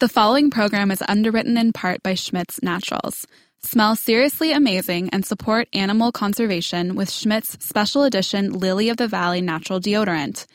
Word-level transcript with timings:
The 0.00 0.08
following 0.08 0.48
program 0.48 0.92
is 0.92 1.02
underwritten 1.08 1.58
in 1.58 1.72
part 1.72 2.04
by 2.04 2.14
Schmidt's 2.14 2.62
Naturals. 2.62 3.26
Smell 3.58 3.96
seriously 3.96 4.52
amazing 4.52 5.10
and 5.10 5.26
support 5.26 5.66
animal 5.72 6.12
conservation 6.12 6.94
with 6.94 7.10
Schmidt's 7.10 7.56
special 7.66 8.04
edition 8.04 8.52
Lily 8.52 8.90
of 8.90 8.96
the 8.96 9.08
Valley 9.08 9.40
natural 9.40 9.80
deodorant. 9.80 10.46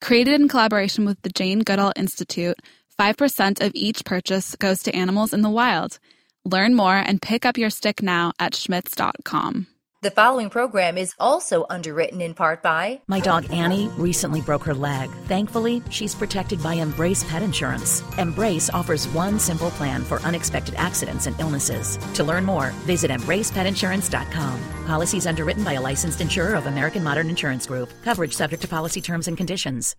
Created 0.00 0.40
in 0.40 0.48
collaboration 0.48 1.04
with 1.04 1.22
the 1.22 1.28
Jane 1.28 1.60
Goodall 1.60 1.92
Institute, 1.94 2.58
5% 2.98 3.64
of 3.64 3.70
each 3.72 4.04
purchase 4.04 4.56
goes 4.56 4.82
to 4.82 4.96
animals 4.96 5.32
in 5.32 5.42
the 5.42 5.48
wild. 5.48 6.00
Learn 6.44 6.74
more 6.74 6.96
and 6.96 7.22
pick 7.22 7.46
up 7.46 7.56
your 7.56 7.70
stick 7.70 8.02
now 8.02 8.32
at 8.40 8.54
schmidts.com. 8.54 9.68
The 10.00 10.12
following 10.12 10.48
program 10.48 10.96
is 10.96 11.12
also 11.18 11.66
underwritten 11.68 12.20
in 12.20 12.32
part 12.32 12.62
by 12.62 13.00
My 13.08 13.18
dog 13.18 13.52
Annie 13.52 13.88
recently 13.98 14.40
broke 14.40 14.62
her 14.62 14.72
leg. 14.72 15.10
Thankfully, 15.26 15.82
she's 15.90 16.14
protected 16.14 16.62
by 16.62 16.74
Embrace 16.74 17.24
Pet 17.24 17.42
Insurance. 17.42 18.04
Embrace 18.16 18.70
offers 18.70 19.08
one 19.08 19.40
simple 19.40 19.72
plan 19.72 20.04
for 20.04 20.20
unexpected 20.20 20.76
accidents 20.76 21.26
and 21.26 21.34
illnesses. 21.40 21.98
To 22.14 22.22
learn 22.22 22.44
more, 22.44 22.70
visit 22.86 23.10
embracepetinsurance.com. 23.10 24.60
Policies 24.86 25.26
underwritten 25.26 25.64
by 25.64 25.72
a 25.72 25.80
licensed 25.80 26.20
insurer 26.20 26.54
of 26.54 26.66
American 26.66 27.02
Modern 27.02 27.28
Insurance 27.28 27.66
Group. 27.66 27.90
Coverage 28.04 28.34
subject 28.34 28.62
to 28.62 28.68
policy 28.68 29.00
terms 29.00 29.26
and 29.26 29.36
conditions. 29.36 29.96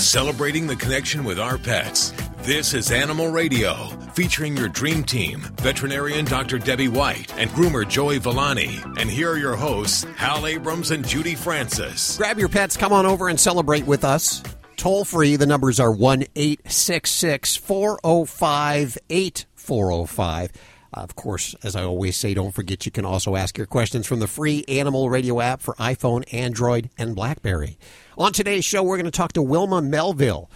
Celebrating 0.00 0.66
the 0.66 0.76
connection 0.76 1.22
with 1.22 1.38
our 1.38 1.58
pets. 1.58 2.14
This 2.46 2.74
is 2.74 2.92
Animal 2.92 3.32
Radio, 3.32 3.74
featuring 4.14 4.56
your 4.56 4.68
dream 4.68 5.02
team, 5.02 5.40
veterinarian 5.56 6.24
Dr. 6.24 6.60
Debbie 6.60 6.86
White 6.86 7.36
and 7.36 7.50
groomer 7.50 7.86
Joey 7.86 8.18
Villani. 8.18 8.78
And 9.00 9.10
here 9.10 9.32
are 9.32 9.36
your 9.36 9.56
hosts, 9.56 10.04
Hal 10.14 10.46
Abrams 10.46 10.92
and 10.92 11.04
Judy 11.04 11.34
Francis. 11.34 12.16
Grab 12.16 12.38
your 12.38 12.48
pets, 12.48 12.76
come 12.76 12.92
on 12.92 13.04
over 13.04 13.28
and 13.28 13.40
celebrate 13.40 13.84
with 13.84 14.04
us. 14.04 14.44
Toll 14.76 15.04
free, 15.04 15.34
the 15.34 15.44
numbers 15.44 15.80
are 15.80 15.90
1 15.90 16.22
866 16.36 17.56
405 17.56 18.98
8405. 19.10 20.52
Uh, 20.94 21.00
of 21.00 21.16
course, 21.16 21.56
as 21.64 21.74
I 21.74 21.82
always 21.82 22.16
say, 22.16 22.32
don't 22.32 22.54
forget 22.54 22.86
you 22.86 22.92
can 22.92 23.04
also 23.04 23.34
ask 23.34 23.58
your 23.58 23.66
questions 23.66 24.06
from 24.06 24.20
the 24.20 24.28
free 24.28 24.64
Animal 24.68 25.10
Radio 25.10 25.40
app 25.40 25.62
for 25.62 25.74
iPhone, 25.80 26.32
Android, 26.32 26.90
and 26.96 27.16
Blackberry. 27.16 27.76
On 28.16 28.32
today's 28.32 28.64
show, 28.64 28.84
we're 28.84 28.98
going 28.98 29.06
to 29.06 29.10
talk 29.10 29.32
to 29.32 29.42
Wilma 29.42 29.82
Melville. 29.82 30.48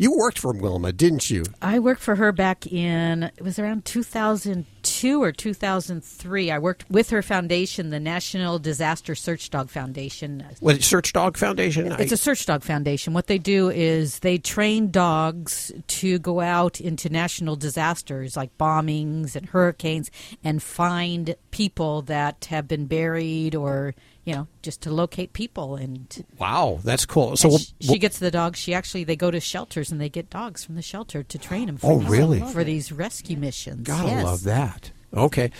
You 0.00 0.16
worked 0.16 0.38
for 0.38 0.54
Wilma, 0.54 0.94
didn't 0.94 1.28
you? 1.28 1.44
I 1.60 1.78
worked 1.78 2.00
for 2.00 2.14
her 2.16 2.32
back 2.32 2.66
in 2.66 3.24
it 3.24 3.42
was 3.42 3.58
around 3.58 3.84
2002 3.84 5.22
or 5.22 5.30
2003. 5.30 6.50
I 6.50 6.58
worked 6.58 6.90
with 6.90 7.10
her 7.10 7.20
foundation, 7.20 7.90
the 7.90 8.00
National 8.00 8.58
Disaster 8.58 9.14
Search 9.14 9.50
Dog 9.50 9.68
Foundation. 9.68 10.42
Was 10.62 10.78
it 10.78 10.84
Search 10.84 11.12
Dog 11.12 11.36
Foundation? 11.36 11.92
It's 11.98 12.12
a 12.12 12.16
search 12.16 12.46
dog 12.46 12.62
foundation. 12.62 13.12
What 13.12 13.26
they 13.26 13.36
do 13.36 13.68
is 13.68 14.20
they 14.20 14.38
train 14.38 14.90
dogs 14.90 15.70
to 15.86 16.18
go 16.18 16.40
out 16.40 16.80
into 16.80 17.10
national 17.10 17.56
disasters 17.56 18.38
like 18.38 18.56
bombings 18.56 19.36
and 19.36 19.50
hurricanes 19.50 20.10
and 20.42 20.62
find 20.62 21.34
people 21.50 22.00
that 22.02 22.46
have 22.46 22.66
been 22.66 22.86
buried 22.86 23.54
or 23.54 23.94
you 24.30 24.36
know, 24.36 24.46
just 24.62 24.80
to 24.82 24.90
locate 24.92 25.32
people 25.32 25.74
and 25.74 26.24
wow, 26.38 26.78
that's 26.84 27.04
cool. 27.04 27.36
So 27.36 27.48
we'll, 27.48 27.58
she, 27.58 27.74
she 27.80 27.98
gets 27.98 28.20
the 28.20 28.30
dogs. 28.30 28.60
She 28.60 28.72
actually 28.74 29.02
they 29.02 29.16
go 29.16 29.30
to 29.32 29.40
shelters 29.40 29.90
and 29.90 30.00
they 30.00 30.08
get 30.08 30.30
dogs 30.30 30.64
from 30.64 30.76
the 30.76 30.82
shelter 30.82 31.24
to 31.24 31.38
train 31.38 31.66
them. 31.66 31.78
For 31.78 31.90
Oh, 31.92 31.98
these, 31.98 32.08
really? 32.08 32.40
For 32.40 32.62
these 32.62 32.92
rescue 32.92 33.36
missions. 33.36 33.86
gotta 33.88 34.06
Yes. 34.08 34.24
love 34.24 34.42
that. 34.44 34.92
Okay, 35.12 35.50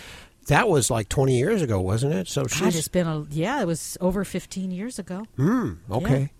that 0.47 0.69
was 0.69 0.89
like 0.89 1.09
twenty 1.09 1.37
years 1.37 1.61
ago, 1.61 1.81
wasn't 1.81 2.13
it? 2.13 2.29
So 2.29 2.43
God, 2.43 2.51
she's 2.51 2.75
it's 2.77 2.87
been 2.87 3.07
a 3.07 3.25
yeah. 3.29 3.61
It 3.61 3.67
was 3.67 3.97
over 3.99 4.23
15 4.23 4.71
years 4.71 4.97
ago. 4.97 5.25
hmm, 5.35 5.73
okay. 5.91 6.31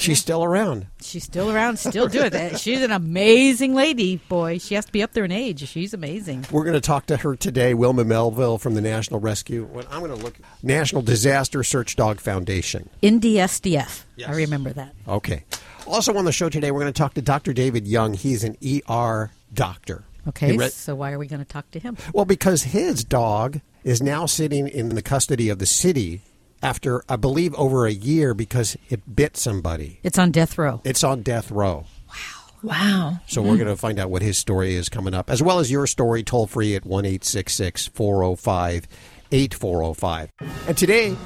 She's 0.00 0.18
still 0.18 0.42
around. 0.42 0.86
She's 1.02 1.24
still 1.24 1.50
around, 1.50 1.78
still 1.78 2.08
doing 2.08 2.30
that. 2.30 2.58
She's 2.60 2.82
an 2.82 2.90
amazing 2.90 3.74
lady, 3.74 4.16
boy. 4.16 4.58
She 4.58 4.74
has 4.74 4.86
to 4.86 4.92
be 4.92 5.02
up 5.02 5.12
there 5.12 5.24
in 5.24 5.32
age. 5.32 5.68
She's 5.68 5.92
amazing. 5.92 6.46
We're 6.50 6.64
going 6.64 6.74
to 6.74 6.80
talk 6.80 7.06
to 7.06 7.18
her 7.18 7.36
today, 7.36 7.74
Wilma 7.74 8.04
Melville 8.04 8.56
from 8.58 8.74
the 8.74 8.80
National 8.80 9.20
Rescue. 9.20 9.64
What 9.64 9.86
I'm 9.92 10.00
going 10.00 10.16
to 10.16 10.24
look 10.24 10.36
National 10.62 11.02
Disaster 11.02 11.62
Search 11.62 11.96
Dog 11.96 12.18
Foundation. 12.20 12.88
NDSDF. 13.02 14.04
Yes. 14.16 14.28
I 14.28 14.32
remember 14.32 14.72
that. 14.72 14.94
Okay. 15.06 15.44
Also 15.86 16.16
on 16.16 16.24
the 16.24 16.32
show 16.32 16.48
today, 16.48 16.70
we're 16.70 16.80
going 16.80 16.92
to 16.92 16.98
talk 16.98 17.14
to 17.14 17.22
Dr. 17.22 17.52
David 17.52 17.86
Young. 17.86 18.14
He's 18.14 18.42
an 18.44 18.56
ER 18.88 19.30
doctor. 19.52 20.04
Okay, 20.28 20.56
re- 20.56 20.68
so 20.68 20.94
why 20.94 21.12
are 21.12 21.18
we 21.18 21.26
going 21.26 21.40
to 21.44 21.48
talk 21.50 21.70
to 21.72 21.78
him? 21.78 21.96
well, 22.12 22.24
because 22.24 22.62
his 22.62 23.04
dog 23.04 23.60
is 23.84 24.02
now 24.02 24.26
sitting 24.26 24.68
in 24.68 24.90
the 24.90 25.02
custody 25.02 25.48
of 25.48 25.58
the 25.58 25.66
city 25.66 26.20
after, 26.62 27.02
I 27.08 27.16
believe, 27.16 27.54
over 27.54 27.86
a 27.86 27.92
year 27.92 28.34
because 28.34 28.76
it 28.88 29.14
bit 29.14 29.36
somebody. 29.36 30.00
It's 30.02 30.18
on 30.18 30.30
death 30.30 30.58
row. 30.58 30.80
It's 30.84 31.04
on 31.04 31.22
death 31.22 31.50
row. 31.50 31.86
Wow. 32.08 32.14
Wow. 32.62 33.18
So 33.26 33.40
we're 33.40 33.56
going 33.56 33.68
to 33.68 33.76
find 33.76 33.98
out 33.98 34.10
what 34.10 34.22
his 34.22 34.36
story 34.36 34.74
is 34.74 34.88
coming 34.88 35.14
up, 35.14 35.30
as 35.30 35.42
well 35.42 35.60
as 35.60 35.70
your 35.70 35.86
story, 35.86 36.22
toll 36.22 36.46
free 36.46 36.74
at 36.76 36.84
1 36.84 37.04
405 37.04 38.88
8405. 39.32 40.30
And 40.66 40.76
today, 40.76 41.16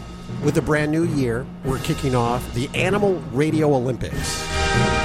with 0.44 0.54
the 0.54 0.62
brand 0.62 0.92
new 0.92 1.04
year, 1.04 1.46
we're 1.64 1.78
kicking 1.80 2.14
off 2.14 2.54
the 2.54 2.68
Animal 2.74 3.14
Radio 3.32 3.74
Olympics. 3.74 5.03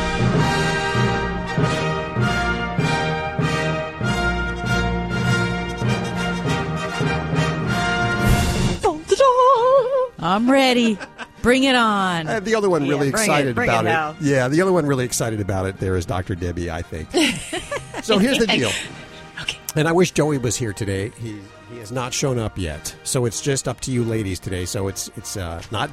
I'm 10.30 10.50
ready. 10.50 10.98
Bring 11.42 11.64
it 11.64 11.76
on. 11.76 12.28
And 12.28 12.46
the 12.46 12.56
other 12.56 12.70
one 12.70 12.84
really 12.84 13.12
bring 13.12 13.24
it, 13.24 13.28
excited 13.28 13.56
bring 13.56 13.70
about 13.70 14.16
it 14.18 14.22
it. 14.22 14.26
Yeah, 14.26 14.48
the 14.48 14.62
other 14.62 14.74
one 14.74 14.86
really 14.86 15.06
excited 15.06 15.40
about 15.40 15.66
it 15.66 15.78
there 15.80 15.96
is 15.96 16.06
Dr. 16.06 16.36
Debbie, 16.36 16.70
I 16.70 16.82
think. 16.82 17.10
so 18.04 18.18
here's 18.18 18.38
the 18.38 18.48
deal. 18.48 18.72
Okay. 19.42 19.58
And 19.76 19.88
I 19.88 19.92
wish 19.92 20.12
Joey 20.12 20.38
was 20.38 20.56
here 20.58 20.74
today. 20.74 21.12
He 21.20 21.40
he 21.72 21.78
has 21.78 21.92
not 21.92 22.14
shown 22.14 22.40
up 22.40 22.58
yet. 22.58 22.96
So 23.04 23.26
it's 23.26 23.42
just 23.42 23.68
up 23.68 23.80
to 23.82 23.92
you 23.92 24.04
ladies 24.04 24.40
today. 24.40 24.66
So 24.66 24.88
it's 24.88 25.10
it's 25.16 25.38
uh, 25.38 25.62
not 25.72 25.90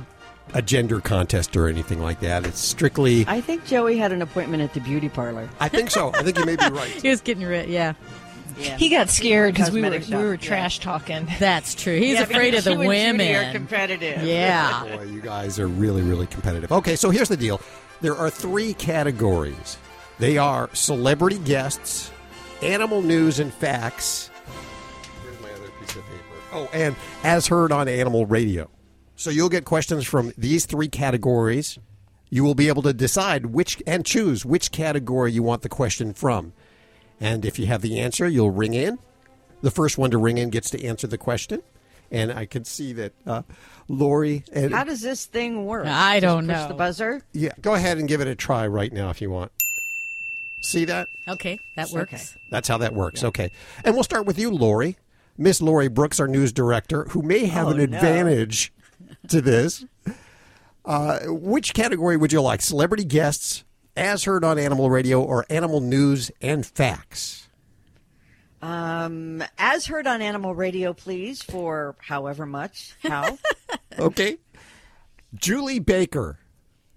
a 0.54 0.62
gender 0.62 1.00
contest 1.00 1.56
or 1.56 1.68
anything 1.68 2.00
like 2.00 2.20
that. 2.20 2.46
It's 2.46 2.60
strictly 2.60 3.24
I 3.28 3.40
think 3.40 3.64
Joey 3.66 3.98
had 3.98 4.12
an 4.12 4.22
appointment 4.22 4.62
at 4.62 4.74
the 4.74 4.80
beauty 4.80 5.08
parlor. 5.08 5.48
I 5.60 5.68
think 5.68 5.90
so. 5.90 6.12
I 6.14 6.22
think 6.22 6.38
you 6.38 6.44
may 6.44 6.56
be 6.56 6.68
right. 6.70 6.90
He 7.02 7.08
was 7.08 7.20
getting 7.20 7.44
rid. 7.44 7.68
Yeah, 7.68 7.94
Yeah. 8.58 8.76
He 8.76 8.88
got 8.88 9.10
scared 9.10 9.54
because 9.54 9.70
we 9.70 9.82
were, 9.82 9.90
Cosmetic 9.90 10.08
we 10.18 10.24
were 10.24 10.36
trash 10.36 10.78
talking. 10.80 11.28
that's 11.38 11.74
true. 11.74 11.98
He's 11.98 12.14
Yeah, 12.14 12.22
afraid 12.22 12.54
of 12.54 12.64
the 12.64 12.72
you 12.72 12.90
and 12.90 13.18
Judy 13.18 13.34
are 13.34 13.38
women. 13.40 13.52
competitive. 13.52 14.22
Yeah. 14.22 14.84
Boy, 14.96 15.02
you 15.04 15.20
guys 15.20 15.58
are 15.58 15.66
really, 15.68 16.02
really 16.02 16.26
competitive. 16.26 16.72
Okay, 16.72 16.96
so 16.96 17.10
here's 17.10 17.28
the 17.28 17.36
deal. 17.36 17.60
There 18.00 18.16
are 18.16 18.30
three 18.30 18.72
categories. 18.74 19.76
They 20.18 20.38
are 20.38 20.70
celebrity 20.72 21.38
guests, 21.38 22.10
animal 22.62 23.02
news 23.02 23.38
and 23.40 23.52
facts. 23.52 24.28
Where's 25.22 25.40
my 25.42 25.50
other 25.50 25.70
piece 25.80 25.90
of 25.96 26.02
paper? 26.06 26.22
Oh, 26.52 26.68
and 26.72 26.96
as 27.24 27.46
heard 27.48 27.72
on 27.72 27.88
animal 27.88 28.24
radio. 28.26 28.70
So 29.16 29.30
you'll 29.30 29.48
get 29.50 29.64
questions 29.64 30.06
from 30.06 30.32
these 30.38 30.64
three 30.66 30.88
categories. 30.88 31.78
You 32.30 32.42
will 32.44 32.54
be 32.54 32.68
able 32.68 32.82
to 32.82 32.92
decide 32.92 33.46
which 33.46 33.82
and 33.86 34.04
choose 34.04 34.44
which 34.44 34.70
category 34.72 35.32
you 35.32 35.42
want 35.42 35.62
the 35.62 35.68
question 35.68 36.12
from. 36.14 36.52
And 37.20 37.44
if 37.44 37.58
you 37.58 37.66
have 37.66 37.82
the 37.82 37.98
answer, 38.00 38.28
you'll 38.28 38.50
ring 38.50 38.74
in. 38.74 38.98
The 39.62 39.70
first 39.70 39.96
one 39.98 40.10
to 40.10 40.18
ring 40.18 40.38
in 40.38 40.50
gets 40.50 40.70
to 40.70 40.84
answer 40.84 41.06
the 41.06 41.18
question. 41.18 41.62
And 42.10 42.30
I 42.32 42.46
can 42.46 42.64
see 42.64 42.92
that 42.92 43.12
uh, 43.26 43.42
Lori 43.88 44.44
and 44.52 44.72
How 44.72 44.84
does 44.84 45.00
this 45.00 45.26
thing 45.26 45.64
work? 45.64 45.86
I 45.86 46.20
don't 46.20 46.46
push 46.46 46.54
know. 46.56 46.68
the 46.68 46.74
buzzer. 46.74 47.22
yeah, 47.32 47.50
go 47.60 47.74
ahead 47.74 47.98
and 47.98 48.06
give 48.06 48.20
it 48.20 48.28
a 48.28 48.34
try 48.36 48.66
right 48.66 48.92
now 48.92 49.10
if 49.10 49.20
you 49.20 49.30
want. 49.30 49.50
See 50.60 50.84
that? 50.84 51.08
Okay, 51.28 51.58
that 51.76 51.90
works. 51.90 52.36
That's 52.50 52.68
how 52.68 52.78
that 52.78 52.92
works. 52.94 53.24
Okay. 53.24 53.50
And 53.84 53.94
we'll 53.94 54.04
start 54.04 54.26
with 54.26 54.38
you, 54.38 54.50
Lori. 54.50 54.96
Miss 55.38 55.60
Lori 55.60 55.88
Brooks, 55.88 56.18
our 56.20 56.28
news 56.28 56.52
director, 56.52 57.04
who 57.10 57.22
may 57.22 57.46
have 57.46 57.66
Oh, 57.66 57.70
an 57.70 57.76
no. 57.78 57.82
advantage 57.82 58.72
to 59.28 59.40
this. 59.40 59.84
Uh, 60.84 61.18
which 61.26 61.74
category 61.74 62.16
would 62.16 62.32
you 62.32 62.40
like? 62.40 62.62
Celebrity 62.62 63.04
guests, 63.04 63.64
as 63.96 64.24
heard 64.24 64.44
on 64.44 64.58
Animal 64.58 64.90
Radio, 64.90 65.22
or 65.22 65.44
animal 65.50 65.80
news 65.80 66.30
and 66.40 66.64
facts? 66.64 67.48
Um, 68.62 69.44
as 69.58 69.86
heard 69.86 70.06
on 70.06 70.22
Animal 70.22 70.54
Radio, 70.54 70.92
please, 70.92 71.42
for 71.42 71.94
however 72.00 72.46
much. 72.46 72.94
How? 73.02 73.38
Okay. 73.98 74.36
Julie 75.34 75.78
Baker. 75.78 76.38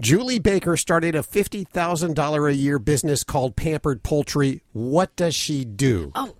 Julie 0.01 0.39
Baker 0.39 0.75
started 0.75 1.15
a 1.15 1.21
$50,000 1.21 2.49
a 2.49 2.53
year 2.53 2.77
business 2.77 3.23
called 3.23 3.55
Pampered 3.55 4.03
Poultry. 4.03 4.61
What 4.73 5.15
does 5.15 5.33
she 5.33 5.63
do? 5.63 6.11
Oh, 6.13 6.35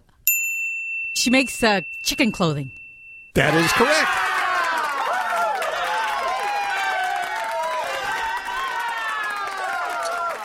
she 1.14 1.30
makes 1.30 1.64
uh, 1.64 1.82
chicken 2.04 2.34
clothing. 2.34 2.72
That 3.36 3.54
is 3.54 3.72
correct. 3.72 4.29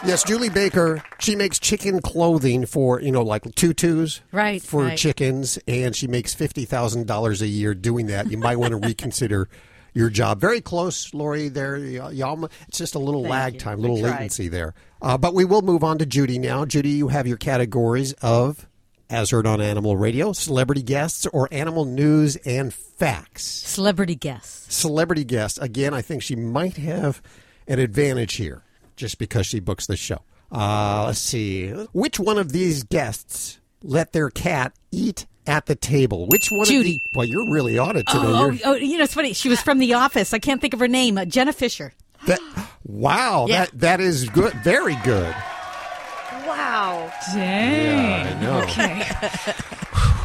Yes, 0.06 0.22
Julie 0.22 0.50
Baker. 0.50 1.02
She 1.18 1.34
makes 1.34 1.58
chicken 1.58 2.00
clothing 2.02 2.66
for 2.66 3.00
you 3.00 3.10
know 3.10 3.22
like 3.22 3.42
tutus, 3.54 4.20
Right, 4.32 4.60
For 4.62 4.84
right. 4.84 4.98
chickens, 4.98 5.58
and 5.66 5.96
she 5.96 6.06
makes 6.06 6.34
fifty 6.34 6.66
thousand 6.66 7.06
dollars 7.06 7.40
a 7.40 7.46
year 7.46 7.74
doing 7.74 8.06
that. 8.08 8.30
You 8.30 8.36
might 8.36 8.56
want 8.56 8.72
to 8.72 8.76
reconsider 8.76 9.48
your 9.94 10.10
job. 10.10 10.40
Very 10.40 10.60
close, 10.60 11.14
Lori. 11.14 11.48
There, 11.48 11.78
y'all. 11.78 12.44
It's 12.68 12.76
just 12.78 12.94
a 12.94 12.98
little 12.98 13.22
Thank 13.22 13.30
lag 13.32 13.54
you. 13.54 13.60
time, 13.60 13.80
little 13.80 13.98
latency 13.98 14.48
there. 14.48 14.74
Uh, 15.00 15.16
but 15.16 15.32
we 15.34 15.46
will 15.46 15.62
move 15.62 15.82
on 15.82 15.96
to 15.98 16.06
Judy 16.06 16.38
now. 16.38 16.66
Judy, 16.66 16.90
you 16.90 17.08
have 17.08 17.26
your 17.26 17.38
categories 17.38 18.12
of, 18.20 18.66
as 19.08 19.30
heard 19.30 19.46
on 19.46 19.62
Animal 19.62 19.96
Radio, 19.96 20.32
celebrity 20.34 20.82
guests 20.82 21.24
or 21.26 21.48
animal 21.50 21.86
news 21.86 22.36
and 22.44 22.74
facts. 22.74 23.44
Celebrity 23.44 24.16
guests. 24.16 24.74
Celebrity 24.74 25.24
guests. 25.24 25.56
Again, 25.58 25.94
I 25.94 26.02
think 26.02 26.22
she 26.22 26.36
might 26.36 26.76
have 26.76 27.22
an 27.66 27.78
advantage 27.78 28.34
here, 28.34 28.62
just 28.96 29.18
because 29.18 29.46
she 29.46 29.60
books 29.60 29.86
the 29.86 29.96
show. 29.96 30.20
Uh, 30.52 31.04
let's 31.06 31.18
see. 31.18 31.68
Which 31.92 32.18
one 32.20 32.38
of 32.38 32.52
these 32.52 32.84
guests 32.84 33.58
let 33.82 34.12
their 34.12 34.30
cat 34.30 34.72
eat 34.92 35.26
at 35.46 35.66
the 35.66 35.74
table? 35.74 36.26
Which 36.28 36.48
one? 36.50 36.66
Judy. 36.66 36.90
Of 36.96 37.12
the, 37.12 37.18
well, 37.18 37.26
you're 37.26 37.50
really 37.52 37.78
on 37.78 37.96
it 37.96 38.06
today. 38.06 38.18
Oh, 38.22 38.44
You're- 38.50 38.60
oh, 38.64 38.72
oh, 38.72 38.74
you 38.76 38.98
know, 38.98 39.04
it's 39.04 39.14
funny. 39.14 39.32
She 39.32 39.48
was 39.48 39.60
from 39.60 39.78
The 39.78 39.94
Office. 39.94 40.32
I 40.32 40.38
can't 40.38 40.60
think 40.60 40.74
of 40.74 40.80
her 40.80 40.88
name. 40.88 41.18
Uh, 41.18 41.24
Jenna 41.24 41.52
Fischer. 41.52 41.92
That, 42.26 42.40
wow, 42.84 43.46
Yeah. 43.48 43.64
that 43.66 43.78
that 43.80 44.00
is 44.00 44.28
good. 44.30 44.52
Very 44.64 44.96
good. 45.04 45.34
Wow. 46.46 47.12
Dang. 47.34 48.26
I 48.36 48.40
know. 48.40 48.58
Okay. 48.62 49.02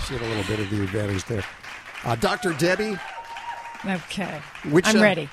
She 0.07 0.15
had 0.15 0.23
a 0.23 0.27
little 0.27 0.43
bit 0.55 0.59
of 0.59 0.69
the 0.71 0.81
advantage 0.83 1.23
there. 1.25 1.43
Uh, 2.03 2.15
Dr. 2.15 2.53
Debbie, 2.53 2.97
okay. 3.85 4.41
Which, 4.71 4.87
I'm 4.87 4.97
uh, 4.97 5.01
ready. 5.03 5.29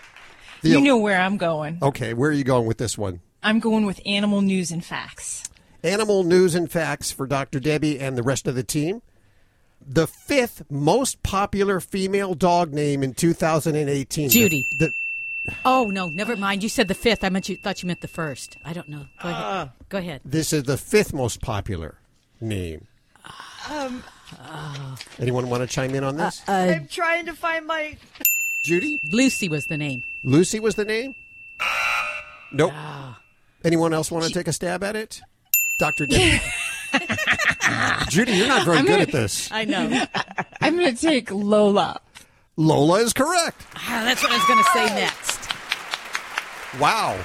the- 0.60 0.68
you 0.68 0.80
know 0.82 0.98
where 0.98 1.18
I'm 1.18 1.38
going. 1.38 1.78
okay, 1.80 2.12
where 2.12 2.28
are 2.28 2.32
you 2.34 2.44
going 2.44 2.66
with 2.66 2.76
this 2.76 2.98
one? 2.98 3.20
I'm 3.46 3.60
going 3.60 3.86
with 3.86 4.00
animal 4.04 4.42
news 4.42 4.72
and 4.72 4.84
facts. 4.84 5.44
Animal 5.84 6.24
news 6.24 6.56
and 6.56 6.68
facts 6.68 7.12
for 7.12 7.28
Dr. 7.28 7.60
Debbie 7.60 8.00
and 8.00 8.18
the 8.18 8.24
rest 8.24 8.48
of 8.48 8.56
the 8.56 8.64
team. 8.64 9.02
The 9.80 10.08
fifth 10.08 10.64
most 10.68 11.22
popular 11.22 11.78
female 11.78 12.34
dog 12.34 12.72
name 12.72 13.04
in 13.04 13.14
2018. 13.14 14.30
Judy. 14.30 14.64
The, 14.80 14.90
Oh 15.64 15.84
no, 15.84 16.08
never 16.08 16.34
mind. 16.34 16.64
You 16.64 16.68
said 16.68 16.88
the 16.88 16.94
fifth. 16.94 17.22
I 17.22 17.28
meant 17.28 17.48
you 17.48 17.56
thought 17.56 17.84
you 17.84 17.86
meant 17.86 18.00
the 18.00 18.08
first. 18.08 18.56
I 18.64 18.72
don't 18.72 18.88
know. 18.88 19.06
Go 19.22 19.28
ahead. 19.28 19.70
Go 19.90 19.98
ahead. 19.98 20.20
this 20.24 20.52
is 20.52 20.64
the 20.64 20.76
fifth 20.76 21.14
most 21.14 21.40
popular 21.40 21.94
name. 22.40 22.88
Um, 23.70 24.02
Anyone 25.20 25.48
want 25.48 25.60
to 25.62 25.68
chime 25.72 25.94
in 25.94 26.02
on 26.02 26.16
this? 26.16 26.42
I'm 26.48 26.88
trying 26.88 27.26
to 27.26 27.32
find 27.32 27.64
my. 27.64 27.96
Judy? 28.64 28.98
Lucy 29.12 29.48
was 29.48 29.66
the 29.66 29.76
name. 29.76 30.02
Lucy 30.24 30.58
was 30.58 30.74
the 30.74 30.84
name? 30.84 31.14
Nope. 32.52 32.72
Ah. 32.74 33.20
Anyone 33.66 33.92
else 33.92 34.12
want 34.12 34.24
to 34.24 34.32
take 34.32 34.46
a 34.46 34.52
stab 34.52 34.84
at 34.84 34.94
it? 34.94 35.20
Dr. 35.80 36.06
Debbie. 36.06 36.40
Judy, 38.08 38.34
you're 38.34 38.46
not 38.46 38.64
very 38.64 38.82
good 38.82 39.00
at 39.00 39.10
this. 39.10 39.50
I 39.50 39.64
know. 39.64 40.06
I'm 40.60 40.76
going 40.76 40.94
to 40.94 41.00
take 41.00 41.32
Lola. 41.32 42.00
Lola 42.56 43.00
is 43.00 43.12
correct. 43.12 43.66
Ah, 43.74 44.02
that's 44.04 44.22
what 44.22 44.30
I 44.30 44.36
was 44.36 44.46
going 44.46 44.62
to 44.62 44.70
say 44.70 44.94
next. 44.94 45.50
Wow. 46.80 47.18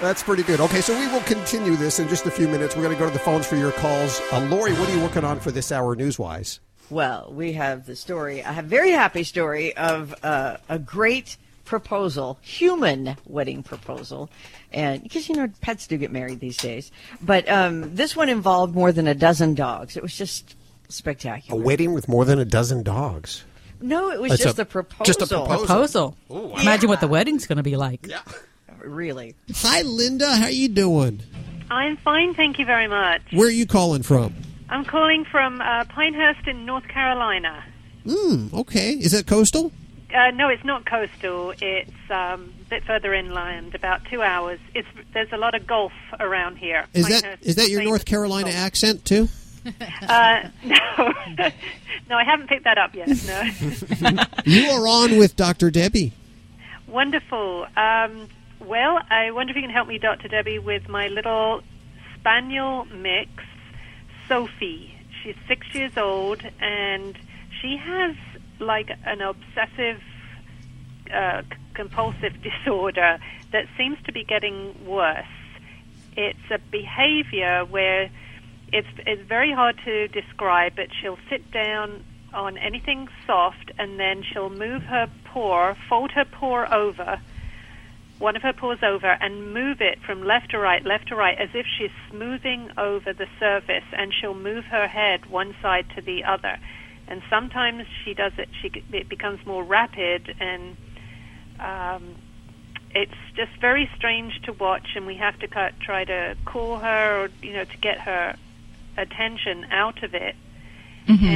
That's 0.00 0.24
pretty 0.24 0.42
good. 0.42 0.60
Okay, 0.60 0.80
so 0.80 0.98
we 0.98 1.06
will 1.06 1.22
continue 1.22 1.76
this 1.76 2.00
in 2.00 2.08
just 2.08 2.26
a 2.26 2.30
few 2.32 2.48
minutes. 2.48 2.74
We're 2.74 2.82
going 2.82 2.96
to 2.96 3.00
go 3.00 3.06
to 3.06 3.12
the 3.12 3.20
phones 3.20 3.46
for 3.46 3.54
your 3.54 3.70
calls. 3.72 4.20
Uh, 4.32 4.40
Lori, 4.50 4.72
what 4.72 4.88
are 4.88 4.92
you 4.92 5.00
working 5.00 5.22
on 5.24 5.38
for 5.38 5.52
this 5.52 5.70
hour 5.70 5.94
newswise? 5.94 6.58
Well, 6.90 7.32
we 7.32 7.52
have 7.52 7.86
the 7.86 7.94
story, 7.94 8.42
a 8.44 8.60
very 8.60 8.90
happy 8.90 9.22
story 9.22 9.76
of 9.76 10.16
uh, 10.24 10.56
a 10.68 10.80
great 10.80 11.36
proposal, 11.64 12.38
human 12.42 13.16
wedding 13.26 13.62
proposal. 13.62 14.30
And 14.72 15.02
because, 15.02 15.28
you 15.28 15.36
know, 15.36 15.48
pets 15.60 15.86
do 15.86 15.96
get 15.96 16.10
married 16.12 16.40
these 16.40 16.56
days. 16.56 16.90
But 17.22 17.48
um, 17.48 17.94
this 17.94 18.14
one 18.16 18.28
involved 18.28 18.74
more 18.74 18.92
than 18.92 19.06
a 19.06 19.14
dozen 19.14 19.54
dogs. 19.54 19.96
It 19.96 20.02
was 20.02 20.16
just 20.16 20.56
spectacular. 20.88 21.60
A 21.60 21.64
wedding 21.64 21.92
with 21.94 22.08
more 22.08 22.24
than 22.24 22.38
a 22.38 22.44
dozen 22.44 22.82
dogs. 22.82 23.44
No, 23.80 24.10
it 24.10 24.20
was 24.20 24.32
It's 24.32 24.42
just 24.42 24.58
a- 24.58 24.62
a, 24.62 24.64
proposal. 24.64 25.04
just 25.04 25.20
a 25.22 25.26
proposal. 25.26 25.66
Proposal. 25.66 26.16
Imagine 26.60 26.88
what 26.88 27.00
the 27.00 27.08
wedding's 27.08 27.46
going 27.46 27.56
to 27.58 27.62
be 27.62 27.76
like. 27.76 28.06
Yeah. 28.06 28.20
Really. 28.80 29.34
Hi, 29.56 29.82
Linda. 29.82 30.34
How 30.36 30.44
are 30.44 30.50
you 30.50 30.68
doing? 30.68 31.20
I'm 31.70 31.96
fine, 31.98 32.34
thank 32.34 32.58
you 32.58 32.66
very 32.66 32.86
much. 32.86 33.22
Where 33.32 33.48
are 33.48 33.50
you 33.50 33.66
calling 33.66 34.02
from? 34.02 34.34
I'm 34.68 34.84
calling 34.84 35.24
from 35.24 35.60
uh, 35.60 35.84
Pinehurst 35.84 36.46
in 36.46 36.66
North 36.66 36.86
Carolina. 36.88 37.64
Hmm. 38.06 38.48
Okay. 38.52 38.90
Is 38.92 39.12
that 39.12 39.26
coastal? 39.26 39.72
Uh, 40.14 40.30
no, 40.30 40.48
it's 40.48 40.64
not 40.64 40.86
coastal. 40.86 41.52
It's 41.60 41.90
um, 42.08 42.52
a 42.66 42.70
bit 42.70 42.84
further 42.84 43.12
inland, 43.12 43.74
about 43.74 44.04
two 44.04 44.22
hours. 44.22 44.60
It's 44.72 44.86
there's 45.12 45.32
a 45.32 45.36
lot 45.36 45.54
of 45.56 45.66
golf 45.66 45.92
around 46.20 46.56
here. 46.56 46.86
Is 46.94 47.08
that 47.08 47.38
is 47.42 47.56
that 47.56 47.68
your 47.68 47.82
North 47.82 48.04
Carolina 48.04 48.44
golf. 48.50 48.56
accent 48.56 49.04
too? 49.04 49.28
Uh, 50.06 50.50
no, 50.62 50.76
no, 52.10 52.16
I 52.18 52.22
haven't 52.24 52.48
picked 52.48 52.64
that 52.64 52.76
up 52.76 52.94
yet. 52.94 53.08
No, 53.26 54.22
You 54.44 54.68
are 54.72 54.86
on 54.86 55.16
with 55.16 55.36
Dr. 55.36 55.70
Debbie. 55.70 56.12
wonderful. 56.86 57.66
Um, 57.74 58.28
well, 58.60 59.00
I 59.08 59.30
wonder 59.30 59.52
if 59.52 59.56
you 59.56 59.62
can 59.62 59.70
help 59.70 59.88
me, 59.88 59.96
Dr. 59.96 60.28
Debbie, 60.28 60.58
with 60.58 60.90
my 60.90 61.08
little 61.08 61.62
spaniel 62.20 62.84
mix, 62.94 63.30
Sophie. 64.28 64.94
She's 65.22 65.36
six 65.48 65.66
years 65.74 65.96
old, 65.96 66.42
and 66.60 67.16
she 67.62 67.78
has 67.78 68.14
like 68.60 68.90
an 69.04 69.20
obsessive 69.20 70.00
uh, 71.12 71.42
compulsive 71.74 72.34
disorder 72.42 73.18
that 73.52 73.66
seems 73.76 73.98
to 74.04 74.12
be 74.12 74.24
getting 74.24 74.86
worse. 74.86 75.26
It's 76.16 76.50
a 76.50 76.58
behavior 76.70 77.64
where 77.64 78.10
it's 78.72 78.88
it's 79.06 79.22
very 79.22 79.52
hard 79.52 79.78
to 79.84 80.08
describe, 80.08 80.74
but 80.76 80.88
she'll 81.00 81.18
sit 81.28 81.50
down 81.50 82.04
on 82.32 82.58
anything 82.58 83.08
soft 83.26 83.70
and 83.78 83.98
then 83.98 84.22
she'll 84.22 84.50
move 84.50 84.82
her 84.82 85.08
paw, 85.24 85.74
fold 85.88 86.10
her 86.12 86.24
paw 86.24 86.66
over, 86.72 87.20
one 88.18 88.36
of 88.36 88.42
her 88.42 88.52
paws 88.52 88.78
over, 88.82 89.16
and 89.20 89.52
move 89.52 89.80
it 89.80 89.98
from 90.04 90.24
left 90.24 90.50
to 90.50 90.58
right, 90.58 90.84
left 90.84 91.08
to 91.08 91.16
right, 91.16 91.38
as 91.38 91.50
if 91.54 91.66
she's 91.78 91.90
smoothing 92.10 92.70
over 92.76 93.12
the 93.12 93.26
surface, 93.38 93.84
and 93.92 94.12
she'll 94.12 94.34
move 94.34 94.64
her 94.64 94.86
head 94.86 95.26
one 95.26 95.54
side 95.60 95.86
to 95.94 96.00
the 96.00 96.24
other. 96.24 96.58
And 97.08 97.22
sometimes 97.28 97.86
she 98.04 98.14
does 98.14 98.32
it; 98.38 98.48
she 98.60 98.70
it 98.92 99.08
becomes 99.08 99.44
more 99.46 99.62
rapid, 99.62 100.34
and 100.40 100.76
um, 101.60 102.14
it's 102.94 103.14
just 103.36 103.52
very 103.60 103.90
strange 103.96 104.40
to 104.42 104.52
watch. 104.52 104.96
And 104.96 105.06
we 105.06 105.16
have 105.16 105.38
to 105.40 105.48
cut, 105.48 105.78
try 105.80 106.04
to 106.04 106.36
call 106.44 106.78
her, 106.78 107.24
or 107.24 107.28
you 107.42 107.52
know, 107.52 107.64
to 107.64 107.76
get 107.78 108.00
her 108.00 108.36
attention 108.96 109.66
out 109.70 110.02
of 110.02 110.14
it. 110.14 110.34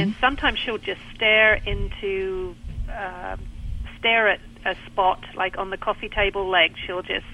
And 0.01 0.15
sometimes 0.19 0.59
she'll 0.59 0.79
just 0.79 1.01
stare 1.15 1.53
into, 1.53 2.55
uh, 2.91 3.37
stare 3.99 4.29
at 4.29 4.39
a 4.65 4.75
spot 4.87 5.23
like 5.35 5.57
on 5.57 5.69
the 5.69 5.77
coffee 5.77 6.09
table 6.09 6.49
leg. 6.49 6.73
She'll 6.85 7.03
just 7.03 7.25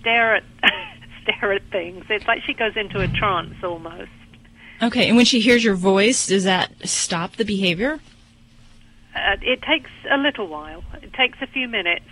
stare 0.00 0.36
at, 0.36 0.44
stare 1.22 1.52
at 1.52 1.62
things. 1.70 2.04
It's 2.08 2.26
like 2.26 2.42
she 2.44 2.54
goes 2.54 2.76
into 2.76 3.00
a 3.00 3.08
trance 3.08 3.54
almost. 3.62 4.10
Okay, 4.82 5.06
and 5.06 5.16
when 5.16 5.24
she 5.24 5.40
hears 5.40 5.62
your 5.62 5.76
voice, 5.76 6.26
does 6.26 6.44
that 6.44 6.72
stop 6.88 7.36
the 7.36 7.44
behavior? 7.44 8.00
Uh, 9.14 9.36
it 9.40 9.62
takes 9.62 9.90
a 10.10 10.16
little 10.16 10.48
while. 10.48 10.82
It 11.02 11.12
takes 11.12 11.38
a 11.40 11.46
few 11.46 11.68
minutes. 11.68 12.06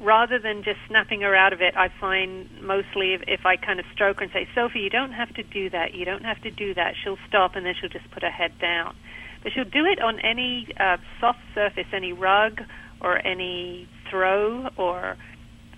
Rather 0.00 0.38
than 0.38 0.62
just 0.62 0.78
snapping 0.86 1.22
her 1.22 1.34
out 1.34 1.52
of 1.52 1.60
it, 1.60 1.76
I 1.76 1.88
find 2.00 2.48
mostly 2.62 3.14
if, 3.14 3.22
if 3.26 3.44
I 3.44 3.56
kind 3.56 3.80
of 3.80 3.86
stroke 3.92 4.18
her 4.18 4.24
and 4.24 4.32
say, 4.32 4.48
Sophie, 4.54 4.78
you 4.78 4.90
don't 4.90 5.12
have 5.12 5.34
to 5.34 5.42
do 5.42 5.68
that. 5.70 5.92
You 5.92 6.04
don't 6.04 6.24
have 6.24 6.40
to 6.42 6.50
do 6.50 6.72
that. 6.74 6.94
She'll 7.02 7.18
stop 7.26 7.56
and 7.56 7.66
then 7.66 7.74
she'll 7.78 7.90
just 7.90 8.08
put 8.12 8.22
her 8.22 8.30
head 8.30 8.58
down. 8.60 8.96
But 9.42 9.52
she'll 9.52 9.64
do 9.64 9.84
it 9.84 10.00
on 10.00 10.20
any 10.20 10.68
uh, 10.78 10.98
soft 11.20 11.40
surface, 11.54 11.86
any 11.92 12.12
rug 12.12 12.62
or 13.00 13.18
any 13.26 13.88
throw 14.08 14.68
or 14.76 15.16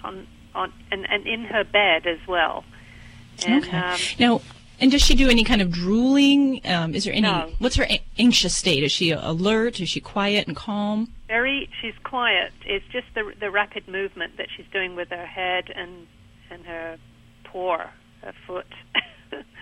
on, 0.05 0.27
on 0.55 0.73
and, 0.93 1.07
and 1.11 1.27
in 1.27 1.45
her 1.45 1.65
bed 1.65 2.07
as 2.07 2.19
well. 2.29 2.65
And, 3.47 3.65
okay. 3.65 3.77
um, 3.77 3.99
now, 4.19 4.41
and 4.81 4.91
does 4.91 5.03
she 5.03 5.15
do 5.15 5.29
any 5.29 5.45
kind 5.45 5.61
of 5.63 5.71
drooling? 5.71 6.61
Um, 6.65 6.95
is 6.95 7.05
there 7.05 7.13
any? 7.13 7.23
No. 7.23 7.51
What's 7.59 7.77
her 7.77 7.85
a- 7.85 8.03
anxious 8.19 8.55
state? 8.57 8.83
Is 8.83 8.93
she 8.93 9.11
alert? 9.11 9.81
Is 9.81 9.89
she 9.89 10.01
quiet 10.01 10.47
and 10.47 10.57
calm? 10.57 11.13
very 11.29 11.69
she's 11.81 11.95
quiet 12.03 12.53
it's 12.67 12.85
just 12.91 13.07
the 13.15 13.33
the 13.39 13.53
rapid 13.53 13.87
movement 13.87 14.37
that 14.37 14.49
she's 14.57 14.67
doing 14.73 14.97
with 14.97 15.09
her 15.11 15.27
head 15.27 15.71
and 15.77 16.09
and 16.51 16.67
her 16.67 16.99
paw 17.45 17.77
her 18.23 18.33
foot 18.49 18.67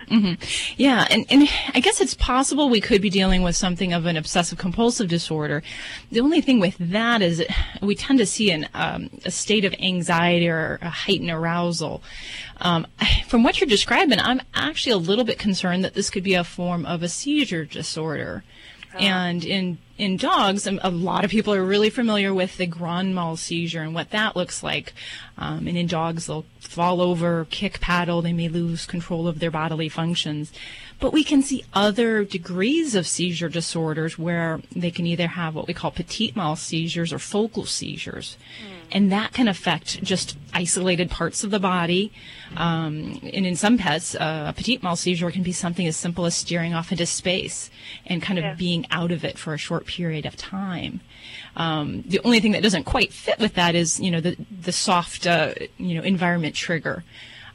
hmm 0.08 0.34
Yeah, 0.76 1.06
and, 1.10 1.26
and 1.30 1.48
I 1.74 1.80
guess 1.80 2.00
it's 2.00 2.14
possible 2.14 2.68
we 2.68 2.80
could 2.80 3.02
be 3.02 3.10
dealing 3.10 3.42
with 3.42 3.56
something 3.56 3.92
of 3.92 4.06
an 4.06 4.16
obsessive 4.16 4.58
compulsive 4.58 5.08
disorder. 5.08 5.62
The 6.10 6.20
only 6.20 6.40
thing 6.40 6.60
with 6.60 6.76
that 6.78 7.20
is 7.20 7.44
we 7.82 7.94
tend 7.94 8.18
to 8.18 8.26
see 8.26 8.50
an, 8.50 8.68
um, 8.74 9.10
a 9.24 9.30
state 9.30 9.64
of 9.64 9.74
anxiety 9.78 10.48
or 10.48 10.78
a 10.80 10.88
heightened 10.88 11.30
arousal. 11.30 12.02
Um, 12.60 12.86
from 13.28 13.42
what 13.42 13.60
you're 13.60 13.68
describing, 13.68 14.20
I'm 14.20 14.40
actually 14.54 14.92
a 14.92 14.98
little 14.98 15.24
bit 15.24 15.38
concerned 15.38 15.84
that 15.84 15.94
this 15.94 16.10
could 16.10 16.24
be 16.24 16.34
a 16.34 16.44
form 16.44 16.86
of 16.86 17.02
a 17.02 17.08
seizure 17.08 17.64
disorder. 17.64 18.44
And 18.98 19.44
in 19.44 19.78
in 19.96 20.16
dogs, 20.16 20.66
um, 20.66 20.78
a 20.82 20.90
lot 20.90 21.24
of 21.24 21.30
people 21.30 21.52
are 21.52 21.64
really 21.64 21.90
familiar 21.90 22.32
with 22.32 22.56
the 22.56 22.66
grand 22.66 23.14
mal 23.14 23.36
seizure 23.36 23.82
and 23.82 23.94
what 23.94 24.10
that 24.10 24.36
looks 24.36 24.62
like. 24.62 24.92
Um, 25.36 25.66
and 25.66 25.76
in 25.76 25.88
dogs, 25.88 26.26
they'll 26.26 26.46
fall 26.60 27.00
over, 27.00 27.46
kick, 27.50 27.80
paddle. 27.80 28.22
They 28.22 28.32
may 28.32 28.48
lose 28.48 28.86
control 28.86 29.26
of 29.26 29.40
their 29.40 29.50
bodily 29.50 29.88
functions. 29.88 30.52
But 31.00 31.12
we 31.12 31.22
can 31.22 31.42
see 31.42 31.64
other 31.72 32.24
degrees 32.24 32.96
of 32.96 33.06
seizure 33.06 33.48
disorders 33.48 34.18
where 34.18 34.60
they 34.74 34.90
can 34.90 35.06
either 35.06 35.28
have 35.28 35.54
what 35.54 35.68
we 35.68 35.74
call 35.74 35.92
petit 35.92 36.32
mal 36.34 36.56
seizures 36.56 37.12
or 37.12 37.20
focal 37.20 37.64
seizures. 37.66 38.36
And 38.90 39.12
that 39.12 39.32
can 39.32 39.48
affect 39.48 40.02
just 40.02 40.36
isolated 40.54 41.10
parts 41.10 41.44
of 41.44 41.50
the 41.50 41.60
body. 41.60 42.10
Um, 42.56 43.20
and 43.32 43.46
in 43.46 43.54
some 43.54 43.78
pets, 43.78 44.14
uh, 44.14 44.46
a 44.48 44.52
petit 44.52 44.80
mal 44.82 44.96
seizure 44.96 45.30
can 45.30 45.42
be 45.42 45.52
something 45.52 45.86
as 45.86 45.96
simple 45.96 46.24
as 46.24 46.34
staring 46.34 46.74
off 46.74 46.90
into 46.90 47.06
space 47.06 47.70
and 48.06 48.20
kind 48.22 48.38
of 48.38 48.44
Yeah. 48.44 48.54
being 48.54 48.86
out 48.90 49.12
of 49.12 49.24
it 49.24 49.38
for 49.38 49.54
a 49.54 49.58
short 49.58 49.86
period 49.86 50.26
of 50.26 50.36
time. 50.36 51.00
Um, 51.54 52.02
the 52.06 52.20
only 52.24 52.40
thing 52.40 52.52
that 52.52 52.62
doesn't 52.62 52.84
quite 52.84 53.12
fit 53.12 53.38
with 53.38 53.54
that 53.54 53.74
is, 53.74 54.00
you 54.00 54.10
know, 54.10 54.20
the 54.20 54.36
the 54.62 54.72
soft, 54.72 55.26
uh, 55.26 55.52
you 55.76 55.94
know, 55.94 56.02
environment 56.02 56.54
trigger. 56.54 57.04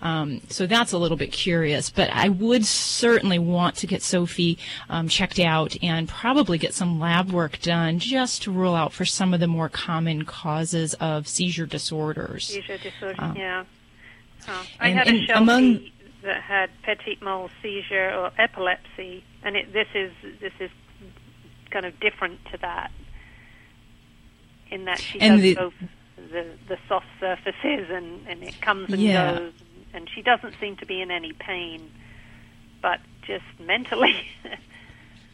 Um, 0.04 0.42
so 0.50 0.68
that's 0.68 0.92
a 0.92 0.98
little 0.98 1.16
bit 1.16 1.32
curious, 1.32 1.90
but 1.90 2.10
I 2.12 2.28
would 2.28 2.66
certainly 2.66 3.40
want 3.40 3.78
to 3.78 3.88
get 3.88 4.04
Sophie 4.04 4.58
um, 4.90 5.08
checked 5.08 5.40
out 5.40 5.78
and 5.82 6.10
probably 6.10 6.58
get 6.58 6.74
some 6.74 7.00
lab 7.00 7.32
work 7.32 7.60
done 7.62 8.00
just 8.00 8.44
to 8.44 8.52
rule 8.52 8.76
out 8.76 8.92
for 8.92 9.06
some 9.06 9.34
of 9.34 9.40
the 9.40 9.48
more 9.48 9.70
common 9.70 10.26
causes 10.26 10.94
of 10.96 11.26
seizure 11.28 11.66
disorders. 11.66 12.48
Seizure 12.48 12.78
disorder, 12.78 13.16
Uh, 13.18 13.34
yeah. 13.36 13.64
Oh. 14.50 14.66
I 14.80 14.90
and- 14.90 14.98
had 15.00 15.08
a 15.08 15.26
Sheltie 15.26 15.32
among- 15.42 15.90
that 16.24 16.42
had 16.42 16.70
petit 16.84 17.18
mal 17.22 17.50
seizure 17.62 18.12
or 18.14 18.32
epilepsy, 18.38 19.24
and 19.42 19.56
it, 19.56 19.72
this 19.74 19.88
is 19.96 20.12
this 20.42 20.54
is 20.60 20.70
kind 21.72 21.86
of 21.86 21.98
different 22.02 22.40
to 22.52 22.58
that, 22.58 22.92
in 24.70 24.86
that 24.86 25.00
she 25.00 25.20
And 25.22 25.36
does 25.36 25.42
the- 25.42 25.56
both 25.56 25.74
the 26.32 26.46
the 26.68 26.78
soft 26.88 27.06
surfaces 27.20 27.90
and 27.90 28.26
and 28.28 28.44
it 28.44 28.60
comes 28.62 28.92
and 28.92 29.02
Yeah. 29.02 29.34
goes, 29.40 29.54
and 29.94 30.10
she 30.14 30.22
doesn't 30.22 30.56
seem 30.60 30.76
to 30.78 30.86
be 30.86 31.02
in 31.02 31.12
any 31.12 31.34
pain, 31.34 31.92
but 32.82 33.00
just 33.26 33.46
mentally. 33.60 34.16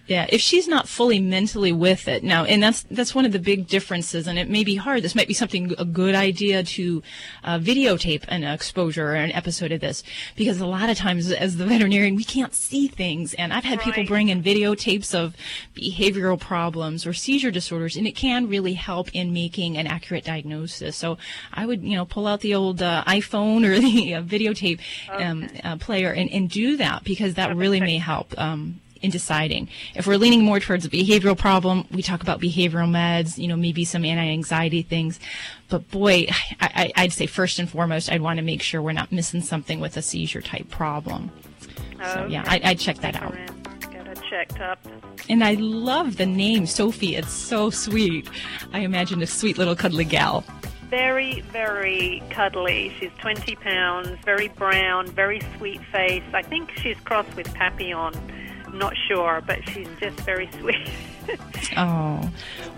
Yeah, 0.09 0.25
if 0.27 0.41
she's 0.41 0.67
not 0.67 0.87
fully 0.87 1.19
mentally 1.19 1.71
with 1.71 2.07
it 2.07 2.23
now, 2.23 2.43
and 2.43 2.63
that's 2.63 2.81
that's 2.89 3.13
one 3.13 3.25
of 3.25 3.31
the 3.31 3.37
big 3.37 3.67
differences, 3.67 4.25
and 4.25 4.39
it 4.39 4.49
may 4.49 4.63
be 4.63 4.73
hard. 4.73 5.03
This 5.03 5.13
might 5.13 5.27
be 5.27 5.35
something 5.35 5.75
a 5.77 5.85
good 5.85 6.15
idea 6.15 6.63
to 6.63 7.03
uh, 7.43 7.59
videotape 7.59 8.23
an 8.27 8.43
exposure 8.43 9.09
or 9.09 9.13
an 9.13 9.31
episode 9.33 9.71
of 9.71 9.81
this, 9.81 10.01
because 10.35 10.59
a 10.59 10.65
lot 10.65 10.89
of 10.89 10.97
times 10.97 11.31
as 11.31 11.57
the 11.57 11.65
veterinarian 11.67 12.15
we 12.15 12.23
can't 12.23 12.55
see 12.55 12.87
things, 12.87 13.35
and 13.35 13.53
I've 13.53 13.65
had 13.65 13.81
people 13.81 14.03
bring 14.03 14.29
in 14.29 14.41
videotapes 14.41 15.13
of 15.13 15.35
behavioral 15.75 16.39
problems 16.39 17.05
or 17.05 17.13
seizure 17.13 17.51
disorders, 17.51 17.95
and 17.95 18.07
it 18.07 18.15
can 18.15 18.47
really 18.47 18.73
help 18.73 19.13
in 19.13 19.31
making 19.31 19.77
an 19.77 19.85
accurate 19.85 20.25
diagnosis. 20.25 20.95
So 20.95 21.19
I 21.53 21.67
would 21.67 21.83
you 21.83 21.95
know 21.95 22.05
pull 22.05 22.25
out 22.25 22.41
the 22.41 22.55
old 22.55 22.81
uh, 22.81 23.03
iPhone 23.05 23.63
or 23.63 23.79
the 23.79 24.15
uh, 24.15 24.23
videotape 24.23 24.79
um, 25.11 25.47
uh, 25.63 25.77
player 25.77 26.11
and, 26.11 26.31
and 26.31 26.49
do 26.49 26.77
that 26.77 27.03
because 27.03 27.35
that 27.35 27.55
really 27.55 27.79
may 27.79 27.99
help. 27.99 28.33
Um, 28.39 28.81
in 29.01 29.11
deciding. 29.11 29.69
If 29.95 30.07
we're 30.07 30.17
leaning 30.17 30.43
more 30.43 30.59
towards 30.59 30.85
a 30.85 30.89
behavioral 30.89 31.37
problem, 31.37 31.85
we 31.91 32.01
talk 32.01 32.21
about 32.21 32.39
behavioral 32.41 32.89
meds, 32.89 33.37
you 33.37 33.47
know, 33.47 33.55
maybe 33.55 33.85
some 33.85 34.03
anti-anxiety 34.05 34.81
things. 34.83 35.19
But 35.69 35.89
boy, 35.91 36.27
I, 36.59 36.91
I, 36.95 37.03
I'd 37.03 37.13
say 37.13 37.25
first 37.25 37.59
and 37.59 37.69
foremost, 37.69 38.11
I'd 38.11 38.21
want 38.21 38.37
to 38.37 38.43
make 38.43 38.61
sure 38.61 38.81
we're 38.81 38.91
not 38.91 39.11
missing 39.11 39.41
something 39.41 39.79
with 39.79 39.97
a 39.97 40.01
seizure 40.01 40.41
type 40.41 40.69
problem. 40.69 41.31
So 42.13 42.27
yeah, 42.29 42.41
Okay. 42.41 42.61
I, 42.63 42.69
I'd 42.71 42.79
check 42.79 42.97
that 42.99 43.15
out. 43.15 43.35
Get 43.91 44.23
checked 44.29 44.59
up. 44.59 44.79
And 45.27 45.43
I 45.43 45.53
love 45.55 46.17
the 46.17 46.25
name 46.25 46.65
Sophie. 46.65 47.15
It's 47.15 47.31
so 47.31 47.69
sweet. 47.69 48.29
I 48.73 48.79
imagine 48.79 49.21
a 49.21 49.27
sweet 49.27 49.57
little 49.57 49.75
cuddly 49.75 50.05
gal. 50.05 50.43
Very, 50.89 51.41
very 51.41 52.23
cuddly. 52.31 52.91
She's 52.99 53.11
20 53.19 53.55
pounds, 53.57 54.17
very 54.25 54.47
brown, 54.47 55.07
very 55.07 55.39
sweet 55.57 55.83
face. 55.91 56.23
I 56.33 56.41
think 56.41 56.71
she's 56.77 56.99
crossed 57.01 57.35
with 57.35 57.53
Papillon. 57.53 58.13
Not 58.73 58.95
sure, 59.07 59.41
but 59.45 59.59
she's 59.69 59.87
just 59.99 60.19
very 60.21 60.49
sweet. 60.59 60.89
Oh, 61.77 62.27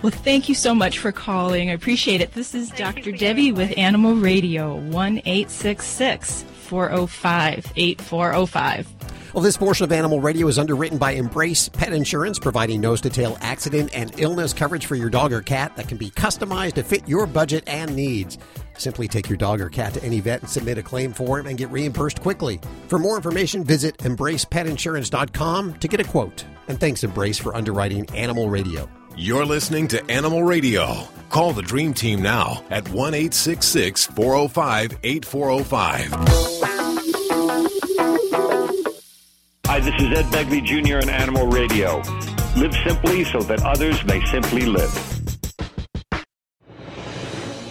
well, 0.02 0.12
thank 0.12 0.50
you 0.50 0.56
so 0.56 0.76
much 0.76 1.00
for 1.00 1.12
calling. 1.12 1.70
I 1.70 1.74
appreciate 1.74 2.22
it. 2.22 2.34
This 2.34 2.54
is 2.54 2.70
Dr. 2.72 3.12
Debbie 3.12 3.52
with 3.52 3.78
Animal 3.78 4.16
Radio, 4.16 4.76
1 4.76 5.22
405 5.26 7.74
8405. 7.76 8.88
Well, 9.34 9.44
this 9.44 9.56
portion 9.56 9.86
of 9.86 9.94
Animal 9.94 10.20
Radio 10.20 10.48
is 10.48 10.60
underwritten 10.60 10.98
by 10.98 11.12
Embrace 11.12 11.70
Pet 11.70 11.94
Insurance, 11.94 12.38
providing 12.38 12.82
nose 12.82 13.00
to 13.02 13.10
tail 13.10 13.38
accident 13.40 13.92
and 13.94 14.12
illness 14.20 14.52
coverage 14.52 14.86
for 14.86 14.96
your 14.96 15.10
dog 15.10 15.32
or 15.32 15.42
cat 15.42 15.74
that 15.78 15.88
can 15.88 15.98
be 15.98 16.12
customized 16.12 16.74
to 16.74 16.84
fit 16.84 17.08
your 17.08 17.26
budget 17.26 17.64
and 17.66 17.96
needs. 17.96 18.38
Simply 18.78 19.08
take 19.08 19.30
your 19.30 19.38
dog 19.38 19.62
or 19.62 19.70
cat 19.70 19.94
to 19.94 20.04
any 20.04 20.20
vet 20.20 20.42
and 20.42 20.50
submit 20.50 20.78
a 20.80 20.84
claim 20.84 21.14
form 21.14 21.48
and 21.48 21.58
get 21.58 21.72
reimbursed 21.72 22.20
quickly. 22.20 22.60
For 22.90 23.00
more 23.00 23.16
information, 23.16 23.64
visit 23.64 23.98
embracepetinsurance.com 24.00 25.74
to 25.76 25.88
get 25.88 26.02
a 26.02 26.06
quote. 26.06 26.44
And 26.68 26.78
thanks, 26.78 27.06
Embrace, 27.06 27.38
for 27.38 27.56
underwriting 27.56 28.10
Animal 28.10 28.50
Radio. 28.50 28.90
You're 29.16 29.46
listening 29.46 29.88
to 29.90 30.04
Animal 30.12 30.44
Radio. 30.44 31.08
Call 31.30 31.54
the 31.54 31.62
Dream 31.62 31.94
Team 31.94 32.22
now 32.22 32.66
at 32.70 32.90
1 32.90 33.14
405 33.14 34.98
8405. 35.04 36.71
Hi, 39.72 39.80
this 39.80 39.96
is 40.02 40.20
Ed 40.20 40.26
Begley 40.26 40.62
Jr. 40.62 40.98
on 40.98 41.10
Animal 41.10 41.48
Radio. 41.48 42.00
Live 42.58 42.74
simply 42.86 43.24
so 43.24 43.40
that 43.44 43.64
others 43.64 44.04
may 44.04 44.22
simply 44.26 44.66
live. 44.66 44.94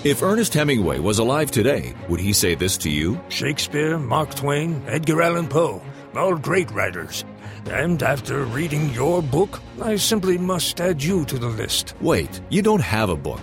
If 0.02 0.22
Ernest 0.22 0.54
Hemingway 0.54 0.98
was 0.98 1.18
alive 1.18 1.50
today, 1.50 1.94
would 2.08 2.18
he 2.18 2.32
say 2.32 2.54
this 2.54 2.78
to 2.78 2.90
you? 2.90 3.20
Shakespeare, 3.28 3.98
Mark 3.98 4.34
Twain, 4.34 4.82
Edgar 4.86 5.20
Allan 5.20 5.46
Poe, 5.46 5.82
all 6.14 6.36
great 6.36 6.70
writers. 6.70 7.26
And 7.66 8.02
after 8.02 8.44
reading 8.44 8.88
your 8.94 9.20
book, 9.20 9.60
I 9.82 9.96
simply 9.96 10.38
must 10.38 10.80
add 10.80 11.02
you 11.02 11.26
to 11.26 11.38
the 11.38 11.48
list. 11.50 11.92
Wait, 12.00 12.40
you 12.48 12.62
don't 12.62 12.80
have 12.80 13.10
a 13.10 13.14
book 13.14 13.42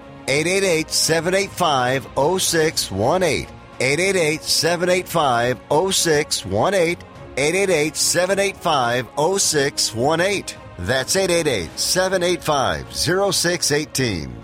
888 0.27 0.89
785 0.91 2.03
0618. 2.41 3.47
888 3.79 4.43
785 4.43 5.59
0618. 5.93 7.07
888 7.37 7.95
785 7.95 9.39
0618. 9.39 10.61
That's 10.79 11.15
888 11.15 11.79
785 11.79 12.93
0618. 12.93 14.41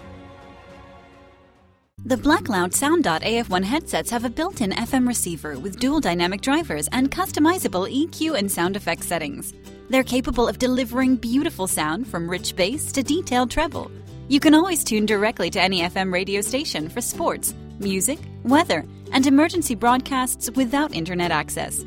The 2.06 2.16
Blackloud 2.16 2.74
Sound.af1 2.74 3.64
headsets 3.64 4.10
have 4.12 4.24
a 4.24 4.30
built 4.30 4.62
in 4.62 4.72
FM 4.72 5.08
receiver 5.08 5.60
with 5.60 5.80
dual 5.80 6.00
dynamic 6.00 6.42
drivers 6.42 6.88
and 6.92 7.12
customizable 7.12 7.92
EQ 7.92 8.38
and 8.38 8.50
sound 8.50 8.76
effect 8.76 9.04
settings. 9.04 9.54
They're 9.90 10.04
capable 10.04 10.48
of 10.48 10.60
delivering 10.60 11.18
beautiful 11.18 11.68
sound 11.68 12.08
from 12.08 12.30
rich 12.30 12.56
bass 12.56 12.92
to 12.94 13.04
detailed 13.04 13.52
treble. 13.52 13.92
You 14.30 14.42
can 14.42 14.54
always 14.54 14.84
tune 14.84 15.06
directly 15.06 15.50
to 15.52 15.62
any 15.62 15.80
FM 15.82 16.12
radio 16.12 16.42
station 16.42 16.90
for 16.90 17.00
sports, 17.00 17.56
music, 17.80 18.20
weather, 18.44 18.84
and 19.14 19.26
emergency 19.26 19.74
broadcasts 19.74 20.52
without 20.52 20.94
internet 20.94 21.32
access. 21.32 21.78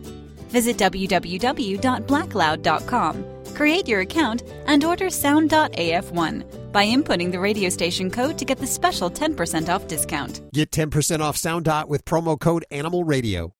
Visit 0.48 0.78
www.blackloud.com, 0.78 3.24
create 3.54 3.88
your 3.88 4.00
account, 4.00 4.42
and 4.66 4.82
order 4.84 5.10
Sound.af1 5.10 6.72
by 6.72 6.86
inputting 6.86 7.30
the 7.30 7.40
radio 7.40 7.68
station 7.68 8.10
code 8.10 8.38
to 8.38 8.46
get 8.46 8.56
the 8.58 8.66
special 8.66 9.10
10% 9.10 9.68
off 9.68 9.86
discount. 9.86 10.40
Get 10.54 10.70
10% 10.70 11.20
off 11.20 11.36
Sound 11.36 11.66
Dot 11.66 11.90
with 11.90 12.06
promo 12.06 12.40
code 12.40 12.64
Animal 12.70 13.04
Radio. 13.04 13.52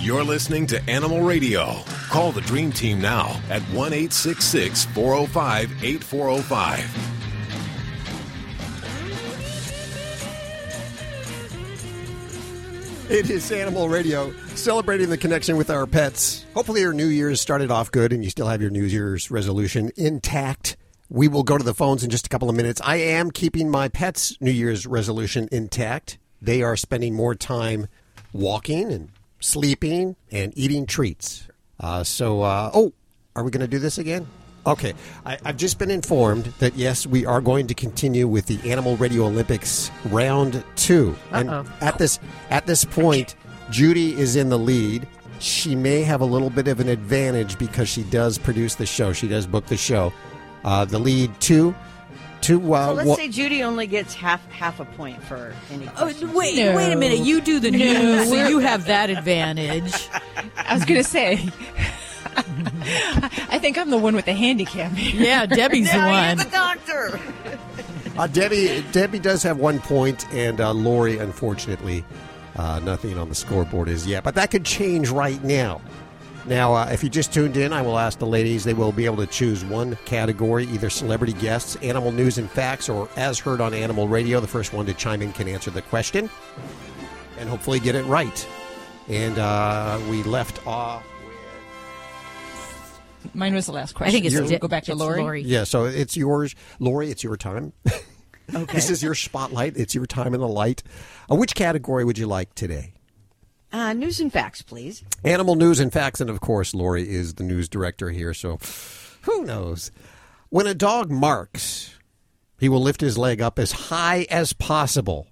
You're 0.00 0.24
listening 0.24 0.66
to 0.68 0.82
Animal 0.90 1.20
Radio. 1.22 1.76
Call 2.08 2.32
the 2.32 2.40
Dream 2.40 2.72
Team 2.72 3.00
now 3.00 3.40
at 3.50 3.62
1 3.62 3.92
405 3.92 5.84
8405. 5.84 7.16
It 13.10 13.28
is 13.28 13.50
Animal 13.50 13.88
Radio, 13.88 14.32
celebrating 14.54 15.10
the 15.10 15.18
connection 15.18 15.56
with 15.56 15.68
our 15.68 15.86
pets. 15.86 16.46
Hopefully, 16.54 16.82
your 16.82 16.92
New 16.92 17.08
Year's 17.08 17.40
started 17.40 17.70
off 17.70 17.90
good 17.90 18.12
and 18.12 18.22
you 18.22 18.30
still 18.30 18.46
have 18.46 18.62
your 18.62 18.70
New 18.70 18.84
Year's 18.84 19.30
resolution 19.30 19.90
intact. 19.96 20.76
We 21.08 21.26
will 21.26 21.42
go 21.42 21.58
to 21.58 21.64
the 21.64 21.74
phones 21.74 22.04
in 22.04 22.10
just 22.10 22.26
a 22.26 22.28
couple 22.28 22.48
of 22.48 22.54
minutes. 22.54 22.80
I 22.84 22.96
am 22.96 23.32
keeping 23.32 23.68
my 23.68 23.88
pets' 23.88 24.36
New 24.40 24.52
Year's 24.52 24.86
resolution 24.86 25.48
intact. 25.50 26.18
They 26.40 26.62
are 26.62 26.76
spending 26.76 27.14
more 27.14 27.34
time 27.34 27.88
walking 28.32 28.92
and 28.92 29.10
sleeping 29.40 30.16
and 30.30 30.52
eating 30.56 30.86
treats. 30.86 31.48
Uh, 31.78 32.04
so, 32.04 32.42
uh, 32.42 32.70
oh, 32.72 32.92
are 33.34 33.42
we 33.42 33.50
going 33.50 33.62
to 33.62 33.68
do 33.68 33.78
this 33.78 33.98
again? 33.98 34.26
Okay, 34.66 34.92
I, 35.24 35.38
I've 35.44 35.56
just 35.56 35.78
been 35.78 35.90
informed 35.90 36.44
that 36.58 36.76
yes, 36.76 37.06
we 37.06 37.24
are 37.24 37.40
going 37.40 37.66
to 37.68 37.74
continue 37.74 38.28
with 38.28 38.46
the 38.46 38.70
Animal 38.70 38.96
Radio 38.98 39.24
Olympics 39.24 39.90
round 40.06 40.62
2 40.76 41.16
Uh-oh. 41.32 41.38
And 41.38 41.50
at 41.80 41.96
this 41.96 42.18
at 42.50 42.66
this 42.66 42.84
point, 42.84 43.36
Judy 43.70 44.18
is 44.18 44.36
in 44.36 44.50
the 44.50 44.58
lead. 44.58 45.08
She 45.38 45.74
may 45.74 46.02
have 46.02 46.20
a 46.20 46.26
little 46.26 46.50
bit 46.50 46.68
of 46.68 46.80
an 46.80 46.88
advantage 46.88 47.58
because 47.58 47.88
she 47.88 48.02
does 48.04 48.36
produce 48.36 48.74
the 48.74 48.84
show. 48.84 49.14
She 49.14 49.28
does 49.28 49.46
book 49.46 49.64
the 49.66 49.78
show. 49.78 50.12
Uh, 50.62 50.84
the 50.84 50.98
lead 50.98 51.32
two, 51.40 51.74
two. 52.40 52.74
Uh, 52.74 52.86
So 52.88 52.92
let's 52.94 53.08
wha- 53.08 53.14
say 53.16 53.28
Judy 53.28 53.62
only 53.62 53.86
gets 53.86 54.14
half 54.14 54.44
half 54.50 54.80
a 54.80 54.84
point 54.84 55.22
for 55.24 55.54
any. 55.70 55.86
Oh, 55.88 55.90
questions. 56.02 56.32
wait, 56.34 56.74
wait 56.74 56.92
a 56.92 56.96
minute. 56.96 57.20
You 57.20 57.40
do 57.40 57.60
the 57.60 57.70
No, 57.70 57.78
news, 57.78 58.28
so 58.28 58.48
you 58.48 58.58
have 58.58 58.86
that 58.86 59.10
advantage. 59.10 60.08
I 60.56 60.74
was 60.74 60.84
going 60.84 61.02
to 61.02 61.08
say. 61.08 61.48
I 62.36 63.58
think 63.60 63.76
I'm 63.78 63.90
the 63.90 63.98
one 63.98 64.14
with 64.14 64.24
the 64.24 64.32
handicap. 64.32 64.92
here. 64.92 65.22
Yeah, 65.26 65.46
Debbie's 65.46 65.90
the 65.90 65.96
Now 65.98 66.06
you're 66.06 66.28
one. 66.28 66.38
the 66.38 66.44
doctor. 66.44 67.20
Uh, 68.18 68.26
Debbie, 68.26 68.84
Debbie 68.92 69.18
does 69.18 69.42
have 69.42 69.58
one 69.58 69.78
point, 69.80 70.26
and 70.32 70.60
uh, 70.60 70.72
Lori, 70.72 71.18
unfortunately, 71.18 72.04
uh, 72.56 72.78
nothing 72.80 73.18
on 73.18 73.28
the 73.28 73.34
scoreboard 73.34 73.88
is 73.88 74.06
yet. 74.06 74.24
But 74.24 74.34
that 74.36 74.50
could 74.50 74.64
change 74.64 75.10
right 75.10 75.42
now. 75.42 75.80
Now, 76.46 76.74
uh, 76.74 76.88
if 76.90 77.04
you 77.04 77.10
just 77.10 77.32
tuned 77.32 77.56
in, 77.56 77.72
I 77.72 77.82
will 77.82 77.98
ask 77.98 78.18
the 78.18 78.26
ladies. 78.26 78.64
They 78.64 78.74
will 78.74 78.92
be 78.92 79.04
able 79.04 79.18
to 79.18 79.26
choose 79.26 79.64
one 79.64 79.96
category, 80.04 80.64
either 80.66 80.88
celebrity 80.88 81.34
guests, 81.34 81.76
animal 81.76 82.12
news 82.12 82.38
and 82.38 82.50
facts, 82.50 82.88
or 82.88 83.08
as 83.16 83.38
heard 83.38 83.60
on 83.60 83.74
Animal 83.74 84.08
Radio. 84.08 84.40
The 84.40 84.46
first 84.48 84.72
one 84.72 84.86
to 84.86 84.94
chime 84.94 85.22
in 85.22 85.32
can 85.32 85.48
answer 85.48 85.70
the 85.70 85.82
question, 85.82 86.30
and 87.38 87.48
hopefully 87.48 87.78
get 87.78 87.94
it 87.94 88.04
right. 88.04 88.48
And 89.08 89.38
uh, 89.38 90.00
we 90.08 90.22
left 90.22 90.66
off. 90.66 91.04
With... 93.22 93.34
Mine 93.34 93.54
was 93.54 93.66
the 93.66 93.72
last 93.72 93.94
question. 93.94 94.08
I 94.08 94.12
think 94.12 94.24
it's 94.24 94.34
so 94.34 94.46
De- 94.46 94.58
go 94.58 94.68
back 94.68 94.84
to 94.84 94.94
Lori. 94.94 95.20
Lori. 95.20 95.42
Yeah, 95.42 95.64
so 95.64 95.84
it's 95.84 96.16
yours, 96.16 96.54
Lori. 96.78 97.10
It's 97.10 97.22
your 97.22 97.36
time. 97.36 97.72
Okay. 98.52 98.74
this 98.74 98.90
is 98.90 99.00
your 99.00 99.14
spotlight. 99.14 99.76
It's 99.76 99.94
your 99.94 100.06
time 100.06 100.34
in 100.34 100.40
the 100.40 100.48
light. 100.48 100.82
Uh, 101.30 101.36
which 101.36 101.54
category 101.54 102.04
would 102.04 102.18
you 102.18 102.26
like 102.26 102.52
today? 102.56 102.94
Uh, 103.72 103.92
news 103.92 104.20
and 104.20 104.32
facts, 104.32 104.62
please. 104.62 105.04
Animal 105.24 105.54
news 105.54 105.78
and 105.78 105.92
facts, 105.92 106.20
and 106.20 106.28
of 106.28 106.40
course, 106.40 106.74
Lori 106.74 107.08
is 107.08 107.34
the 107.34 107.44
news 107.44 107.68
director 107.68 108.10
here. 108.10 108.34
So, 108.34 108.58
who 109.22 109.44
knows? 109.44 109.92
When 110.48 110.66
a 110.66 110.74
dog 110.74 111.10
marks, 111.10 111.96
he 112.58 112.68
will 112.68 112.82
lift 112.82 113.00
his 113.00 113.16
leg 113.16 113.40
up 113.40 113.58
as 113.58 113.70
high 113.70 114.26
as 114.28 114.52
possible. 114.52 115.28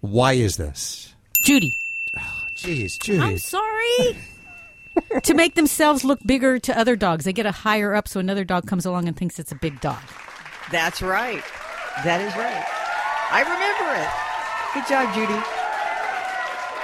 Why 0.00 0.32
is 0.32 0.56
this? 0.56 1.14
Judy. 1.42 1.72
Jeez, 2.56 2.98
Judy. 3.02 3.20
I'm 3.20 3.38
sorry. 3.38 4.16
to 5.22 5.34
make 5.34 5.54
themselves 5.54 6.04
look 6.04 6.18
bigger 6.26 6.58
to 6.58 6.78
other 6.78 6.96
dogs. 6.96 7.26
They 7.26 7.34
get 7.34 7.44
a 7.44 7.52
higher 7.52 7.94
up 7.94 8.08
so 8.08 8.18
another 8.18 8.44
dog 8.44 8.66
comes 8.66 8.86
along 8.86 9.08
and 9.08 9.16
thinks 9.16 9.38
it's 9.38 9.52
a 9.52 9.56
big 9.56 9.80
dog. 9.80 10.00
That's 10.72 11.02
right. 11.02 11.44
That 12.04 12.20
is 12.22 12.34
right. 12.34 12.64
I 13.30 13.42
remember 13.42 13.94
it. 14.00 14.26
Good 14.74 14.88
job, 14.88 15.14
Judy. 15.14 15.55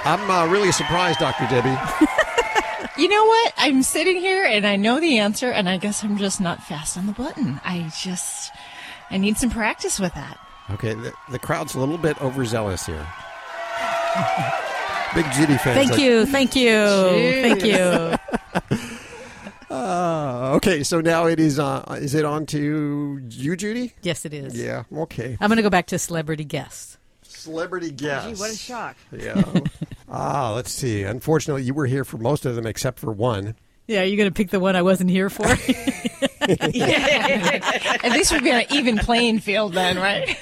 I'm 0.05 0.29
uh, 0.29 0.47
really 0.47 0.71
surprised, 0.71 1.19
Dr. 1.19 1.47
Debbie. 1.47 2.05
You 2.95 3.07
know 3.07 3.25
what? 3.25 3.53
I'm 3.57 3.81
sitting 3.81 4.17
here 4.17 4.45
and 4.45 4.67
I 4.67 4.75
know 4.75 4.99
the 4.99 5.17
answer, 5.17 5.49
and 5.49 5.67
I 5.67 5.77
guess 5.77 6.03
I'm 6.03 6.17
just 6.17 6.39
not 6.39 6.61
fast 6.61 6.95
on 6.95 7.07
the 7.07 7.11
button. 7.11 7.59
I 7.65 7.91
just, 7.99 8.51
I 9.09 9.17
need 9.17 9.37
some 9.37 9.49
practice 9.49 9.99
with 9.99 10.13
that. 10.13 10.37
Okay, 10.69 10.93
the, 10.93 11.11
the 11.31 11.39
crowd's 11.39 11.73
a 11.73 11.79
little 11.79 11.97
bit 11.97 12.21
overzealous 12.21 12.85
here. 12.85 13.05
Big 15.15 15.25
Judy 15.33 15.57
fans. 15.57 15.75
Thank 15.75 15.91
like- 15.91 15.99
you. 15.99 16.25
Thank 16.27 16.55
you. 16.55 16.85
Thank 17.41 17.63
you. 17.63 18.17
Uh, 19.69 20.51
okay, 20.53 20.83
so 20.83 21.01
now 21.01 21.25
it 21.25 21.39
is. 21.39 21.57
Uh, 21.57 21.83
is 21.99 22.13
it 22.13 22.23
on 22.23 22.45
to 22.45 22.61
you, 22.61 23.55
Judy? 23.55 23.95
Yes, 24.03 24.23
it 24.23 24.31
is. 24.31 24.55
Yeah. 24.55 24.83
Okay. 24.95 25.35
I'm 25.41 25.49
going 25.49 25.57
to 25.57 25.63
go 25.63 25.71
back 25.71 25.87
to 25.87 25.97
celebrity 25.97 26.43
guests. 26.43 26.99
Celebrity 27.23 27.89
guest. 27.89 28.27
Gee, 28.27 28.35
what 28.35 28.51
a 28.51 28.55
shock. 28.55 28.95
Yeah. 29.11 29.41
Ah, 30.13 30.53
let's 30.53 30.71
see. 30.71 31.03
Unfortunately, 31.03 31.63
you 31.63 31.73
were 31.73 31.85
here 31.87 32.05
for 32.05 32.17
most 32.17 32.45
of 32.45 32.55
them 32.55 32.65
except 32.65 32.99
for 32.99 33.11
one. 33.11 33.55
Yeah, 33.87 34.03
you're 34.03 34.15
going 34.17 34.29
to 34.29 34.33
pick 34.33 34.49
the 34.49 34.61
one 34.61 34.77
I 34.77 34.81
wasn't 34.81 35.09
here 35.09 35.29
for? 35.29 35.45
At 36.41 38.11
least 38.11 38.31
we'd 38.31 38.43
be 38.43 38.51
on 38.51 38.61
an 38.61 38.65
even 38.71 38.97
playing 38.97 39.39
field 39.39 39.73
then, 39.73 39.97
right? 39.97 40.37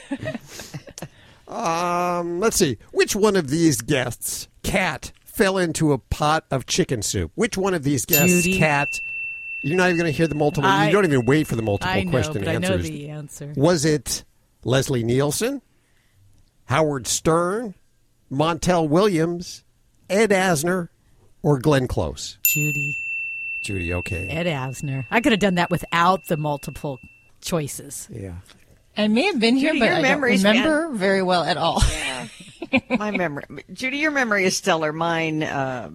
Um, 1.47 2.39
let's 2.39 2.55
see. 2.57 2.77
Which 2.91 3.15
one 3.15 3.35
of 3.35 3.49
these 3.49 3.81
guests, 3.81 4.47
cat, 4.63 5.11
fell 5.25 5.57
into 5.57 5.91
a 5.91 5.97
pot 5.97 6.45
of 6.51 6.65
chicken 6.65 7.01
soup? 7.01 7.31
Which 7.35 7.57
one 7.57 7.73
of 7.73 7.83
these 7.83 8.05
guests, 8.05 8.43
Judy. 8.43 8.57
cat? 8.59 8.87
You're 9.63 9.77
not 9.77 9.85
even 9.89 9.97
going 9.99 10.11
to 10.11 10.15
hear 10.17 10.27
the 10.27 10.35
multiple. 10.35 10.69
I- 10.69 10.85
you 10.87 10.91
don't 10.91 11.05
even 11.05 11.25
wait 11.25 11.47
for 11.47 11.55
the 11.55 11.61
multiple 11.61 11.91
I 11.93 12.03
know, 12.03 12.11
question 12.11 12.43
but 12.43 12.47
I 12.47 12.57
know 12.57 12.77
the 12.77 13.09
answer. 13.09 13.53
Was 13.55 13.85
it 13.85 14.23
Leslie 14.63 15.03
Nielsen, 15.03 15.61
Howard 16.65 17.05
Stern, 17.07 17.73
Montel 18.31 18.87
Williams, 18.87 19.63
Ed 20.09 20.29
Asner, 20.29 20.89
or 21.43 21.59
Glenn 21.59 21.87
Close? 21.87 22.37
Judy. 22.43 22.95
Judy, 23.61 23.93
okay. 23.93 24.27
Ed 24.27 24.45
Asner. 24.45 25.05
I 25.11 25.21
could 25.21 25.33
have 25.33 25.39
done 25.39 25.55
that 25.55 25.69
without 25.69 26.25
the 26.27 26.37
multiple 26.37 26.99
choices. 27.41 28.07
Yeah. 28.11 28.35
I 28.97 29.07
may 29.07 29.23
have 29.23 29.39
been 29.39 29.55
here, 29.55 29.69
Judy, 29.71 29.79
but 29.79 29.89
I 29.89 29.93
don't 29.93 30.01
memory's 30.03 30.43
remember 30.43 30.89
very 30.89 31.21
well 31.21 31.43
at 31.43 31.57
all. 31.57 31.81
My 32.89 33.11
memory, 33.11 33.43
Judy, 33.73 33.97
your 33.97 34.11
memory 34.11 34.45
is 34.45 34.55
stellar. 34.55 34.93
Mine 34.93 35.43
uh, 35.43 35.89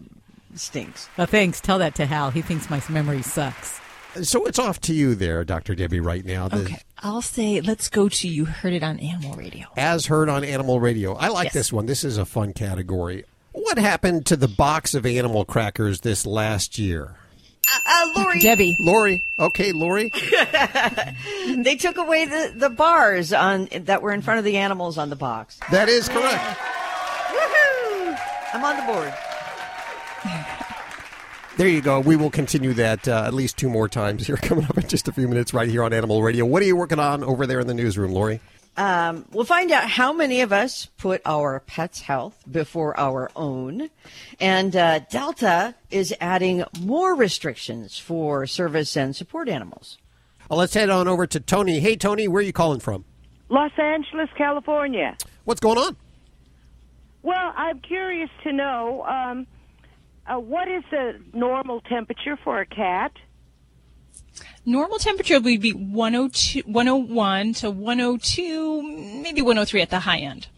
stinks. 0.55 1.09
Oh, 1.19 1.27
thanks. 1.27 1.61
Tell 1.61 1.79
that 1.79 1.95
to 1.97 2.07
Hal. 2.07 2.31
He 2.31 2.43
thinks 2.43 2.69
my 2.69 2.83
memory 2.89 3.23
sucks. 3.23 3.81
So 4.23 4.47
it's 4.47 4.59
off 4.59 4.81
to 4.83 4.95
you 4.95 5.15
there, 5.15 5.45
Dr. 5.45 5.75
Debbie, 5.75 6.01
right 6.01 6.25
now. 6.25 6.49
The- 6.49 6.57
Okay, 6.63 6.79
I'll 6.99 7.23
say 7.23 7.61
let's 7.61 7.89
go 7.89 8.09
to 8.09 8.29
you 8.29 8.45
heard 8.47 8.73
it 8.73 8.83
on 8.83 8.99
Animal 8.99 9.35
Radio. 9.37 9.67
As 9.77 10.07
heard 10.07 10.29
on 10.29 10.45
Animal 10.45 10.81
Radio. 10.81 11.15
I 11.15 11.29
like 11.29 11.47
Yes. 11.47 11.53
this 11.55 11.73
one. 11.73 11.87
This 11.87 12.05
is 12.05 12.17
a 12.19 12.25
fun 12.25 12.53
category. 12.53 13.25
What 13.53 13.79
happened 13.79 14.27
to 14.27 14.37
the 14.37 14.49
box 14.49 14.95
of 14.95 15.07
animal 15.07 15.45
crackers 15.45 16.01
this 16.01 16.27
last 16.27 16.79
year? 16.79 17.15
Uh, 17.87 18.07
Lori, 18.17 18.39
Debbie. 18.41 18.77
Lori. 18.81 19.23
Okay, 19.41 19.73
Lori. 19.73 20.11
they 21.57 21.77
took 21.77 21.97
away 21.97 22.25
the, 22.27 22.53
the 22.55 22.71
bars 22.71 23.33
on 23.33 23.69
that 23.73 24.03
were 24.03 24.13
in 24.13 24.23
front 24.23 24.39
of 24.39 24.45
the 24.45 24.57
animals 24.59 24.99
on 24.99 25.11
the 25.11 25.17
box. 25.17 25.59
That 25.71 25.89
is 25.89 26.09
correct. 26.09 26.59
Woohoo! 27.29 28.19
I'm 28.55 28.63
on 28.65 28.77
the 28.77 28.93
board. 28.93 29.13
There 31.57 31.69
you 31.69 31.81
go. 31.81 32.01
We 32.01 32.17
will 32.17 32.31
continue 32.31 32.75
that 32.75 33.09
uh, 33.09 33.25
at 33.27 33.33
least 33.33 33.57
two 33.57 33.71
more 33.71 33.89
times 33.89 34.27
here 34.27 34.37
coming 34.43 34.67
up 34.67 34.77
in 34.77 34.87
just 34.89 35.09
a 35.09 35.13
few 35.13 35.27
minutes 35.27 35.55
right 35.55 35.69
here 35.69 35.83
on 35.83 35.95
Animal 35.95 36.23
Radio. 36.23 36.45
What 36.45 36.63
are 36.63 36.67
you 36.67 36.77
working 36.77 36.99
on 36.99 37.25
over 37.25 37.47
there 37.47 37.61
in 37.61 37.67
the 37.67 37.73
newsroom, 37.73 38.13
Lori? 38.13 38.41
Um, 38.77 39.25
we'll 39.33 39.47
find 39.47 39.73
out 39.73 39.89
how 39.89 40.13
many 40.13 40.43
of 40.43 40.53
us 40.53 40.85
put 40.99 41.23
our 41.25 41.61
pet's 41.61 42.03
health 42.03 42.45
before 42.51 42.99
our 43.01 43.31
own. 43.35 43.89
And 44.39 44.77
uh, 44.77 44.99
Delta 45.11 45.75
is 45.91 46.15
adding 46.21 46.63
more 46.81 47.15
restrictions 47.15 47.99
for 47.99 48.47
service 48.47 48.95
and 48.95 49.17
support 49.17 49.49
animals. 49.49 49.97
Well, 50.51 50.59
let's 50.59 50.75
head 50.75 50.91
on 50.91 51.09
over 51.09 51.27
to 51.27 51.41
Tony. 51.41 51.81
Hey, 51.81 51.97
Tony, 51.97 52.29
where 52.29 52.41
are 52.41 52.43
you 52.45 52.53
calling 52.53 52.81
from? 52.81 53.07
Los 53.49 53.73
Angeles, 53.79 54.29
California. 54.37 55.17
What's 55.45 55.61
going 55.61 55.79
on? 55.79 55.97
Well, 57.23 57.55
I'm 57.57 57.81
curious 57.81 58.31
to 58.43 58.53
know 58.53 59.05
um, 59.05 59.47
uh, 60.29 60.39
what 60.39 60.69
is 60.69 60.83
the 60.91 61.21
normal 61.33 61.81
temperature 61.83 62.37
for 62.43 62.61
a 62.61 62.67
cat? 62.67 63.13
Normal 64.65 64.99
temperature 64.99 65.41
would 65.41 65.61
be 65.61 65.73
102, 65.73 66.63
101 66.67 67.53
to 67.55 67.71
102, 67.71 68.83
maybe 69.23 69.41
103 69.41 69.81
at 69.81 69.91
the 69.91 70.01
high 70.01 70.19
end. 70.19 70.49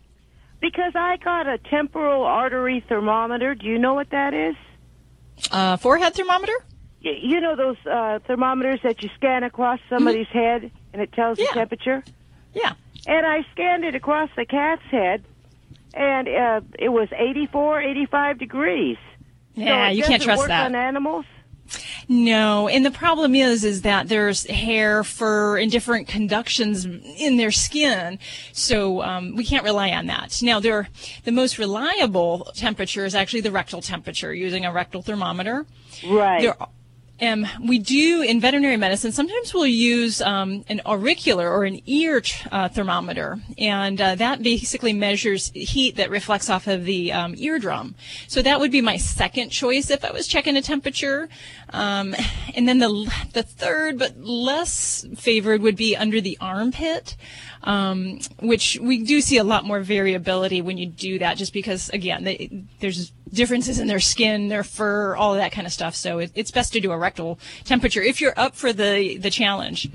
Because 0.60 0.92
I 0.94 1.18
got 1.18 1.46
a 1.46 1.58
temporal 1.58 2.24
artery 2.24 2.84
thermometer. 2.88 3.54
Do 3.54 3.66
you 3.66 3.78
know 3.78 3.94
what 3.94 4.10
that 4.10 4.34
is? 4.34 4.56
Uh, 5.52 5.76
forehead 5.76 6.14
thermometer? 6.14 6.54
You 7.00 7.40
know 7.40 7.54
those 7.54 7.76
uh, 7.86 8.18
thermometers 8.26 8.80
that 8.82 9.02
you 9.02 9.10
scan 9.16 9.44
across 9.44 9.78
somebody's 9.88 10.26
head 10.28 10.70
and 10.92 11.00
it 11.00 11.12
tells 11.12 11.38
the 11.38 11.48
temperature? 11.52 12.02
Yeah. 12.54 12.72
And 13.06 13.24
I 13.24 13.46
scanned 13.52 13.84
it 13.84 13.94
across 13.94 14.30
the 14.36 14.44
cat's 14.44 14.82
head 14.90 15.22
and 15.94 16.28
uh, 16.28 16.60
it 16.78 16.88
was 16.88 17.08
84, 17.16 17.80
85 17.80 18.38
degrees. 18.38 18.96
So 19.58 19.64
Yeah, 19.64 19.88
it 19.88 19.96
you 19.96 20.02
can't 20.02 20.22
trust 20.22 20.46
that. 20.46 20.66
on 20.66 20.74
animals? 20.74 21.24
No, 22.08 22.68
and 22.68 22.86
the 22.86 22.90
problem 22.90 23.34
is, 23.34 23.62
is 23.62 23.82
that 23.82 24.08
there's 24.08 24.46
hair, 24.46 25.04
fur, 25.04 25.58
and 25.58 25.70
different 25.70 26.08
conductions 26.08 26.86
in 26.86 27.36
their 27.36 27.50
skin, 27.50 28.18
so 28.52 29.02
um, 29.02 29.36
we 29.36 29.44
can't 29.44 29.64
rely 29.64 29.90
on 29.90 30.06
that. 30.06 30.40
Now, 30.42 30.60
there, 30.60 30.88
the 31.24 31.32
most 31.32 31.58
reliable 31.58 32.50
temperature 32.54 33.04
is 33.04 33.14
actually 33.14 33.42
the 33.42 33.50
rectal 33.50 33.82
temperature 33.82 34.32
using 34.32 34.64
a 34.64 34.72
rectal 34.72 35.02
thermometer. 35.02 35.66
Right. 36.06 36.40
There 36.40 36.56
Um, 37.20 37.46
we 37.66 37.78
do 37.78 38.22
in 38.22 38.40
veterinary 38.40 38.76
medicine. 38.76 39.10
Sometimes 39.10 39.52
we'll 39.52 39.66
use 39.66 40.20
um, 40.20 40.64
an 40.68 40.80
auricular 40.86 41.50
or 41.50 41.64
an 41.64 41.80
ear 41.86 42.22
uh, 42.52 42.68
thermometer, 42.68 43.38
and 43.58 44.00
uh, 44.00 44.14
that 44.14 44.42
basically 44.42 44.92
measures 44.92 45.50
heat 45.54 45.96
that 45.96 46.10
reflects 46.10 46.48
off 46.48 46.66
of 46.68 46.84
the 46.84 47.12
um, 47.12 47.34
eardrum. 47.36 47.94
So 48.28 48.40
that 48.42 48.60
would 48.60 48.70
be 48.70 48.80
my 48.80 48.96
second 48.96 49.50
choice 49.50 49.90
if 49.90 50.04
I 50.04 50.12
was 50.12 50.28
checking 50.28 50.56
a 50.56 50.62
temperature. 50.62 51.28
Um, 51.70 52.14
and 52.54 52.68
then 52.68 52.78
the 52.78 53.12
the 53.32 53.42
third, 53.42 53.98
but 53.98 54.20
less 54.20 55.04
favored, 55.16 55.60
would 55.60 55.76
be 55.76 55.96
under 55.96 56.20
the 56.20 56.38
armpit. 56.40 57.16
Um, 57.64 58.20
which 58.40 58.78
we 58.80 59.02
do 59.02 59.20
see 59.20 59.36
a 59.36 59.44
lot 59.44 59.64
more 59.64 59.80
variability 59.80 60.62
when 60.62 60.78
you 60.78 60.86
do 60.86 61.18
that, 61.18 61.36
just 61.36 61.52
because 61.52 61.88
again, 61.90 62.22
they, 62.22 62.62
there's 62.78 63.10
differences 63.32 63.80
in 63.80 63.88
their 63.88 63.98
skin, 63.98 64.48
their 64.48 64.62
fur, 64.62 65.16
all 65.16 65.32
of 65.34 65.40
that 65.40 65.50
kind 65.50 65.66
of 65.66 65.72
stuff. 65.72 65.96
So 65.96 66.18
it, 66.20 66.30
it's 66.36 66.52
best 66.52 66.72
to 66.74 66.80
do 66.80 66.92
a 66.92 66.96
rectal 66.96 67.38
temperature 67.64 68.00
if 68.00 68.20
you're 68.20 68.34
up 68.36 68.54
for 68.54 68.72
the 68.72 69.18
the 69.18 69.30
challenge. 69.30 69.90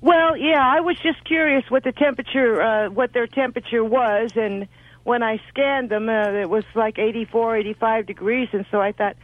Well, 0.00 0.36
yeah, 0.36 0.66
I 0.66 0.80
was 0.80 0.96
just 0.98 1.22
curious 1.24 1.70
what 1.70 1.84
the 1.84 1.92
temperature, 1.92 2.60
uh, 2.60 2.88
what 2.90 3.12
their 3.12 3.26
temperature 3.26 3.84
was, 3.84 4.32
and 4.34 4.66
when 5.04 5.22
I 5.22 5.40
scanned 5.48 5.90
them, 5.90 6.08
uh, 6.08 6.30
it 6.32 6.48
was 6.48 6.64
like 6.74 6.98
84, 6.98 7.56
85 7.58 8.06
degrees, 8.06 8.48
and 8.52 8.64
so 8.70 8.80
I 8.80 8.92
thought, 8.92 9.16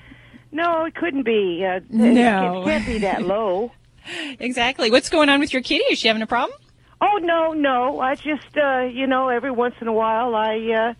no, 0.52 0.84
it 0.84 0.94
couldn't 0.94 1.22
be. 1.24 1.64
Uh, 1.64 1.80
No. 1.90 2.60
it 2.62 2.64
can't 2.64 2.86
be 2.86 2.98
that 2.98 3.22
low. 3.22 3.72
exactly. 4.38 4.90
What's 4.90 5.08
going 5.08 5.28
on 5.30 5.40
with 5.40 5.52
your 5.52 5.62
kitty? 5.62 5.84
Is 5.84 5.98
she 5.98 6.08
having 6.08 6.22
a 6.22 6.26
problem? 6.26 6.58
Oh 7.00 7.18
no, 7.22 7.52
no. 7.52 8.00
I 8.00 8.14
just, 8.14 8.56
uh, 8.56 8.80
you 8.82 9.06
know, 9.06 9.28
every 9.28 9.50
once 9.50 9.74
in 9.80 9.88
a 9.88 9.92
while 9.92 10.34
I 10.34 10.56
uh, 10.72 10.94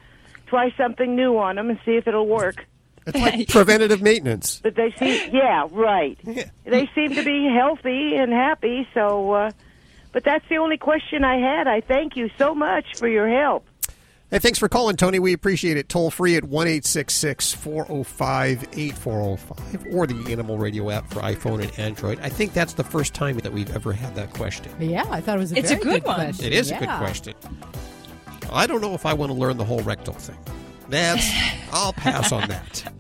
try 0.47 0.73
something 0.77 1.17
new 1.17 1.39
on 1.39 1.57
them 1.57 1.71
and 1.71 1.79
see 1.85 1.93
if 1.93 2.07
it'll 2.07 2.27
work. 2.27 2.67
It's 3.07 3.17
like 3.17 3.49
preventative 3.51 4.03
maintenance. 4.03 4.61
But 4.63 4.75
they 4.75 4.93
seem, 4.99 5.35
yeah, 5.35 5.69
right. 5.71 6.19
They 6.65 6.91
seem 6.95 7.15
to 7.15 7.25
be 7.25 7.49
healthy 7.57 8.17
and 8.17 8.33
happy. 8.33 8.87
So, 8.95 9.33
uh, 9.33 9.51
but 10.13 10.25
that's 10.25 10.45
the 10.49 10.57
only 10.57 10.77
question 10.77 11.25
I 11.25 11.39
had. 11.39 11.67
I 11.67 11.81
thank 11.81 12.17
you 12.17 12.31
so 12.39 12.55
much 12.55 12.97
for 12.97 13.09
your 13.09 13.29
help. 13.29 13.67
Hey, 14.29 14.41
thanks 14.41 14.59
for 14.59 14.69
calling, 14.69 14.97
Tony. 14.97 15.21
We 15.21 15.33
appreciate 15.33 15.77
it. 15.77 15.89
Toll 15.89 16.11
free 16.11 16.35
at 16.35 16.43
1 16.43 16.67
405 16.83 18.69
8405 18.73 19.87
or 19.95 20.07
the 20.09 20.33
Animal 20.33 20.59
Radio 20.59 20.91
app 20.91 21.09
for 21.13 21.21
iPhone 21.21 21.63
and 21.63 21.79
Android. 21.79 22.19
I 22.21 22.29
think 22.29 22.53
that's 22.53 22.73
the 22.73 22.83
first 22.83 23.15
time 23.15 23.39
that 23.39 23.53
we've 23.53 23.73
ever 23.75 23.93
had 23.93 24.17
that 24.17 24.33
question. 24.33 24.73
Yeah, 24.81 25.05
I 25.11 25.21
thought 25.21 25.37
it 25.37 25.41
was 25.41 25.53
a 25.53 25.59
It's 25.59 25.71
a 25.71 25.77
very 25.77 26.01
good 26.01 26.05
one. 26.05 26.17
question. 26.17 26.45
It 26.45 26.53
is 26.53 26.73
a 26.73 26.79
good 26.79 26.89
question. 26.89 27.35
I 28.51 28.67
don't 28.67 28.81
know 28.81 28.95
if 28.95 29.07
I 29.07 29.13
want 29.15 29.31
to 29.31 29.39
learn 29.39 29.59
the 29.59 29.65
whole 29.65 29.81
rectal 29.83 30.15
thing. 30.15 30.37
That's 30.89 31.25
I'll 31.73 31.93
pass 31.93 32.33
on 32.33 32.49
that. 32.49 32.93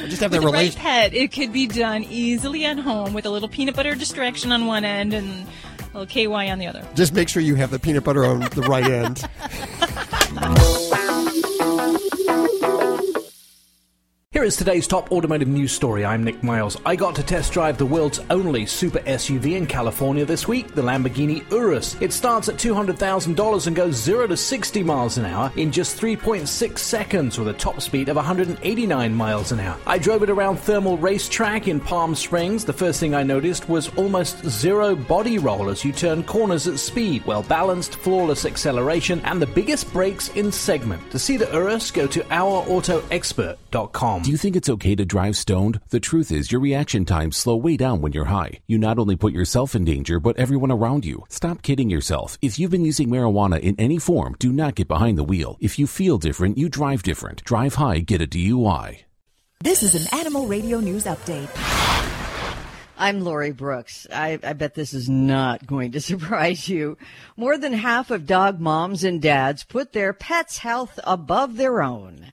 We'll 0.00 0.08
just 0.08 0.22
have 0.22 0.30
With 0.30 0.40
that 0.40 0.46
the 0.46 0.52
right 0.52 0.74
pet, 0.74 1.12
it 1.12 1.32
could 1.32 1.52
be 1.52 1.66
done 1.66 2.02
easily 2.04 2.64
at 2.64 2.78
home 2.78 3.12
with 3.12 3.26
a 3.26 3.30
little 3.30 3.48
peanut 3.48 3.74
butter 3.76 3.94
distraction 3.94 4.52
on 4.52 4.66
one 4.66 4.84
end 4.86 5.12
and 5.12 5.46
little 5.94 6.06
KY 6.06 6.50
on 6.50 6.58
the 6.58 6.66
other. 6.66 6.86
Just 6.94 7.12
make 7.12 7.28
sure 7.28 7.42
you 7.42 7.54
have 7.56 7.70
the 7.70 7.78
peanut 7.78 8.04
butter 8.04 8.24
on 8.24 8.40
the 8.40 8.62
right 8.62 8.84
end. 8.84 9.28
Here 14.32 14.44
is 14.44 14.56
today's 14.56 14.86
top 14.86 15.12
automotive 15.12 15.48
news 15.48 15.72
story. 15.72 16.06
I'm 16.06 16.24
Nick 16.24 16.42
Miles. 16.42 16.78
I 16.86 16.96
got 16.96 17.14
to 17.16 17.22
test 17.22 17.52
drive 17.52 17.76
the 17.76 17.84
world's 17.84 18.18
only 18.30 18.64
super 18.64 19.00
SUV 19.00 19.58
in 19.58 19.66
California 19.66 20.24
this 20.24 20.48
week, 20.48 20.74
the 20.74 20.80
Lamborghini 20.80 21.44
Urus. 21.50 22.00
It 22.00 22.14
starts 22.14 22.48
at 22.48 22.54
$200,000 22.54 23.66
and 23.66 23.76
goes 23.76 23.96
0 23.96 24.28
to 24.28 24.36
60 24.38 24.82
miles 24.84 25.18
an 25.18 25.26
hour 25.26 25.52
in 25.56 25.70
just 25.70 26.00
3.6 26.00 26.78
seconds 26.78 27.38
with 27.38 27.48
a 27.48 27.52
top 27.52 27.82
speed 27.82 28.08
of 28.08 28.16
189 28.16 29.14
miles 29.14 29.52
an 29.52 29.60
hour. 29.60 29.78
I 29.86 29.98
drove 29.98 30.22
it 30.22 30.30
around 30.30 30.56
Thermal 30.56 30.96
Racetrack 30.96 31.68
in 31.68 31.78
Palm 31.78 32.14
Springs. 32.14 32.64
The 32.64 32.72
first 32.72 33.00
thing 33.00 33.14
I 33.14 33.24
noticed 33.24 33.68
was 33.68 33.94
almost 33.96 34.46
zero 34.46 34.96
body 34.96 35.36
roll 35.36 35.68
as 35.68 35.84
you 35.84 35.92
turn 35.92 36.22
corners 36.22 36.66
at 36.66 36.78
speed, 36.78 37.26
well 37.26 37.42
balanced, 37.42 37.96
flawless 37.96 38.46
acceleration, 38.46 39.20
and 39.26 39.42
the 39.42 39.46
biggest 39.46 39.92
brakes 39.92 40.30
in 40.30 40.50
segment. 40.50 41.10
To 41.10 41.18
see 41.18 41.36
the 41.36 41.52
Urus, 41.52 41.90
go 41.90 42.06
to 42.06 42.20
ourautoexpert.com. 42.20 44.21
Do 44.22 44.30
you 44.30 44.36
think 44.36 44.54
it's 44.54 44.68
okay 44.68 44.94
to 44.94 45.04
drive 45.04 45.36
stoned? 45.36 45.80
The 45.88 45.98
truth 45.98 46.30
is, 46.30 46.52
your 46.52 46.60
reaction 46.60 47.04
times 47.04 47.36
slow 47.36 47.56
way 47.56 47.76
down 47.76 48.00
when 48.00 48.12
you're 48.12 48.26
high. 48.26 48.60
You 48.68 48.78
not 48.78 49.00
only 49.00 49.16
put 49.16 49.32
yourself 49.32 49.74
in 49.74 49.84
danger, 49.84 50.20
but 50.20 50.36
everyone 50.36 50.70
around 50.70 51.04
you. 51.04 51.24
Stop 51.28 51.62
kidding 51.62 51.90
yourself. 51.90 52.38
If 52.40 52.56
you've 52.56 52.70
been 52.70 52.84
using 52.84 53.08
marijuana 53.08 53.58
in 53.58 53.74
any 53.80 53.98
form, 53.98 54.36
do 54.38 54.52
not 54.52 54.76
get 54.76 54.86
behind 54.86 55.18
the 55.18 55.24
wheel. 55.24 55.56
If 55.58 55.76
you 55.76 55.88
feel 55.88 56.18
different, 56.18 56.56
you 56.56 56.68
drive 56.68 57.02
different. 57.02 57.42
Drive 57.42 57.74
high, 57.74 57.98
get 57.98 58.22
a 58.22 58.26
DUI. 58.28 58.98
This 59.58 59.82
is 59.82 59.96
an 59.96 60.16
Animal 60.16 60.46
Radio 60.46 60.78
News 60.78 61.02
Update. 61.02 61.50
I'm 62.96 63.24
Lori 63.24 63.50
Brooks. 63.50 64.06
I, 64.12 64.38
I 64.44 64.52
bet 64.52 64.74
this 64.74 64.94
is 64.94 65.08
not 65.08 65.66
going 65.66 65.90
to 65.90 66.00
surprise 66.12 66.68
you. 66.68 66.96
More 67.36 67.58
than 67.58 67.72
half 67.72 68.12
of 68.12 68.28
dog 68.28 68.60
moms 68.60 69.02
and 69.02 69.20
dads 69.20 69.64
put 69.64 69.92
their 69.92 70.12
pets' 70.12 70.58
health 70.58 71.00
above 71.02 71.56
their 71.56 71.82
own. 71.82 72.32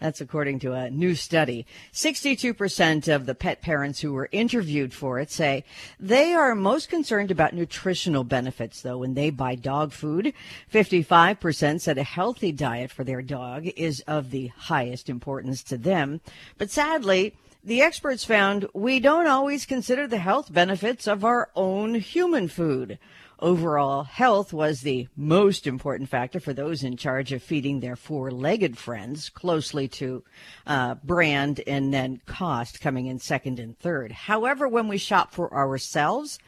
That's 0.00 0.20
according 0.20 0.60
to 0.60 0.74
a 0.74 0.90
new 0.90 1.14
study. 1.14 1.66
62% 1.92 3.12
of 3.12 3.26
the 3.26 3.34
pet 3.34 3.60
parents 3.60 4.00
who 4.00 4.12
were 4.12 4.28
interviewed 4.30 4.94
for 4.94 5.18
it 5.18 5.30
say 5.30 5.64
they 5.98 6.32
are 6.32 6.54
most 6.54 6.88
concerned 6.88 7.30
about 7.30 7.52
nutritional 7.52 8.22
benefits, 8.22 8.82
though, 8.82 8.98
when 8.98 9.14
they 9.14 9.30
buy 9.30 9.56
dog 9.56 9.92
food. 9.92 10.32
55% 10.72 11.80
said 11.80 11.98
a 11.98 12.04
healthy 12.04 12.52
diet 12.52 12.92
for 12.92 13.02
their 13.02 13.22
dog 13.22 13.66
is 13.76 14.00
of 14.06 14.30
the 14.30 14.48
highest 14.56 15.08
importance 15.08 15.62
to 15.64 15.76
them. 15.76 16.20
But 16.58 16.70
sadly, 16.70 17.34
the 17.64 17.82
experts 17.82 18.24
found 18.24 18.68
we 18.72 19.00
don't 19.00 19.26
always 19.26 19.66
consider 19.66 20.06
the 20.06 20.18
health 20.18 20.52
benefits 20.52 21.08
of 21.08 21.24
our 21.24 21.50
own 21.56 21.96
human 21.96 22.46
food. 22.46 22.98
Overall 23.40 24.02
health 24.02 24.52
was 24.52 24.80
the 24.80 25.06
most 25.16 25.68
important 25.68 26.08
factor 26.08 26.40
for 26.40 26.52
those 26.52 26.82
in 26.82 26.96
charge 26.96 27.32
of 27.32 27.40
feeding 27.40 27.78
their 27.78 27.94
four 27.94 28.32
legged 28.32 28.76
friends, 28.76 29.28
closely 29.28 29.86
to 29.88 30.24
uh, 30.66 30.96
brand 30.96 31.60
and 31.64 31.94
then 31.94 32.20
cost 32.26 32.80
coming 32.80 33.06
in 33.06 33.20
second 33.20 33.60
and 33.60 33.78
third. 33.78 34.10
However, 34.10 34.66
when 34.66 34.88
we 34.88 34.98
shop 34.98 35.32
for 35.32 35.54
ourselves, 35.54 36.40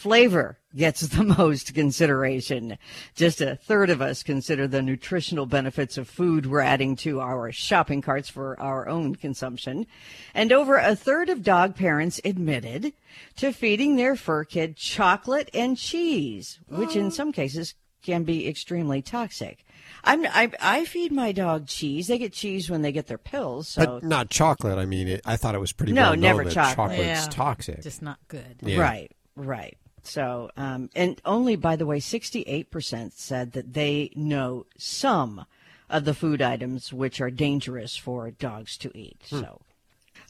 flavor 0.00 0.56
gets 0.74 1.02
the 1.02 1.22
most 1.38 1.74
consideration. 1.74 2.78
Just 3.14 3.42
a 3.42 3.56
third 3.56 3.90
of 3.90 4.00
us 4.00 4.22
consider 4.22 4.66
the 4.66 4.80
nutritional 4.80 5.44
benefits 5.44 5.98
of 5.98 6.08
food 6.08 6.46
we're 6.46 6.60
adding 6.60 6.96
to 6.96 7.20
our 7.20 7.52
shopping 7.52 8.00
carts 8.00 8.30
for 8.30 8.58
our 8.58 8.88
own 8.88 9.14
consumption. 9.14 9.86
And 10.32 10.52
over 10.52 10.76
a 10.76 10.96
third 10.96 11.28
of 11.28 11.42
dog 11.42 11.76
parents 11.76 12.18
admitted 12.24 12.94
to 13.36 13.52
feeding 13.52 13.96
their 13.96 14.16
fur 14.16 14.44
kid 14.44 14.76
chocolate 14.76 15.50
and 15.52 15.76
cheese, 15.76 16.58
which 16.68 16.96
in 16.96 17.06
oh. 17.06 17.10
some 17.10 17.30
cases 17.32 17.74
can 18.02 18.24
be 18.24 18.48
extremely 18.48 19.02
toxic. 19.02 19.66
I'm, 20.02 20.24
I, 20.24 20.50
I 20.60 20.84
feed 20.86 21.12
my 21.12 21.32
dog 21.32 21.66
cheese. 21.66 22.06
They 22.06 22.16
get 22.16 22.32
cheese 22.32 22.70
when 22.70 22.80
they 22.80 22.92
get 22.92 23.06
their 23.06 23.18
pills. 23.18 23.68
So 23.68 23.84
But 23.84 24.04
not 24.04 24.30
chocolate. 24.30 24.78
I 24.78 24.86
mean, 24.86 25.08
it, 25.08 25.20
I 25.26 25.36
thought 25.36 25.54
it 25.54 25.60
was 25.60 25.72
pretty 25.72 25.92
No, 25.92 26.02
well 26.02 26.10
known 26.12 26.20
never 26.20 26.44
that 26.44 26.54
chocolate. 26.54 26.96
chocolate's 26.96 27.24
Yeah. 27.24 27.30
toxic. 27.30 27.82
Just 27.82 28.00
not 28.00 28.18
good. 28.28 28.56
Yeah. 28.62 28.80
Right, 28.80 29.12
right. 29.36 29.76
So, 30.02 30.50
um, 30.56 30.90
and 30.94 31.20
only, 31.24 31.56
by 31.56 31.76
the 31.76 31.86
way, 31.86 31.98
68% 31.98 33.12
said 33.12 33.52
that 33.52 33.72
they 33.72 34.10
know 34.14 34.66
some 34.78 35.46
of 35.88 36.04
the 36.04 36.14
food 36.14 36.40
items 36.40 36.92
which 36.92 37.20
are 37.20 37.30
dangerous 37.30 37.96
for 37.96 38.30
dogs 38.30 38.76
to 38.78 38.96
eat. 38.96 39.22
Hmm. 39.28 39.40
So, 39.40 39.60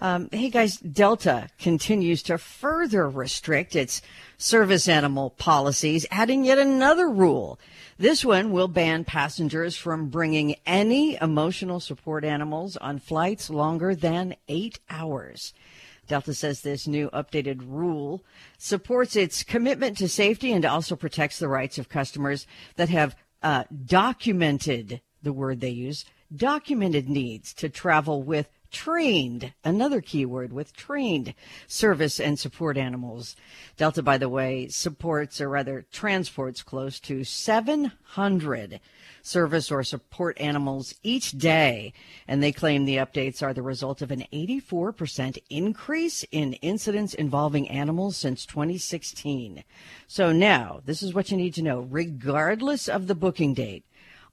um, 0.02 0.28
hey 0.32 0.48
guys, 0.48 0.78
Delta 0.78 1.50
continues 1.58 2.22
to 2.22 2.38
further 2.38 3.08
restrict 3.08 3.76
its 3.76 4.00
service 4.38 4.88
animal 4.88 5.30
policies, 5.30 6.06
adding 6.10 6.44
yet 6.44 6.58
another 6.58 7.10
rule. 7.10 7.58
This 7.98 8.24
one 8.24 8.50
will 8.50 8.68
ban 8.68 9.04
passengers 9.04 9.76
from 9.76 10.08
bringing 10.08 10.56
any 10.64 11.18
emotional 11.20 11.80
support 11.80 12.24
animals 12.24 12.78
on 12.78 12.98
flights 12.98 13.50
longer 13.50 13.94
than 13.94 14.36
eight 14.48 14.80
hours. 14.88 15.52
Delta 16.10 16.34
says 16.34 16.62
this 16.62 16.88
new 16.88 17.08
updated 17.10 17.60
rule 17.64 18.24
supports 18.58 19.14
its 19.14 19.44
commitment 19.44 19.96
to 19.98 20.08
safety 20.08 20.50
and 20.50 20.64
also 20.64 20.96
protects 20.96 21.38
the 21.38 21.46
rights 21.46 21.78
of 21.78 21.88
customers 21.88 22.48
that 22.74 22.88
have 22.88 23.14
uh, 23.44 23.62
documented 23.86 25.02
the 25.22 25.32
word 25.32 25.60
they 25.60 25.70
use 25.70 26.04
documented 26.34 27.08
needs 27.08 27.54
to 27.54 27.68
travel 27.68 28.24
with 28.24 28.48
trained 28.72 29.52
another 29.64 30.00
keyword 30.00 30.52
with 30.52 30.72
trained 30.72 31.32
service 31.68 32.18
and 32.18 32.40
support 32.40 32.76
animals. 32.76 33.36
Delta 33.76 34.02
by 34.02 34.18
the 34.18 34.28
way 34.28 34.66
supports 34.66 35.40
or 35.40 35.48
rather 35.48 35.86
transports 35.92 36.64
close 36.64 36.98
to 36.98 37.22
700 37.22 38.80
service 39.22 39.70
or 39.70 39.82
support 39.82 40.40
animals 40.40 40.94
each 41.02 41.32
day. 41.32 41.92
And 42.28 42.42
they 42.42 42.52
claim 42.52 42.84
the 42.84 42.96
updates 42.96 43.42
are 43.42 43.52
the 43.52 43.62
result 43.62 44.02
of 44.02 44.10
an 44.10 44.24
84% 44.32 45.38
increase 45.50 46.24
in 46.30 46.54
incidents 46.54 47.14
involving 47.14 47.68
animals 47.68 48.16
since 48.16 48.46
2016 48.46 49.64
so 50.06 50.32
now 50.32 50.80
this 50.84 51.04
is 51.04 51.14
what 51.14 51.30
you 51.30 51.36
need 51.36 51.54
to 51.54 51.62
know. 51.62 51.80
Regardless 51.80 52.88
of 52.88 53.06
the 53.06 53.14
booking 53.14 53.54
date 53.54 53.84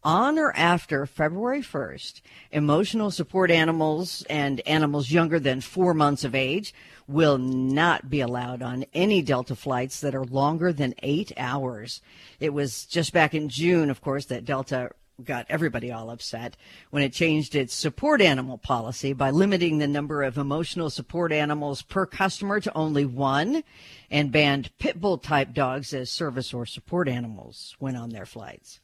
on 0.04 0.40
or 0.40 0.52
after 0.56 1.06
February 1.06 1.62
1st, 1.62 2.22
emotional 2.52 3.12
support 3.12 3.52
animals 3.52 4.24
and 4.30 4.60
animals 4.62 5.12
younger 5.12 5.40
than 5.40 5.62
four 5.62 5.94
months 5.94 6.24
of 6.24 6.34
age 6.34 6.74
will 7.08 7.38
not 7.38 8.10
be 8.10 8.22
allowed 8.22 8.62
on 8.62 8.86
any 8.94 9.22
Delta 9.22 9.56
flights 9.56 10.02
that 10.02 10.16
are 10.16 10.26
longer 10.26 10.74
than 10.74 10.94
eight 11.02 11.32
hours. 11.38 12.02
It 12.40 12.54
was 12.54 12.86
just 12.86 13.14
back 13.14 13.34
in 13.34 13.50
June, 13.50 13.90
of 13.90 14.02
course, 14.02 14.26
that 14.26 14.46
Delta 14.46 14.92
got 15.24 15.46
everybody 15.50 15.92
all 15.92 16.12
upset 16.12 16.56
when 16.92 17.02
it 17.02 17.12
changed 17.12 17.56
its 17.56 17.74
support 17.74 18.22
animal 18.22 18.58
policy 18.58 19.14
by 19.14 19.32
limiting 19.32 19.78
the 19.78 19.88
number 19.88 20.22
of 20.22 20.38
emotional 20.38 20.90
support 20.90 21.32
animals 21.32 21.82
per 21.82 22.06
customer 22.06 22.60
to 22.60 22.76
only 22.76 23.04
one 23.04 23.64
and 24.12 24.32
banned 24.32 24.70
pit 24.78 25.02
bull 25.02 25.18
type 25.18 25.54
dogs 25.54 25.94
as 25.94 26.12
service 26.12 26.54
or 26.54 26.66
support 26.66 27.08
animals 27.08 27.76
when 27.80 27.96
on 27.96 28.10
their 28.10 28.28
flights. 28.28 28.80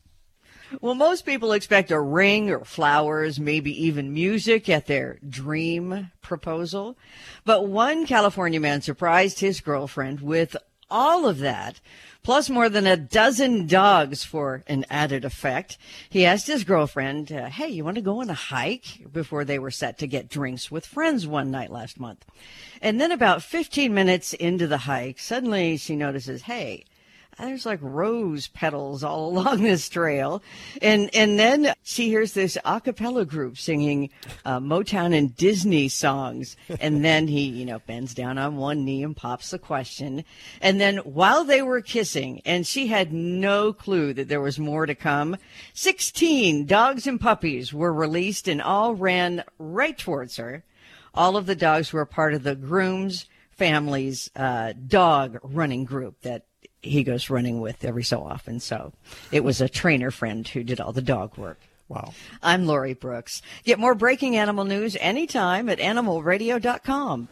Well, 0.81 0.95
most 0.95 1.25
people 1.25 1.51
expect 1.51 1.91
a 1.91 1.99
ring 1.99 2.49
or 2.49 2.65
flowers, 2.65 3.39
maybe 3.39 3.85
even 3.85 4.13
music 4.13 4.69
at 4.69 4.87
their 4.87 5.19
dream 5.27 6.11
proposal. 6.21 6.97
But 7.45 7.67
one 7.67 8.05
California 8.05 8.59
man 8.59 8.81
surprised 8.81 9.39
his 9.39 9.61
girlfriend 9.61 10.21
with 10.21 10.55
all 10.89 11.27
of 11.27 11.39
that, 11.39 11.79
plus 12.21 12.49
more 12.49 12.69
than 12.69 12.87
a 12.87 12.97
dozen 12.97 13.67
dogs 13.67 14.23
for 14.23 14.63
an 14.67 14.85
added 14.89 15.25
effect. 15.25 15.77
He 16.09 16.25
asked 16.25 16.47
his 16.47 16.63
girlfriend, 16.63 17.31
uh, 17.31 17.49
Hey, 17.49 17.69
you 17.69 17.83
want 17.83 17.95
to 17.95 18.01
go 18.01 18.21
on 18.21 18.29
a 18.29 18.35
hike? 18.35 19.11
Before 19.11 19.43
they 19.43 19.59
were 19.59 19.71
set 19.71 19.97
to 19.99 20.07
get 20.07 20.29
drinks 20.29 20.71
with 20.71 20.85
friends 20.85 21.27
one 21.27 21.51
night 21.51 21.71
last 21.71 21.99
month. 21.99 22.25
And 22.81 22.99
then 22.99 23.11
about 23.11 23.43
15 23.43 23.93
minutes 23.93 24.33
into 24.33 24.67
the 24.67 24.79
hike, 24.79 25.19
suddenly 25.19 25.77
she 25.77 25.95
notices, 25.95 26.43
Hey, 26.43 26.85
there's 27.37 27.65
like 27.65 27.79
rose 27.81 28.47
petals 28.47 29.03
all 29.03 29.29
along 29.29 29.63
this 29.63 29.89
trail. 29.89 30.41
And, 30.81 31.09
and 31.15 31.39
then 31.39 31.73
she 31.83 32.07
hears 32.07 32.33
this 32.33 32.57
a 32.65 32.81
cappella 32.81 33.25
group 33.25 33.57
singing 33.57 34.09
uh, 34.45 34.59
Motown 34.59 35.15
and 35.15 35.35
Disney 35.35 35.89
songs. 35.89 36.55
And 36.79 37.03
then 37.05 37.27
he, 37.27 37.41
you 37.41 37.65
know, 37.65 37.79
bends 37.79 38.13
down 38.13 38.37
on 38.37 38.57
one 38.57 38.85
knee 38.85 39.03
and 39.03 39.15
pops 39.15 39.51
the 39.51 39.59
question. 39.59 40.23
And 40.61 40.79
then 40.79 40.97
while 40.97 41.43
they 41.43 41.61
were 41.61 41.81
kissing, 41.81 42.41
and 42.45 42.65
she 42.65 42.87
had 42.87 43.13
no 43.13 43.73
clue 43.73 44.13
that 44.13 44.27
there 44.27 44.41
was 44.41 44.59
more 44.59 44.85
to 44.85 44.95
come, 44.95 45.37
16 45.73 46.65
dogs 46.65 47.07
and 47.07 47.19
puppies 47.19 47.73
were 47.73 47.93
released 47.93 48.47
and 48.47 48.61
all 48.61 48.95
ran 48.95 49.43
right 49.57 49.97
towards 49.97 50.37
her. 50.37 50.63
All 51.13 51.37
of 51.37 51.45
the 51.45 51.55
dogs 51.55 51.93
were 51.93 52.05
part 52.05 52.33
of 52.33 52.43
the 52.43 52.55
groom's 52.55 53.27
family's 53.51 54.31
uh, 54.35 54.73
dog 54.87 55.37
running 55.43 55.85
group 55.85 56.21
that 56.21 56.45
he 56.83 57.03
goes 57.03 57.29
running 57.29 57.59
with 57.61 57.83
every 57.83 58.03
so 58.03 58.23
often. 58.23 58.59
So 58.59 58.93
it 59.31 59.43
was 59.43 59.61
a 59.61 59.69
trainer 59.69 60.11
friend 60.11 60.47
who 60.47 60.63
did 60.63 60.79
all 60.79 60.91
the 60.91 61.01
dog 61.01 61.37
work. 61.37 61.59
Wow. 61.89 62.13
I'm 62.41 62.65
Lori 62.65 62.93
Brooks. 62.93 63.41
Get 63.63 63.79
more 63.79 63.95
breaking 63.95 64.35
animal 64.35 64.65
news 64.65 64.95
anytime 64.99 65.69
at 65.69 65.79
animalradio.com. 65.79 67.27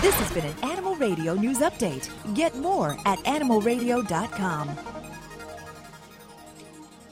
This 0.00 0.14
has 0.14 0.32
been 0.32 0.44
an 0.44 0.56
Animal 0.62 0.96
Radio 0.96 1.34
News 1.34 1.58
Update. 1.58 2.08
Get 2.34 2.56
more 2.56 2.96
at 3.06 3.18
animalradio.com. 3.20 4.76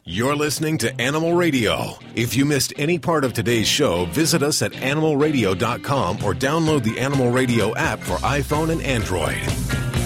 You're 0.04 0.35
listening 0.35 0.78
to 0.78 1.00
Animal 1.00 1.35
Radio. 1.35 1.92
If 2.16 2.37
you 2.37 2.44
missed 2.44 2.72
any 2.76 2.98
part 2.98 3.24
of 3.24 3.33
today's 3.33 3.68
show, 3.68 4.06
visit 4.06 4.42
us 4.42 4.61
at 4.61 4.72
animalradio.com 4.72 6.24
or 6.24 6.35
download 6.35 6.83
the 6.83 6.98
Animal 6.98 7.30
Radio 7.30 7.76
app 7.76 8.00
for 8.00 8.16
iPhone 8.16 8.70
and 8.70 8.83
Android. 8.83 9.99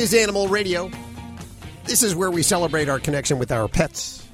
Is 0.00 0.14
Animal 0.14 0.48
Radio. 0.48 0.90
This 1.84 2.02
is 2.02 2.14
where 2.14 2.30
we 2.30 2.42
celebrate 2.42 2.88
our 2.88 2.98
connection 2.98 3.38
with 3.38 3.52
our 3.52 3.68
pets. 3.68 4.26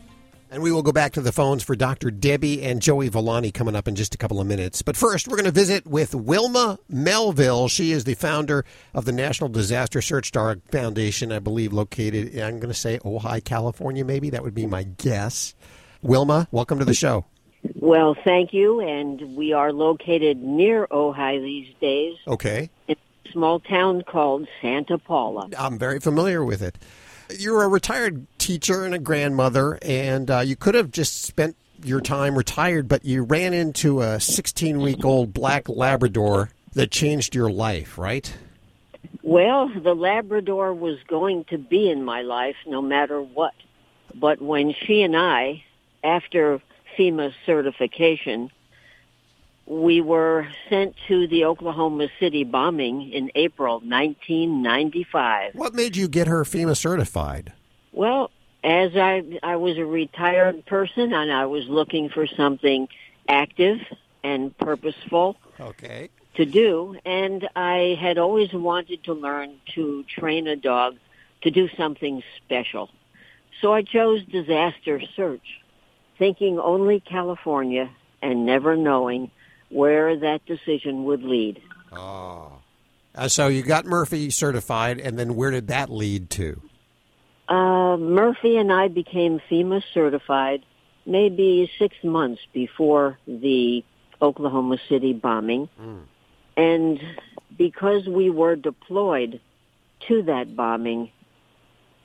And 0.48 0.62
we 0.62 0.70
will 0.70 0.84
go 0.84 0.92
back 0.92 1.14
to 1.14 1.20
the 1.20 1.32
phones 1.32 1.64
for 1.64 1.74
Dr. 1.74 2.12
Debbie 2.12 2.62
and 2.62 2.80
Joey 2.80 3.08
Villani 3.08 3.50
coming 3.50 3.74
up 3.74 3.88
in 3.88 3.96
just 3.96 4.14
a 4.14 4.18
couple 4.18 4.40
of 4.40 4.46
minutes. 4.46 4.82
But 4.82 4.96
first, 4.96 5.26
we're 5.26 5.34
going 5.34 5.46
to 5.46 5.50
visit 5.50 5.84
with 5.84 6.14
Wilma 6.14 6.78
Melville. 6.88 7.66
She 7.66 7.90
is 7.90 8.04
the 8.04 8.14
founder 8.14 8.64
of 8.94 9.06
the 9.06 9.12
National 9.12 9.48
Disaster 9.48 10.00
Search 10.00 10.30
Dog 10.30 10.60
Foundation, 10.70 11.32
I 11.32 11.40
believe, 11.40 11.72
located, 11.72 12.38
I'm 12.38 12.60
going 12.60 12.68
to 12.68 12.72
say 12.72 13.00
Ojai, 13.00 13.42
California, 13.42 14.04
maybe. 14.04 14.30
That 14.30 14.44
would 14.44 14.54
be 14.54 14.66
my 14.66 14.84
guess. 14.84 15.56
Wilma, 16.00 16.46
welcome 16.52 16.78
to 16.78 16.84
the 16.84 16.94
show. 16.94 17.24
Well, 17.74 18.16
thank 18.22 18.52
you. 18.52 18.78
And 18.78 19.36
we 19.36 19.52
are 19.52 19.72
located 19.72 20.38
near 20.38 20.86
Ojai 20.86 21.42
these 21.42 21.74
days. 21.80 22.18
Okay. 22.28 22.70
In 22.86 22.94
small 23.32 23.60
town 23.60 24.02
called 24.02 24.48
Santa 24.60 24.98
Paula. 24.98 25.48
I'm 25.58 25.78
very 25.78 26.00
familiar 26.00 26.44
with 26.44 26.62
it. 26.62 26.78
You're 27.38 27.62
a 27.62 27.68
retired 27.68 28.26
teacher 28.38 28.84
and 28.84 28.94
a 28.94 28.98
grandmother, 28.98 29.78
and 29.82 30.30
uh, 30.30 30.40
you 30.40 30.56
could 30.56 30.74
have 30.74 30.90
just 30.90 31.22
spent 31.22 31.56
your 31.84 32.00
time 32.00 32.36
retired, 32.36 32.88
but 32.88 33.04
you 33.04 33.22
ran 33.22 33.52
into 33.52 34.00
a 34.00 34.20
16 34.20 34.80
week 34.80 35.04
old 35.04 35.32
black 35.32 35.68
Labrador 35.68 36.50
that 36.74 36.90
changed 36.90 37.34
your 37.34 37.50
life, 37.50 37.98
right? 37.98 38.32
Well, 39.22 39.68
the 39.68 39.94
Labrador 39.94 40.72
was 40.72 40.98
going 41.08 41.44
to 41.44 41.58
be 41.58 41.90
in 41.90 42.04
my 42.04 42.22
life 42.22 42.56
no 42.66 42.80
matter 42.80 43.20
what. 43.20 43.54
But 44.14 44.40
when 44.40 44.72
she 44.72 45.02
and 45.02 45.16
I, 45.16 45.64
after 46.04 46.60
FEMA 46.96 47.32
certification, 47.44 48.50
we 49.66 50.00
were 50.00 50.46
sent 50.70 50.94
to 51.08 51.26
the 51.26 51.44
Oklahoma 51.44 52.08
City 52.20 52.44
bombing 52.44 53.12
in 53.12 53.30
April 53.34 53.80
1995. 53.80 55.54
What 55.54 55.74
made 55.74 55.96
you 55.96 56.08
get 56.08 56.26
her 56.28 56.44
FEMA 56.44 56.76
certified? 56.76 57.52
Well, 57.92 58.30
as 58.62 58.96
I 58.96 59.22
I 59.42 59.56
was 59.56 59.78
a 59.78 59.84
retired 59.84 60.64
person 60.66 61.12
and 61.12 61.32
I 61.32 61.46
was 61.46 61.66
looking 61.68 62.08
for 62.08 62.26
something 62.26 62.88
active 63.28 63.78
and 64.22 64.56
purposeful 64.58 65.36
Okay. 65.58 66.10
to 66.34 66.44
do 66.44 66.96
and 67.04 67.48
I 67.56 67.96
had 68.00 68.18
always 68.18 68.52
wanted 68.52 69.04
to 69.04 69.14
learn 69.14 69.54
to 69.74 70.04
train 70.04 70.46
a 70.46 70.56
dog 70.56 70.96
to 71.42 71.50
do 71.50 71.68
something 71.76 72.22
special. 72.44 72.90
So 73.60 73.72
I 73.72 73.82
chose 73.82 74.22
disaster 74.24 75.00
search, 75.14 75.60
thinking 76.18 76.58
only 76.58 77.00
California 77.00 77.90
and 78.22 78.44
never 78.46 78.76
knowing 78.76 79.30
where 79.68 80.16
that 80.16 80.44
decision 80.46 81.04
would 81.04 81.22
lead. 81.22 81.60
Oh. 81.92 82.52
Uh, 83.14 83.28
so 83.28 83.48
you 83.48 83.62
got 83.62 83.86
Murphy 83.86 84.30
certified, 84.30 85.00
and 85.00 85.18
then 85.18 85.36
where 85.36 85.50
did 85.50 85.68
that 85.68 85.90
lead 85.90 86.28
to? 86.30 86.60
Uh, 87.48 87.96
Murphy 87.96 88.56
and 88.56 88.72
I 88.72 88.88
became 88.88 89.40
FEMA 89.50 89.82
certified 89.94 90.64
maybe 91.06 91.70
six 91.78 91.96
months 92.02 92.42
before 92.52 93.18
the 93.26 93.84
Oklahoma 94.20 94.78
City 94.88 95.12
bombing. 95.12 95.68
And 96.56 97.00
because 97.56 98.06
we 98.06 98.30
were 98.30 98.56
deployed 98.56 99.40
to 100.08 100.22
that 100.22 100.56
bombing, 100.56 101.10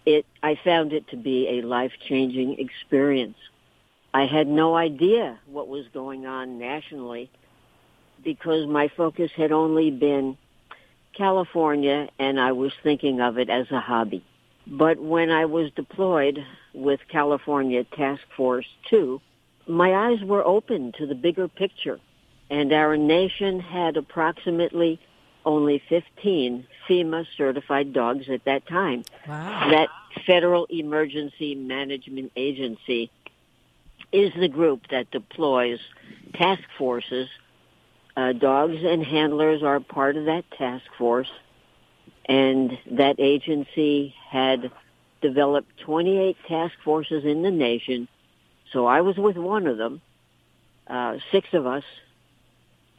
it, 0.06 0.26
I 0.44 0.56
found 0.64 0.94
it 0.94 1.08
to 1.10 1.18
be 1.18 1.60
a 1.60 1.62
life-changing 1.62 2.60
experience. 2.60 3.38
I 4.14 4.26
had 4.26 4.48
no 4.48 4.76
idea 4.76 5.40
what 5.48 5.68
was 5.68 5.88
going 5.94 6.26
on 6.26 6.60
nationally 6.60 7.30
because 8.24 8.68
my 8.68 8.90
focus 8.96 9.32
had 9.36 9.52
only 9.52 9.92
been 9.92 10.38
California 11.18 12.10
and 12.20 12.40
I 12.40 12.52
was 12.52 12.72
thinking 12.84 13.22
of 13.22 13.38
it 13.38 13.50
as 13.50 13.70
a 13.72 13.80
hobby. 13.80 14.24
But 14.68 15.00
when 15.00 15.32
I 15.32 15.46
was 15.46 15.72
deployed 15.76 16.40
with 16.74 17.00
California 17.10 17.84
Task 17.84 18.22
Force 18.38 18.68
2, 18.90 19.20
my 19.68 19.94
eyes 19.94 20.24
were 20.24 20.46
open 20.46 20.94
to 20.98 21.06
the 21.06 21.16
bigger 21.16 21.48
picture. 21.48 22.00
And 22.50 22.74
our 22.74 22.98
nation 22.98 23.60
had 23.60 23.98
approximately 23.98 25.00
only 25.46 25.82
15 25.90 26.68
FEMA 26.88 27.26
certified 27.38 27.94
dogs 27.94 28.30
at 28.30 28.46
that 28.46 28.68
time. 28.68 29.04
Wow. 29.28 29.70
That 29.72 29.90
Federal 30.26 30.66
Emergency 30.70 31.56
Management 31.56 32.32
Agency 32.36 33.10
is 34.12 34.32
the 34.38 34.48
group 34.48 34.82
that 34.92 35.10
deploys 35.12 35.80
task 36.34 36.64
forces. 36.78 37.30
Uh, 38.22 38.34
dogs 38.34 38.78
and 38.84 39.04
handlers 39.04 39.64
are 39.64 39.80
part 39.80 40.16
of 40.16 40.26
that 40.26 40.44
task 40.52 40.86
force 40.96 41.32
and 42.26 42.78
that 42.92 43.16
agency 43.20 44.14
had 44.30 44.70
developed 45.22 45.76
28 45.80 46.38
task 46.48 46.76
forces 46.84 47.26
in 47.26 47.42
the 47.42 47.50
nation. 47.50 48.08
So 48.72 48.86
I 48.86 49.02
was 49.02 49.18
with 49.18 49.38
one 49.38 49.66
of 49.66 49.78
them, 49.78 50.02
uh, 50.86 51.18
six 51.32 51.48
of 51.54 51.66
us, 51.66 51.84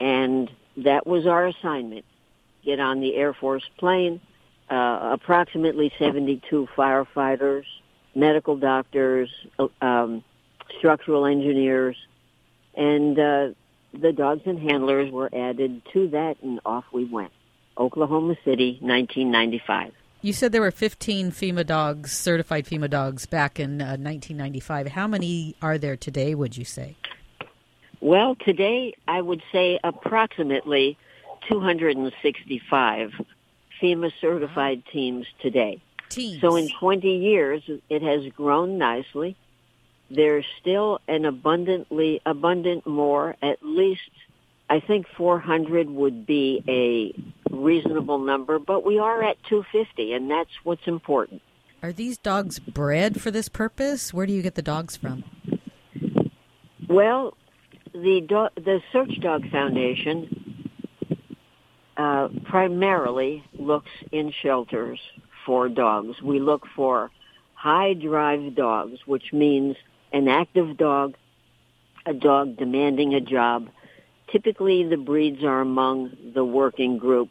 and 0.01 0.51
that 0.79 1.07
was 1.07 1.25
our 1.29 1.47
assignment. 1.47 2.05
Get 2.65 2.81
on 2.81 3.01
the 3.01 3.15
Air 3.15 3.33
Force 3.33 3.69
plane, 3.79 4.21
uh, 4.71 5.11
approximately 5.13 5.93
72 6.01 6.69
firefighters, 6.77 7.65
medical 8.17 8.57
doctors, 8.57 9.31
uh, 9.61 9.69
um, 9.81 10.25
structural 10.79 11.27
engineers, 11.27 11.97
and 12.75 13.17
uh, 13.19 13.49
the 13.93 14.13
dogs 14.13 14.43
and 14.47 14.59
handlers 14.59 15.11
were 15.11 15.31
added 15.33 15.83
to 15.93 16.09
that, 16.09 16.37
and 16.43 16.61
off 16.65 16.85
we 16.93 17.05
went. 17.05 17.33
Oklahoma 17.79 18.37
City, 18.45 18.79
1995. 18.81 19.93
You 20.21 20.33
said 20.33 20.53
there 20.53 20.61
were 20.61 20.71
15 20.71 21.33
FEMA 21.33 21.67
dogs, 21.67 22.13
certified 22.13 22.67
FEMA 22.67 22.89
dogs, 22.89 23.27
back 23.27 23.59
in 23.59 23.83
uh, 23.83 23.97
1995. 23.99 24.89
How 24.89 25.09
many 25.09 25.57
are 25.61 25.79
there 25.79 25.97
today, 25.97 26.35
would 26.35 26.57
you 26.57 26.65
say? 26.65 26.97
Well, 28.01 28.37
today 28.37 28.95
I 29.09 29.21
would 29.21 29.43
say 29.51 29.81
approximately 29.83 30.97
265 31.49 33.11
FEMA 33.81 34.13
certified 34.21 34.83
teams 34.93 35.27
today. 35.41 35.83
Teams. 36.09 36.41
So 36.41 36.57
in 36.57 36.69
20 36.69 37.09
years, 37.09 37.63
it 37.89 38.03
has 38.03 38.31
grown 38.33 38.79
nicely. 38.79 39.37
There's 40.15 40.45
still 40.61 41.01
an 41.09 41.25
abundantly 41.25 42.21
abundant 42.27 42.87
more. 42.87 43.35
At 43.43 43.63
least, 43.63 44.11
I 44.69 44.81
think 44.81 45.07
400 45.17 45.89
would 45.89 46.27
be 46.27 46.63
a 46.69 47.55
reasonable 47.55 48.19
number, 48.19 48.59
but 48.59 48.85
we 48.85 48.99
are 48.99 49.23
at 49.23 49.43
250, 49.45 50.13
and 50.13 50.31
that's 50.31 50.51
what's 50.65 50.87
important. 50.87 51.41
Are 51.83 51.93
these 51.93 52.19
dogs 52.19 52.59
bred 52.59 53.21
for 53.21 53.31
this 53.31 53.49
purpose? 53.49 54.13
Where 54.13 54.27
do 54.27 54.33
you 54.33 54.43
get 54.43 54.55
the 54.55 54.63
dogs 54.63 54.97
from? 54.97 55.25
Well, 56.89 57.35
the 57.93 58.21
do- 58.21 58.63
the 58.63 58.81
Search 58.93 59.19
Dog 59.21 59.51
Foundation 59.51 60.69
uh, 61.97 62.29
primarily 62.45 63.45
looks 63.59 63.91
in 64.11 64.33
shelters 64.43 65.01
for 65.47 65.69
dogs. 65.69 66.21
We 66.23 66.39
look 66.39 66.67
for 66.77 67.11
high 67.55 67.95
drive 67.95 68.55
dogs, 68.55 68.99
which 69.07 69.33
means 69.33 69.77
an 70.13 70.29
active 70.29 70.77
dog, 70.77 71.15
a 72.07 72.15
dog 72.15 72.57
demanding 72.57 73.15
a 73.15 73.21
job. 73.21 73.69
Typically, 74.31 74.85
the 74.85 74.97
breeds 74.97 75.43
are 75.45 75.61
among 75.61 76.17
the 76.35 76.45
working 76.45 76.99
group. 76.99 77.31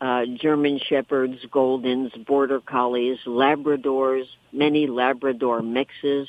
Uh, 0.00 0.24
German 0.26 0.78
Shepherds, 0.78 1.38
Goldens, 1.50 2.26
Border 2.26 2.60
Collies, 2.60 3.18
Labradors, 3.26 4.26
many 4.52 4.86
Labrador 4.86 5.62
mixes. 5.62 6.28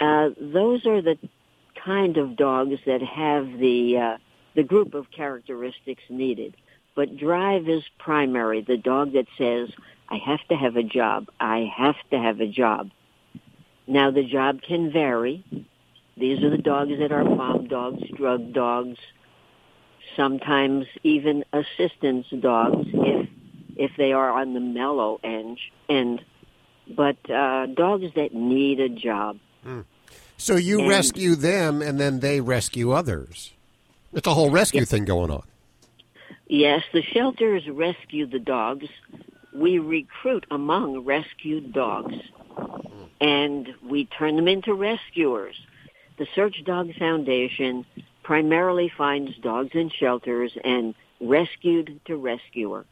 Uh, 0.00 0.30
those 0.40 0.86
are 0.86 1.02
the 1.02 1.18
kind 1.84 2.16
of 2.16 2.36
dogs 2.36 2.76
that 2.86 3.02
have 3.02 3.58
the 3.58 3.98
uh, 3.98 4.16
the 4.54 4.62
group 4.62 4.94
of 4.94 5.10
characteristics 5.10 6.02
needed. 6.08 6.56
But 6.94 7.16
drive 7.16 7.68
is 7.68 7.82
primary. 7.98 8.62
The 8.62 8.76
dog 8.76 9.12
that 9.12 9.26
says, 9.36 9.68
"I 10.08 10.16
have 10.16 10.40
to 10.48 10.56
have 10.56 10.76
a 10.76 10.82
job. 10.82 11.28
I 11.40 11.70
have 11.76 11.96
to 12.10 12.18
have 12.18 12.40
a 12.40 12.46
job." 12.46 12.90
Now 13.86 14.10
the 14.10 14.24
job 14.24 14.62
can 14.62 14.90
vary. 14.92 15.44
These 16.16 16.42
are 16.42 16.50
the 16.50 16.58
dogs 16.58 16.92
that 16.98 17.12
are 17.12 17.24
bomb 17.24 17.66
dogs, 17.68 18.02
drug 18.16 18.52
dogs, 18.52 18.98
sometimes 20.16 20.86
even 21.02 21.44
assistance 21.52 22.26
dogs 22.40 22.86
if 22.92 23.28
if 23.76 23.90
they 23.96 24.12
are 24.12 24.30
on 24.30 24.54
the 24.54 24.60
mellow 24.60 25.18
end. 25.24 25.58
end. 25.88 26.22
But 26.88 27.16
uh, 27.30 27.66
dogs 27.66 28.06
that 28.14 28.34
need 28.34 28.78
a 28.78 28.88
job. 28.88 29.38
So 30.36 30.56
you 30.56 30.80
And- 30.80 30.88
rescue 30.88 31.34
them, 31.34 31.80
and 31.82 31.98
then 31.98 32.20
they 32.20 32.40
rescue 32.40 32.92
others. 32.92 33.52
It's 34.12 34.26
a 34.26 34.34
whole 34.34 34.50
rescue 34.50 34.84
thing 34.84 35.04
going 35.04 35.30
on. 35.30 35.42
Yes, 36.46 36.82
the 36.92 37.02
shelters 37.02 37.66
rescue 37.68 38.26
the 38.26 38.38
dogs. 38.38 38.86
We 39.54 39.78
recruit 39.78 40.44
among 40.50 41.00
rescued 41.04 41.72
dogs, 41.72 42.14
and 43.24 43.74
we 43.82 44.04
turn 44.04 44.36
them 44.36 44.46
into 44.46 44.74
rescuers. 44.74 45.58
The 46.18 46.26
Search 46.34 46.62
Dog 46.62 46.94
Foundation 46.94 47.86
primarily 48.22 48.92
finds 48.94 49.34
dogs 49.38 49.70
in 49.72 49.88
shelters 49.88 50.52
and 50.62 50.94
rescued 51.22 52.00
to 52.04 52.16
rescuer. 52.16 52.84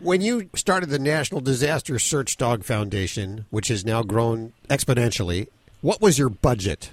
When 0.00 0.20
you 0.20 0.50
started 0.52 0.90
the 0.90 0.98
National 0.98 1.40
Disaster 1.40 2.00
Search 2.00 2.36
Dog 2.36 2.64
Foundation, 2.64 3.46
which 3.50 3.68
has 3.68 3.84
now 3.84 4.02
grown 4.02 4.52
exponentially, 4.68 5.46
what 5.80 6.00
was 6.00 6.18
your 6.18 6.28
budget? 6.28 6.90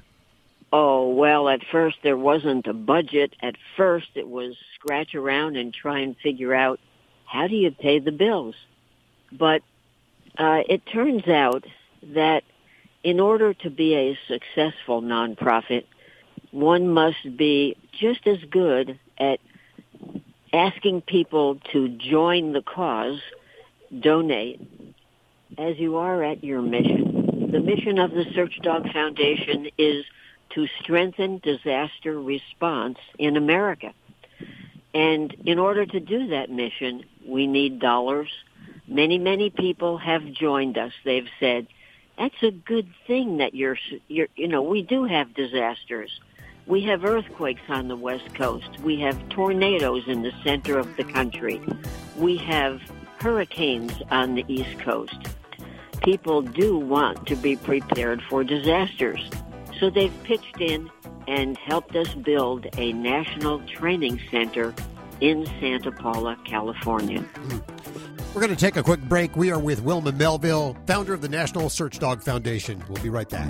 Oh, 0.72 1.10
well, 1.10 1.50
at 1.50 1.62
first 1.72 1.98
there 2.04 2.18
wasn't 2.18 2.68
a 2.68 2.74
budget. 2.74 3.36
At 3.42 3.56
first 3.76 4.10
it 4.14 4.28
was 4.28 4.56
scratch 4.76 5.16
around 5.16 5.56
and 5.58 5.74
try 5.74 6.00
and 6.00 6.16
figure 6.18 6.54
out 6.54 6.80
how 7.26 7.48
do 7.48 7.56
you 7.56 7.72
pay 7.72 7.98
the 7.98 8.12
bills. 8.12 8.56
But 9.32 9.64
uh, 10.38 10.62
it 10.70 10.86
turns 10.86 11.28
out 11.28 11.66
that 12.14 12.44
in 13.06 13.20
order 13.20 13.54
to 13.54 13.70
be 13.70 13.94
a 13.94 14.18
successful 14.28 15.00
nonprofit, 15.00 15.86
one 16.50 16.90
must 16.90 17.38
be 17.38 17.78
just 18.00 18.26
as 18.26 18.40
good 18.50 19.00
at 19.20 19.40
asking 20.52 21.02
people 21.02 21.60
to 21.72 21.88
join 21.88 22.52
the 22.52 22.64
cause, 22.64 23.20
donate, 24.00 24.60
as 25.56 25.78
you 25.78 25.98
are 25.98 26.24
at 26.24 26.44
your 26.44 26.64
mission. 26.64 27.52
The 27.52 27.60
mission 27.60 28.00
of 28.00 28.10
the 28.10 28.26
Search 28.34 28.58
Dog 28.64 28.92
Foundation 28.92 29.68
is 29.78 30.04
to 30.56 30.66
strengthen 30.82 31.38
disaster 31.44 32.20
response 32.20 32.98
in 33.20 33.38
America. 33.38 33.94
And 34.96 35.32
in 35.46 35.60
order 35.60 35.86
to 35.86 36.00
do 36.00 36.30
that 36.30 36.50
mission, 36.50 37.04
we 37.24 37.46
need 37.46 37.80
dollars. 37.80 38.30
Many, 38.88 39.20
many 39.20 39.52
people 39.52 40.00
have 40.00 40.24
joined 40.32 40.80
us. 40.80 40.94
They've 41.04 41.30
said, 41.40 41.68
that's 42.18 42.42
a 42.42 42.52
good 42.52 42.88
thing 43.08 43.38
that 43.38 43.54
you're, 43.54 43.78
you're, 44.08 44.28
you 44.36 44.48
know, 44.48 44.62
we 44.62 44.82
do 44.82 45.06
have 45.06 45.34
disasters. 45.34 46.20
We 46.66 46.82
have 46.84 47.06
earthquakes 47.06 47.62
on 47.70 47.88
the 47.88 47.96
West 47.96 48.34
Coast. 48.34 48.80
We 48.80 49.00
have 49.02 49.30
tornadoes 49.30 50.08
in 50.08 50.24
the 50.24 50.32
center 50.44 50.80
of 50.80 50.96
the 50.98 51.04
country. 51.04 51.62
We 52.18 52.38
have 52.38 52.82
hurricanes 53.20 53.94
on 54.10 54.36
the 54.36 54.46
East 54.48 54.80
Coast. 54.80 55.18
People 56.04 56.42
do 56.42 56.78
want 56.78 57.28
to 57.28 57.36
be 57.36 57.56
prepared 57.56 58.22
for 58.24 58.44
disasters. 58.44 59.30
So 59.80 59.90
they've 59.90 60.24
pitched 60.24 60.60
in 60.60 60.90
and 61.28 61.58
helped 61.58 61.96
us 61.96 62.14
build 62.14 62.68
a 62.78 62.94
national 62.94 63.60
training 63.68 64.22
center 64.32 64.74
in 65.22 65.46
Santa 65.60 65.92
Paula, 65.92 66.38
California. 66.46 67.22
Hmm. 67.22 68.15
We're 68.36 68.42
going 68.42 68.54
to 68.54 68.60
take 68.60 68.76
a 68.76 68.84
quick 68.84 69.00
break. 69.00 69.38
We 69.38 69.50
are 69.52 69.60
with 69.60 69.82
Wilma 69.82 70.12
Melville, 70.12 70.76
founder 70.88 71.14
of 71.14 71.22
the 71.22 71.30
National 71.30 71.70
Search 71.70 72.00
Dog 72.00 72.22
Foundation. 72.22 72.84
We'll 72.90 73.02
be 73.02 73.08
right 73.08 73.30
back. 73.30 73.50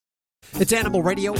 It's 0.61 0.73
Animal 0.73 1.01
Radio. 1.01 1.33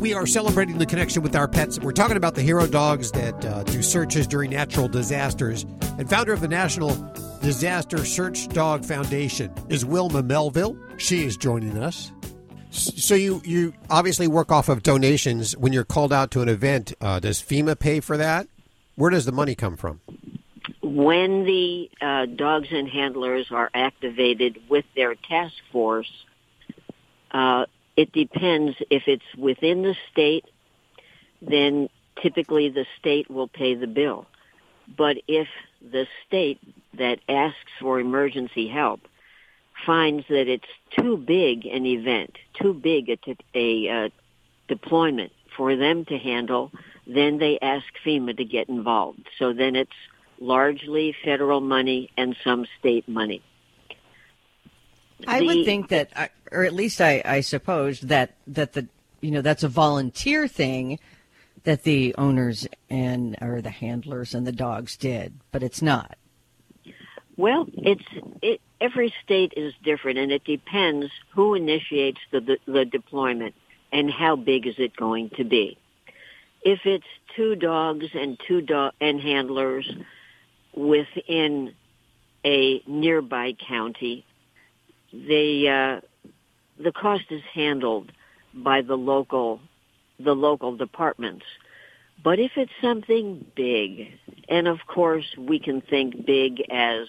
We 0.00 0.14
are 0.14 0.26
celebrating 0.26 0.78
the 0.78 0.86
connection 0.86 1.22
with 1.22 1.36
our 1.36 1.46
pets. 1.46 1.78
We're 1.78 1.92
talking 1.92 2.16
about 2.16 2.34
the 2.34 2.42
hero 2.42 2.66
dogs 2.66 3.12
that 3.12 3.44
uh, 3.44 3.62
do 3.62 3.82
searches 3.82 4.26
during 4.26 4.50
natural 4.50 4.88
disasters. 4.88 5.64
And 5.98 6.10
founder 6.10 6.32
of 6.32 6.40
the 6.40 6.48
National 6.48 6.96
Disaster 7.42 8.04
Search 8.04 8.48
Dog 8.48 8.84
Foundation 8.84 9.52
is 9.68 9.84
Wilma 9.84 10.22
Melville. 10.22 10.76
She 10.96 11.24
is 11.24 11.36
joining 11.36 11.78
us. 11.78 12.10
So 12.70 13.14
you 13.14 13.40
you 13.44 13.72
obviously 13.88 14.26
work 14.26 14.50
off 14.50 14.68
of 14.68 14.82
donations 14.82 15.56
when 15.56 15.72
you're 15.72 15.84
called 15.84 16.12
out 16.12 16.30
to 16.32 16.42
an 16.42 16.48
event. 16.48 16.92
Uh, 17.00 17.20
does 17.20 17.40
FEMA 17.40 17.78
pay 17.78 18.00
for 18.00 18.16
that? 18.16 18.48
Where 18.96 19.10
does 19.10 19.26
the 19.26 19.32
money 19.32 19.54
come 19.54 19.76
from? 19.76 20.00
When 20.82 21.44
the 21.44 21.90
uh, 22.00 22.26
dogs 22.26 22.68
and 22.72 22.88
handlers 22.88 23.52
are 23.52 23.70
activated 23.72 24.60
with 24.68 24.84
their 24.96 25.14
task 25.14 25.54
force, 25.70 26.10
uh, 27.30 27.66
it 27.96 28.12
depends 28.12 28.76
if 28.90 29.04
it's 29.06 29.24
within 29.36 29.82
the 29.82 29.96
state, 30.12 30.44
then 31.42 31.88
typically 32.20 32.68
the 32.68 32.86
state 32.98 33.30
will 33.30 33.48
pay 33.48 33.74
the 33.74 33.86
bill. 33.86 34.26
But 34.96 35.16
if 35.26 35.48
the 35.80 36.06
state 36.26 36.60
that 36.98 37.18
asks 37.28 37.72
for 37.80 37.98
emergency 37.98 38.68
help 38.68 39.00
finds 39.84 40.26
that 40.28 40.48
it's 40.48 40.64
too 40.98 41.16
big 41.16 41.66
an 41.66 41.84
event, 41.86 42.36
too 42.60 42.72
big 42.72 43.08
a, 43.10 43.16
t- 43.16 43.36
a 43.54 43.88
uh, 43.88 44.08
deployment 44.68 45.32
for 45.56 45.76
them 45.76 46.04
to 46.06 46.18
handle, 46.18 46.70
then 47.06 47.38
they 47.38 47.58
ask 47.60 47.84
FEMA 48.04 48.36
to 48.36 48.44
get 48.44 48.68
involved. 48.68 49.26
So 49.38 49.52
then 49.52 49.76
it's 49.76 49.90
largely 50.40 51.14
federal 51.24 51.60
money 51.60 52.10
and 52.16 52.36
some 52.44 52.66
state 52.78 53.08
money. 53.08 53.42
I 55.26 55.40
The- 55.40 55.46
would 55.46 55.64
think 55.64 55.88
that, 55.88 56.10
uh, 56.16 56.28
or 56.52 56.64
at 56.64 56.74
least 56.74 57.00
I, 57.00 57.22
I 57.24 57.40
suppose 57.40 58.00
that 58.02 58.34
that 58.46 58.72
the 58.74 58.88
you 59.20 59.30
know 59.30 59.40
that's 59.42 59.62
a 59.62 59.68
volunteer 59.68 60.46
thing 60.48 60.98
that 61.64 61.82
the 61.82 62.14
owners 62.16 62.66
and 62.90 63.36
or 63.40 63.60
the 63.60 63.70
handlers 63.70 64.34
and 64.34 64.46
the 64.46 64.52
dogs 64.52 64.96
did, 64.96 65.34
but 65.50 65.62
it's 65.62 65.82
not. 65.82 66.16
Well, 67.36 67.66
it's 67.72 68.04
it. 68.42 68.60
Every 68.80 69.12
state 69.24 69.54
is 69.56 69.72
different, 69.82 70.18
and 70.18 70.30
it 70.30 70.44
depends 70.44 71.06
who 71.34 71.54
initiates 71.54 72.20
the, 72.30 72.40
the 72.40 72.58
the 72.66 72.84
deployment 72.84 73.54
and 73.92 74.10
how 74.10 74.36
big 74.36 74.66
is 74.66 74.74
it 74.78 74.94
going 74.96 75.30
to 75.30 75.44
be. 75.44 75.78
If 76.62 76.80
it's 76.84 77.06
two 77.34 77.56
dogs 77.56 78.06
and 78.14 78.38
two 78.46 78.60
dog 78.60 78.92
and 79.00 79.20
handlers 79.20 79.90
within 80.74 81.74
a 82.44 82.82
nearby 82.86 83.52
county, 83.54 84.24
they 85.28 85.66
uh, 85.68 86.00
the 86.82 86.92
cost 86.92 87.24
is 87.30 87.42
handled 87.52 88.12
by 88.54 88.82
the 88.82 88.96
local 88.96 89.60
the 90.18 90.34
local 90.34 90.76
departments. 90.76 91.44
But 92.22 92.38
if 92.38 92.52
it's 92.56 92.72
something 92.80 93.44
big, 93.54 94.12
and 94.48 94.66
of 94.66 94.78
course 94.86 95.26
we 95.38 95.58
can 95.58 95.80
think 95.80 96.26
big 96.26 96.62
as 96.70 97.06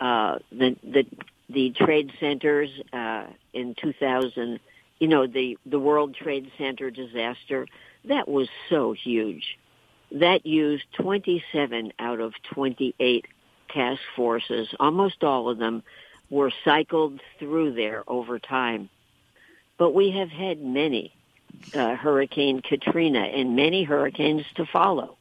uh, 0.00 0.38
the 0.50 0.76
the 0.82 1.06
the 1.50 1.70
trade 1.70 2.10
centers 2.18 2.70
uh, 2.92 3.26
in 3.52 3.74
2000, 3.80 4.58
you 4.98 5.08
know 5.08 5.26
the 5.26 5.58
the 5.66 5.78
World 5.78 6.14
Trade 6.14 6.50
Center 6.58 6.90
disaster 6.90 7.66
that 8.06 8.28
was 8.28 8.48
so 8.68 8.92
huge. 8.92 9.58
That 10.12 10.46
used 10.46 10.84
27 11.00 11.92
out 11.98 12.20
of 12.20 12.34
28 12.52 13.26
task 13.70 14.00
forces. 14.14 14.68
Almost 14.78 15.24
all 15.24 15.48
of 15.48 15.58
them 15.58 15.82
were 16.30 16.52
cycled 16.64 17.20
through 17.38 17.74
there 17.74 18.04
over 18.06 18.38
time. 18.38 18.88
But 19.78 19.94
we 19.94 20.10
have 20.12 20.30
had 20.30 20.62
many 20.62 21.12
uh, 21.74 21.94
Hurricane 21.96 22.60
Katrina 22.60 23.20
and 23.20 23.56
many 23.56 23.84
hurricanes 23.84 24.44
to 24.56 24.66
follow. 24.66 25.16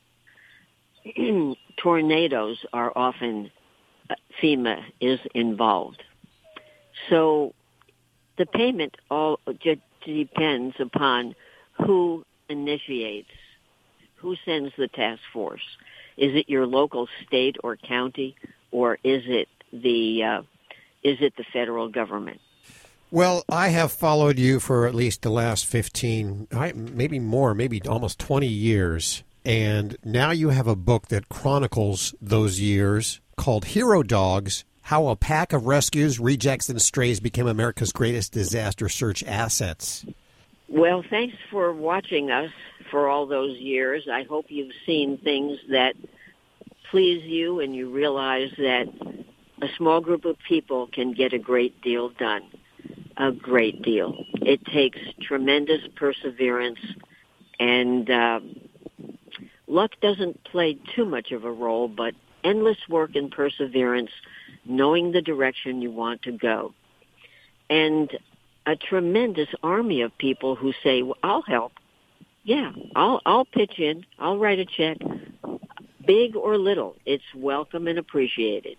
Tornadoes 1.78 2.66
are 2.72 2.92
often 2.96 3.52
uh, 4.10 4.16
FEMA 4.42 4.84
is 5.00 5.20
involved. 5.34 6.04
So 7.10 7.54
the 8.38 8.46
payment 8.46 8.96
all 9.10 9.40
just 9.60 9.82
depends 10.06 10.76
upon 10.80 11.36
who 11.86 12.26
initiates, 12.50 13.32
who 14.16 14.36
sends 14.46 14.74
the 14.78 14.88
task 14.88 15.22
force. 15.32 15.64
Is 16.18 16.36
it 16.36 16.50
your 16.50 16.68
local 16.68 17.08
state 17.26 17.58
or 17.64 17.76
county, 17.76 18.36
or 18.72 18.96
is 19.04 19.24
it 19.26 19.48
the 19.72 20.24
uh, 20.24 20.42
is 21.04 21.18
it 21.22 21.36
the 21.38 21.44
federal 21.52 21.90
government? 21.90 22.40
Well, 23.12 23.44
I 23.48 23.70
have 23.70 23.92
followed 23.92 24.40
you 24.40 24.60
for 24.60 24.88
at 24.88 24.96
least 24.96 25.22
the 25.22 25.30
last 25.30 25.68
15, 25.68 26.48
maybe 26.74 27.20
more, 27.20 27.54
maybe 27.54 27.80
almost 27.84 28.18
20 28.18 28.48
years. 28.48 29.24
And 29.46 29.98
now 30.04 30.32
you 30.32 30.50
have 30.50 30.68
a 30.68 30.76
book 30.76 31.10
that 31.10 31.30
chronicles 31.30 32.16
those 32.22 32.60
years 32.60 33.22
called 33.36 33.66
Hero 33.66 34.02
Dogs 34.02 34.64
How 34.84 35.10
a 35.10 35.16
Pack 35.16 35.54
of 35.54 35.68
Rescues, 35.68 36.20
Rejects, 36.20 36.70
and 36.70 36.82
Strays 36.82 37.20
Became 37.20 37.46
America's 37.46 37.92
Greatest 37.92 38.32
Disaster 38.32 38.90
Search 38.90 39.24
Assets. 39.26 40.06
Well, 40.68 41.04
thanks 41.08 41.36
for 41.52 41.72
watching 41.72 42.32
us 42.32 42.52
for 42.90 43.08
all 43.10 43.28
those 43.28 43.58
years. 43.60 44.08
I 44.12 44.24
hope 44.24 44.46
you've 44.50 44.74
seen 44.88 45.20
things 45.20 45.60
that 45.70 45.94
please 46.90 47.24
you 47.26 47.60
and 47.60 47.76
you 47.76 47.92
realize 47.92 48.50
that 48.58 48.88
a 49.62 49.68
small 49.78 50.02
group 50.02 50.26
of 50.26 50.38
people 50.48 50.88
can 50.88 51.14
get 51.14 51.34
a 51.34 51.40
great 51.40 51.82
deal 51.82 52.10
done. 52.10 52.44
A 53.18 53.32
great 53.32 53.82
deal. 53.82 54.26
It 54.42 54.66
takes 54.66 54.98
tremendous 55.22 55.82
perseverance 55.96 56.80
and 57.60 58.10
uh, 58.10 58.40
luck 59.68 59.92
doesn't 60.02 60.44
play 60.44 60.78
too 60.96 61.06
much 61.06 61.32
of 61.32 61.46
a 61.46 61.52
role, 61.52 61.88
but 61.88 62.14
endless 62.44 62.78
work 62.90 63.16
and 63.16 63.32
perseverance, 63.32 64.12
knowing 64.66 65.12
the 65.12 65.22
direction 65.22 65.82
you 65.82 65.92
want 65.92 66.24
to 66.24 66.32
go. 66.32 66.74
And 67.70 68.12
a 68.66 68.76
tremendous 68.76 69.50
army 69.62 70.02
of 70.02 70.18
people 70.18 70.56
who 70.56 70.74
say, 70.84 71.02
well, 71.04 71.18
I'll 71.24 71.42
help. 71.44 71.74
Yeah, 72.44 72.72
I'll, 72.96 73.22
I'll 73.26 73.46
pitch 73.46 73.80
in. 73.80 74.06
I'll 74.20 74.38
write 74.38 74.60
a 74.60 74.66
check. 74.66 74.98
Big 76.06 76.36
or 76.36 76.58
little, 76.58 76.96
it's 77.06 77.24
welcome 77.34 77.88
and 77.88 77.98
appreciated. 77.98 78.78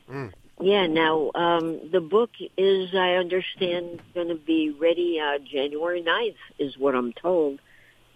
Yeah, 0.61 0.87
now, 0.87 1.31
um, 1.35 1.91
the 1.91 2.01
book 2.01 2.31
is, 2.57 2.95
I 2.95 3.15
understand, 3.15 4.01
going 4.15 4.29
to 4.29 4.37
be 4.37 4.71
ready 4.71 5.21
uh, 5.21 5.39
January 5.39 6.03
9th, 6.03 6.37
is 6.59 6.79
what 6.79 6.95
I'm 6.95 7.13
told. 7.13 7.61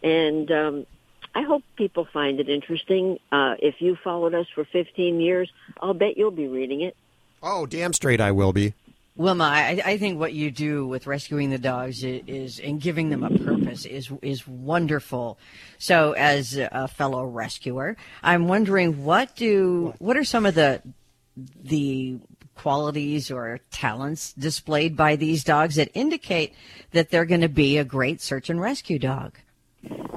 And 0.03 0.51
um, 0.53 0.86
I 1.34 1.43
hope 1.43 1.62
people 1.76 2.07
find 2.12 2.39
it 2.39 2.49
interesting. 2.49 3.18
Uh, 3.32 3.55
if 3.59 3.76
you 3.80 3.97
followed 4.03 4.34
us 4.34 4.47
for 4.55 4.64
15 4.64 5.20
years, 5.20 5.51
I'll 5.80 5.95
bet 5.95 6.16
you'll 6.16 6.30
be 6.30 6.47
reading 6.47 6.82
it. 6.82 6.97
Oh, 7.43 7.66
damn 7.66 7.93
straight 7.93 8.20
I 8.20 8.32
will 8.32 8.53
be. 8.53 8.74
Wilma, 9.18 9.45
I, 9.45 9.82
I 9.84 9.99
think 9.99 10.20
what 10.20 10.32
you 10.32 10.53
do 10.53 10.86
with 10.86 11.09
rescuing 11.09 11.51
the 11.51 11.59
dogs 11.59 12.05
is, 12.05 12.22
is 12.28 12.61
and 12.61 12.80
giving 12.80 13.11
them 13.11 13.24
a 13.24 13.30
purpose 13.30 13.84
is 13.84 14.12
is 14.22 14.47
wonderful. 14.47 15.41
So, 15.76 16.12
as 16.12 16.57
a 16.57 16.86
fellow 16.86 17.24
rescuer, 17.24 17.97
I'm 18.22 18.47
wondering 18.47 19.05
what 19.05 19.34
do 19.34 19.93
what 19.99 20.16
are 20.16 20.22
some 20.22 20.47
of 20.47 20.55
the 20.55 20.82
the 21.62 22.18
qualities 22.55 23.30
or 23.30 23.61
talents 23.70 24.32
displayed 24.32 24.97
by 24.97 25.16
these 25.16 25.45
dogs 25.45 25.76
that 25.76 25.91
indicate 25.95 26.55
that 26.93 27.11
they're 27.11 27.24
going 27.24 27.41
to 27.41 27.49
be 27.49 27.78
a 27.78 27.84
great 27.84 28.20
search 28.20 28.51
and 28.51 28.61
rescue 28.61 28.99
dog? 28.99 29.39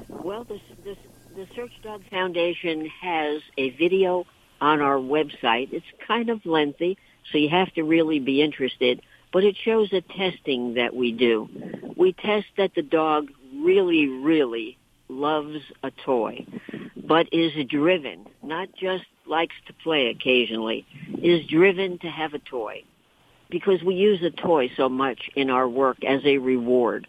Well, 0.10 0.44
the, 0.44 0.60
the, 0.84 0.98
the 1.36 1.48
Search 1.56 1.72
Dog 1.84 2.04
Foundation 2.10 2.90
has 3.02 3.42
a 3.58 3.70
video 3.72 4.26
on 4.60 4.82
our 4.82 4.98
website. 4.98 5.72
It's 5.72 5.86
kind 6.08 6.30
of 6.30 6.46
lengthy, 6.46 6.98
so 7.32 7.38
you 7.38 7.50
have 7.50 7.72
to 7.74 7.84
really 7.84 8.20
be 8.20 8.42
interested, 8.42 9.02
but 9.32 9.44
it 9.44 9.56
shows 9.58 9.90
the 9.90 10.02
testing 10.02 10.76
that 10.76 10.96
we 10.96 11.12
do. 11.12 11.50
We 11.96 12.14
test 12.14 12.48
that 12.58 12.74
the 12.76 12.82
dog 12.82 13.30
really, 13.56 14.08
really 14.08 14.78
loves 15.08 15.60
a 15.84 15.92
toy, 15.92 16.46
but 16.96 17.28
is 17.32 17.52
driven, 17.68 18.26
not 18.42 18.70
just 18.74 19.06
likes 19.32 19.56
to 19.66 19.74
play 19.74 20.08
occasionally, 20.08 20.86
is 21.24 21.48
driven 21.48 21.98
to 22.00 22.08
have 22.08 22.36
a 22.36 22.40
toy. 22.40 22.84
Because 23.50 23.82
we 23.82 23.96
use 23.96 24.22
a 24.22 24.30
toy 24.30 24.70
so 24.78 24.88
much 24.88 25.30
in 25.36 25.50
our 25.50 25.68
work 25.68 26.04
as 26.04 26.22
a 26.26 26.38
reward. 26.38 27.08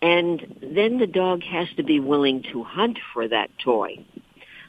And 0.00 0.40
then 0.62 0.98
the 0.98 1.06
dog 1.06 1.42
has 1.42 1.68
to 1.76 1.82
be 1.82 1.98
willing 1.98 2.44
to 2.52 2.62
hunt 2.62 2.98
for 3.12 3.26
that 3.26 3.50
toy. 3.58 4.04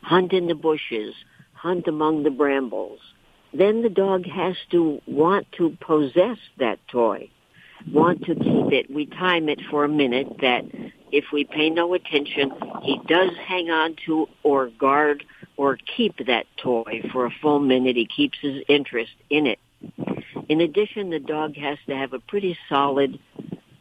Hunt 0.01 0.33
in 0.33 0.47
the 0.47 0.55
bushes, 0.55 1.13
hunt 1.53 1.87
among 1.87 2.23
the 2.23 2.31
brambles. 2.31 2.99
Then 3.53 3.83
the 3.83 3.89
dog 3.89 4.25
has 4.25 4.55
to 4.71 5.01
want 5.05 5.51
to 5.57 5.77
possess 5.79 6.37
that 6.57 6.79
toy, 6.87 7.29
want 7.91 8.25
to 8.25 8.35
keep 8.35 8.71
it. 8.71 8.89
We 8.89 9.05
time 9.05 9.49
it 9.49 9.59
for 9.69 9.83
a 9.83 9.89
minute 9.89 10.37
that 10.41 10.63
if 11.11 11.25
we 11.33 11.43
pay 11.43 11.69
no 11.69 11.93
attention, 11.93 12.51
he 12.81 12.99
does 13.07 13.31
hang 13.45 13.69
on 13.69 13.95
to 14.05 14.27
or 14.43 14.67
guard 14.67 15.23
or 15.61 15.77
keep 15.95 16.25
that 16.25 16.47
toy 16.57 17.07
for 17.11 17.27
a 17.27 17.29
full 17.39 17.59
minute. 17.59 17.95
He 17.95 18.07
keeps 18.07 18.39
his 18.41 18.63
interest 18.67 19.11
in 19.29 19.45
it. 19.45 19.59
In 20.49 20.59
addition, 20.59 21.11
the 21.11 21.19
dog 21.19 21.55
has 21.55 21.77
to 21.85 21.95
have 21.95 22.13
a 22.13 22.19
pretty 22.19 22.57
solid 22.67 23.19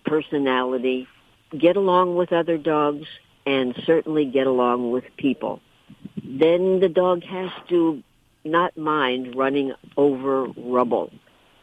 personality, 0.04 1.08
get 1.56 1.76
along 1.76 2.16
with 2.16 2.34
other 2.34 2.58
dogs, 2.58 3.06
and 3.46 3.74
certainly 3.86 4.26
get 4.26 4.46
along 4.46 4.90
with 4.90 5.04
people. 5.16 5.62
Then 6.22 6.80
the 6.80 6.90
dog 6.90 7.24
has 7.24 7.50
to 7.70 8.02
not 8.44 8.76
mind 8.76 9.34
running 9.34 9.72
over 9.96 10.48
rubble 10.58 11.10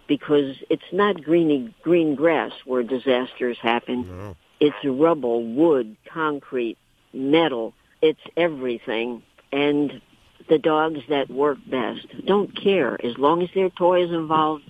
because 0.07 0.55
it's 0.71 0.91
not 0.91 1.23
greeny 1.23 1.75
green 1.83 2.15
grass 2.15 2.53
where 2.65 2.81
disasters 2.81 3.59
happen. 3.61 4.35
It's 4.59 4.83
rubble, 4.83 5.43
wood, 5.43 5.95
concrete, 6.11 6.79
metal. 7.13 7.75
It's 8.01 8.19
everything. 8.35 9.21
And 9.51 10.01
the 10.49 10.57
dogs 10.57 10.99
that 11.09 11.29
work 11.29 11.57
best 11.69 12.05
don't 12.25 12.55
care. 12.55 12.97
As 13.03 13.17
long 13.17 13.41
as 13.41 13.49
their 13.53 13.69
toy 13.69 14.05
is 14.05 14.11
involved, 14.11 14.63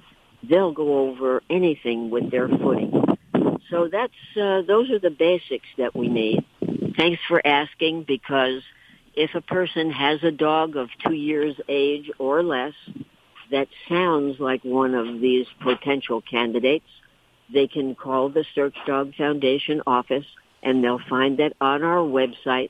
they'll 0.44 0.72
go 0.72 1.10
over 1.10 1.42
anything 1.50 2.10
with 2.10 2.32
their 2.32 2.48
footing. 2.48 3.04
So 3.70 3.90
that's 3.92 4.14
uh, 4.40 4.62
those 4.62 4.90
are 4.92 5.00
the 5.00 5.10
basics 5.10 5.68
that 5.78 5.96
we 5.96 6.08
need. 6.08 6.46
Thanks 6.96 7.22
for 7.28 7.46
asking 7.46 8.04
because 8.08 8.64
if 9.14 9.36
a 9.36 9.42
person 9.42 9.92
has 9.92 10.24
a 10.24 10.32
dog 10.32 10.78
of 10.78 10.90
two 11.06 11.14
years 11.14 11.56
age 11.68 12.10
or 12.18 12.44
less 12.44 12.74
that 13.52 13.68
sounds 13.90 14.40
like 14.40 14.64
one 14.64 14.94
of 14.94 15.20
these 15.20 15.46
potential 15.62 16.22
candidates, 16.22 16.86
they 17.54 17.68
can 17.68 17.96
call 17.96 18.30
the 18.30 18.46
Search 18.56 18.76
Dog 18.86 19.16
Foundation 19.16 19.82
office 19.88 20.26
and 20.64 20.84
they'll 20.84 21.02
find 21.10 21.40
that 21.40 21.54
on 21.62 21.84
our 21.84 22.00
website, 22.00 22.70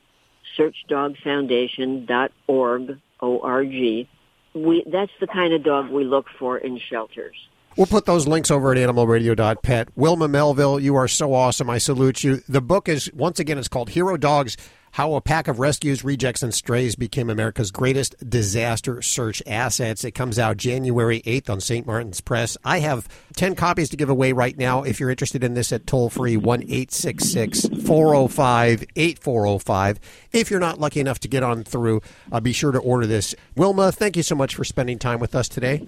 searchdogfoundation.org, 0.57 2.99
O-R-G. 3.21 4.09
We, 4.53 4.83
that's 4.91 5.11
the 5.19 5.27
kind 5.27 5.53
of 5.53 5.63
dog 5.63 5.89
we 5.89 6.03
look 6.03 6.25
for 6.39 6.57
in 6.57 6.79
shelters. 6.79 7.35
We'll 7.75 7.85
put 7.85 8.05
those 8.05 8.27
links 8.27 8.49
over 8.49 8.71
at 8.71 8.77
animalradio.pet. 8.77 9.89
Wilma 9.95 10.27
Melville, 10.27 10.79
you 10.79 10.95
are 10.95 11.07
so 11.07 11.35
awesome. 11.35 11.69
I 11.69 11.77
salute 11.77 12.23
you. 12.23 12.41
The 12.49 12.61
book 12.61 12.89
is, 12.89 13.11
once 13.13 13.39
again, 13.39 13.59
it's 13.59 13.67
called 13.67 13.89
Hero 13.89 14.17
Dogs 14.17 14.57
How 14.91 15.13
a 15.13 15.21
Pack 15.21 15.47
of 15.47 15.59
Rescues, 15.59 16.03
Rejects, 16.03 16.43
and 16.43 16.53
Strays 16.53 16.95
Became 16.95 17.29
America's 17.29 17.71
Greatest 17.71 18.15
Disaster 18.27 19.01
Search 19.01 19.43
Assets. 19.45 20.03
It 20.03 20.11
comes 20.11 20.39
out 20.39 20.57
January 20.57 21.21
8th 21.21 21.49
on 21.49 21.61
St. 21.61 21.85
Martin's 21.85 22.21
Press. 22.21 22.57
I 22.63 22.79
have 22.79 23.07
10 23.35 23.55
copies 23.55 23.89
to 23.89 23.97
give 23.97 24.09
away 24.09 24.31
right 24.31 24.57
now. 24.57 24.83
If 24.83 24.99
you're 24.99 25.09
interested 25.09 25.43
in 25.43 25.53
this 25.53 25.71
at 25.71 25.85
toll 25.85 26.09
free 26.09 26.37
1 26.37 26.67
405 26.67 28.85
8405. 28.95 29.99
If 30.31 30.49
you're 30.49 30.59
not 30.59 30.79
lucky 30.79 30.99
enough 30.99 31.19
to 31.19 31.27
get 31.27 31.43
on 31.43 31.63
through, 31.63 32.01
uh, 32.31 32.39
be 32.39 32.53
sure 32.53 32.71
to 32.71 32.79
order 32.79 33.05
this. 33.05 33.35
Wilma, 33.55 33.91
thank 33.91 34.17
you 34.17 34.23
so 34.23 34.35
much 34.35 34.55
for 34.55 34.63
spending 34.63 34.97
time 34.97 35.19
with 35.19 35.35
us 35.35 35.47
today. 35.47 35.87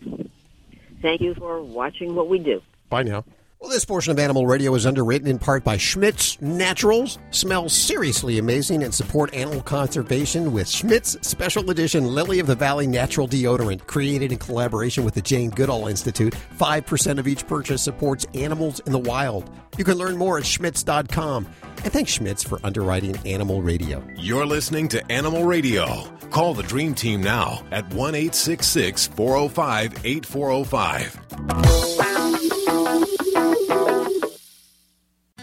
Thank 1.01 1.21
you 1.21 1.33
for 1.33 1.61
watching 1.61 2.15
what 2.15 2.27
we 2.27 2.39
do. 2.39 2.61
Bye 2.89 3.03
now. 3.03 3.23
Well, 3.61 3.69
this 3.69 3.83
portion 3.83 4.11
of 4.11 4.19
Animal 4.19 4.47
Radio 4.47 4.73
is 4.75 4.85
underwritten 4.85 5.27
in 5.27 5.37
part 5.37 5.65
by 5.65 5.75
Schmidt's 5.75 6.41
Naturals. 6.41 7.19
Smells 7.31 7.73
seriously 7.73 8.39
amazing 8.39 8.83
and 8.83 8.95
support 8.95 9.33
animal 9.33 9.61
conservation 9.61 10.53
with 10.53 10.69
Schmidt's 10.69 11.17
Special 11.27 11.69
Edition 11.69 12.05
Lily 12.05 12.39
of 12.39 12.47
the 12.47 12.55
Valley 12.55 12.87
Natural 12.87 13.27
Deodorant, 13.27 13.85
created 13.85 14.31
in 14.31 14.37
collaboration 14.37 15.03
with 15.03 15.13
the 15.13 15.21
Jane 15.21 15.49
Goodall 15.49 15.87
Institute. 15.87 16.35
5% 16.57 17.19
of 17.19 17.27
each 17.27 17.45
purchase 17.47 17.81
supports 17.81 18.25
animals 18.33 18.79
in 18.85 18.93
the 18.93 18.97
wild. 18.97 19.49
You 19.77 19.83
can 19.83 19.97
learn 19.97 20.15
more 20.15 20.37
at 20.37 20.45
schmidts.com. 20.45 21.45
And 21.83 21.91
thanks, 21.91 22.13
Schmidt's, 22.13 22.43
for 22.43 22.61
underwriting 22.63 23.17
Animal 23.27 23.61
Radio. 23.61 24.01
You're 24.15 24.45
listening 24.45 24.87
to 24.87 25.11
Animal 25.11 25.43
Radio. 25.43 26.05
Call 26.29 26.53
the 26.53 26.63
Dream 26.63 26.93
Team 26.95 27.21
now 27.21 27.65
at 27.71 27.93
1 27.93 28.13
405 28.13 30.05
8405. 30.05 31.68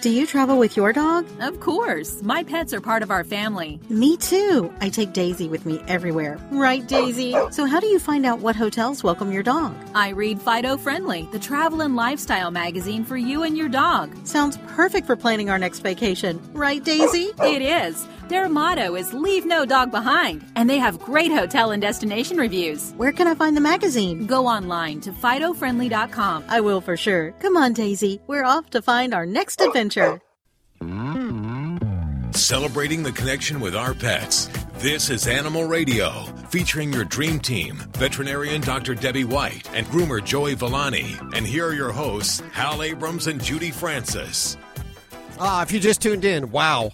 Do 0.06 0.12
you 0.12 0.24
travel 0.24 0.56
with 0.56 0.76
your 0.76 0.92
dog? 0.92 1.26
Of 1.40 1.58
course. 1.58 2.22
My 2.22 2.44
pets 2.44 2.72
are 2.72 2.80
part 2.80 3.02
of 3.02 3.10
our 3.10 3.24
family. 3.24 3.80
Me 3.88 4.16
too. 4.16 4.72
I 4.80 4.88
take 4.88 5.12
Daisy 5.12 5.48
with 5.48 5.66
me 5.66 5.82
everywhere. 5.88 6.38
Right, 6.52 6.86
Daisy? 6.86 7.34
So, 7.50 7.66
how 7.66 7.80
do 7.80 7.88
you 7.88 7.98
find 7.98 8.24
out 8.24 8.38
what 8.38 8.54
hotels 8.54 9.02
welcome 9.02 9.32
your 9.32 9.42
dog? 9.42 9.74
I 9.96 10.10
read 10.10 10.40
Fido 10.40 10.76
Friendly, 10.76 11.28
the 11.32 11.40
travel 11.40 11.80
and 11.80 11.96
lifestyle 11.96 12.52
magazine 12.52 13.04
for 13.04 13.16
you 13.16 13.42
and 13.42 13.58
your 13.58 13.68
dog. 13.68 14.14
Sounds 14.24 14.58
perfect 14.68 15.08
for 15.08 15.16
planning 15.16 15.50
our 15.50 15.58
next 15.58 15.80
vacation. 15.80 16.40
Right, 16.52 16.84
Daisy? 16.84 17.32
It 17.40 17.60
is. 17.60 18.06
Their 18.28 18.48
motto 18.48 18.96
is 18.96 19.12
Leave 19.12 19.46
No 19.46 19.64
Dog 19.64 19.92
Behind, 19.92 20.44
and 20.56 20.68
they 20.68 20.78
have 20.78 20.98
great 20.98 21.30
hotel 21.30 21.70
and 21.70 21.80
destination 21.80 22.38
reviews. 22.38 22.90
Where 22.96 23.12
can 23.12 23.28
I 23.28 23.36
find 23.36 23.56
the 23.56 23.60
magazine? 23.60 24.26
Go 24.26 24.48
online 24.48 25.00
to 25.02 25.12
FidoFriendly.com. 25.12 26.44
I 26.48 26.60
will 26.60 26.80
for 26.80 26.96
sure. 26.96 27.30
Come 27.38 27.56
on, 27.56 27.72
Daisy. 27.72 28.20
We're 28.26 28.44
off 28.44 28.68
to 28.70 28.82
find 28.82 29.14
our 29.14 29.26
next 29.26 29.60
adventure. 29.60 30.20
Celebrating 32.32 33.04
the 33.04 33.12
connection 33.12 33.60
with 33.60 33.76
our 33.76 33.94
pets. 33.94 34.48
This 34.78 35.08
is 35.08 35.28
Animal 35.28 35.64
Radio, 35.64 36.24
featuring 36.50 36.92
your 36.92 37.04
dream 37.04 37.38
team, 37.38 37.76
veterinarian 37.92 38.60
Dr. 38.60 38.96
Debbie 38.96 39.24
White 39.24 39.70
and 39.72 39.86
groomer 39.86 40.22
Joey 40.22 40.54
Villani. 40.54 41.16
And 41.32 41.46
here 41.46 41.66
are 41.68 41.72
your 41.74 41.92
hosts, 41.92 42.42
Hal 42.52 42.82
Abrams 42.82 43.28
and 43.28 43.42
Judy 43.42 43.70
Francis. 43.70 44.56
Ah, 45.38 45.62
if 45.62 45.70
you 45.70 45.80
just 45.80 46.00
tuned 46.00 46.24
in, 46.24 46.50
wow. 46.50 46.92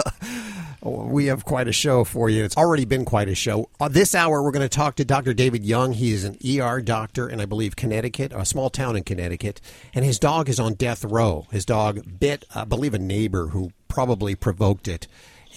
we 0.82 1.26
have 1.26 1.44
quite 1.46 1.66
a 1.66 1.72
show 1.72 2.04
for 2.04 2.28
you. 2.28 2.44
It's 2.44 2.56
already 2.56 2.84
been 2.84 3.06
quite 3.06 3.28
a 3.28 3.34
show. 3.34 3.70
Uh, 3.80 3.88
this 3.88 4.14
hour, 4.14 4.42
we're 4.42 4.50
going 4.50 4.68
to 4.68 4.68
talk 4.68 4.96
to 4.96 5.04
Dr. 5.04 5.32
David 5.32 5.64
Young. 5.64 5.92
He 5.94 6.12
is 6.12 6.24
an 6.24 6.36
ER 6.46 6.82
doctor 6.82 7.26
in, 7.26 7.40
I 7.40 7.46
believe, 7.46 7.74
Connecticut, 7.74 8.32
a 8.34 8.44
small 8.44 8.68
town 8.68 8.96
in 8.96 9.02
Connecticut. 9.02 9.62
And 9.94 10.04
his 10.04 10.18
dog 10.18 10.50
is 10.50 10.60
on 10.60 10.74
death 10.74 11.04
row. 11.04 11.46
His 11.50 11.64
dog 11.64 12.20
bit, 12.20 12.44
I 12.54 12.64
believe, 12.64 12.92
a 12.92 12.98
neighbor 12.98 13.48
who 13.48 13.72
probably 13.88 14.34
provoked 14.34 14.86
it 14.86 15.06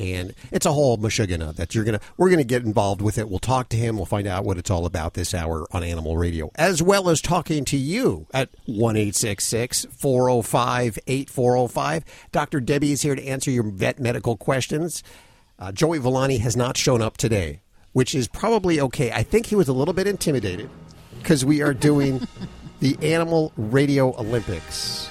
and 0.02 0.34
it's 0.52 0.66
a 0.66 0.72
whole 0.72 0.98
mashugana 0.98 1.56
that 1.56 1.76
you're 1.76 1.84
gonna 1.84 2.00
we're 2.18 2.30
gonna 2.30 2.44
get 2.44 2.64
involved 2.64 3.02
with 3.02 3.18
it. 3.18 3.30
We'll 3.30 3.40
talk 3.40 3.70
to 3.70 3.78
him. 3.78 3.96
We'll 3.96 4.06
find 4.06 4.28
out 4.28 4.44
what 4.44 4.58
it's 4.58 4.72
all 4.72 4.86
about 4.86 5.14
this 5.14 5.34
hour 5.34 5.68
on 5.72 5.84
Animal 5.84 6.18
Radio, 6.18 6.52
as 6.56 6.82
well 6.82 7.10
as 7.10 7.22
talking 7.22 7.66
to 7.66 7.78
you 7.78 8.28
at 8.34 8.50
one 8.66 8.96
405 8.96 11.00
8405 11.08 12.04
Dr. 12.32 12.60
Debbie 12.60 12.92
is 12.92 13.02
here 13.02 13.16
to 13.16 13.26
answer 13.26 13.52
your 13.52 13.64
vet 13.64 14.00
medical 14.00 14.38
questions. 14.38 15.04
Uh, 15.60 15.72
Joey 15.72 16.00
Villani 16.00 16.40
has 16.40 16.58
not 16.58 16.78
shown 16.78 17.02
up 17.02 17.18
today, 17.18 17.62
which 17.94 18.16
is 18.16 18.28
probably 18.28 18.82
okay. 18.82 19.12
I 19.12 19.24
think 19.24 19.46
he 19.46 19.56
was 19.56 19.68
a 19.68 19.74
little 19.74 19.94
bit 19.94 20.08
intimidated 20.08 20.70
because 21.20 21.46
we 21.46 21.62
are 21.62 21.74
doing 21.74 22.28
the 22.80 22.98
Animal 23.02 23.54
Radio 23.56 24.16
Olympics. 24.20 25.10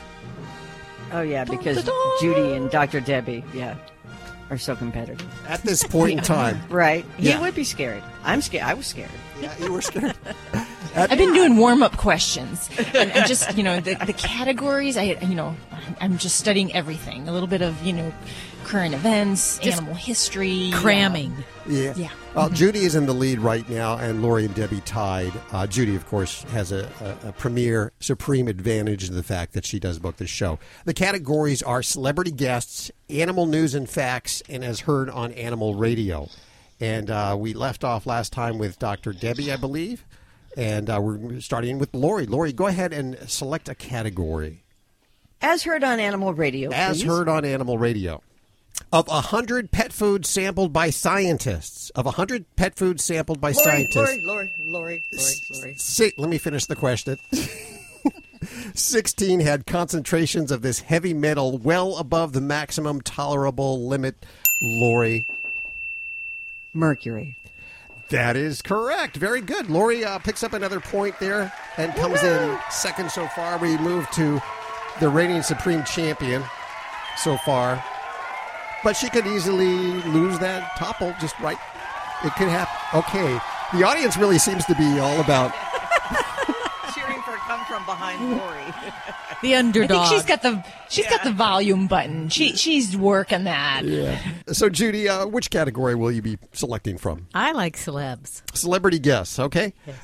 Oh 1.13 1.23
yeah, 1.23 1.45
because 1.45 1.89
Judy 2.21 2.55
and 2.55 2.71
Dr. 2.71 3.01
Debbie, 3.01 3.45
yeah, 3.55 3.77
are 4.51 4.59
so 4.59 4.75
competitive. 4.77 5.27
At 5.49 5.63
this 5.63 5.83
point 5.85 6.19
in 6.19 6.25
time. 6.25 6.61
right. 6.69 7.05
Yeah. 7.19 7.37
He 7.37 7.41
would 7.43 7.55
be 7.55 7.65
scared. 7.65 8.03
I'm 8.25 8.43
scared. 8.43 8.65
I 8.65 8.75
was 8.75 8.87
scared. 8.87 9.11
Yeah, 9.41 9.57
you 9.59 9.73
were 9.73 9.81
scared. 9.81 10.15
I've 10.97 11.17
been 11.17 11.33
doing 11.33 11.57
warm 11.57 11.83
up 11.83 11.97
questions 11.97 12.69
and, 12.95 13.13
and 13.13 13.27
just 13.27 13.57
you 13.57 13.63
know 13.63 13.79
the, 13.81 13.95
the 14.07 14.13
categories. 14.13 14.97
I 14.97 15.03
you 15.23 15.35
know 15.37 15.57
I'm 16.01 16.19
just 16.19 16.37
studying 16.37 16.73
everything. 16.75 17.29
A 17.29 17.33
little 17.33 17.47
bit 17.49 17.63
of 17.63 17.81
you 17.83 17.93
know 17.93 18.13
current 18.65 18.95
events, 18.95 19.59
Just 19.59 19.79
animal 19.79 19.95
history, 19.95 20.71
cramming. 20.75 21.33
Um, 21.33 21.45
Yeah. 21.67 21.93
Yeah. 21.97 22.11
Well, 22.35 22.49
Judy 22.49 22.81
is 22.81 22.95
in 22.95 23.07
the 23.07 23.13
lead 23.13 23.41
right 23.41 23.69
now, 23.69 23.99
and 23.99 24.23
Lori 24.23 24.45
and 24.45 24.55
Debbie 24.55 24.81
tied. 24.83 25.33
Uh, 25.53 25.67
Judy, 25.67 25.97
of 25.97 26.07
course, 26.07 26.43
has 26.45 26.73
a, 26.73 26.89
a, 27.25 27.29
a 27.29 27.33
premier, 27.33 27.93
supreme 28.01 28.49
advantage 28.49 29.09
in 29.09 29.15
the 29.15 29.23
fact 29.23 29.53
that 29.53 29.65
she 29.65 29.79
does 29.79 29.99
book 29.99 30.17
the 30.17 30.27
show. 30.27 30.59
The 30.85 30.95
categories 30.95 31.63
are 31.63 31.83
celebrity 31.83 32.31
guests, 32.31 32.91
animal 33.09 33.47
news 33.47 33.75
and 33.75 33.89
facts, 33.89 34.43
and 34.49 34.65
as 34.65 34.81
heard 34.81 35.11
on 35.11 35.33
Animal 35.33 35.75
Radio. 35.75 36.29
And 36.81 37.11
uh, 37.11 37.37
we 37.39 37.53
left 37.53 37.85
off 37.85 38.07
last 38.07 38.33
time 38.33 38.59
with 38.59 38.79
Dr. 38.79 39.13
Debbie, 39.13 39.53
I 39.53 39.57
believe. 39.57 40.05
And 40.57 40.89
uh, 40.89 41.01
we're 41.01 41.41
starting 41.41 41.79
with 41.79 41.95
Lori. 41.95 42.27
Lori, 42.27 42.53
go 42.53 42.67
ahead 42.67 42.93
and 42.93 43.19
select 43.29 43.69
a 43.69 43.75
category. 43.75 44.65
As 45.43 45.63
heard 45.63 45.85
on 45.85 46.01
Animal 46.01 46.35
Radio. 46.35 46.71
As 46.71 46.99
please. 46.99 47.07
heard 47.07 47.29
on 47.29 47.45
Animal 47.45 47.79
Radio. 47.79 48.23
Of 48.93 49.07
100 49.07 49.71
pet 49.71 49.93
foods 49.93 50.29
sampled 50.29 50.73
by 50.73 50.91
scientists, 50.91 51.91
of 51.91 52.07
100 52.07 52.45
pet 52.57 52.75
foods 52.75 53.05
sampled 53.05 53.41
by 53.41 53.53
Lori, 53.53 53.65
scientists, 53.65 53.95
Lori, 53.97 54.21
Lori, 54.21 54.53
Lori, 54.59 55.05
Lori, 55.13 55.35
Lori. 55.51 55.75
Si- 55.77 56.13
let 56.17 56.29
me 56.29 56.39
finish 56.39 56.67
the 56.67 56.75
question. 56.75 57.17
16 58.75 59.41
had 59.41 59.67
concentrations 59.67 60.51
of 60.51 60.63
this 60.63 60.81
heavy 60.81 61.15
metal 61.15 61.57
well 61.59 61.99
above 61.99 62.33
the 62.33 62.41
maximum 62.41 63.01
tolerable 63.01 63.87
limit. 63.87 64.27
Lori. 64.61 65.25
Mercury. 66.75 67.37
That 68.09 68.37
is 68.37 68.61
correct. 68.61 69.17
Very 69.17 69.41
good. 69.41 69.71
Lori 69.71 70.05
uh, 70.05 70.19
picks 70.19 70.43
up 70.43 70.53
another 70.53 70.81
point 70.81 71.17
there 71.21 71.53
and 71.77 71.95
comes 71.95 72.23
in 72.25 72.59
second 72.71 73.11
so 73.13 73.29
far. 73.29 73.57
We 73.59 73.79
move 73.79 74.11
to 74.13 74.41
the 74.99 75.09
reigning 75.09 75.43
supreme 75.43 75.85
champion 75.85 76.43
so 77.17 77.37
far. 77.39 77.83
But 78.83 78.97
she 78.97 79.11
could 79.11 79.27
easily 79.27 79.77
lose 80.05 80.39
that 80.39 80.77
topple 80.79 81.15
just 81.21 81.39
right. 81.41 81.59
It 82.25 82.33
could 82.37 82.49
happen. 82.49 82.99
Okay. 83.01 83.39
The 83.79 83.85
audience 83.87 84.17
really 84.17 84.39
seems 84.39 84.65
to 84.67 84.75
be 84.75 84.99
all 84.99 85.21
about 85.21 85.53
Cheering 86.95 87.21
for 87.23 87.37
come 87.47 87.65
from 87.67 87.85
behind 87.85 88.31
Lori. 88.37 88.65
The 89.43 89.55
underdog. 89.55 89.91
I 89.91 89.95
underdog. 89.95 90.09
think 90.11 90.21
she's 90.21 90.29
got 90.29 90.43
the 90.43 90.65
she's 90.91 91.07
got 91.07 91.25
the 91.25 91.33
volume 91.33 91.87
button. 91.87 92.29
She 92.29 92.57
she's 92.57 92.95
working 92.95 93.45
that. 93.45 93.87
Yeah. 93.87 94.21
So, 94.49 94.69
Judy, 94.69 95.09
uh, 95.09 95.27
which 95.27 95.49
category 95.49 95.95
will 95.95 96.13
you 96.13 96.21
be 96.21 96.37
selecting 96.53 96.99
from? 96.99 97.27
I 97.33 97.53
like 97.53 97.77
celebs. 97.79 98.43
Celebrity 98.55 98.99
guests, 98.99 99.39
okay? 99.39 99.73
Yes. 99.87 99.97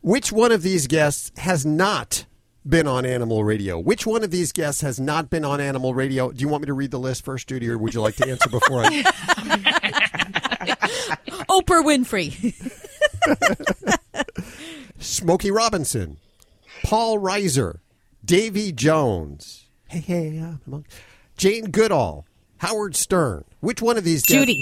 Which 0.00 0.32
one 0.32 0.50
of 0.50 0.62
these 0.62 0.88
guests 0.88 1.30
has 1.38 1.64
not 1.64 2.24
been 2.66 2.86
on 2.86 3.04
Animal 3.04 3.44
Radio? 3.44 3.78
Which 3.78 4.06
one 4.06 4.22
of 4.24 4.30
these 4.30 4.52
guests 4.52 4.80
has 4.82 4.98
not 4.98 5.30
been 5.30 5.44
on 5.44 5.60
Animal 5.60 5.94
Radio? 5.94 6.30
Do 6.30 6.40
you 6.40 6.48
want 6.48 6.62
me 6.62 6.66
to 6.66 6.72
read 6.72 6.90
the 6.90 6.98
list 6.98 7.24
first, 7.24 7.48
Judy, 7.48 7.68
or 7.68 7.78
would 7.78 7.94
you 7.94 8.00
like 8.00 8.16
to 8.16 8.28
answer 8.28 8.48
before 8.48 8.82
I? 8.84 9.02
Oprah 11.48 11.84
Winfrey. 11.84 12.54
Smokey 14.98 15.50
Robinson, 15.50 16.18
Paul 16.84 17.18
Reiser, 17.18 17.78
Davy 18.24 18.72
Jones, 18.72 19.66
hey, 19.88 20.00
hey, 20.00 20.38
uh, 20.40 20.54
come 20.64 20.74
on. 20.74 20.84
Jane 21.36 21.70
Goodall, 21.70 22.26
Howard 22.58 22.96
Stern. 22.96 23.44
Which 23.60 23.82
one 23.82 23.96
of 23.98 24.04
these 24.04 24.22
guests? 24.22 24.52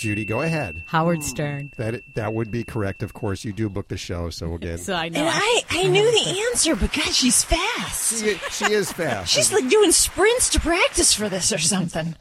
Judy. 0.00 0.10
Judy, 0.10 0.24
go 0.24 0.42
ahead. 0.42 0.82
Howard 0.86 1.18
hmm. 1.18 1.22
Stern. 1.22 1.72
That 1.76 2.02
that 2.14 2.34
would 2.34 2.50
be 2.50 2.64
correct. 2.64 3.04
Of 3.04 3.12
course, 3.12 3.44
you 3.44 3.52
do 3.52 3.68
book 3.68 3.86
the 3.86 3.96
show, 3.96 4.28
so 4.30 4.54
again, 4.54 4.78
So 4.78 4.92
I 4.92 5.08
know. 5.08 5.20
And 5.20 5.28
I, 5.32 5.62
I 5.70 5.86
knew 5.86 6.02
the 6.10 6.40
answer, 6.50 6.74
but 6.74 6.92
God, 6.92 7.14
she's 7.14 7.44
fast. 7.44 8.20
she, 8.20 8.34
she 8.50 8.72
is 8.72 8.90
fast. 8.90 9.30
She's 9.30 9.52
like 9.52 9.68
doing 9.68 9.92
sprints 9.92 10.48
to 10.50 10.58
practice 10.58 11.14
for 11.14 11.28
this 11.28 11.52
or 11.52 11.58
something. 11.58 12.16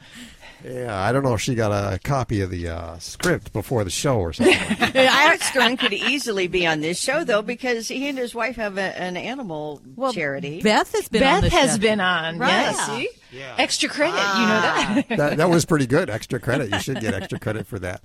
Yeah, 0.64 1.00
I 1.00 1.12
don't 1.12 1.24
know 1.24 1.34
if 1.34 1.42
she 1.42 1.56
got 1.56 1.72
a 1.72 2.00
copy 2.00 2.42
of 2.42 2.50
the 2.50 2.68
uh, 2.68 2.98
script 3.00 3.54
before 3.54 3.84
the 3.84 3.90
show 3.90 4.18
or 4.20 4.34
something. 4.34 4.54
Howard 4.58 5.42
Stern 5.42 5.78
could 5.78 5.94
easily 5.94 6.48
be 6.48 6.68
on 6.68 6.82
this 6.82 7.00
show 7.00 7.24
though 7.24 7.42
because 7.42 7.88
he 7.88 8.08
and 8.10 8.18
his 8.18 8.36
wife 8.36 8.58
have 8.58 8.78
a, 8.78 9.00
an 9.00 9.16
animal 9.16 9.82
charity. 10.14 10.62
Beth 10.62 10.92
has 10.94 11.08
been 11.08 11.22
Beth 11.22 11.36
on 11.36 11.42
the 11.44 11.50
has 11.52 11.72
show. 11.74 11.78
been 11.80 12.02
on. 12.02 12.38
Right. 12.40 12.50
Yeah, 12.52 12.74
see? 12.88 13.10
Extra 13.58 13.88
credit. 13.90 14.16
You 14.16 14.20
know 14.20 14.62
that. 14.62 15.06
that, 15.18 15.38
that 15.38 15.50
was 15.50 15.64
pretty 15.66 15.88
good. 15.88 16.10
Extra 16.10 16.40
credit. 16.40 16.72
You 16.72 16.80
should 16.80 17.00
get 17.00 17.14
extra 17.14 17.40
credit 17.40 17.66
for 17.66 17.80
that. 17.80 18.02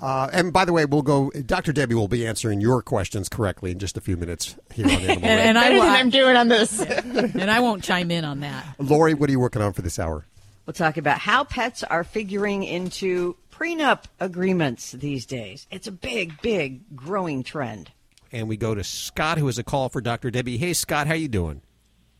Uh, 0.00 0.28
and 0.32 0.52
by 0.52 0.64
the 0.64 0.72
way, 0.72 0.84
we'll 0.84 1.02
go. 1.02 1.30
Dr. 1.30 1.72
Debbie 1.72 1.94
will 1.94 2.08
be 2.08 2.26
answering 2.26 2.60
your 2.60 2.82
questions 2.82 3.28
correctly 3.28 3.70
in 3.70 3.78
just 3.78 3.96
a 3.96 4.00
few 4.00 4.16
minutes 4.16 4.56
here 4.74 4.84
on 4.86 4.90
Animal 4.92 5.14
And, 5.22 5.24
and 5.24 5.58
I 5.58 5.62
Better 5.62 5.74
than 5.74 5.78
won't- 5.86 5.98
I'm 6.00 6.10
doing 6.10 6.36
on 6.36 6.48
this. 6.48 6.80
and 6.82 7.50
I 7.50 7.60
won't 7.60 7.84
chime 7.84 8.10
in 8.10 8.24
on 8.24 8.40
that. 8.40 8.64
Lori, 8.78 9.14
what 9.14 9.28
are 9.28 9.32
you 9.32 9.38
working 9.40 9.62
on 9.62 9.72
for 9.72 9.82
this 9.82 9.98
hour? 10.00 10.26
We'll 10.66 10.74
talk 10.74 10.96
about 10.96 11.18
how 11.18 11.44
pets 11.44 11.82
are 11.82 12.04
figuring 12.04 12.62
into 12.62 13.36
prenup 13.52 14.04
agreements 14.20 14.92
these 14.92 15.26
days. 15.26 15.66
It's 15.70 15.86
a 15.88 15.92
big, 15.92 16.40
big 16.40 16.96
growing 16.96 17.42
trend. 17.42 17.90
And 18.30 18.48
we 18.48 18.56
go 18.56 18.74
to 18.74 18.84
Scott, 18.84 19.38
who 19.38 19.46
has 19.46 19.58
a 19.58 19.64
call 19.64 19.88
for 19.88 20.00
Dr. 20.00 20.30
Debbie. 20.30 20.56
Hey, 20.58 20.72
Scott, 20.72 21.06
how 21.06 21.14
you 21.14 21.28
doing? 21.28 21.62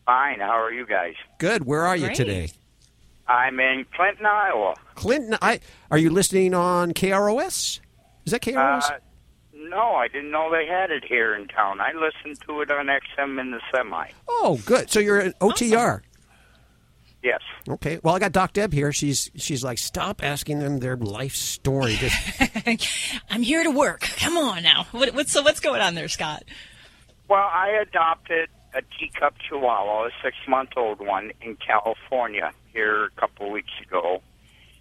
Fine. 0.07 0.41
How 0.41 0.61
are 0.61 0.73
you 0.73 0.85
guys? 0.85 1.15
Good. 1.39 1.65
Where 1.65 1.83
are 1.83 1.97
you 1.97 2.07
Great. 2.07 2.17
today? 2.17 2.51
I'm 3.29 3.59
in 3.61 3.87
Clinton, 3.95 4.27
Iowa. 4.27 4.75
Clinton. 4.97 5.39
I 5.41 5.61
are 5.91 5.97
you 5.99 6.11
listening 6.11 6.53
on 6.55 6.93
KROS? 6.93 7.79
Is 8.27 8.33
that 8.33 8.43
KROS? 8.43 8.91
Uh, 8.91 8.99
no, 9.55 9.95
I 9.95 10.09
didn't 10.09 10.33
know 10.33 10.51
they 10.51 10.67
had 10.67 10.91
it 10.91 11.05
here 11.05 11.35
in 11.37 11.47
town. 11.47 11.81
I 11.81 11.93
listened 11.93 12.41
to 12.47 12.61
it 12.63 12.71
on 12.73 12.87
XM 12.87 13.41
in 13.41 13.53
the 13.53 13.61
semi. 13.73 14.09
oh, 14.29 14.61
good. 14.67 14.91
So 14.91 14.99
you're 14.99 15.21
an 15.21 15.35
OTR. 15.41 16.01
Yes. 17.23 17.41
Okay. 17.69 18.01
Well, 18.03 18.15
I 18.15 18.19
got 18.19 18.33
Doc 18.33 18.53
Deb 18.53 18.73
here. 18.73 18.93
She's 18.93 19.31
she's 19.37 19.63
like, 19.63 19.79
stop 19.79 20.23
asking 20.25 20.59
them 20.59 20.79
their 20.79 20.97
life 20.97 21.37
story. 21.37 21.95
Just 21.95 22.17
I'm 23.31 23.43
here 23.43 23.63
to 23.63 23.71
work. 23.71 24.01
Come 24.01 24.37
on 24.37 24.63
now. 24.65 24.87
What, 24.91 25.15
what's 25.15 25.33
so 25.33 25.43
what's 25.43 25.61
going 25.61 25.81
on 25.81 25.95
there, 25.95 26.09
Scott? 26.09 26.43
Well, 27.29 27.49
I 27.53 27.69
adopted 27.81 28.49
a 28.75 28.83
teacup 28.99 29.35
chihuahua, 29.39 30.07
a 30.07 30.11
six-month-old 30.23 30.99
one, 30.99 31.31
in 31.41 31.57
California 31.57 32.53
here 32.73 33.05
a 33.05 33.11
couple 33.11 33.51
weeks 33.51 33.73
ago. 33.83 34.23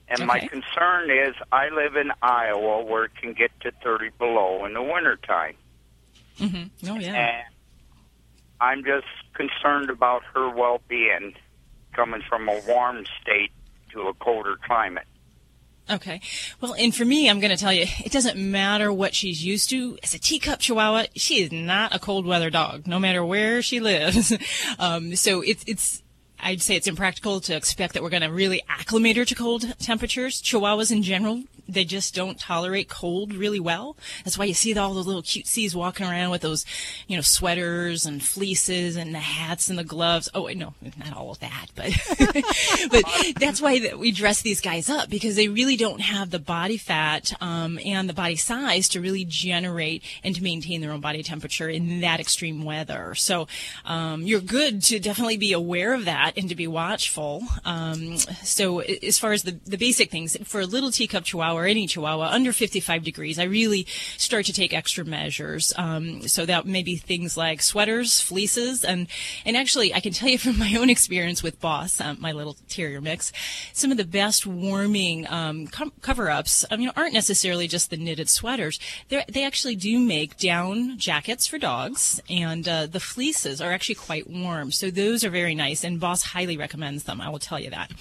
And 0.07 0.25
my 0.25 0.39
concern 0.39 1.09
is 1.09 1.35
I 1.51 1.69
live 1.69 1.95
in 1.95 2.11
Iowa 2.21 2.83
where 2.83 3.05
it 3.05 3.11
can 3.15 3.33
get 3.33 3.51
to 3.61 3.71
30 3.83 4.09
below 4.17 4.65
in 4.65 4.73
the 4.73 4.81
wintertime. 4.81 5.55
Mm-hmm. 6.39 6.89
Oh 6.89 6.99
yeah. 6.99 7.13
And 7.13 7.55
I'm 8.59 8.83
just 8.83 9.07
concerned 9.33 9.89
about 9.89 10.23
her 10.33 10.49
well-being 10.49 11.35
coming 11.93 12.21
from 12.27 12.47
a 12.49 12.59
warm 12.67 13.05
state 13.21 13.51
to 13.93 14.07
a 14.07 14.13
colder 14.15 14.55
climate. 14.65 15.05
Okay. 15.89 16.21
Well, 16.61 16.73
and 16.75 16.95
for 16.95 17.03
me, 17.03 17.29
I'm 17.29 17.39
going 17.39 17.51
to 17.51 17.57
tell 17.57 17.73
you, 17.73 17.85
it 18.05 18.11
doesn't 18.11 18.37
matter 18.37 18.93
what 18.93 19.13
she's 19.13 19.43
used 19.43 19.69
to. 19.71 19.97
As 20.03 20.13
a 20.13 20.19
teacup 20.19 20.59
chihuahua, 20.59 21.05
she 21.15 21.41
is 21.43 21.51
not 21.51 21.93
a 21.93 21.99
cold 21.99 22.25
weather 22.25 22.49
dog, 22.49 22.87
no 22.87 22.99
matter 22.99 23.25
where 23.25 23.61
she 23.61 23.79
lives. 23.79 24.33
um, 24.79 25.15
so 25.15 25.41
it's, 25.41 25.63
it's, 25.67 26.01
I'd 26.39 26.61
say 26.61 26.75
it's 26.75 26.87
impractical 26.87 27.41
to 27.41 27.55
expect 27.55 27.93
that 27.93 28.03
we're 28.03 28.09
going 28.09 28.21
to 28.21 28.31
really 28.31 28.61
acclimate 28.69 29.17
her 29.17 29.25
to 29.25 29.35
cold 29.35 29.77
temperatures. 29.79 30.41
Chihuahuas 30.41 30.91
in 30.91 31.03
general, 31.03 31.43
they 31.67 31.85
just 31.85 32.13
don't 32.13 32.39
tolerate 32.39 32.89
cold 32.89 33.33
really 33.33 33.59
well. 33.59 33.95
That's 34.23 34.37
why 34.37 34.45
you 34.45 34.53
see 34.53 34.77
all 34.77 34.93
those 34.93 35.07
little 35.07 35.21
cutesies 35.21 35.73
walking 35.73 36.05
around 36.05 36.31
with 36.31 36.41
those, 36.41 36.65
you 37.07 37.15
know, 37.15 37.21
sweaters 37.21 38.05
and 38.05 38.21
fleeces 38.21 38.95
and 38.95 39.13
the 39.13 39.19
hats 39.19 39.69
and 39.69 39.79
the 39.79 39.83
gloves. 39.83 40.29
Oh, 40.33 40.47
no, 40.47 40.73
not 40.97 41.15
all 41.15 41.31
of 41.31 41.39
that, 41.39 41.67
but, 41.75 41.91
but 42.91 43.03
that's 43.39 43.61
why 43.61 43.93
we 43.97 44.11
dress 44.11 44.41
these 44.41 44.61
guys 44.61 44.89
up 44.89 45.09
because 45.09 45.35
they 45.35 45.47
really 45.47 45.77
don't 45.77 46.01
have 46.01 46.29
the 46.29 46.39
body 46.39 46.77
fat 46.77 47.33
um, 47.41 47.79
and 47.85 48.09
the 48.09 48.13
body 48.13 48.35
size 48.35 48.89
to 48.89 49.01
really 49.01 49.25
generate 49.25 50.03
and 50.23 50.35
to 50.35 50.43
maintain 50.43 50.81
their 50.81 50.91
own 50.91 51.01
body 51.01 51.23
temperature 51.23 51.69
in 51.69 52.01
that 52.01 52.19
extreme 52.19 52.63
weather. 52.63 53.15
So 53.15 53.47
um, 53.85 54.23
you're 54.23 54.41
good 54.41 54.83
to 54.83 54.99
definitely 54.99 55.37
be 55.37 55.53
aware 55.53 55.93
of 55.93 56.05
that 56.05 56.33
and 56.37 56.49
to 56.49 56.55
be 56.55 56.67
watchful. 56.67 57.43
Um, 57.65 58.17
so 58.17 58.79
as 58.79 59.19
far 59.19 59.31
as 59.31 59.43
the, 59.43 59.59
the 59.65 59.77
basic 59.77 60.11
things, 60.11 60.37
for 60.43 60.61
a 60.61 60.65
little 60.65 60.91
teacup 60.91 61.23
chihuahua 61.23 61.60
or 61.61 61.65
any 61.67 61.87
chihuahua 61.87 62.29
under 62.31 62.51
55 62.51 63.03
degrees, 63.03 63.37
I 63.39 63.43
really 63.43 63.85
start 64.17 64.45
to 64.47 64.53
take 64.53 64.73
extra 64.73 65.05
measures. 65.05 65.73
Um, 65.77 66.27
so 66.27 66.45
that 66.45 66.65
may 66.65 66.83
be 66.83 66.95
things 66.95 67.37
like 67.37 67.61
sweaters, 67.61 68.19
fleeces, 68.19 68.83
and 68.83 69.07
and 69.45 69.55
actually 69.55 69.93
I 69.93 69.99
can 69.99 70.13
tell 70.13 70.29
you 70.29 70.37
from 70.45 70.57
my 70.57 70.75
own 70.75 70.89
experience 70.89 71.43
with 71.43 71.59
Boss, 71.59 72.01
um, 72.01 72.17
my 72.19 72.31
little 72.31 72.57
terrier 72.67 73.01
mix, 73.01 73.31
some 73.73 73.91
of 73.91 73.97
the 73.97 74.05
best 74.05 74.47
warming 74.47 75.27
um, 75.29 75.67
cover-ups. 76.01 76.65
I 76.71 76.77
mean, 76.77 76.91
aren't 76.95 77.13
necessarily 77.13 77.67
just 77.67 77.89
the 77.89 77.97
knitted 77.97 78.29
sweaters. 78.29 78.79
They 79.09 79.23
they 79.27 79.43
actually 79.45 79.75
do 79.75 79.99
make 79.99 80.37
down 80.37 80.97
jackets 80.97 81.47
for 81.47 81.57
dogs, 81.57 82.19
and 82.29 82.67
uh, 82.67 82.87
the 82.87 82.99
fleeces 82.99 83.61
are 83.61 83.71
actually 83.71 83.95
quite 83.95 84.29
warm. 84.29 84.71
So 84.71 84.89
those 84.89 85.23
are 85.23 85.29
very 85.29 85.55
nice, 85.55 85.83
and 85.83 85.99
Boss 85.99 86.23
highly 86.23 86.57
recommends 86.57 87.03
them. 87.03 87.21
I 87.21 87.29
will 87.29 87.39
tell 87.39 87.59
you 87.59 87.69
that. 87.69 87.91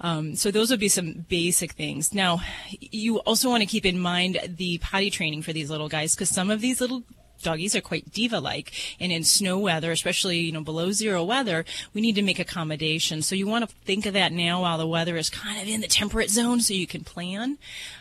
Um, 0.00 0.36
so 0.36 0.50
those 0.50 0.70
would 0.70 0.80
be 0.80 0.88
some 0.88 1.26
basic 1.28 1.72
things. 1.72 2.14
Now, 2.14 2.40
you 2.70 3.18
also 3.20 3.48
want 3.48 3.62
to 3.62 3.66
keep 3.66 3.84
in 3.84 3.98
mind 3.98 4.38
the 4.46 4.78
potty 4.78 5.10
training 5.10 5.42
for 5.42 5.52
these 5.52 5.70
little 5.70 5.88
guys 5.88 6.14
because 6.14 6.28
some 6.28 6.50
of 6.50 6.60
these 6.60 6.80
little 6.80 7.02
doggies 7.42 7.74
are 7.76 7.80
quite 7.80 8.12
diva-like. 8.12 8.72
And 9.00 9.12
in 9.12 9.24
snow 9.24 9.58
weather 9.58 9.92
especially 9.92 10.38
you 10.38 10.52
know 10.52 10.62
below 10.62 10.92
zero 10.92 11.22
weather 11.24 11.64
we 11.94 12.00
need 12.00 12.14
to 12.16 12.22
make 12.22 12.38
accommodations 12.38 13.26
so 13.26 13.34
you 13.34 13.46
want 13.46 13.68
to 13.68 13.74
think 13.84 14.06
of 14.06 14.14
that 14.14 14.32
now 14.32 14.62
while 14.62 14.78
the 14.78 14.86
weather 14.86 15.16
is 15.16 15.30
kind 15.30 15.60
of 15.60 15.68
in 15.68 15.80
the 15.80 15.86
temperate 15.86 16.30
zone 16.30 16.60
so 16.60 16.74
you 16.74 16.86
can 16.86 17.04
plan. 17.04 17.58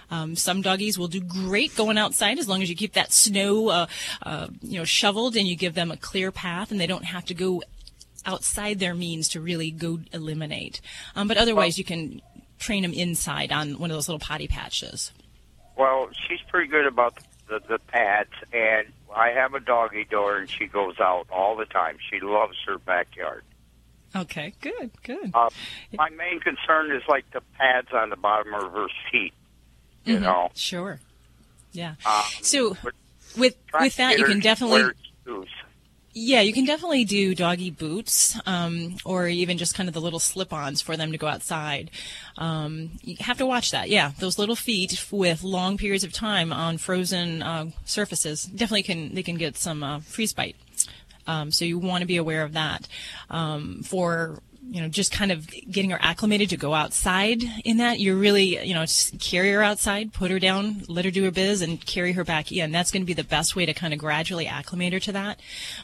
Um, 0.10 0.36
some 0.36 0.62
doggies 0.62 0.98
will 0.98 1.08
do 1.08 1.22
great 1.22 1.76
going 1.76 1.98
outside 1.98 2.40
as 2.40 2.48
long 2.48 2.62
as 2.62 2.70
you 2.70 2.76
keep 2.76 2.94
that 2.94 3.12
snow 3.12 3.70
uh, 3.70 3.88
uh, 4.24 4.48
you 4.62 4.80
know 4.80 4.86
shoveled 4.86 5.36
and 5.36 5.48
you 5.48 5.56
give 5.56 5.74
them 5.74 5.92
a 5.92 5.98
clear 5.98 6.32
path 6.32 6.72
and 6.72 6.80
they 6.80 6.88
don't 6.88 7.06
have 7.06 7.26
to 7.26 7.34
go 7.34 7.62
outside 8.28 8.78
their 8.80 8.94
means 8.94 9.28
to 9.30 9.42
really 9.42 9.72
go 9.72 10.00
eliminate 10.14 10.80
um, 11.16 11.28
but 11.28 11.38
otherwise 11.38 11.78
you 11.80 11.84
can 11.84 12.22
train 12.60 12.84
them 12.84 12.94
inside 12.94 13.52
on 13.52 13.80
one 13.80 13.90
of 13.90 13.96
those 13.98 14.08
little 14.08 14.20
potty 14.20 14.48
patches 14.48 15.12
Well, 15.78 16.10
she's 16.28 16.42
pretty 16.50 16.68
good 16.70 16.86
about 16.86 17.18
the, 17.48 17.60
the 17.68 17.80
pads, 17.80 18.32
and 18.52 18.88
I 19.16 19.30
have 19.30 19.54
a 19.54 19.60
doggy 19.62 20.04
door, 20.04 20.36
and 20.38 20.50
she 20.50 20.66
goes 20.68 21.00
out 21.00 21.28
all 21.32 21.56
the 21.56 21.66
time. 21.66 21.98
She 22.12 22.20
loves 22.20 22.58
her 22.66 22.78
backyard. 22.78 23.44
okay 24.16 24.54
good 24.62 24.92
good 25.04 25.32
Uh, 25.34 25.50
my 25.98 26.10
main 26.10 26.40
concern 26.42 26.92
is 26.92 27.04
like 27.08 27.30
the 27.32 27.42
pads 27.58 27.88
on 27.94 28.10
the 28.10 28.18
bottom 28.18 28.54
of 28.54 28.72
her 28.74 28.88
feet. 29.12 29.34
You 30.06 30.18
Mhm. 30.18 30.22
know, 30.22 30.52
Sure. 30.56 31.00
Yeah. 31.74 31.96
Um, 32.06 32.24
so 32.42 32.70
with 33.36 33.56
with 33.80 33.96
that 33.98 34.18
you 34.18 34.26
can 34.26 34.40
definitely 34.40 34.92
shoes. 35.26 35.50
Yeah 36.18 36.42
you 36.42 36.54
can 36.54 36.66
definitely 36.66 37.06
do 37.06 37.36
doggy 37.36 37.72
boots 37.72 38.40
um, 38.46 38.98
or 39.06 39.28
even 39.28 39.58
just 39.58 39.76
kind 39.76 39.88
of 39.88 39.94
the 39.94 40.02
little 40.02 40.20
slip-ons 40.20 40.82
for 40.82 40.98
them 40.98 41.12
to 41.12 41.18
go 41.18 41.28
outside. 41.28 41.92
Um, 42.38 42.92
you 43.04 43.16
have 43.20 43.38
to 43.38 43.46
watch 43.46 43.72
that. 43.72 43.90
Yeah, 43.90 44.12
those 44.20 44.40
little 44.40 44.56
feet 44.56 45.06
with 45.12 45.44
long 45.44 45.78
periods 45.78 46.04
of 46.04 46.12
time 46.12 46.52
on 46.52 46.78
frozen 46.78 47.42
uh, 47.44 47.66
surfaces 47.86 48.44
definitely 48.44 48.84
can 48.84 49.14
they 49.14 49.24
can 49.24 49.36
get 49.36 49.58
some 49.58 49.84
uh, 49.84 50.00
freeze 50.00 50.34
bite. 50.34 50.56
Um, 51.28 51.52
so 51.52 51.66
you 51.66 51.78
want 51.78 52.02
to 52.02 52.08
be 52.08 52.18
aware 52.18 52.44
of 52.44 52.54
that. 52.54 52.88
Um, 53.30 53.84
for 53.84 54.40
you 54.70 54.82
know, 54.82 54.88
just 54.88 55.12
kind 55.12 55.32
of 55.32 55.48
getting 55.48 55.92
her 55.92 56.00
acclimated 56.02 56.50
to 56.50 56.58
go 56.58 56.74
outside 56.74 57.42
in 57.64 57.78
that, 57.78 58.00
you're 58.00 58.16
really, 58.16 58.66
you 58.66 58.74
know, 58.74 58.86
carry 59.20 59.52
her 59.52 59.64
outside, 59.64 60.14
put 60.14 60.32
her 60.32 60.40
down, 60.40 60.84
let 60.88 61.06
her 61.06 61.12
do 61.12 61.24
her 61.24 61.32
biz, 61.32 61.62
and 61.62 61.86
carry 61.86 62.14
her 62.14 62.24
back 62.24 62.52
in. 62.52 62.72
That's 62.72 62.92
going 62.92 63.02
to 63.02 63.08
be 63.08 63.14
the 63.14 63.24
best 63.24 63.56
way 63.56 63.66
to 63.66 63.74
kind 63.74 63.94
of 63.94 64.00
gradually 64.00 64.48
acclimate 64.48 64.94
her 64.94 65.00
to 65.00 65.12
that. 65.14 65.40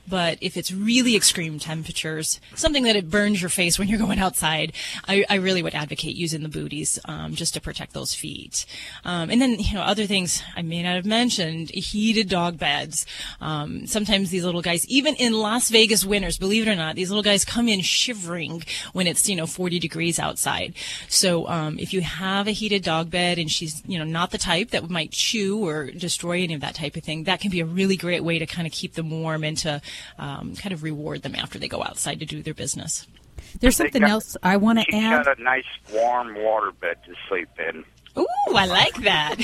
But 0.08 0.38
if 0.42 0.58
it's 0.58 0.72
really 0.72 1.16
extreme 1.16 1.60
temperatures, 1.60 2.42
something 2.56 2.84
that 2.84 2.96
it 2.96 3.10
burns 3.10 3.42
your 3.42 3.50
face 3.50 3.80
when 3.80 3.88
you're 3.88 4.00
going 4.00 4.20
outside, 4.20 4.74
I, 5.08 5.26
I 5.30 5.36
really 5.36 5.64
would 5.64 5.76
advocate 5.76 6.16
using 6.16 6.44
the 6.44 6.50
booties 6.50 7.00
um, 7.06 7.36
just 7.36 7.54
to 7.54 7.62
protect 7.62 7.94
those 7.94 8.14
feet. 8.14 8.66
Um, 9.06 9.30
and 9.30 9.42
then, 9.42 9.60
you 9.60 9.76
know, 9.76 9.82
other 9.82 10.06
things 10.06 10.44
I 10.56 10.62
may 10.62 10.84
not 10.84 10.96
have 10.96 11.06
mentioned, 11.06 11.70
heated 11.70 12.30
dog 12.30 12.58
beds. 12.58 13.06
Um, 13.40 13.88
sometimes 13.88 14.30
these 14.30 14.44
little 14.44 14.62
guys, 14.62 14.86
even 14.88 15.16
in 15.16 15.34
Las 15.34 15.70
Vegas 15.70 16.06
winters, 16.06 16.38
believe 16.38 16.68
it 16.68 16.72
or 16.72 16.76
not, 16.76 16.96
these 16.96 17.10
little 17.10 17.24
guys 17.24 17.46
come 17.46 17.68
in 17.68 17.82
shivering 17.82 18.64
when 18.94 19.08
it's, 19.08 19.28
you 19.30 19.36
know, 19.36 19.46
40 19.46 19.80
degrees 19.80 20.20
outside. 20.20 20.74
So, 21.10 21.48
um, 21.48 21.80
if 21.80 21.94
you 21.94 22.02
have 22.02 22.48
a 22.48 22.52
heated 22.52 22.84
dog 22.84 23.10
bed 23.10 23.38
and 23.40 23.52
she's, 23.52 23.82
you 23.88 23.98
know, 24.00 24.06
not 24.06 24.32
the 24.32 24.38
type 24.38 24.72
that 24.72 24.90
might 24.90 25.12
chew 25.12 25.66
or 25.68 25.92
destroy 25.92 26.42
any 26.44 26.54
of 26.54 26.62
that 26.62 26.76
type 26.76 26.96
of 26.96 27.04
thing, 27.04 27.24
that 27.26 27.40
can 27.40 27.52
be 27.52 27.60
a 27.60 27.66
really 27.66 27.96
great 27.98 28.24
way 28.24 28.40
to 28.40 28.46
kind 28.46 28.66
of 28.68 28.74
keep 28.74 28.94
them 28.94 29.10
warm 29.10 29.44
and 29.44 29.58
to, 29.60 29.82
um, 30.20 30.56
kind 30.56 30.74
of 30.74 30.84
reward 30.84 31.22
them 31.24 31.36
after 31.36 31.58
they 31.60 31.68
go 31.68 31.84
outside 31.84 32.20
to 32.20 32.26
do 32.26 32.42
their 32.42 32.54
business. 32.54 33.08
There's 33.60 33.76
something 33.76 34.02
got- 34.02 34.10
else 34.10 34.38
I 34.42 34.58
want 34.58 34.80
to 34.80 34.86
She's 34.90 35.04
add. 35.04 35.26
got 35.26 35.38
a 35.40 35.44
nice 35.44 35.64
warm 35.92 36.36
water 36.36 36.72
bed 36.72 36.98
to 37.06 37.14
sleep 37.30 37.50
in. 37.60 37.84
Ooh, 38.18 38.26
I 38.56 38.66
like 38.66 38.96
that. 39.04 39.36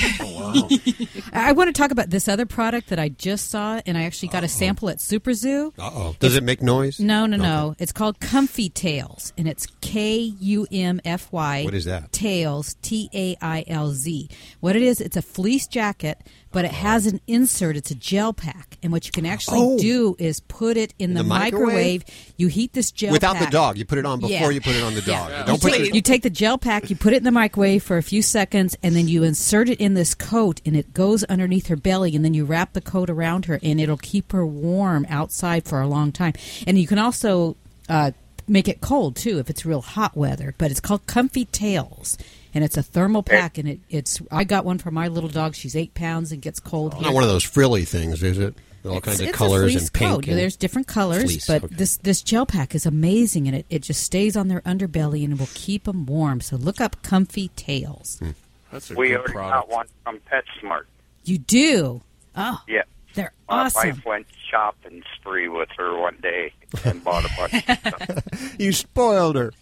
I 1.32 1.52
want 1.52 1.68
to 1.68 1.72
talk 1.72 1.90
about 1.90 2.10
this 2.10 2.28
other 2.28 2.46
product 2.46 2.88
that 2.90 2.98
I 2.98 3.08
just 3.08 3.50
saw, 3.50 3.80
and 3.84 3.98
I 3.98 4.04
actually 4.04 4.28
got 4.28 4.44
a 4.44 4.48
sample 4.48 4.88
at 4.90 5.00
Super 5.00 5.34
Zoo. 5.34 5.72
Uh 5.78 5.90
oh. 5.92 6.16
Does 6.20 6.36
it 6.36 6.44
make 6.44 6.62
noise? 6.62 7.00
No, 7.00 7.26
no, 7.26 7.36
no. 7.36 7.74
It's 7.78 7.92
called 7.92 8.20
Kumfy 8.20 8.72
Tailz, 8.72 9.32
and 9.36 9.48
it's 9.48 9.66
K 9.80 10.18
U 10.18 10.66
M 10.70 11.00
F 11.04 11.32
Y. 11.32 11.64
What 11.64 11.74
is 11.74 11.84
that? 11.86 12.12
Tails, 12.12 12.76
T 12.82 13.10
A 13.12 13.36
I 13.40 13.64
L 13.66 13.90
Z. 13.90 14.28
What 14.60 14.76
it 14.76 14.82
is, 14.82 15.00
it's 15.00 15.16
a 15.16 15.22
fleece 15.22 15.66
jacket, 15.66 16.18
but 16.52 16.64
it 16.64 16.72
has 16.72 17.06
an 17.06 17.20
insert. 17.26 17.76
It's 17.76 17.90
a 17.90 17.94
gel 17.94 18.32
pack, 18.32 18.76
and 18.82 18.90
what 18.92 19.06
you 19.06 19.12
can 19.12 19.24
actually 19.26 19.58
Oh. 19.60 19.78
do 19.78 20.16
is 20.18 20.40
put 20.40 20.76
it 20.76 20.92
in, 20.98 21.10
In 21.10 21.14
the, 21.14 21.22
the 21.22 21.28
microwave? 21.28 21.66
microwave. 21.66 22.04
You 22.36 22.48
heat 22.48 22.72
this 22.72 22.90
gel 22.90 23.12
Without 23.12 23.38
the 23.38 23.46
dog. 23.46 23.78
You 23.78 23.84
put 23.84 23.98
it 23.98 24.06
on 24.06 24.18
before 24.20 24.32
Yeah. 24.32 24.48
you 24.50 24.60
put 24.60 24.74
it 24.74 24.82
on 24.82 24.94
the 24.94 25.02
dog. 25.02 25.30
You 25.30 25.44
Don't 25.46 25.62
put 25.62 25.72
take, 25.72 25.86
your, 25.86 25.94
you 25.94 26.02
take 26.02 26.22
the 26.22 26.30
gel 26.30 26.58
pack, 26.58 26.90
you 26.90 26.96
put 26.96 27.12
it 27.12 27.18
in 27.18 27.24
the 27.24 27.30
microwave 27.30 27.82
for 27.82 27.96
a 27.98 28.02
few 28.02 28.22
seconds, 28.22 28.76
and 28.82 28.96
then 28.96 29.06
you 29.08 29.22
insert 29.22 29.68
it 29.68 29.80
in 29.80 29.94
this 29.94 30.14
coat, 30.14 30.60
and 30.66 30.76
it 30.76 30.92
goes 30.92 31.22
underneath 31.24 31.68
her 31.68 31.76
belly, 31.76 32.16
and 32.16 32.24
then 32.24 32.34
you 32.34 32.44
wrap 32.44 32.72
the 32.72 32.80
coat 32.80 33.08
around 33.10 33.44
her, 33.46 33.60
and 33.62 33.80
it'll 33.80 33.96
keep 33.96 34.32
her 34.32 34.44
warm 34.46 35.06
outside 35.08 35.64
for 35.64 35.80
a 35.80 35.86
long 35.86 36.10
time. 36.12 36.32
And 36.66 36.78
you 36.78 36.86
can 36.86 36.98
also 36.98 37.56
uh, 37.88 38.10
make 38.48 38.66
it 38.68 38.80
cold 38.80 39.14
too 39.16 39.38
if 39.38 39.48
it's 39.50 39.64
real 39.64 39.82
hot 39.82 40.16
weather. 40.16 40.54
But 40.58 40.70
it's 40.72 40.80
called 40.80 41.06
Kumfy 41.06 41.46
Tailz. 41.48 42.16
And 42.52 42.64
it's 42.64 42.76
a 42.76 42.82
thermal 42.82 43.22
pack, 43.22 43.58
and 43.58 43.68
it, 43.68 43.80
it's. 43.88 44.20
I 44.30 44.44
got 44.44 44.64
one 44.64 44.78
for 44.78 44.90
my 44.90 45.08
little 45.08 45.30
dog. 45.30 45.54
She's 45.54 45.76
eight 45.76 45.94
pounds 45.94 46.32
and 46.32 46.42
gets 46.42 46.58
cold. 46.60 46.94
here. 46.94 47.02
not 47.04 47.14
one 47.14 47.22
of 47.22 47.28
those 47.28 47.44
frilly 47.44 47.84
things, 47.84 48.22
is 48.22 48.38
it? 48.38 48.54
All 48.84 49.00
kinds 49.00 49.20
of 49.20 49.30
colors 49.32 49.74
and 49.76 49.92
pink. 49.92 50.10
coat. 50.10 50.26
and- 50.28 50.38
There's 50.38 50.56
different 50.56 50.86
colors, 50.88 51.22
Fleece, 51.24 51.46
but 51.46 51.62
okay. 51.64 51.74
this 51.74 51.98
this 51.98 52.22
gel 52.22 52.46
pack 52.46 52.74
is 52.74 52.86
amazing, 52.86 53.46
and 53.46 53.54
it, 53.56 53.66
it 53.70 53.82
just 53.82 54.02
stays 54.02 54.36
on 54.36 54.48
their 54.48 54.62
underbelly 54.62 55.22
and 55.22 55.34
it 55.34 55.38
will 55.38 55.50
keep 55.54 55.84
them 55.84 56.06
warm. 56.06 56.40
So 56.40 56.56
look 56.56 56.80
up 56.80 57.02
Kumfy 57.02 57.50
Tailz. 57.56 58.18
Hmm. 58.20 58.30
That's 58.72 58.88
we 58.90 59.14
already 59.16 59.34
got 59.34 59.68
one 59.68 59.86
from 60.04 60.18
PetSmart. 60.32 60.84
You 61.24 61.38
do. 61.38 62.00
Oh, 62.34 62.62
Yeah. 62.66 62.82
they're 63.14 63.32
My 63.48 63.64
awesome. 63.66 63.88
wife 63.90 64.04
went 64.06 64.26
shopping 64.50 65.02
spree 65.16 65.48
with 65.48 65.68
her 65.76 65.98
one 66.00 66.16
day 66.22 66.52
and 66.84 67.04
bought 67.04 67.24
a 67.26 67.30
bunch 67.36 67.68
of 67.68 67.78
stuff. 67.78 68.54
you 68.58 68.72
spoiled 68.72 69.36
her. 69.36 69.52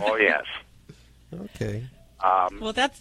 Oh 0.00 0.16
yes. 0.16 0.44
Okay. 1.34 1.84
Um, 2.26 2.60
Well, 2.60 2.72
that's 2.72 3.00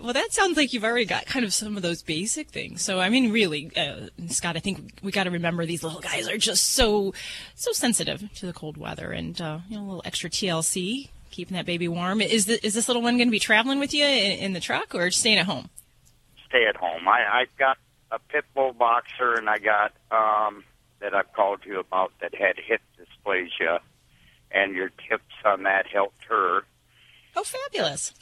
well. 0.00 0.12
That 0.12 0.32
sounds 0.32 0.56
like 0.56 0.72
you've 0.72 0.84
already 0.84 1.04
got 1.04 1.26
kind 1.26 1.44
of 1.44 1.52
some 1.52 1.76
of 1.76 1.82
those 1.82 2.02
basic 2.02 2.48
things. 2.48 2.82
So, 2.82 3.00
I 3.00 3.08
mean, 3.08 3.32
really, 3.32 3.70
uh, 3.76 4.08
Scott, 4.28 4.56
I 4.56 4.60
think 4.60 4.98
we 5.02 5.12
got 5.12 5.24
to 5.24 5.30
remember 5.30 5.66
these 5.66 5.82
little 5.82 6.00
guys 6.00 6.28
are 6.28 6.38
just 6.38 6.70
so 6.70 7.12
so 7.54 7.72
sensitive 7.72 8.32
to 8.36 8.46
the 8.46 8.52
cold 8.52 8.76
weather, 8.76 9.10
and 9.10 9.38
uh, 9.40 9.58
you 9.68 9.76
know, 9.76 9.82
a 9.82 9.86
little 9.86 10.02
extra 10.04 10.30
TLC, 10.30 11.08
keeping 11.30 11.56
that 11.56 11.66
baby 11.66 11.88
warm. 11.88 12.20
Is 12.20 12.46
the, 12.46 12.64
is 12.64 12.74
this 12.74 12.88
little 12.88 13.02
one 13.02 13.16
going 13.16 13.28
to 13.28 13.32
be 13.32 13.38
traveling 13.40 13.80
with 13.80 13.92
you 13.92 14.04
in, 14.04 14.38
in 14.38 14.52
the 14.52 14.60
truck 14.60 14.94
or 14.94 15.10
staying 15.10 15.38
at 15.38 15.46
home? 15.46 15.68
stay 16.52 16.66
at 16.66 16.76
home. 16.76 17.08
I, 17.08 17.20
I 17.22 17.46
got 17.58 17.78
a 18.10 18.18
pit 18.18 18.44
bull 18.54 18.74
boxer, 18.74 19.32
and 19.34 19.48
I 19.48 19.58
got 19.58 19.92
um, 20.10 20.64
that 21.00 21.14
I've 21.14 21.32
called 21.32 21.60
you 21.64 21.80
about 21.80 22.12
that 22.20 22.34
had 22.34 22.56
hip 22.58 22.82
dysplasia, 22.98 23.78
and 24.50 24.74
your 24.74 24.90
tips 25.08 25.34
on 25.44 25.62
that 25.62 25.86
helped 25.86 26.24
her. 26.28 26.64
Oh, 27.34 27.42
fabulous! 27.42 28.12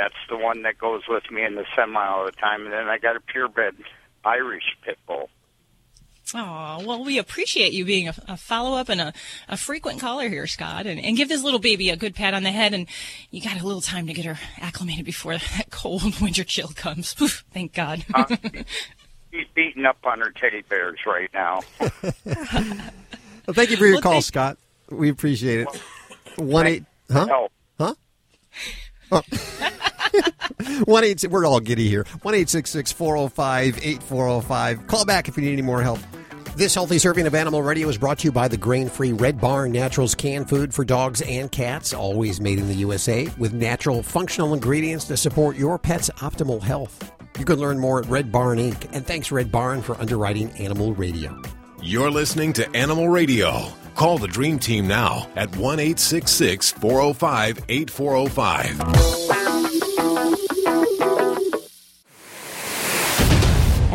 That's 0.00 0.14
the 0.30 0.36
one 0.38 0.62
that 0.62 0.78
goes 0.78 1.02
with 1.08 1.30
me 1.30 1.44
in 1.44 1.56
the 1.56 1.66
semi 1.76 2.02
all 2.06 2.24
the 2.24 2.32
time. 2.32 2.64
And 2.64 2.72
then 2.72 2.88
I 2.88 2.96
got 2.96 3.16
a 3.16 3.20
purebred 3.20 3.76
Irish 4.24 4.64
pit 4.82 4.96
bull. 5.06 5.28
Oh, 6.32 6.82
well, 6.86 7.04
we 7.04 7.18
appreciate 7.18 7.72
you 7.74 7.84
being 7.84 8.08
a, 8.08 8.14
a 8.28 8.36
follow 8.38 8.78
up 8.78 8.88
and 8.88 9.00
a, 9.00 9.12
a 9.48 9.56
frequent 9.58 10.00
caller 10.00 10.28
here, 10.28 10.46
Scott, 10.46 10.86
and, 10.86 10.98
and 10.98 11.16
give 11.18 11.28
this 11.28 11.42
little 11.42 11.58
baby 11.58 11.90
a 11.90 11.96
good 11.96 12.14
pat 12.14 12.32
on 12.32 12.44
the 12.44 12.50
head. 12.50 12.72
And 12.72 12.86
you 13.30 13.42
got 13.42 13.60
a 13.60 13.66
little 13.66 13.80
time 13.82 14.06
to 14.06 14.14
get 14.14 14.24
her 14.24 14.38
acclimated 14.58 15.04
before 15.04 15.34
that 15.36 15.66
cold 15.70 16.18
winter 16.20 16.44
chill 16.44 16.68
comes. 16.68 17.12
Thank 17.52 17.74
God. 17.74 18.04
Uh, 18.14 18.36
She's 19.32 19.46
beating 19.54 19.84
up 19.84 19.98
on 20.04 20.20
her 20.20 20.30
teddy 20.30 20.62
bears 20.68 21.00
right 21.06 21.30
now. 21.34 21.60
Well, 23.46 23.54
thank 23.54 23.70
you 23.70 23.76
for 23.78 23.84
your 23.86 23.94
Well, 23.94 24.02
call, 24.02 24.12
thank- 24.12 24.24
Scott. 24.24 24.58
We 24.90 25.08
appreciate 25.08 25.60
it. 25.60 25.82
One 26.36 26.66
eight, 26.68 26.84
huh? 27.10 27.26
Help. 27.26 27.52
Huh? 27.78 27.94
Oh. 29.12 29.22
One 30.84 31.04
eight. 31.04 31.24
We're 31.28 31.46
all 31.46 31.60
giddy 31.60 31.88
here. 31.88 32.04
One 32.22 32.34
eight 32.34 32.48
six 32.48 32.70
six 32.70 32.92
four 32.92 33.16
zero 33.16 33.28
five 33.28 33.78
eight 33.82 34.02
four 34.02 34.28
zero 34.28 34.40
five. 34.40 34.86
Call 34.86 35.04
back 35.04 35.28
if 35.28 35.36
you 35.36 35.42
need 35.42 35.52
any 35.52 35.62
more 35.62 35.82
help. 35.82 36.00
This 36.56 36.74
healthy 36.74 36.98
serving 36.98 37.26
of 37.26 37.34
Animal 37.34 37.62
Radio 37.62 37.88
is 37.88 37.96
brought 37.96 38.18
to 38.18 38.24
you 38.26 38.32
by 38.32 38.48
the 38.48 38.56
grain-free 38.56 39.12
Red 39.12 39.40
Barn 39.40 39.70
Naturals 39.70 40.16
canned 40.16 40.48
food 40.48 40.74
for 40.74 40.84
dogs 40.84 41.22
and 41.22 41.50
cats, 41.50 41.94
always 41.94 42.40
made 42.40 42.58
in 42.58 42.66
the 42.66 42.74
USA, 42.74 43.28
with 43.38 43.54
natural, 43.54 44.02
functional 44.02 44.52
ingredients 44.52 45.04
to 45.06 45.16
support 45.16 45.56
your 45.56 45.78
pet's 45.78 46.10
optimal 46.16 46.60
health. 46.60 47.12
You 47.38 47.44
can 47.44 47.60
learn 47.60 47.78
more 47.78 48.00
at 48.00 48.06
Red 48.10 48.32
Barn 48.32 48.58
Inc. 48.58 48.88
And 48.92 49.06
thanks, 49.06 49.30
Red 49.30 49.52
Barn, 49.52 49.80
for 49.80 49.98
underwriting 50.00 50.50
Animal 50.58 50.92
Radio. 50.94 51.40
You're 51.82 52.10
listening 52.10 52.52
to 52.54 52.68
Animal 52.76 53.08
Radio. 53.08 53.68
Call 53.94 54.18
the 54.18 54.28
Dream 54.28 54.58
Team 54.58 54.86
now 54.86 55.26
at 55.34 55.54
1 55.56 55.78
405 56.72 57.64
8405. 57.68 59.49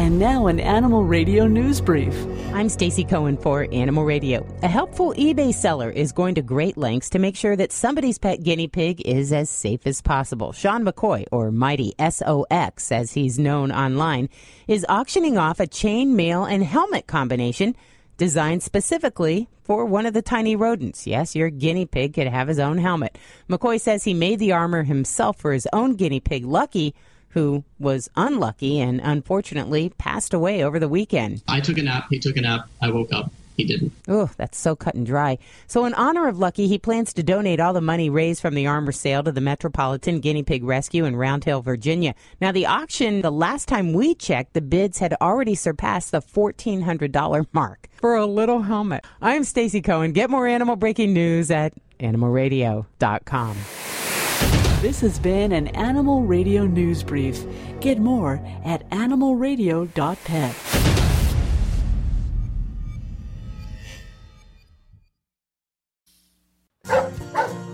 And 0.06 0.20
now 0.20 0.46
an 0.46 0.60
Animal 0.60 1.04
Radio 1.04 1.48
news 1.48 1.82
brief. 1.82 2.14
I'm 2.54 2.70
Stacy 2.70 3.04
Cohen 3.04 3.38
for 3.38 3.68
Animal 3.72 4.06
Radio. 4.06 4.46
A 4.62 4.68
helpful 4.68 5.16
eBay 5.16 5.52
seller 5.52 5.90
is 5.90 6.12
going 6.12 6.36
to 6.36 6.44
great 6.44 6.78
lengths 6.78 7.10
to 7.10 7.18
make 7.18 7.36
sure 7.36 7.56
that 7.56 7.72
somebody's 7.72 8.20
pet 8.20 8.44
guinea 8.44 8.68
pig 8.68 9.02
is 9.02 9.34
as 9.34 9.50
safe 9.50 9.88
as 9.88 10.04
possible. 10.04 10.52
Sean 10.52 10.86
McCoy, 10.86 11.26
or 11.32 11.52
Mighty 11.52 11.96
SOX 11.98 12.92
as 12.92 13.14
he's 13.14 13.40
known 13.40 13.72
online, 13.72 14.30
is 14.68 14.86
auctioning 14.88 15.40
off 15.40 15.60
a 15.60 15.66
chain 15.66 16.16
mail 16.16 16.46
and 16.46 16.64
helmet 16.64 17.08
combination 17.08 17.76
designed 18.18 18.62
specifically 18.62 19.50
for 19.64 19.86
one 19.86 20.06
of 20.06 20.14
the 20.14 20.22
tiny 20.22 20.56
rodents. 20.56 21.08
Yes, 21.08 21.36
your 21.36 21.50
guinea 21.50 21.88
pig 21.88 22.14
could 22.14 22.28
have 22.28 22.48
his 22.48 22.60
own 22.60 22.78
helmet. 22.78 23.18
McCoy 23.50 23.82
says 23.82 24.04
he 24.04 24.14
made 24.14 24.38
the 24.38 24.52
armor 24.52 24.84
himself 24.84 25.40
for 25.40 25.52
his 25.52 25.68
own 25.74 25.96
guinea 25.96 26.20
pig, 26.20 26.46
Lucky, 26.46 26.94
who 27.36 27.66
was 27.80 28.10
unlucky 28.16 28.80
and 28.80 29.02
unfortunately 29.04 29.90
passed 29.98 30.34
away 30.34 30.64
over 30.64 30.80
the 30.80 30.88
weekend. 30.88 31.44
I 31.50 31.60
took 31.60 31.78
a 31.78 31.84
nap. 31.84 32.08
He 32.10 32.18
took 32.18 32.38
a 32.38 32.42
nap. 32.42 32.70
I 32.82 32.90
woke 32.90 33.14
up. 33.14 33.30
He 33.58 33.66
didn't. 33.66 33.92
Oh, 34.08 34.30
that's 34.38 34.58
so 34.58 34.76
cut 34.76 34.96
and 34.96 35.06
dry. 35.06 35.38
So, 35.68 35.86
in 35.86 35.94
honor 35.94 36.28
of 36.28 36.40
Lucky, 36.40 36.68
he 36.68 36.78
plans 36.78 37.14
to 37.14 37.24
donate 37.24 37.60
all 37.60 37.74
the 37.74 37.82
money 37.82 38.10
raised 38.10 38.42
from 38.42 38.54
the 38.54 38.68
armor 38.68 38.92
sale 38.92 39.24
to 39.24 39.32
the 39.32 39.42
Metropolitan 39.42 40.20
Guinea 40.20 40.44
Pig 40.44 40.64
Rescue 40.64 41.06
in 41.06 41.16
Round 41.16 41.44
Hill, 41.44 41.62
Virginia. 41.62 42.16
Now, 42.42 42.52
the 42.52 42.66
auction, 42.66 43.22
the 43.22 43.32
last 43.32 43.68
time 43.68 43.94
we 43.94 44.16
checked, 44.16 44.54
the 44.54 44.62
bids 44.62 45.00
had 45.00 45.14
already 45.22 45.56
surpassed 45.56 46.12
the 46.12 46.22
$1,400 46.22 47.48
mark 47.54 47.90
for 47.96 48.16
a 48.16 48.26
little 48.26 48.62
helmet. 48.62 49.06
I'm 49.22 49.44
Stacy 49.44 49.82
Cohen. 49.82 50.12
Get 50.12 50.30
more 50.30 50.48
animal 50.48 50.76
breaking 50.76 51.14
news 51.14 51.52
at 51.52 51.74
animalradio.com. 52.00 53.58
This 54.82 55.02
has 55.02 55.18
been 55.20 55.52
an 55.52 55.68
Animal 55.70 56.24
Radio 56.24 56.66
news 56.66 57.02
brief. 57.02 57.44
Get 57.80 57.98
more 57.98 58.40
at 58.64 58.88
animalradio.pet. 58.92 60.56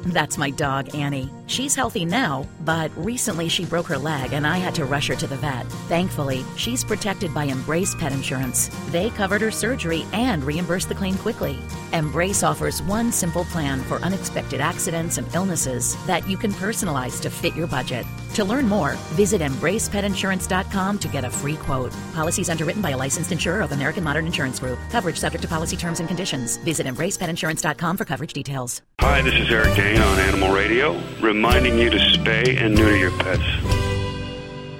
That's 0.05 0.37
my 0.37 0.49
dog, 0.51 0.95
Annie. 0.95 1.29
She's 1.51 1.75
healthy 1.75 2.05
now, 2.05 2.47
but 2.63 2.91
recently 2.95 3.49
she 3.49 3.65
broke 3.65 3.87
her 3.87 3.97
leg 3.97 4.31
and 4.31 4.47
I 4.47 4.57
had 4.57 4.73
to 4.75 4.85
rush 4.85 5.09
her 5.09 5.17
to 5.17 5.27
the 5.27 5.35
vet. 5.35 5.65
Thankfully, 5.89 6.45
she's 6.55 6.81
protected 6.81 7.33
by 7.33 7.43
Embrace 7.43 7.93
Pet 7.93 8.13
Insurance. 8.13 8.69
They 8.89 9.09
covered 9.09 9.41
her 9.41 9.51
surgery 9.51 10.05
and 10.13 10.45
reimbursed 10.45 10.87
the 10.87 10.95
claim 10.95 11.17
quickly. 11.17 11.59
Embrace 11.91 12.41
offers 12.41 12.81
one 12.83 13.11
simple 13.11 13.43
plan 13.43 13.81
for 13.81 13.95
unexpected 13.95 14.61
accidents 14.61 15.17
and 15.17 15.27
illnesses 15.35 15.97
that 16.05 16.25
you 16.25 16.37
can 16.37 16.53
personalize 16.53 17.19
to 17.19 17.29
fit 17.29 17.53
your 17.53 17.67
budget. 17.67 18.05
To 18.35 18.45
learn 18.45 18.69
more, 18.69 18.93
visit 19.15 19.41
embracepetinsurance.com 19.41 20.99
to 20.99 21.07
get 21.09 21.25
a 21.25 21.29
free 21.29 21.57
quote. 21.57 21.91
Policies 22.13 22.49
underwritten 22.49 22.81
by 22.81 22.91
a 22.91 22.97
licensed 22.97 23.33
insurer 23.33 23.59
of 23.59 23.73
American 23.73 24.05
Modern 24.05 24.25
Insurance 24.25 24.57
Group. 24.57 24.79
Coverage 24.89 25.17
subject 25.17 25.41
to 25.41 25.49
policy 25.49 25.75
terms 25.75 25.99
and 25.99 26.07
conditions. 26.07 26.55
Visit 26.57 26.87
embracepetinsurance.com 26.87 27.97
for 27.97 28.05
coverage 28.05 28.31
details. 28.31 28.81
Hi, 29.01 29.21
this 29.21 29.33
is 29.33 29.51
Eric 29.51 29.75
Dane 29.75 29.99
on 29.99 30.19
Animal 30.19 30.53
Radio, 30.53 30.93
reminding 31.41 31.79
you 31.79 31.89
to 31.89 31.97
spay 31.97 32.55
and 32.61 32.75
neuter 32.75 32.95
your 32.95 33.09
pets. 33.17 33.41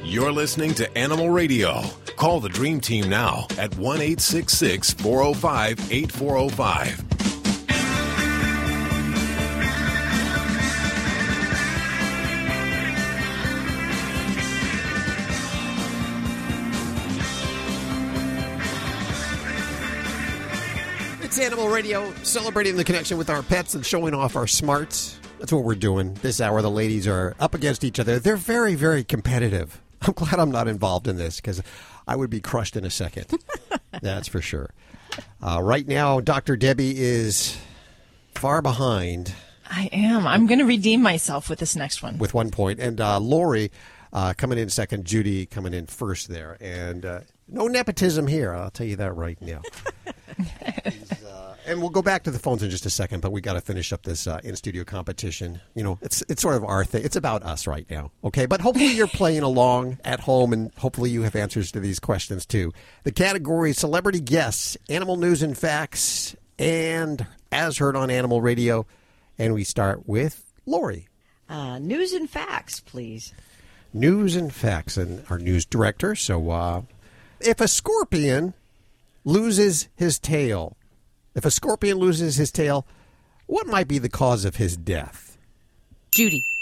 You're 0.03 0.32
listening 0.32 0.76
to 0.76 0.95
Animal 0.95 1.32
Radio. 1.32 1.82
Call 2.18 2.39
the 2.39 2.49
Dream 2.49 2.80
Team 2.80 3.09
now 3.09 3.47
at 3.57 3.76
1 3.78 3.97
405 3.97 5.91
8405. 5.91 7.05
It's 21.24 21.39
Animal 21.39 21.70
Radio, 21.70 22.14
celebrating 22.22 22.76
the 22.76 22.84
connection 22.84 23.18
with 23.18 23.32
our 23.32 23.41
pets 23.41 23.74
and 23.74 23.84
showing 23.84 24.14
off 24.14 24.36
our 24.36 24.45
smarts. 24.45 25.18
That's 25.42 25.52
what 25.52 25.64
we're 25.64 25.74
doing 25.74 26.14
this 26.22 26.39
hour. 26.39 26.62
The 26.62 26.70
ladies 26.70 27.08
are 27.08 27.36
up 27.39 27.56
against 27.56 27.84
each 27.84 28.00
other. 28.00 28.20
They're 28.20 28.36
very, 28.36 28.76
very 28.76 29.04
competitive. 29.04 29.82
I'm 30.04 30.14
glad 30.14 30.39
I'm 30.39 30.52
not 30.52 30.68
involved 30.68 31.08
in 31.08 31.18
this 31.18 31.38
because 31.38 31.64
I 32.08 32.16
would 32.16 32.30
be 32.30 32.39
crushed 32.39 32.78
in 32.78 32.86
a 32.86 32.92
second. 32.92 33.26
That's 34.04 34.28
for 34.28 34.39
sure. 34.39 34.70
Uh, 35.42 35.60
right 35.64 35.88
now, 35.88 36.20
Dr. 36.20 36.56
Debbie 36.56 36.96
is 36.96 37.58
far 38.36 38.62
behind 38.62 39.34
I 39.68 39.89
am. 39.92 40.28
I'm 40.28 40.46
going 40.46 40.60
to 40.60 40.66
redeem 40.66 41.02
myself 41.02 41.50
with 41.50 41.58
this 41.58 41.76
next 41.76 42.04
one. 42.04 42.20
with 42.20 42.36
one 42.36 42.52
point. 42.52 42.78
point, 42.78 42.88
and 42.88 43.02
uh, 43.02 43.20
Lori 43.20 43.72
uh, 44.14 44.34
coming 44.38 44.60
in 44.60 44.70
second, 44.70 45.06
Judy 45.06 45.48
coming 45.48 45.74
in 45.74 45.88
first 45.88 46.28
there. 46.28 46.56
And 46.62 47.04
uh, 47.04 47.22
no 47.48 47.68
nepotism 47.68 48.28
here, 48.28 48.54
I'll 48.54 48.70
tell 48.70 48.86
you 48.86 48.98
that 48.98 49.16
right 49.16 49.42
now. 49.42 49.62
And 51.66 51.80
we'll 51.80 51.89
go 51.91 52.01
back 52.01 52.24
to 52.24 52.32
the 52.32 52.39
phones 52.39 52.64
in 52.64 52.70
just 52.70 52.86
a 52.86 52.89
second, 52.89 53.22
but 53.22 53.32
we 53.32 53.39
got 53.39 53.53
to 53.53 53.62
finish 53.62 53.93
up 53.93 54.03
this 54.03 54.26
uh, 54.26 54.39
in 54.43 54.55
studio 54.55 54.84
competition. 54.84 55.62
You 55.76 55.84
know, 55.84 55.99
it's 56.01 56.24
it's 56.28 56.41
sort 56.41 56.55
of 56.55 56.64
our 56.64 56.84
thing. 56.84 57.03
It's 57.05 57.16
about 57.16 57.43
us 57.43 57.68
right 57.68 57.86
now, 57.89 58.12
okay? 58.24 58.45
But 58.45 58.62
hopefully 58.62 58.88
you're 58.93 59.07
playing 59.07 59.43
along 59.43 59.99
at 60.03 60.22
home, 60.22 60.53
and 60.53 60.74
hopefully 60.78 61.12
you 61.12 61.22
have 61.22 61.36
answers 61.36 61.72
to 61.74 61.80
these 61.80 61.99
questions 61.99 62.45
too. 62.45 62.72
The 63.03 63.12
category: 63.12 63.74
celebrity 63.74 64.22
guests, 64.22 64.76
animal 64.89 65.18
news 65.18 65.43
and 65.43 65.57
facts, 65.57 66.36
and 66.57 67.26
as 67.51 67.78
heard 67.78 67.95
on 67.95 68.09
Animal 68.09 68.41
Radio. 68.41 68.86
And 69.38 69.53
we 69.53 69.64
start 69.64 70.07
with 70.07 70.43
Lori. 70.66 71.07
Uh, 71.49 71.80
news 71.80 72.14
and 72.14 72.30
facts, 72.30 72.80
please. 72.80 73.34
News 73.93 74.36
and 74.36 74.53
facts, 74.53 74.97
and 74.97 75.26
our 75.30 75.38
news 75.38 75.66
director. 75.66 76.16
So, 76.16 76.49
uh, 76.49 76.82
if 77.39 77.59
a 77.59 77.68
scorpion 77.68 78.53
loses 79.26 79.89
his 79.95 80.18
tail, 80.18 80.78
if 81.36 81.45
a 81.45 81.51
scorpion 81.51 81.97
loses 81.97 82.36
his 82.36 82.51
tail, 82.51 82.86
what 83.47 83.67
might 83.67 83.88
be 83.88 83.97
the 83.99 84.09
cause 84.09 84.45
of 84.45 84.55
his 84.57 84.77
death? 84.77 85.38
Judy. 86.11 86.43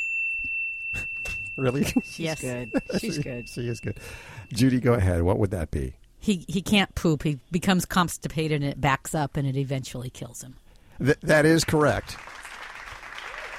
Really? 1.58 1.94
yes. 2.16 2.40
good. 2.40 2.72
She's 3.00 3.18
good. 3.20 3.50
she 3.50 3.68
is 3.68 3.82
good. 3.82 3.98
Judy, 4.54 4.80
go 4.80 4.94
ahead. 4.94 5.24
What 5.24 5.40
would 5.40 5.52
that 5.52 5.72
be? 5.72 5.94
He 6.22 6.46
he 6.48 6.62
can't 6.62 6.96
poop. 6.96 7.24
He 7.24 7.40
becomes 7.52 7.84
constipated 7.84 8.62
and 8.62 8.72
it 8.72 8.80
backs 8.80 9.14
up 9.14 9.36
and 9.36 9.46
it 9.46 9.58
eventually 9.58 10.10
kills 10.10 10.42
him. 10.42 10.56
Th- 11.04 11.20
that 11.22 11.46
is 11.46 11.66
correct. 11.66 12.16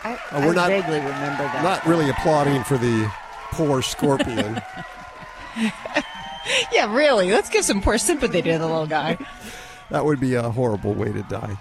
I, 0.02 0.14
Uh, 0.14 0.40
we're 0.46 0.52
I 0.52 0.54
not- 0.54 0.68
vaguely 0.70 0.96
remember 0.96 1.42
that. 1.44 1.62
Not 1.62 1.84
really 1.86 2.08
applauding 2.08 2.64
for 2.64 2.78
the 2.78 3.12
poor 3.52 3.82
scorpion. 3.82 4.62
Yeah, 6.72 6.94
really. 6.94 7.30
Let's 7.30 7.50
give 7.50 7.66
some 7.66 7.82
poor 7.82 7.98
sympathy 7.98 8.40
to 8.40 8.52
the 8.58 8.66
little 8.66 8.86
guy. 8.86 9.18
That 9.90 10.04
would 10.04 10.20
be 10.20 10.34
a 10.34 10.50
horrible 10.50 10.94
way 10.94 11.12
to 11.12 11.22
die. 11.24 11.56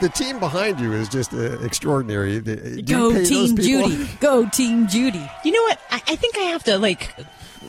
The 0.00 0.08
team 0.08 0.38
behind 0.38 0.78
you 0.78 0.92
is 0.92 1.08
just 1.08 1.34
uh, 1.34 1.58
extraordinary. 1.60 2.38
The- 2.38 2.80
do 2.82 3.12
Go 3.12 3.24
Team? 3.24 3.56
Judy. 3.56 4.08
Go 4.20 4.48
Team 4.48 4.86
Judy. 4.86 5.28
You 5.44 5.50
know 5.50 5.62
what? 5.62 5.80
I, 5.90 5.96
I 6.08 6.16
think 6.16 6.36
I 6.38 6.42
have 6.42 6.62
to, 6.64 6.78
like, 6.78 7.12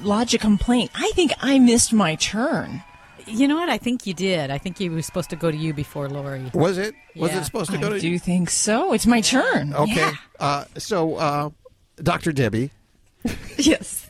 lodge 0.03 0.35
a 0.35 0.37
complaint. 0.37 0.91
I 0.93 1.09
think 1.15 1.31
I 1.41 1.57
missed 1.57 1.91
my 1.91 2.13
turn. 2.15 2.83
You 3.25 3.47
know 3.47 3.55
what? 3.55 3.69
I 3.69 3.79
think 3.79 4.05
you 4.05 4.13
did. 4.13 4.51
I 4.51 4.59
think 4.59 4.77
he 4.77 4.89
was 4.89 5.07
supposed 5.07 5.31
to 5.31 5.35
go 5.35 5.49
to 5.49 5.57
you 5.57 5.73
before 5.73 6.07
Lori. 6.07 6.51
Was 6.53 6.77
it? 6.77 6.93
Was 7.15 7.31
Yeah. 7.31 7.39
it 7.41 7.45
supposed 7.45 7.71
to 7.71 7.79
go 7.79 7.87
I 7.87 7.91
to 7.93 7.99
do 7.99 8.19
think 8.19 8.51
so. 8.51 8.93
It's 8.93 9.07
my 9.07 9.21
turn. 9.21 9.73
Okay. 9.73 9.95
Yeah. 9.95 10.13
Uh, 10.39 10.65
so, 10.77 11.15
uh, 11.15 11.49
Dr. 11.97 12.31
Debbie, 12.31 12.69
Yes. 13.57 14.07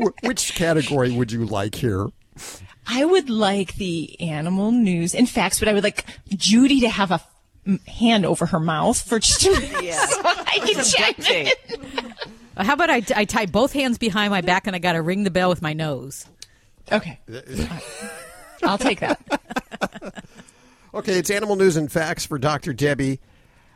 wh- 0.00 0.14
which 0.24 0.54
category 0.54 1.10
would 1.10 1.32
you 1.32 1.44
like 1.44 1.74
here? 1.74 2.06
I 2.92 3.04
would 3.04 3.30
like 3.30 3.76
the 3.76 4.20
animal 4.20 4.72
news 4.72 5.14
and 5.14 5.28
facts, 5.28 5.58
but 5.60 5.68
I 5.68 5.74
would 5.74 5.84
like 5.84 6.04
Judy 6.30 6.80
to 6.80 6.88
have 6.88 7.10
a 7.12 7.14
f- 7.14 7.86
hand 7.86 8.26
over 8.26 8.46
her 8.46 8.58
mouth 8.58 9.00
for 9.00 9.18
just 9.20 9.44
a 9.46 9.50
minute. 9.50 9.70
Yeah. 9.82 10.04
so 10.06 10.20
I 10.24 10.58
can 10.64 10.82
Some 10.84 11.00
chime 11.02 11.14
duct 11.14 11.22
tape. 11.22 11.54
in. 11.68 12.14
How 12.64 12.74
about 12.74 12.90
I, 12.90 13.02
I 13.14 13.24
tie 13.26 13.46
both 13.46 13.72
hands 13.72 13.96
behind 13.96 14.30
my 14.32 14.40
back 14.40 14.66
and 14.66 14.74
I 14.74 14.80
got 14.80 14.92
to 14.94 15.02
ring 15.02 15.22
the 15.24 15.30
bell 15.30 15.48
with 15.48 15.62
my 15.62 15.72
nose? 15.72 16.26
Okay. 16.90 17.20
I'll 18.62 18.78
take 18.78 19.00
that. 19.00 19.20
Okay, 20.92 21.12
it's 21.20 21.30
animal 21.30 21.54
news 21.54 21.76
and 21.76 21.90
facts 21.90 22.26
for 22.26 22.36
Dr. 22.36 22.72
Debbie. 22.72 23.20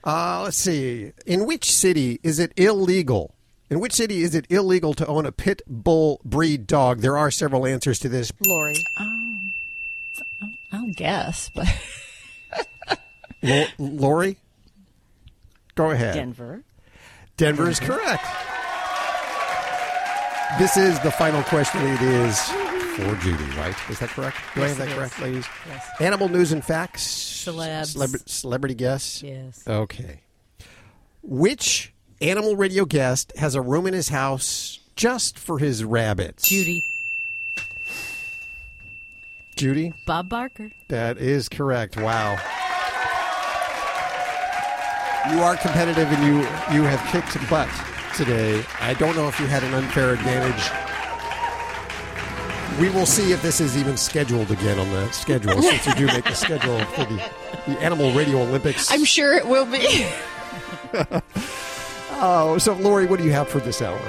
Uh, 0.03 0.41
let's 0.43 0.57
see. 0.57 1.12
In 1.27 1.47
which 1.47 1.71
city 1.71 2.19
is 2.25 2.41
it 2.41 2.53
illegal? 2.57 3.34
In 3.75 3.81
which 3.81 3.95
city 3.95 4.22
is 4.22 4.37
it 4.37 4.47
illegal 4.51 4.95
to 4.95 5.05
own 5.09 5.27
a 5.27 5.33
pit 5.33 5.61
bull 5.66 6.20
breed 6.25 6.64
dog? 6.68 7.01
There 7.01 7.18
are 7.18 7.29
several 7.29 7.66
answers 7.66 7.99
to 7.99 8.09
this. 8.09 8.31
Lori. 8.47 8.77
Oh, 9.01 9.39
I'll 10.70 10.93
guess, 10.93 11.51
but 11.53 11.66
Lo- 13.43 13.64
Lori? 13.81 14.39
Go 15.75 15.91
ahead. 15.91 16.14
Denver. 16.14 16.62
Denver 17.37 17.68
is 17.68 17.81
correct. 17.81 18.25
This 20.57 20.77
is 20.77 21.01
the 21.01 21.11
final 21.11 21.43
question. 21.43 21.81
It 21.85 22.01
is 22.01 22.41
for 22.95 23.16
Judy, 23.16 23.43
right? 23.57 23.75
Is 23.91 23.99
that 23.99 24.11
correct? 24.11 24.37
Do 24.55 24.62
I 24.62 24.68
have 24.68 24.79
that 24.79 24.89
correct, 24.91 25.14
is. 25.14 25.20
ladies? 25.20 25.47
Yes. 25.66 25.89
Animal 26.01 26.29
news 26.29 26.53
and 26.53 26.64
facts. 26.64 27.05
Celebs. 27.45 27.97
Celebra- 27.97 28.29
celebrity 28.29 28.77
guests. 28.77 29.20
Yes. 29.20 29.66
Okay. 29.66 30.20
Which 31.25 31.93
animal 32.21 32.57
radio 32.57 32.85
guest 32.85 33.33
has 33.37 33.55
a 33.55 33.61
room 33.61 33.87
in 33.87 33.95
his 33.95 34.09
house 34.09 34.81
just 34.97 35.39
for 35.39 35.59
his 35.59 35.85
rabbits? 35.85 36.49
Judy. 36.49 36.85
Judy? 39.57 39.93
Bob 40.07 40.29
Barker. 40.29 40.71
That 40.89 41.19
is 41.19 41.49
correct. 41.49 41.97
Wow. 41.97 42.33
You 45.31 45.41
are 45.41 45.57
competitive 45.57 46.09
and 46.12 46.27
you 46.27 46.39
you 46.77 46.83
have 46.83 47.01
kicked 47.11 47.39
butt 47.49 47.69
today. 48.15 48.62
I 48.81 48.95
don't 48.95 49.17
know 49.17 49.29
if 49.29 49.41
you 49.41 49.47
had 49.47 49.62
an 49.65 49.73
unfair 49.73 50.12
advantage. 50.12 50.71
We 52.79 52.91
will 52.91 53.07
see 53.07 53.33
if 53.33 53.41
this 53.41 53.61
is 53.61 53.77
even 53.77 53.97
scheduled 53.97 54.51
again 54.51 54.79
on 54.79 54.91
the 54.91 55.11
schedule 55.12 55.62
since 55.62 55.87
you 55.87 55.95
do 55.95 56.07
make 56.07 56.25
the 56.25 56.35
schedule 56.35 56.79
for 56.87 57.05
the, 57.05 57.23
the 57.69 57.81
Animal 57.81 58.12
Radio 58.12 58.43
Olympics. 58.43 58.91
I'm 58.91 59.05
sure 59.05 59.33
it 59.33 59.47
will 59.47 59.67
be. 59.67 60.07
Oh, 62.27 62.57
so 62.57 62.72
Lori, 62.72 63.05
what 63.05 63.18
do 63.18 63.25
you 63.27 63.33
have 63.33 63.49
for 63.49 63.59
this 63.59 63.83
hour? 63.83 64.01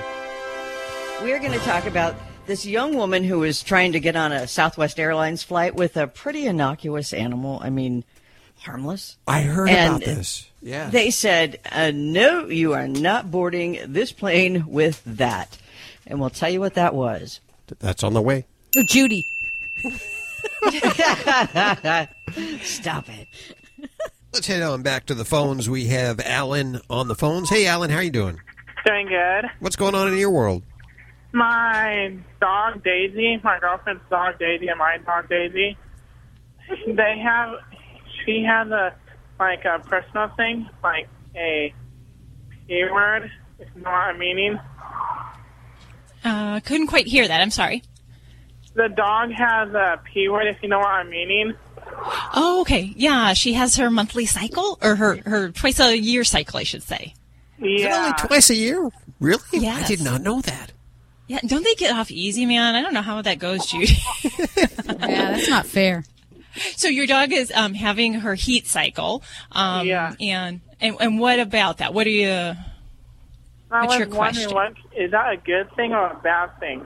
We're 1.22 1.40
going 1.40 1.52
to 1.52 1.60
talk 1.66 1.86
about 1.86 2.16
this 2.46 2.66
young 2.66 2.96
woman 2.96 3.26
who 3.26 3.40
was 3.40 3.62
trying 3.62 3.92
to 3.92 4.00
get 4.00 4.16
on 4.16 4.32
a 4.32 4.48
Southwest 4.48 5.02
Airlines 5.02 5.44
flight 5.44 5.76
with 5.76 5.98
a 5.98 6.08
pretty 6.08 6.48
innocuous 6.48 7.12
animal. 7.12 7.60
I 7.62 7.70
mean, 7.70 8.06
harmless. 8.60 9.18
I 9.28 9.42
heard 9.42 9.68
And 9.68 9.96
about 9.98 10.06
this. 10.06 10.50
Yeah. 10.62 10.90
They 10.90 11.12
said, 11.12 11.60
uh, 11.70 11.92
no, 11.94 12.48
you 12.48 12.72
are 12.72 12.88
not 12.88 13.32
boarding 13.32 13.80
this 13.86 14.14
plane 14.14 14.66
with 14.66 15.02
that. 15.06 15.58
And 16.08 16.22
we'll 16.22 16.30
tell 16.30 16.50
you 16.50 16.62
what 16.62 16.76
that 16.76 16.96
was. 16.96 17.42
That's 17.80 18.02
on 18.02 18.14
the 18.14 18.22
way. 18.22 18.46
Oh, 18.78 18.84
Judy. 18.88 19.26
Stop 22.62 23.10
it. 23.10 23.28
Let's 24.36 24.48
head 24.48 24.64
on 24.64 24.82
back 24.82 25.06
to 25.06 25.14
the 25.14 25.24
phones. 25.24 25.70
We 25.70 25.86
have 25.86 26.20
Alan 26.20 26.82
on 26.90 27.08
the 27.08 27.16
phones. 27.16 27.50
Hey, 27.50 27.68
Alan, 27.68 27.90
how 27.90 28.00
are 28.00 28.04
you 28.04 28.12
doing? 28.12 28.38
Doing 28.86 29.08
good. 29.08 29.46
What's 29.62 29.78
going 29.78 29.96
on 29.96 30.10
in 30.10 30.18
your 30.18 30.30
world? 30.30 30.62
My 31.32 32.18
dog 32.42 32.84
Daisy, 32.84 33.40
my 33.46 33.60
girlfriend's 33.60 34.02
dog 34.10 34.38
Daisy, 34.38 34.68
and 34.68 34.78
my 34.78 34.98
dog 35.06 35.30
Daisy. 35.30 35.78
They 36.86 37.18
have, 37.24 37.60
she 38.26 38.44
has 38.44 38.68
a 38.72 38.94
like 39.40 39.64
a 39.64 39.80
personal 39.80 40.28
thing, 40.36 40.70
like 40.84 41.08
a 41.34 41.74
p 42.68 42.84
word. 42.92 43.32
If 43.58 43.70
you 43.74 43.84
know 43.84 43.90
what 43.90 44.00
I'm 44.00 44.20
meaning. 44.20 44.60
Uh, 46.26 46.60
couldn't 46.60 46.88
quite 46.88 47.08
hear 47.08 47.26
that. 47.26 47.40
I'm 47.40 47.52
sorry. 47.52 47.84
The 48.74 48.90
dog 48.90 49.32
has 49.32 49.70
a 49.74 50.02
p 50.04 50.28
word. 50.28 50.48
If 50.48 50.62
you 50.62 50.68
know 50.68 50.80
what 50.80 50.90
I'm 50.90 51.10
meaning. 51.10 51.54
Oh, 52.34 52.60
okay. 52.62 52.94
Yeah, 52.96 53.34
she 53.34 53.54
has 53.54 53.76
her 53.78 53.90
monthly 53.90 54.26
cycle 54.26 54.78
or 54.82 54.96
her 54.96 55.18
her 55.26 55.50
twice 55.52 55.80
a 55.80 55.98
year 55.98 56.24
cycle, 56.24 56.60
I 56.60 56.64
should 56.64 56.84
say. 56.84 57.14
Is 57.60 57.84
it 57.86 57.92
only 57.92 58.14
twice 58.18 58.50
a 58.50 58.56
year? 58.56 58.90
Really? 59.20 59.66
I 59.68 59.84
did 59.88 60.02
not 60.02 60.22
know 60.22 60.42
that. 60.42 60.72
Yeah, 61.28 61.40
don't 61.46 61.64
they 61.64 61.74
get 61.76 61.96
off 61.96 62.12
easy, 62.12 62.46
man? 62.46 62.76
I 62.76 62.82
don't 62.82 62.94
know 62.94 63.02
how 63.02 63.22
that 63.22 63.40
goes, 63.40 63.66
Judy. 63.66 63.96
Yeah, 64.88 65.32
that's 65.32 65.50
not 65.50 65.66
fair. 65.66 66.04
So 66.76 66.88
your 66.88 67.08
dog 67.08 67.32
is 67.34 67.52
um, 67.56 67.74
having 67.74 68.14
her 68.16 68.36
heat 68.36 68.68
cycle. 68.68 69.24
Um, 69.52 69.88
Yeah. 69.88 70.14
And, 70.20 70.62
and 70.80 70.96
and 71.00 71.20
what 71.20 71.40
about 71.40 71.78
that? 71.78 71.94
What 71.94 72.06
are 72.08 72.12
you? 72.12 72.54
I 73.72 73.82
What's 73.82 73.94
was 73.94 74.00
your 74.00 74.08
wondering, 74.10 74.50
question? 74.50 74.54
what 74.54 74.74
is 75.04 75.12
that 75.12 75.34
a 75.34 75.38
good 75.38 75.76
thing 75.76 75.92
or 75.92 76.06
a 76.12 76.16
bad 76.24 76.58
thing? 76.60 76.86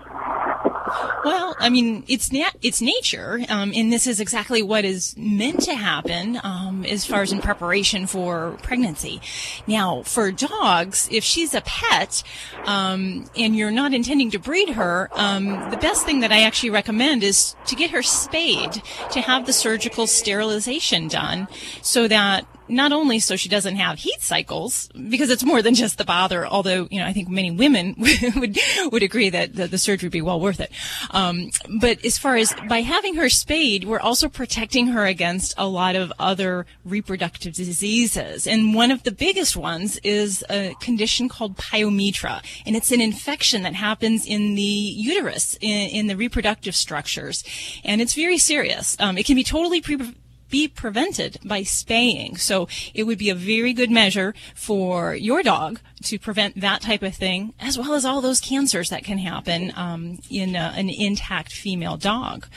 Well, 1.24 1.56
I 1.60 1.70
mean, 1.70 2.04
it's 2.08 2.32
nat- 2.32 2.56
it's 2.62 2.82
nature, 2.82 3.42
um, 3.50 3.74
and 3.76 3.92
this 3.94 4.08
is 4.08 4.20
exactly 4.20 4.64
what 4.64 4.86
is 4.86 5.14
meant 5.18 5.62
to 5.64 5.76
happen 5.76 6.40
um, 6.42 6.86
as 6.86 7.06
far 7.06 7.22
as 7.22 7.32
in 7.32 7.42
preparation 7.42 8.08
for 8.08 8.58
pregnancy. 8.64 9.22
Now, 9.68 10.02
for 10.04 10.32
dogs, 10.32 11.08
if 11.12 11.24
she's 11.24 11.54
a 11.54 11.62
pet 11.62 12.24
um, 12.66 13.26
and 13.36 13.56
you're 13.56 13.72
not 13.72 13.94
intending 13.94 14.32
to 14.32 14.40
breed 14.40 14.70
her, 14.70 15.10
um, 15.12 15.70
the 15.70 15.78
best 15.78 16.06
thing 16.06 16.22
that 16.22 16.32
I 16.32 16.42
actually 16.42 16.72
recommend 16.72 17.24
is 17.24 17.56
to 17.68 17.76
get 17.76 17.92
her 17.92 18.02
spayed, 18.02 18.82
to 19.12 19.22
have 19.22 19.46
the 19.46 19.54
surgical 19.54 20.08
sterilization 20.08 21.08
done, 21.08 21.48
so 21.82 22.08
that 22.08 22.48
not 22.70 22.92
only 22.92 23.20
so 23.20 23.36
she 23.36 23.50
doesn't 23.50 23.76
have 23.76 24.00
heat 24.00 24.22
cycles, 24.22 24.90
because 25.10 25.30
it's 25.30 25.44
more 25.44 25.62
than 25.62 25.74
just 25.74 25.98
the 25.98 26.06
bother, 26.06 26.46
although, 26.46 26.88
you 26.92 27.00
know, 27.00 27.06
I 27.06 27.14
think 27.14 27.30
many 27.30 27.52
women 27.52 27.96
would, 28.36 28.58
would 28.92 29.04
agree 29.04 29.30
that 29.30 29.56
the, 29.56 29.68
the 29.68 29.78
surgery 29.78 30.08
would 30.08 30.14
be 30.14 30.22
well 30.22 30.40
worth 30.40 30.60
it. 30.60 30.72
Um, 31.12 31.50
but 31.80 32.04
as 32.06 32.18
far 32.18 32.36
as 32.36 32.54
by 32.68 32.82
having 32.82 33.16
her 33.16 33.30
spayed, 33.30 33.86
we're 33.86 34.00
also 34.00 34.30
protecting 34.30 34.88
her 34.88 35.06
against 35.06 35.54
a 35.58 35.68
lot 35.68 35.96
of 35.96 36.14
other 36.20 36.66
reproductive 36.86 37.54
diseases. 37.54 38.48
And 38.48 38.74
one 38.74 38.92
of 38.92 39.04
the 39.04 39.12
biggest 39.12 39.58
ones 39.58 40.00
is 40.04 40.44
a 40.50 40.76
condition 40.80 41.30
called 41.30 41.58
pyometra. 41.58 42.44
And 42.66 42.76
it's 42.76 42.92
an 42.92 43.02
infection 43.02 43.64
that 43.64 43.74
happens 43.74 44.26
in 44.26 44.56
the 44.56 44.62
uterus, 44.62 45.58
in, 45.62 45.90
in 45.90 46.08
the 46.08 46.16
reproductive 46.16 46.76
structures. 46.76 47.44
And 47.84 48.02
it's 48.02 48.14
very 48.14 48.38
serious. 48.38 48.96
Um, 49.00 49.18
it 49.18 49.26
can 49.26 49.36
be 49.36 49.44
totally 49.44 49.82
pre- 49.82 50.16
be 50.50 50.68
prevented 50.68 51.40
by 51.44 51.64
spaying. 51.64 52.38
So 52.38 52.68
it 52.94 53.04
would 53.04 53.18
be 53.18 53.30
a 53.30 53.36
very 53.36 53.74
good 53.74 53.92
measure 53.92 54.34
for 54.56 55.16
your 55.16 55.44
dog 55.44 55.80
to 56.04 56.18
prevent 56.18 56.60
that 56.62 56.82
type 56.82 57.04
of 57.04 57.14
thing, 57.14 57.54
as 57.60 57.78
well 57.78 57.94
as 57.94 58.06
all 58.06 58.22
those 58.22 58.40
cancers 58.40 58.90
that 58.90 59.04
can 59.04 59.18
happen 59.18 59.74
um, 59.76 60.20
in 60.30 60.56
a, 60.56 60.74
an 60.76 60.90
intact 60.90 61.52
female 61.52 61.98
dog. 61.98 62.48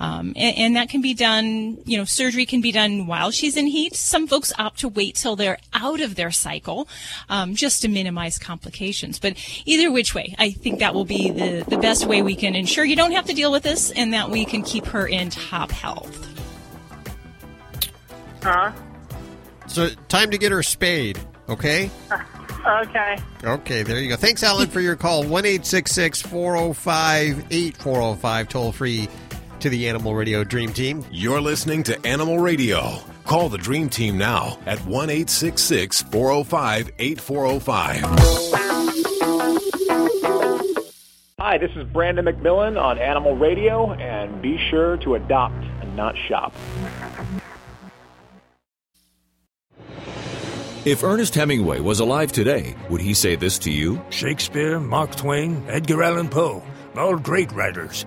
Um, 0.00 0.32
and, 0.36 0.56
and, 0.56 0.76
that 0.76 0.88
can 0.88 1.00
be 1.00 1.14
done, 1.14 1.78
you 1.84 1.96
know, 1.96 2.04
surgery 2.04 2.46
can 2.46 2.60
be 2.60 2.72
done 2.72 3.06
while 3.06 3.30
she's 3.30 3.56
in 3.56 3.66
heat. 3.66 3.94
Some 3.94 4.26
folks 4.26 4.52
opt 4.58 4.80
to 4.80 4.88
wait 4.88 5.16
till 5.16 5.36
they're 5.36 5.58
out 5.72 6.00
of 6.00 6.14
their 6.14 6.30
cycle 6.30 6.88
um, 7.28 7.54
just 7.54 7.82
to 7.82 7.88
minimize 7.88 8.38
complications. 8.38 9.18
But 9.18 9.34
either 9.64 9.90
which 9.90 10.14
way, 10.14 10.34
I 10.38 10.50
think 10.50 10.78
that 10.80 10.94
will 10.94 11.04
be 11.04 11.30
the, 11.30 11.64
the 11.68 11.78
best 11.78 12.06
way 12.06 12.22
we 12.22 12.36
can 12.36 12.54
ensure 12.54 12.84
you 12.84 12.96
don't 12.96 13.12
have 13.12 13.26
to 13.26 13.34
deal 13.34 13.50
with 13.50 13.62
this 13.62 13.90
and 13.90 14.12
that 14.12 14.30
we 14.30 14.44
can 14.44 14.62
keep 14.62 14.86
her 14.86 15.06
in 15.06 15.30
top 15.30 15.70
health. 15.70 16.37
Huh? 18.42 18.72
So, 19.66 19.88
time 20.08 20.30
to 20.30 20.38
get 20.38 20.52
her 20.52 20.62
spayed, 20.62 21.18
okay? 21.48 21.90
Okay. 22.66 23.16
Okay, 23.44 23.82
there 23.82 23.98
you 23.98 24.08
go. 24.10 24.16
Thanks, 24.16 24.42
Alan, 24.42 24.68
for 24.68 24.80
your 24.80 24.96
call. 24.96 25.22
1 25.24 25.44
405 25.62 27.46
8405, 27.50 28.48
toll 28.48 28.72
free 28.72 29.08
to 29.60 29.70
the 29.70 29.88
Animal 29.88 30.14
Radio 30.14 30.44
Dream 30.44 30.72
Team. 30.72 31.04
You're 31.10 31.40
listening 31.40 31.82
to 31.84 32.06
Animal 32.06 32.38
Radio. 32.38 32.98
Call 33.24 33.48
the 33.48 33.58
Dream 33.58 33.88
Team 33.88 34.18
now 34.18 34.58
at 34.66 34.78
1 34.80 35.08
405 35.08 36.90
8405. 36.98 38.00
Hi, 41.38 41.56
this 41.56 41.70
is 41.76 41.86
Brandon 41.92 42.24
McMillan 42.26 42.80
on 42.80 42.98
Animal 42.98 43.36
Radio, 43.36 43.92
and 43.92 44.42
be 44.42 44.58
sure 44.70 44.96
to 44.98 45.14
adopt 45.14 45.54
and 45.54 45.96
not 45.96 46.16
shop. 46.28 46.52
If 50.88 51.04
Ernest 51.04 51.34
Hemingway 51.34 51.80
was 51.80 52.00
alive 52.00 52.32
today, 52.32 52.74
would 52.88 53.02
he 53.02 53.12
say 53.12 53.36
this 53.36 53.58
to 53.58 53.70
you? 53.70 54.00
Shakespeare, 54.08 54.80
Mark 54.80 55.14
Twain, 55.14 55.62
Edgar 55.68 56.02
Allan 56.02 56.30
Poe, 56.30 56.62
all 56.96 57.18
great 57.18 57.52
writers. 57.52 58.06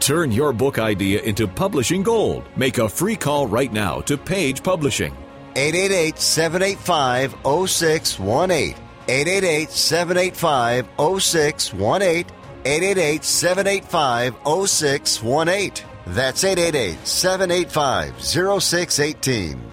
Turn 0.00 0.30
your 0.32 0.52
book 0.52 0.78
idea 0.78 1.20
into 1.22 1.48
publishing 1.48 2.02
gold. 2.02 2.44
Make 2.56 2.78
a 2.78 2.88
free 2.88 3.16
call 3.16 3.46
right 3.46 3.72
now 3.72 4.00
to 4.02 4.16
Page 4.16 4.62
Publishing. 4.62 5.14
888 5.56 6.18
785 6.18 7.32
0618. 7.68 8.76
888 9.08 9.70
785 9.70 10.86
0618. 11.20 12.26
888 12.64 13.24
785 13.24 14.34
0618. 14.68 15.86
That's 16.08 16.44
888 16.44 17.06
785 17.06 18.22
0618. 18.22 19.72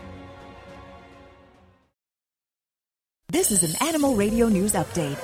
This 3.29 3.51
is 3.51 3.63
an 3.63 3.87
Animal 3.87 4.15
Radio 4.15 4.47
News 4.47 4.73
Update. 4.73 5.17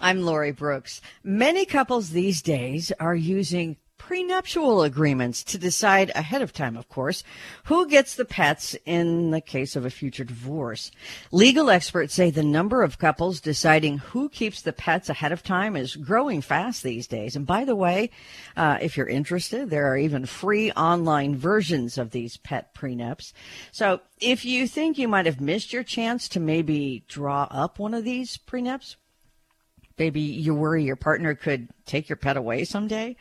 I'm 0.00 0.22
Lori 0.22 0.52
Brooks. 0.52 1.00
Many 1.24 1.64
couples 1.64 2.10
these 2.10 2.42
days 2.42 2.92
are 3.00 3.14
using 3.14 3.76
prenuptial 3.96 4.82
agreements 4.82 5.42
to 5.42 5.58
decide 5.58 6.12
ahead 6.14 6.42
of 6.42 6.52
time, 6.52 6.76
of 6.76 6.88
course, 6.88 7.24
who 7.64 7.88
gets 7.88 8.14
the 8.14 8.24
pets 8.24 8.76
in 8.84 9.30
the 9.30 9.40
case 9.40 9.74
of 9.74 9.84
a 9.84 9.90
future 9.90 10.22
divorce. 10.22 10.92
Legal 11.32 11.70
experts 11.70 12.14
say 12.14 12.30
the 12.30 12.42
number 12.42 12.82
of 12.82 12.98
couples 12.98 13.40
deciding 13.40 13.98
who 13.98 14.28
keeps 14.28 14.62
the 14.62 14.72
pets 14.72 15.08
ahead 15.08 15.32
of 15.32 15.42
time 15.42 15.74
is 15.74 15.96
growing 15.96 16.40
fast 16.40 16.82
these 16.82 17.06
days. 17.06 17.34
And 17.34 17.46
by 17.46 17.64
the 17.64 17.74
way, 17.74 18.10
uh, 18.56 18.78
if 18.80 18.96
you're 18.96 19.08
interested, 19.08 19.70
there 19.70 19.90
are 19.90 19.96
even 19.96 20.26
free 20.26 20.70
online 20.72 21.34
versions 21.34 21.98
of 21.98 22.10
these 22.10 22.36
pet 22.36 22.74
prenups. 22.74 23.32
So 23.72 24.00
if 24.20 24.44
you 24.44 24.68
think 24.68 24.98
you 24.98 25.08
might 25.08 25.26
have 25.26 25.40
missed 25.40 25.72
your 25.72 25.82
chance 25.82 26.28
to 26.28 26.38
maybe 26.38 27.02
draw 27.08 27.48
up 27.50 27.78
one 27.78 27.94
of 27.94 28.04
these 28.04 28.36
prenups, 28.36 28.94
maybe 29.98 30.20
you 30.20 30.54
worry 30.54 30.84
your 30.84 30.96
partner 30.96 31.34
could 31.34 31.68
take 31.84 32.08
your 32.08 32.16
pet 32.16 32.36
away 32.36 32.64
someday. 32.64 33.16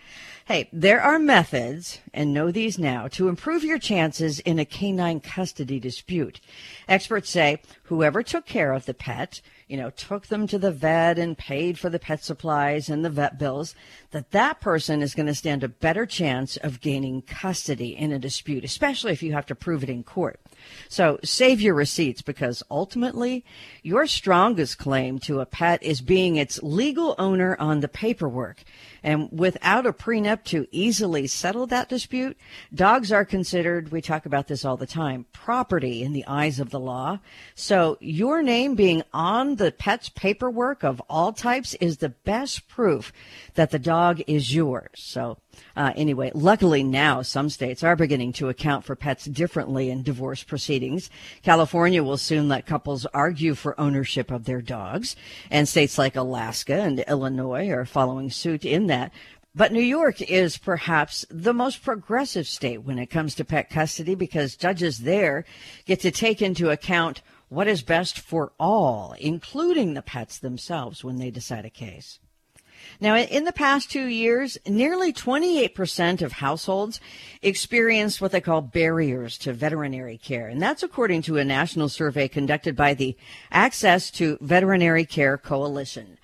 Hey, 0.45 0.69
there 0.71 1.01
are 1.01 1.17
methods, 1.17 1.99
and 2.13 2.33
know 2.33 2.51
these 2.51 2.77
now, 2.77 3.07
to 3.09 3.29
improve 3.29 3.63
your 3.63 3.79
chances 3.79 4.39
in 4.41 4.59
a 4.59 4.65
canine 4.65 5.19
custody 5.19 5.79
dispute. 5.79 6.39
Experts 6.87 7.29
say 7.29 7.61
whoever 7.83 8.21
took 8.21 8.45
care 8.45 8.73
of 8.73 8.85
the 8.85 8.93
pet, 8.93 9.41
you 9.67 9.77
know, 9.77 9.89
took 9.89 10.27
them 10.27 10.45
to 10.47 10.59
the 10.59 10.71
vet 10.71 11.17
and 11.17 11.37
paid 11.37 11.79
for 11.79 11.89
the 11.89 11.97
pet 11.97 12.23
supplies 12.23 12.87
and 12.87 13.03
the 13.03 13.09
vet 13.09 13.39
bills, 13.39 13.73
that 14.11 14.31
that 14.31 14.61
person 14.61 15.01
is 15.01 15.15
going 15.15 15.25
to 15.25 15.33
stand 15.33 15.63
a 15.63 15.67
better 15.67 16.05
chance 16.05 16.55
of 16.57 16.81
gaining 16.81 17.21
custody 17.23 17.95
in 17.95 18.11
a 18.11 18.19
dispute, 18.19 18.63
especially 18.63 19.11
if 19.11 19.23
you 19.23 19.33
have 19.33 19.45
to 19.45 19.55
prove 19.55 19.81
it 19.81 19.89
in 19.89 20.03
court. 20.03 20.39
So 20.87 21.19
save 21.23 21.61
your 21.61 21.73
receipts 21.73 22.21
because 22.21 22.63
ultimately 22.69 23.43
your 23.81 24.05
strongest 24.07 24.77
claim 24.77 25.19
to 25.19 25.39
a 25.39 25.45
pet 25.45 25.81
is 25.81 26.01
being 26.01 26.35
its 26.35 26.61
legal 26.61 27.15
owner 27.17 27.55
on 27.59 27.79
the 27.79 27.87
paperwork. 27.87 28.63
And 29.03 29.29
without 29.31 29.85
a 29.85 29.93
prenup 29.93 30.43
to 30.45 30.67
easily 30.71 31.27
settle 31.27 31.67
that 31.67 31.89
dispute, 31.89 32.37
dogs 32.73 33.11
are 33.11 33.25
considered, 33.25 33.91
we 33.91 34.01
talk 34.01 34.25
about 34.25 34.47
this 34.47 34.65
all 34.65 34.77
the 34.77 34.87
time, 34.87 35.25
property 35.31 36.03
in 36.03 36.13
the 36.13 36.25
eyes 36.25 36.59
of 36.59 36.69
the 36.69 36.79
law. 36.79 37.19
So 37.53 37.97
your 37.99 38.41
name 38.41 38.75
being 38.75 39.03
on 39.13 39.54
the 39.55 39.71
pet's 39.71 40.09
paperwork 40.09 40.83
of 40.83 41.01
all 41.09 41.33
types 41.33 41.73
is 41.75 41.97
the 41.97 42.09
best 42.09 42.67
proof 42.67 43.11
that 43.55 43.71
the 43.71 43.79
dog 43.79 44.21
is 44.27 44.53
yours. 44.53 44.89
So 44.95 45.37
uh, 45.75 45.93
anyway, 45.95 46.31
luckily 46.33 46.83
now 46.83 47.21
some 47.21 47.49
states 47.49 47.83
are 47.83 47.95
beginning 47.95 48.33
to 48.33 48.49
account 48.49 48.85
for 48.85 48.95
pets 48.95 49.25
differently 49.25 49.89
in 49.89 50.03
divorce 50.03 50.43
proceedings. 50.43 51.09
California 51.43 52.03
will 52.03 52.17
soon 52.17 52.47
let 52.47 52.65
couples 52.65 53.05
argue 53.07 53.55
for 53.55 53.79
ownership 53.79 54.31
of 54.31 54.45
their 54.45 54.61
dogs, 54.61 55.15
and 55.49 55.67
states 55.67 55.97
like 55.97 56.15
Alaska 56.15 56.81
and 56.81 56.99
Illinois 57.01 57.69
are 57.69 57.85
following 57.85 58.29
suit 58.29 58.65
in 58.65 58.87
that. 58.87 59.11
But 59.57 59.71
New 59.71 59.79
York 59.79 60.21
is 60.21 60.57
perhaps 60.57 61.25
the 61.29 61.53
most 61.53 61.81
progressive 61.81 62.45
state 62.45 62.79
when 62.79 62.99
it 62.99 63.05
comes 63.05 63.35
to 63.35 63.45
pet 63.45 63.69
custody 63.69 64.13
because 64.13 64.57
judges 64.57 64.99
there 64.99 65.45
get 65.85 66.01
to 66.01 66.11
take 66.11 66.41
into 66.41 66.69
account 66.69 67.21
what 67.49 67.67
is 67.67 67.81
best 67.81 68.19
for 68.19 68.53
all, 68.59 69.15
including 69.19 69.93
the 69.93 70.01
pets 70.01 70.39
themselves, 70.39 71.03
when 71.03 71.17
they 71.17 71.31
decide 71.31 71.65
a 71.65 71.69
case. 71.69 72.19
Now, 72.99 73.17
in 73.17 73.45
the 73.45 73.51
past 73.51 73.91
two 73.91 74.05
years, 74.05 74.57
nearly 74.65 75.11
28% 75.11 76.21
of 76.21 76.33
households 76.33 76.99
experienced 77.41 78.21
what 78.21 78.31
they 78.31 78.41
call 78.41 78.61
barriers 78.61 79.37
to 79.39 79.53
veterinary 79.53 80.17
care. 80.17 80.47
And 80.47 80.61
that's 80.61 80.83
according 80.83 81.23
to 81.23 81.37
a 81.37 81.45
national 81.45 81.89
survey 81.89 82.27
conducted 82.27 82.75
by 82.75 82.93
the 82.93 83.17
Access 83.51 84.11
to 84.11 84.37
Veterinary 84.41 85.05
Care 85.05 85.37
Coalition. 85.37 86.17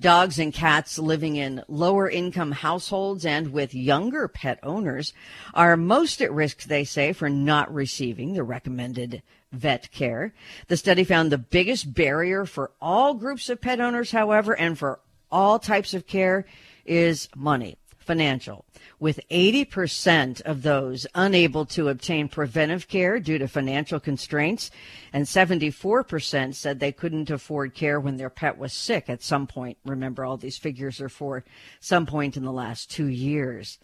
Dogs 0.00 0.38
and 0.38 0.52
cats 0.52 0.98
living 0.98 1.34
in 1.36 1.64
lower 1.66 2.08
income 2.08 2.52
households 2.52 3.26
and 3.26 3.52
with 3.52 3.74
younger 3.74 4.28
pet 4.28 4.60
owners 4.62 5.12
are 5.54 5.76
most 5.76 6.22
at 6.22 6.32
risk, 6.32 6.64
they 6.64 6.84
say, 6.84 7.12
for 7.12 7.28
not 7.28 7.72
receiving 7.74 8.34
the 8.34 8.44
recommended 8.44 9.22
vet 9.52 9.90
care. 9.90 10.32
The 10.68 10.76
study 10.76 11.04
found 11.04 11.32
the 11.32 11.38
biggest 11.38 11.94
barrier 11.94 12.44
for 12.44 12.70
all 12.80 13.14
groups 13.14 13.48
of 13.48 13.60
pet 13.60 13.80
owners, 13.80 14.10
however, 14.10 14.56
and 14.56 14.78
for 14.78 15.00
all 15.30 15.58
types 15.58 15.94
of 15.94 16.06
care 16.06 16.44
is 16.84 17.28
money. 17.36 17.76
financial, 18.08 18.64
with 18.98 19.20
80% 19.30 20.40
of 20.40 20.62
those 20.62 21.06
unable 21.14 21.66
to 21.66 21.88
obtain 21.90 22.26
preventive 22.26 22.88
care 22.88 23.20
due 23.20 23.36
to 23.36 23.46
financial 23.46 24.00
constraints, 24.00 24.70
and 25.12 25.26
74% 25.26 26.54
said 26.54 26.80
they 26.80 26.90
couldn't 26.90 27.28
afford 27.28 27.74
care 27.74 28.00
when 28.00 28.16
their 28.16 28.30
pet 28.30 28.56
was 28.56 28.72
sick 28.72 29.10
at 29.10 29.22
some 29.22 29.46
point. 29.46 29.76
Remember, 29.84 30.24
all 30.24 30.38
these 30.38 30.56
figures 30.56 31.02
are 31.02 31.10
for 31.10 31.44
some 31.80 32.06
point 32.06 32.38
in 32.38 32.44
the 32.44 32.52
last 32.52 32.90
two 32.90 33.08
years. 33.08 33.78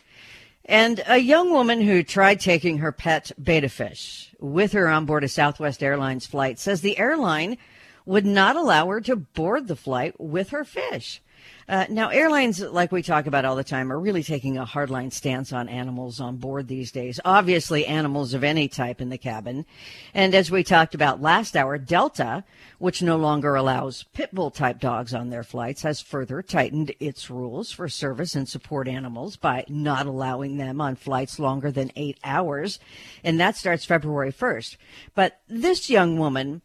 And 0.66 1.02
a 1.06 1.18
young 1.18 1.50
woman 1.50 1.82
who 1.82 2.02
tried 2.02 2.40
taking 2.40 2.78
her 2.78 2.90
pet 2.90 3.32
betta 3.36 3.68
fish 3.68 4.34
with 4.40 4.72
her 4.72 4.88
on 4.88 5.04
board 5.04 5.24
a 5.24 5.28
Southwest 5.28 5.82
Airlines 5.82 6.26
flight 6.26 6.58
says 6.58 6.80
the 6.80 6.98
airline 6.98 7.58
would 8.06 8.24
not 8.24 8.56
allow 8.56 8.88
her 8.88 9.00
to 9.02 9.16
board 9.16 9.68
the 9.68 9.76
flight 9.76 10.18
with 10.18 10.50
her 10.50 10.64
fish. 10.64 11.20
Uh, 11.68 11.86
now, 11.88 12.08
airlines, 12.08 12.60
like 12.60 12.92
we 12.92 13.02
talk 13.02 13.26
about 13.26 13.44
all 13.44 13.56
the 13.56 13.64
time, 13.64 13.90
are 13.90 13.98
really 13.98 14.22
taking 14.22 14.58
a 14.58 14.66
hardline 14.66 15.12
stance 15.12 15.52
on 15.52 15.68
animals 15.68 16.20
on 16.20 16.36
board 16.36 16.68
these 16.68 16.92
days. 16.92 17.18
Obviously, 17.24 17.86
animals 17.86 18.34
of 18.34 18.44
any 18.44 18.68
type 18.68 19.00
in 19.00 19.08
the 19.08 19.18
cabin. 19.18 19.64
And 20.12 20.34
as 20.34 20.50
we 20.50 20.62
talked 20.62 20.94
about 20.94 21.22
last 21.22 21.56
hour, 21.56 21.78
Delta, 21.78 22.44
which 22.78 23.02
no 23.02 23.16
longer 23.16 23.54
allows 23.54 24.04
pit 24.12 24.34
bull 24.34 24.50
type 24.50 24.78
dogs 24.78 25.14
on 25.14 25.30
their 25.30 25.42
flights, 25.42 25.82
has 25.82 26.02
further 26.02 26.42
tightened 26.42 26.92
its 27.00 27.30
rules 27.30 27.72
for 27.72 27.88
service 27.88 28.34
and 28.34 28.48
support 28.48 28.86
animals 28.86 29.36
by 29.36 29.64
not 29.68 30.06
allowing 30.06 30.58
them 30.58 30.80
on 30.80 30.96
flights 30.96 31.38
longer 31.38 31.70
than 31.70 31.90
eight 31.96 32.18
hours. 32.24 32.78
And 33.22 33.40
that 33.40 33.56
starts 33.56 33.84
February 33.86 34.32
1st. 34.32 34.76
But 35.14 35.40
this 35.48 35.88
young 35.88 36.18
woman 36.18 36.60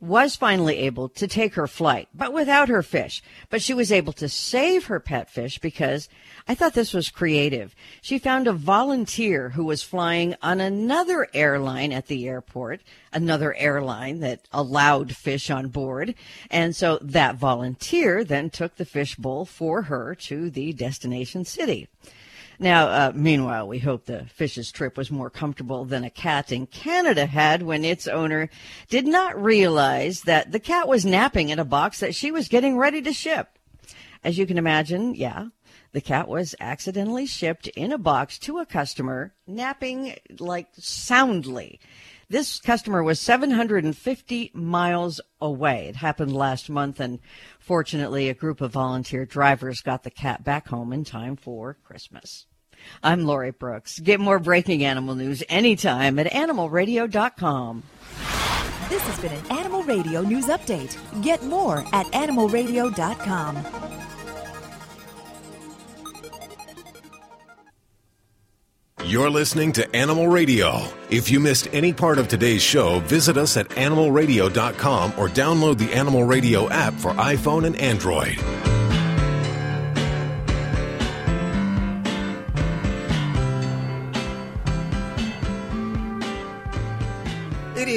was 0.00 0.36
finally 0.36 0.76
able 0.76 1.08
to 1.08 1.26
take 1.26 1.54
her 1.54 1.66
flight, 1.66 2.08
but 2.14 2.32
without 2.32 2.68
her 2.68 2.82
fish. 2.82 3.22
But 3.50 3.62
she 3.62 3.74
was 3.74 3.90
able 3.90 4.12
to 4.14 4.28
save 4.28 4.86
her 4.86 5.00
pet 5.00 5.28
fish 5.28 5.58
because 5.58 6.08
I 6.46 6.54
thought 6.54 6.74
this 6.74 6.94
was 6.94 7.10
creative. 7.10 7.74
She 8.00 8.18
found 8.18 8.46
a 8.46 8.52
volunteer 8.52 9.50
who 9.50 9.64
was 9.64 9.82
flying 9.82 10.36
on 10.40 10.60
another 10.60 11.26
airline 11.34 11.92
at 11.92 12.06
the 12.06 12.28
airport, 12.28 12.80
another 13.12 13.54
airline 13.54 14.20
that 14.20 14.46
allowed 14.52 15.16
fish 15.16 15.50
on 15.50 15.68
board. 15.68 16.14
And 16.50 16.76
so 16.76 16.98
that 17.02 17.36
volunteer 17.36 18.22
then 18.22 18.50
took 18.50 18.76
the 18.76 18.84
fish 18.84 19.16
bowl 19.16 19.44
for 19.44 19.82
her 19.82 20.14
to 20.14 20.48
the 20.48 20.72
destination 20.72 21.44
city. 21.44 21.88
Now, 22.60 22.86
uh, 22.88 23.12
meanwhile, 23.14 23.68
we 23.68 23.78
hope 23.78 24.06
the 24.06 24.24
fish's 24.24 24.72
trip 24.72 24.96
was 24.96 25.12
more 25.12 25.30
comfortable 25.30 25.84
than 25.84 26.02
a 26.02 26.10
cat 26.10 26.50
in 26.50 26.66
Canada 26.66 27.26
had 27.26 27.62
when 27.62 27.84
its 27.84 28.08
owner 28.08 28.50
did 28.88 29.06
not 29.06 29.40
realize 29.40 30.22
that 30.22 30.50
the 30.50 30.58
cat 30.58 30.88
was 30.88 31.06
napping 31.06 31.50
in 31.50 31.60
a 31.60 31.64
box 31.64 32.00
that 32.00 32.16
she 32.16 32.32
was 32.32 32.48
getting 32.48 32.76
ready 32.76 33.00
to 33.02 33.12
ship. 33.12 33.58
As 34.24 34.38
you 34.38 34.46
can 34.46 34.58
imagine, 34.58 35.14
yeah, 35.14 35.46
the 35.92 36.00
cat 36.00 36.26
was 36.26 36.56
accidentally 36.58 37.26
shipped 37.26 37.68
in 37.68 37.92
a 37.92 37.98
box 37.98 38.38
to 38.40 38.58
a 38.58 38.66
customer, 38.66 39.32
napping 39.46 40.16
like 40.40 40.66
soundly. 40.76 41.78
This 42.30 42.60
customer 42.60 43.02
was 43.02 43.18
750 43.20 44.50
miles 44.52 45.18
away. 45.40 45.86
It 45.88 45.96
happened 45.96 46.36
last 46.36 46.68
month, 46.68 47.00
and 47.00 47.20
fortunately, 47.58 48.28
a 48.28 48.34
group 48.34 48.60
of 48.60 48.70
volunteer 48.70 49.24
drivers 49.24 49.80
got 49.80 50.02
the 50.02 50.10
cat 50.10 50.44
back 50.44 50.68
home 50.68 50.92
in 50.92 51.04
time 51.04 51.36
for 51.36 51.78
Christmas. 51.82 52.44
I'm 53.02 53.24
Lori 53.24 53.50
Brooks. 53.50 53.98
Get 53.98 54.20
more 54.20 54.38
breaking 54.38 54.84
animal 54.84 55.14
news 55.14 55.42
anytime 55.48 56.18
at 56.18 56.30
animalradio.com. 56.30 57.82
This 58.90 59.02
has 59.02 59.18
been 59.20 59.32
an 59.32 59.58
Animal 59.58 59.82
Radio 59.84 60.20
News 60.20 60.46
Update. 60.46 60.98
Get 61.22 61.42
more 61.44 61.78
at 61.94 62.06
animalradio.com. 62.08 63.97
You're 69.08 69.30
listening 69.30 69.72
to 69.72 69.96
Animal 69.96 70.28
Radio. 70.28 70.82
If 71.08 71.30
you 71.30 71.40
missed 71.40 71.66
any 71.72 71.94
part 71.94 72.18
of 72.18 72.28
today's 72.28 72.60
show, 72.60 73.00
visit 73.00 73.38
us 73.38 73.56
at 73.56 73.66
animalradio.com 73.70 75.12
or 75.16 75.28
download 75.28 75.78
the 75.78 75.90
Animal 75.94 76.24
Radio 76.24 76.68
app 76.68 76.92
for 76.92 77.12
iPhone 77.12 77.64
and 77.64 77.74
Android. 77.76 78.36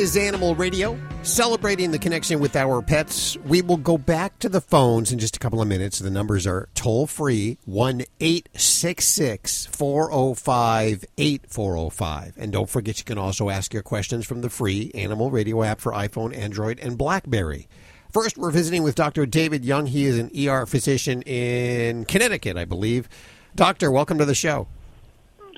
Is 0.02 0.18
Animal 0.18 0.56
Radio, 0.56 1.00
celebrating 1.22 1.92
the 1.92 2.00
connection 2.00 2.40
with 2.40 2.56
our 2.56 2.82
pets. 2.82 3.38
We 3.46 3.62
will 3.62 3.78
go 3.78 4.00
back 4.00 4.40
to 4.40 4.50
the 4.50 4.60
phones 4.60 5.12
in 5.12 5.20
just 5.20 5.36
a 5.36 5.40
couple 5.40 5.62
of 5.62 5.68
minutes. 5.68 6.00
The 6.00 6.10
numbers 6.10 6.48
are 6.48 6.70
toll 6.74 7.06
free 7.06 7.60
1 7.66 8.02
866 8.20 9.68
405 9.68 11.06
8405. 11.20 12.34
And 12.36 12.52
don't 12.52 12.68
forget, 12.68 12.98
you 12.98 13.06
can 13.06 13.20
also 13.20 13.52
ask 13.52 13.76
your 13.76 13.84
questions 13.84 14.26
from 14.26 14.42
the 14.42 14.50
free 14.50 14.90
Animal 14.96 15.30
Radio 15.30 15.62
app 15.62 15.80
for 15.80 15.92
iPhone, 15.92 16.36
Android, 16.36 16.80
and 16.80 16.98
Blackberry. 16.98 17.68
First, 18.12 18.40
we're 18.40 18.50
visiting 18.50 18.82
with 18.82 18.96
Dr. 18.96 19.28
David 19.28 19.64
Young. 19.64 19.86
He 19.86 20.06
is 20.06 20.18
an 20.18 20.32
ER 20.36 20.66
physician 20.66 21.22
in 21.22 22.06
Connecticut, 22.06 22.58
I 22.58 22.66
believe. 22.66 23.08
Doctor, 23.54 23.92
welcome 23.92 24.18
to 24.18 24.26
the 24.26 24.34
show. 24.34 24.68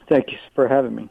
Thank 0.09 0.31
you 0.31 0.37
for 0.53 0.67
having 0.67 0.95
me. 0.95 1.09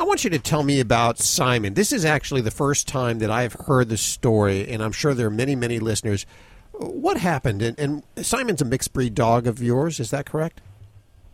I 0.00 0.04
want 0.04 0.24
you 0.24 0.30
to 0.30 0.38
tell 0.38 0.62
me 0.62 0.80
about 0.80 1.18
Simon. 1.18 1.74
This 1.74 1.92
is 1.92 2.06
actually 2.06 2.40
the 2.40 2.50
first 2.50 2.88
time 2.88 3.18
that 3.18 3.30
I've 3.30 3.52
heard 3.52 3.90
the 3.90 3.98
story, 3.98 4.66
and 4.66 4.82
I'm 4.82 4.92
sure 4.92 5.12
there 5.12 5.26
are 5.26 5.30
many, 5.30 5.54
many 5.54 5.78
listeners. 5.78 6.24
What 6.72 7.18
happened? 7.18 7.60
And, 7.60 7.78
and 7.78 8.02
Simon's 8.24 8.62
a 8.62 8.64
mixed 8.64 8.94
breed 8.94 9.14
dog 9.14 9.46
of 9.46 9.62
yours, 9.62 10.00
is 10.00 10.10
that 10.10 10.24
correct? 10.24 10.62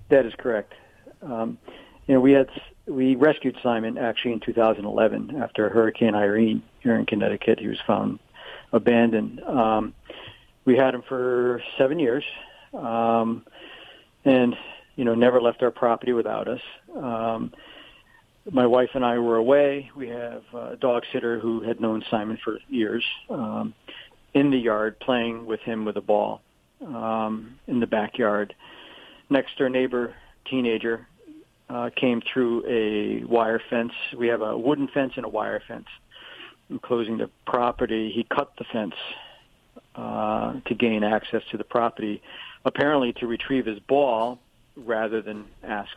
That 0.08 0.26
is 0.26 0.32
correct. 0.36 0.74
Um, 1.22 1.58
you 2.08 2.14
know, 2.14 2.20
we 2.20 2.32
had 2.32 2.48
we 2.86 3.14
rescued 3.14 3.56
Simon 3.62 3.98
actually 3.98 4.32
in 4.32 4.40
2011 4.40 5.40
after 5.40 5.68
Hurricane 5.68 6.16
Irene 6.16 6.60
here 6.80 6.96
in 6.96 7.06
Connecticut. 7.06 7.60
He 7.60 7.68
was 7.68 7.78
found 7.86 8.18
abandoned. 8.72 9.44
Um, 9.44 9.94
we 10.64 10.76
had 10.76 10.92
him 10.92 11.02
for 11.02 11.62
seven 11.78 12.00
years, 12.00 12.24
um, 12.74 13.46
and 14.24 14.56
you 14.96 15.04
know, 15.04 15.14
never 15.14 15.40
left 15.40 15.62
our 15.62 15.70
property 15.70 16.12
without 16.12 16.48
us. 16.48 16.62
Um, 16.96 17.52
my 18.51 18.66
wife 18.66 18.90
and 18.94 19.05
I 19.05 19.18
were 19.18 19.36
away. 19.36 19.90
We 19.97 20.09
have 20.09 20.42
a 20.55 20.76
dog 20.76 21.05
sitter 21.12 21.38
who 21.38 21.62
had 21.62 21.80
known 21.80 22.05
Simon 22.11 22.38
for 22.42 22.59
years 22.68 23.05
um, 23.28 23.74
in 24.34 24.51
the 24.51 24.59
yard 24.59 24.99
playing 25.01 25.47
with 25.47 25.61
him 25.61 25.84
with 25.84 25.97
a 25.97 26.01
ball 26.01 26.42
um, 26.84 27.59
in 27.66 27.80
the 27.80 27.86
backyard. 27.86 28.55
Next 29.30 29.57
door 29.59 29.68
neighbor, 29.68 30.14
teenager, 30.49 31.07
uh, 31.68 31.90
came 31.97 32.22
through 32.32 32.64
a 32.68 33.24
wire 33.24 33.61
fence. 33.68 33.92
We 34.16 34.28
have 34.28 34.42
a 34.42 34.57
wooden 34.57 34.88
fence 34.88 35.14
and 35.16 35.24
a 35.24 35.28
wire 35.28 35.62
fence 35.66 35.86
enclosing 36.70 37.18
the 37.18 37.30
property. 37.47 38.12
He 38.14 38.24
cut 38.24 38.53
the 38.59 38.64
fence 38.72 38.94
uh, 39.97 40.61
to 40.66 40.74
gain 40.74 41.03
access 41.03 41.42
to 41.51 41.57
the 41.57 41.64
property, 41.64 42.22
apparently 42.64 43.12
to 43.14 43.26
retrieve 43.26 43.66
his 43.66 43.78
ball 43.80 44.38
rather 44.76 45.22
than 45.22 45.47
ask 45.64 45.90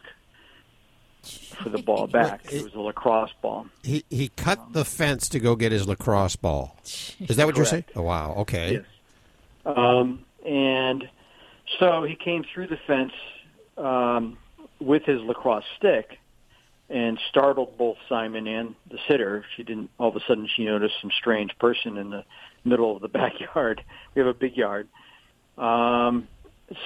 for 1.21 1.69
the 1.69 1.79
ball 1.79 2.07
back. 2.07 2.51
It 2.51 2.63
was 2.63 2.73
a 2.73 2.79
lacrosse 2.79 3.33
ball. 3.41 3.67
He 3.83 4.03
he 4.09 4.29
cut 4.29 4.73
the 4.73 4.85
fence 4.85 5.29
to 5.29 5.39
go 5.39 5.55
get 5.55 5.71
his 5.71 5.87
lacrosse 5.87 6.35
ball. 6.35 6.77
Is 6.83 7.37
that 7.37 7.45
what 7.45 7.55
you're 7.55 7.65
saying? 7.65 7.85
Oh 7.95 8.03
wow. 8.03 8.33
Okay. 8.39 8.73
Yes. 8.73 8.85
Um, 9.65 10.25
and 10.45 11.07
so 11.79 12.03
he 12.03 12.15
came 12.15 12.43
through 12.53 12.67
the 12.67 12.79
fence 12.87 13.13
um, 13.77 14.37
with 14.79 15.03
his 15.03 15.21
lacrosse 15.21 15.65
stick 15.77 16.17
and 16.89 17.19
startled 17.29 17.77
both 17.77 17.97
Simon 18.07 18.47
and 18.47 18.75
the 18.89 18.97
sitter. 19.07 19.45
She 19.55 19.63
didn't. 19.63 19.89
All 19.99 20.09
of 20.09 20.15
a 20.15 20.21
sudden, 20.27 20.47
she 20.55 20.65
noticed 20.65 20.95
some 21.01 21.11
strange 21.11 21.57
person 21.59 21.97
in 21.97 22.09
the 22.09 22.23
middle 22.63 22.95
of 22.95 23.01
the 23.01 23.07
backyard. 23.19 23.83
We 24.15 24.19
have 24.19 24.27
a 24.27 24.33
big 24.33 24.57
yard. 24.57 24.87
Um, 25.57 26.27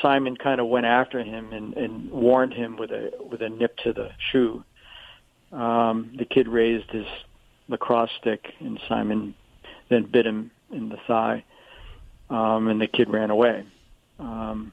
Simon 0.01 0.37
kind 0.37 0.61
of 0.61 0.67
went 0.67 0.85
after 0.85 1.23
him 1.23 1.51
and, 1.51 1.75
and 1.75 2.09
warned 2.11 2.53
him 2.53 2.77
with 2.77 2.91
a 2.91 3.11
with 3.29 3.41
a 3.41 3.49
nip 3.49 3.75
to 3.83 3.93
the 3.93 4.09
shoe. 4.31 4.63
Um, 5.51 6.15
the 6.17 6.25
kid 6.25 6.47
raised 6.47 6.89
his 6.89 7.05
lacrosse 7.67 8.09
stick, 8.19 8.53
and 8.59 8.79
Simon 8.87 9.35
then 9.89 10.05
bit 10.05 10.25
him 10.25 10.51
in 10.71 10.89
the 10.89 10.97
thigh, 11.07 11.43
um, 12.29 12.67
and 12.67 12.81
the 12.81 12.87
kid 12.87 13.09
ran 13.09 13.29
away 13.29 13.65
um, 14.19 14.71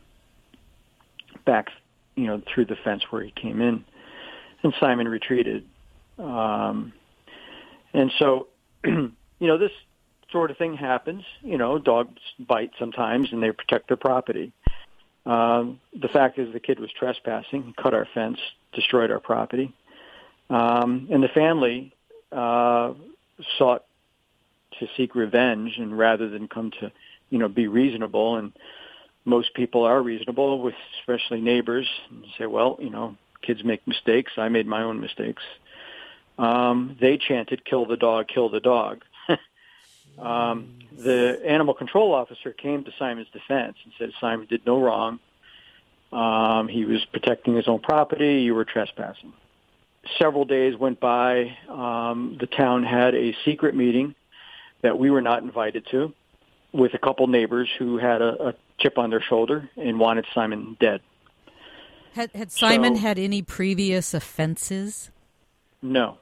back, 1.44 1.68
you 2.14 2.26
know, 2.26 2.40
through 2.52 2.66
the 2.66 2.76
fence 2.84 3.02
where 3.10 3.22
he 3.22 3.30
came 3.30 3.60
in, 3.60 3.84
and 4.62 4.74
Simon 4.80 5.08
retreated. 5.08 5.64
Um, 6.18 6.92
and 7.92 8.12
so, 8.18 8.48
you 8.84 9.12
know, 9.40 9.58
this 9.58 9.72
sort 10.30 10.50
of 10.50 10.56
thing 10.58 10.76
happens. 10.76 11.24
You 11.42 11.58
know, 11.58 11.78
dogs 11.78 12.20
bite 12.38 12.70
sometimes, 12.78 13.28
and 13.32 13.42
they 13.42 13.52
protect 13.52 13.88
their 13.88 13.96
property. 13.96 14.52
Um, 15.26 15.80
the 15.98 16.08
fact 16.08 16.38
is, 16.38 16.52
the 16.52 16.60
kid 16.60 16.80
was 16.80 16.90
trespassing, 16.92 17.74
cut 17.80 17.94
our 17.94 18.06
fence, 18.14 18.38
destroyed 18.72 19.10
our 19.10 19.20
property, 19.20 19.72
um, 20.48 21.08
and 21.10 21.22
the 21.22 21.28
family 21.28 21.92
uh, 22.32 22.94
sought 23.58 23.84
to 24.78 24.88
seek 24.96 25.14
revenge, 25.14 25.76
and 25.78 25.96
rather 25.96 26.28
than 26.28 26.48
come 26.48 26.70
to, 26.80 26.90
you 27.28 27.38
know, 27.38 27.48
be 27.48 27.68
reasonable, 27.68 28.36
and 28.36 28.52
most 29.24 29.54
people 29.54 29.84
are 29.84 30.02
reasonable, 30.02 30.60
with 30.60 30.74
especially 31.00 31.40
neighbors, 31.40 31.88
and 32.08 32.24
say, 32.38 32.46
"Well, 32.46 32.78
you 32.80 32.90
know, 32.90 33.16
kids 33.42 33.62
make 33.62 33.86
mistakes. 33.86 34.32
I 34.38 34.48
made 34.48 34.66
my 34.66 34.82
own 34.82 35.00
mistakes." 35.00 35.42
Um, 36.38 36.96
they 36.98 37.18
chanted, 37.18 37.64
"Kill 37.64 37.84
the 37.84 37.98
dog! 37.98 38.28
Kill 38.28 38.48
the 38.48 38.60
dog!" 38.60 39.04
Um, 40.20 40.68
the 40.96 41.40
animal 41.46 41.74
control 41.74 42.12
officer 42.14 42.52
came 42.52 42.84
to 42.84 42.90
Simon's 42.98 43.28
defense 43.32 43.76
and 43.84 43.92
said 43.98 44.10
Simon 44.20 44.46
did 44.48 44.64
no 44.66 44.80
wrong. 44.80 45.18
Um, 46.12 46.68
he 46.68 46.84
was 46.84 47.04
protecting 47.12 47.54
his 47.54 47.68
own 47.68 47.80
property. 47.80 48.42
You 48.42 48.54
were 48.54 48.64
trespassing. 48.64 49.32
Several 50.18 50.44
days 50.44 50.76
went 50.76 50.98
by. 50.98 51.56
Um, 51.68 52.36
the 52.40 52.46
town 52.46 52.82
had 52.84 53.14
a 53.14 53.34
secret 53.44 53.74
meeting 53.76 54.14
that 54.82 54.98
we 54.98 55.10
were 55.10 55.20
not 55.20 55.42
invited 55.42 55.86
to 55.90 56.12
with 56.72 56.94
a 56.94 56.98
couple 56.98 57.26
neighbors 57.26 57.68
who 57.78 57.98
had 57.98 58.22
a, 58.22 58.48
a 58.48 58.54
chip 58.78 58.98
on 58.98 59.10
their 59.10 59.20
shoulder 59.22 59.68
and 59.76 60.00
wanted 60.00 60.24
Simon 60.34 60.76
dead. 60.80 61.00
Had, 62.14 62.30
had 62.32 62.50
Simon 62.50 62.96
So- 62.96 63.02
had 63.02 63.18
any 63.18 63.42
previous 63.42 64.14
offenses? 64.14 65.10
No, 65.82 66.18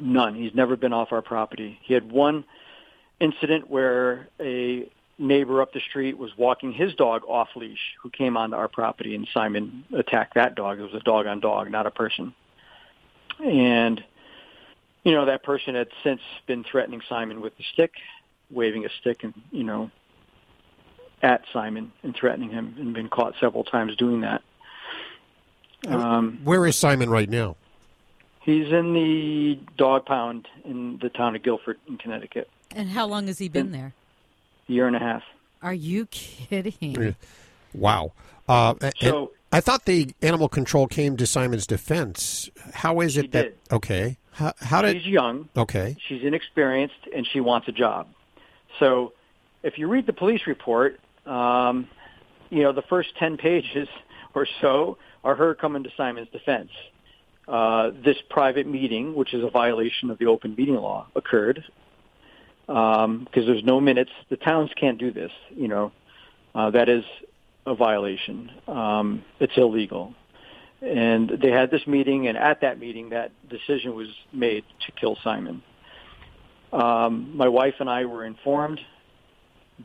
none. 0.00 0.34
He's 0.34 0.54
never 0.54 0.76
been 0.76 0.92
off 0.92 1.12
our 1.12 1.22
property. 1.22 1.78
He 1.82 1.92
had 1.94 2.10
one 2.10 2.44
incident 3.22 3.70
where 3.70 4.28
a 4.40 4.90
neighbor 5.18 5.62
up 5.62 5.72
the 5.72 5.80
street 5.80 6.18
was 6.18 6.36
walking 6.36 6.72
his 6.72 6.94
dog 6.94 7.22
off 7.28 7.48
leash 7.54 7.94
who 8.02 8.10
came 8.10 8.36
onto 8.36 8.56
our 8.56 8.68
property 8.68 9.14
and 9.14 9.28
Simon 9.32 9.84
attacked 9.94 10.34
that 10.34 10.56
dog. 10.56 10.80
It 10.80 10.82
was 10.82 10.94
a 10.94 11.00
dog 11.00 11.26
on 11.26 11.40
dog, 11.40 11.70
not 11.70 11.86
a 11.86 11.90
person. 11.90 12.34
And 13.38 14.02
you 15.04 15.12
know, 15.12 15.26
that 15.26 15.42
person 15.42 15.74
had 15.74 15.88
since 16.04 16.20
been 16.46 16.64
threatening 16.64 17.00
Simon 17.08 17.40
with 17.40 17.52
a 17.58 17.62
stick, 17.72 17.92
waving 18.50 18.84
a 18.84 18.88
stick 19.00 19.24
and, 19.24 19.34
you 19.50 19.64
know, 19.64 19.90
at 21.22 21.42
Simon 21.52 21.92
and 22.02 22.14
threatening 22.14 22.50
him 22.50 22.76
and 22.78 22.94
been 22.94 23.08
caught 23.08 23.34
several 23.40 23.64
times 23.64 23.96
doing 23.96 24.20
that. 24.20 24.42
Um, 25.86 26.40
Where 26.44 26.66
is 26.66 26.76
Simon 26.76 27.10
right 27.10 27.28
now? 27.28 27.56
He's 28.40 28.72
in 28.72 28.92
the 28.92 29.58
dog 29.76 30.06
pound 30.06 30.48
in 30.64 30.98
the 31.00 31.08
town 31.08 31.36
of 31.36 31.42
Guilford 31.42 31.78
in 31.88 31.96
Connecticut. 31.96 32.48
And 32.74 32.90
how 32.90 33.06
long 33.06 33.26
has 33.26 33.38
he 33.38 33.48
been 33.48 33.72
there? 33.72 33.94
A 34.68 34.72
year 34.72 34.86
and 34.86 34.96
a 34.96 34.98
half. 34.98 35.22
Are 35.62 35.74
you 35.74 36.06
kidding? 36.06 37.14
Wow. 37.74 38.12
Uh, 38.48 38.74
So- 39.00 39.32
I 39.54 39.60
thought 39.60 39.84
the 39.84 40.14
animal 40.22 40.48
control 40.48 40.86
came 40.86 41.16
to 41.18 41.26
Simon's 41.26 41.66
defense. 41.66 42.48
How 42.72 43.00
is 43.00 43.18
it 43.18 43.32
that? 43.32 43.52
Okay. 43.70 44.16
How, 44.30 44.54
how 44.60 44.80
did? 44.80 44.96
She's 45.02 45.06
young. 45.06 45.50
Okay. 45.54 45.94
She's 46.08 46.22
inexperienced 46.24 46.94
and 47.14 47.26
she 47.30 47.40
wants 47.40 47.68
a 47.68 47.72
job. 47.72 48.08
So 48.78 49.12
if 49.62 49.76
you 49.76 49.88
read 49.88 50.06
the 50.06 50.14
police 50.14 50.46
report, 50.46 50.98
um, 51.26 51.86
you 52.48 52.62
know, 52.62 52.72
the 52.72 52.80
first 52.82 53.14
10 53.18 53.36
pages 53.36 53.88
or 54.34 54.46
so 54.62 54.96
are 55.22 55.34
her 55.34 55.54
coming 55.54 55.82
to 55.84 55.90
Simon's 55.98 56.28
defense. 56.30 56.70
Uh, 57.46 57.90
this 58.02 58.16
private 58.30 58.66
meeting, 58.66 59.14
which 59.14 59.34
is 59.34 59.44
a 59.44 59.50
violation 59.50 60.10
of 60.10 60.16
the 60.18 60.26
open 60.26 60.54
meeting 60.56 60.76
law, 60.76 61.06
occurred 61.14 61.62
because 62.66 63.46
there's 63.46 63.64
no 63.64 63.80
minutes. 63.80 64.10
The 64.30 64.36
towns 64.36 64.70
can't 64.76 64.98
do 64.98 65.10
this. 65.12 65.32
You 65.50 65.68
know, 65.68 65.92
uh, 66.54 66.70
that 66.70 66.88
is 66.88 67.04
a 67.66 67.74
violation. 67.74 68.50
Um, 68.66 69.24
it's 69.40 69.56
illegal. 69.56 70.14
And 70.80 71.30
they 71.40 71.50
had 71.50 71.70
this 71.70 71.86
meeting, 71.86 72.26
and 72.26 72.36
at 72.36 72.62
that 72.62 72.78
meeting, 72.78 73.10
that 73.10 73.30
decision 73.48 73.94
was 73.94 74.08
made 74.32 74.64
to 74.86 74.92
kill 74.92 75.16
Simon. 75.22 75.62
Um, 76.72 77.36
my 77.36 77.48
wife 77.48 77.74
and 77.78 77.88
I 77.88 78.06
were 78.06 78.24
informed 78.24 78.80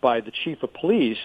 by 0.01 0.21
the 0.21 0.31
chief 0.31 0.63
of 0.63 0.73
police 0.73 1.17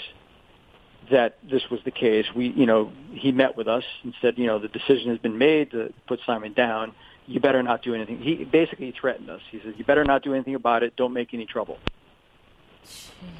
that 1.10 1.38
this 1.48 1.62
was 1.70 1.80
the 1.84 1.90
case. 1.90 2.26
We, 2.34 2.48
you 2.48 2.66
know, 2.66 2.92
he 3.12 3.32
met 3.32 3.56
with 3.56 3.68
us 3.68 3.84
and 4.02 4.14
said, 4.20 4.38
you 4.38 4.46
know, 4.46 4.58
the 4.58 4.68
decision 4.68 5.10
has 5.10 5.18
been 5.18 5.38
made 5.38 5.70
to 5.72 5.92
put 6.06 6.20
Simon 6.26 6.52
down. 6.52 6.92
You 7.26 7.40
better 7.40 7.62
not 7.62 7.82
do 7.82 7.94
anything. 7.94 8.18
He 8.18 8.44
basically 8.44 8.92
threatened 8.92 9.30
us. 9.30 9.40
He 9.50 9.60
said, 9.60 9.74
you 9.76 9.84
better 9.84 10.04
not 10.04 10.22
do 10.22 10.34
anything 10.34 10.54
about 10.54 10.82
it. 10.82 10.96
Don't 10.96 11.12
make 11.12 11.32
any 11.32 11.46
trouble. 11.46 11.78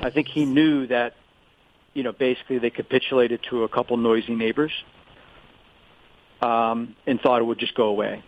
I 0.00 0.10
think 0.10 0.28
he 0.28 0.44
knew 0.44 0.86
that, 0.86 1.14
you 1.94 2.02
know, 2.02 2.12
basically 2.12 2.58
they 2.58 2.70
capitulated 2.70 3.40
to 3.50 3.64
a 3.64 3.68
couple 3.68 3.96
noisy 3.96 4.34
neighbors 4.36 4.72
um, 6.40 6.94
and 7.06 7.20
thought 7.20 7.40
it 7.40 7.44
would 7.44 7.58
just 7.58 7.74
go 7.74 7.86
away. 7.88 8.22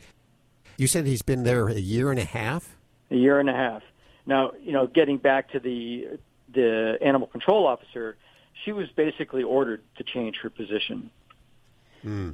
You 0.76 0.86
said 0.88 1.06
he's 1.06 1.22
been 1.22 1.44
there 1.44 1.68
a 1.68 1.74
year 1.74 2.10
and 2.10 2.18
a 2.18 2.24
half. 2.24 2.76
a 3.10 3.16
year 3.16 3.38
and 3.38 3.48
a 3.48 3.54
half. 3.54 3.82
Now, 4.26 4.52
you 4.60 4.72
know, 4.72 4.86
getting 4.86 5.18
back 5.18 5.52
to 5.52 5.60
the 5.60 6.18
the 6.52 6.98
animal 7.02 7.26
control 7.26 7.66
officer, 7.66 8.16
she 8.64 8.72
was 8.72 8.88
basically 8.96 9.42
ordered 9.42 9.82
to 9.96 10.04
change 10.04 10.36
her 10.42 10.50
position, 10.50 11.10
Hmm. 12.02 12.30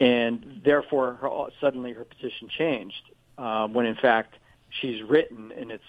And 0.00 0.60
therefore, 0.64 1.14
her, 1.14 1.28
suddenly 1.60 1.92
her 1.92 2.04
position 2.04 2.48
changed. 2.48 3.02
Uh, 3.36 3.68
when 3.68 3.86
in 3.86 3.94
fact, 3.94 4.34
she's 4.80 5.02
written 5.02 5.52
and 5.56 5.70
it's 5.70 5.84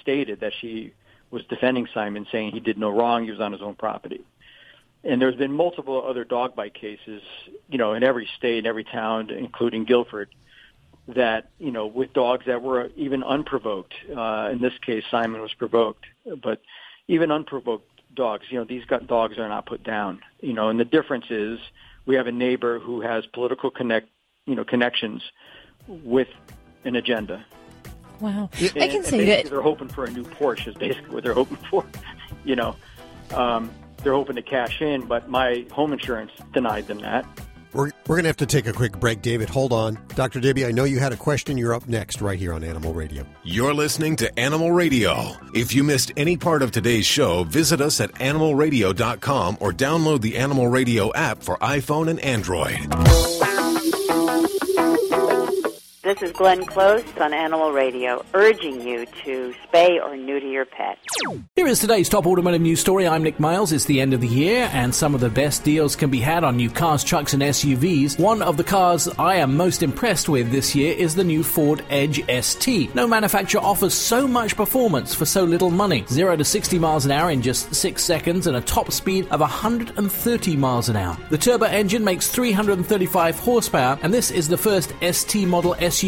stated 0.00 0.40
that 0.40 0.52
she 0.60 0.92
was 1.30 1.44
defending 1.48 1.86
Simon, 1.92 2.26
saying 2.32 2.52
he 2.52 2.60
did 2.60 2.78
no 2.78 2.90
wrong, 2.90 3.24
he 3.24 3.30
was 3.30 3.40
on 3.40 3.52
his 3.52 3.62
own 3.62 3.74
property. 3.74 4.20
And 5.02 5.20
there's 5.20 5.36
been 5.36 5.52
multiple 5.52 6.04
other 6.06 6.24
dog 6.24 6.54
bite 6.54 6.74
cases, 6.74 7.22
you 7.68 7.78
know, 7.78 7.94
in 7.94 8.02
every 8.02 8.28
state, 8.36 8.58
in 8.58 8.66
every 8.66 8.84
town, 8.84 9.30
including 9.30 9.84
Guilford, 9.84 10.28
that 11.08 11.48
you 11.58 11.72
know 11.72 11.86
with 11.86 12.12
dogs 12.12 12.44
that 12.46 12.62
were 12.62 12.90
even 12.96 13.22
unprovoked. 13.22 13.94
Uh, 14.14 14.50
in 14.52 14.60
this 14.60 14.74
case, 14.84 15.02
Simon 15.10 15.40
was 15.40 15.54
provoked, 15.54 16.04
but 16.42 16.60
even 17.08 17.30
unprovoked 17.30 17.88
dogs, 18.14 18.44
you 18.50 18.58
know, 18.58 18.64
these 18.64 18.84
dogs 19.06 19.38
are 19.38 19.48
not 19.48 19.66
put 19.66 19.82
down. 19.82 20.20
You 20.40 20.52
know, 20.52 20.68
and 20.68 20.78
the 20.78 20.84
difference 20.84 21.26
is 21.30 21.58
we 22.10 22.16
have 22.16 22.26
a 22.26 22.32
neighbor 22.32 22.80
who 22.80 23.00
has 23.00 23.24
political 23.26 23.70
connect, 23.70 24.08
you 24.44 24.56
know, 24.56 24.64
connections 24.64 25.22
with 25.86 26.26
an 26.84 26.96
agenda. 26.96 27.46
Wow. 28.18 28.50
And- 28.58 28.82
I 28.82 28.88
can 28.88 29.04
say 29.04 29.24
that 29.26 29.48
they're 29.48 29.62
hoping 29.62 29.86
for 29.86 30.06
a 30.06 30.10
new 30.10 30.24
Porsche 30.24 30.66
is 30.66 30.74
basically 30.74 31.14
what 31.14 31.22
they're 31.22 31.34
hoping 31.34 31.58
for. 31.70 31.86
You 32.42 32.56
know, 32.56 32.74
um, 33.34 33.70
they're 34.02 34.14
hoping 34.14 34.36
to 34.36 34.42
cash 34.42 34.80
in, 34.80 35.04
but 35.04 35.28
my 35.28 35.66
home 35.70 35.92
insurance 35.92 36.32
denied 36.54 36.86
them 36.86 37.00
that. 37.00 37.26
We're, 37.72 37.90
we're 38.06 38.16
going 38.16 38.24
to 38.24 38.28
have 38.28 38.36
to 38.38 38.46
take 38.46 38.66
a 38.66 38.72
quick 38.72 38.98
break, 38.98 39.22
David. 39.22 39.48
Hold 39.48 39.72
on. 39.72 39.98
Dr. 40.14 40.40
Debbie, 40.40 40.66
I 40.66 40.72
know 40.72 40.84
you 40.84 40.98
had 40.98 41.12
a 41.12 41.16
question. 41.16 41.56
You're 41.56 41.74
up 41.74 41.88
next 41.88 42.20
right 42.20 42.38
here 42.38 42.52
on 42.52 42.64
Animal 42.64 42.92
Radio. 42.94 43.24
You're 43.44 43.74
listening 43.74 44.16
to 44.16 44.38
Animal 44.38 44.72
Radio. 44.72 45.32
If 45.54 45.74
you 45.74 45.84
missed 45.84 46.12
any 46.16 46.36
part 46.36 46.62
of 46.62 46.72
today's 46.72 47.06
show, 47.06 47.44
visit 47.44 47.80
us 47.80 48.00
at 48.00 48.12
animalradio.com 48.14 49.58
or 49.60 49.72
download 49.72 50.20
the 50.20 50.36
Animal 50.36 50.68
Radio 50.68 51.12
app 51.14 51.42
for 51.42 51.56
iPhone 51.58 52.08
and 52.08 52.20
Android. 52.20 53.49
This 56.10 56.22
is 56.22 56.32
Glenn 56.32 56.66
Close 56.66 57.04
on 57.20 57.32
Animal 57.32 57.70
Radio, 57.70 58.24
urging 58.34 58.80
you 58.80 59.06
to 59.22 59.54
spay 59.64 60.04
or 60.04 60.16
neuter 60.16 60.48
your 60.48 60.64
pet. 60.64 60.98
Here 61.54 61.68
is 61.68 61.78
today's 61.78 62.08
top 62.08 62.26
automotive 62.26 62.60
news 62.60 62.80
story. 62.80 63.06
I'm 63.06 63.22
Nick 63.22 63.38
Miles. 63.38 63.70
It's 63.70 63.84
the 63.84 64.00
end 64.00 64.12
of 64.12 64.20
the 64.20 64.26
year, 64.26 64.68
and 64.72 64.92
some 64.92 65.14
of 65.14 65.20
the 65.20 65.28
best 65.28 65.62
deals 65.62 65.94
can 65.94 66.10
be 66.10 66.18
had 66.18 66.42
on 66.42 66.56
new 66.56 66.68
cars, 66.68 67.04
trucks, 67.04 67.32
and 67.32 67.40
SUVs. 67.44 68.18
One 68.18 68.42
of 68.42 68.56
the 68.56 68.64
cars 68.64 69.06
I 69.20 69.36
am 69.36 69.56
most 69.56 69.84
impressed 69.84 70.28
with 70.28 70.50
this 70.50 70.74
year 70.74 70.92
is 70.94 71.14
the 71.14 71.22
new 71.22 71.44
Ford 71.44 71.84
Edge 71.90 72.20
ST. 72.44 72.92
No 72.92 73.06
manufacturer 73.06 73.60
offers 73.60 73.94
so 73.94 74.26
much 74.26 74.56
performance 74.56 75.14
for 75.14 75.26
so 75.26 75.44
little 75.44 75.70
money. 75.70 76.04
0 76.08 76.34
to 76.34 76.44
60 76.44 76.76
miles 76.80 77.04
an 77.04 77.12
hour 77.12 77.30
in 77.30 77.40
just 77.40 77.72
6 77.72 78.02
seconds 78.02 78.48
and 78.48 78.56
a 78.56 78.62
top 78.62 78.90
speed 78.90 79.28
of 79.28 79.38
130 79.38 80.56
miles 80.56 80.88
an 80.88 80.96
hour. 80.96 81.16
The 81.28 81.38
turbo 81.38 81.66
engine 81.66 82.02
makes 82.02 82.28
335 82.28 83.38
horsepower, 83.38 83.96
and 84.02 84.12
this 84.12 84.32
is 84.32 84.48
the 84.48 84.58
first 84.58 84.92
ST 85.02 85.46
model 85.46 85.76
SUV 85.76 85.99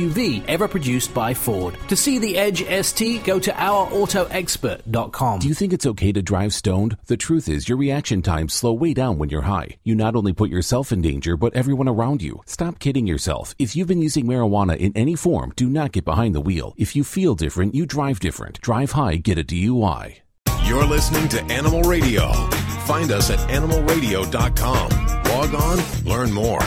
ever 0.48 0.68
produced 0.68 1.12
by 1.12 1.34
Ford. 1.34 1.76
To 1.88 1.96
see 1.96 2.18
the 2.18 2.38
Edge 2.38 2.64
ST, 2.86 3.24
go 3.24 3.38
to 3.38 3.50
ourautoexpert.com. 3.50 5.38
Do 5.40 5.48
you 5.48 5.54
think 5.54 5.72
it's 5.72 5.86
okay 5.86 6.12
to 6.12 6.22
drive 6.22 6.54
stoned? 6.54 6.96
The 7.06 7.16
truth 7.16 7.48
is, 7.48 7.68
your 7.68 7.78
reaction 7.78 8.22
times 8.22 8.54
slow 8.54 8.72
way 8.72 8.94
down 8.94 9.18
when 9.18 9.28
you're 9.28 9.42
high. 9.42 9.76
You 9.84 9.94
not 9.94 10.16
only 10.16 10.32
put 10.32 10.50
yourself 10.50 10.92
in 10.92 11.02
danger, 11.02 11.36
but 11.36 11.54
everyone 11.54 11.88
around 11.88 12.22
you. 12.22 12.40
Stop 12.46 12.78
kidding 12.78 13.06
yourself. 13.06 13.54
If 13.58 13.76
you've 13.76 13.88
been 13.88 14.00
using 14.00 14.26
marijuana 14.26 14.76
in 14.76 14.92
any 14.96 15.14
form, 15.14 15.52
do 15.56 15.68
not 15.68 15.92
get 15.92 16.04
behind 16.04 16.34
the 16.34 16.40
wheel. 16.40 16.74
If 16.76 16.96
you 16.96 17.04
feel 17.04 17.34
different, 17.34 17.74
you 17.74 17.86
drive 17.86 18.20
different. 18.20 18.60
Drive 18.60 18.92
high, 18.92 19.16
get 19.16 19.38
a 19.38 19.44
DUI. 19.44 20.20
You're 20.64 20.86
listening 20.86 21.28
to 21.30 21.42
Animal 21.44 21.82
Radio. 21.82 22.32
Find 22.86 23.10
us 23.12 23.30
at 23.30 23.38
animalradio.com. 23.50 24.90
Log 25.24 25.54
on, 25.54 26.04
learn 26.04 26.32
more. 26.32 26.60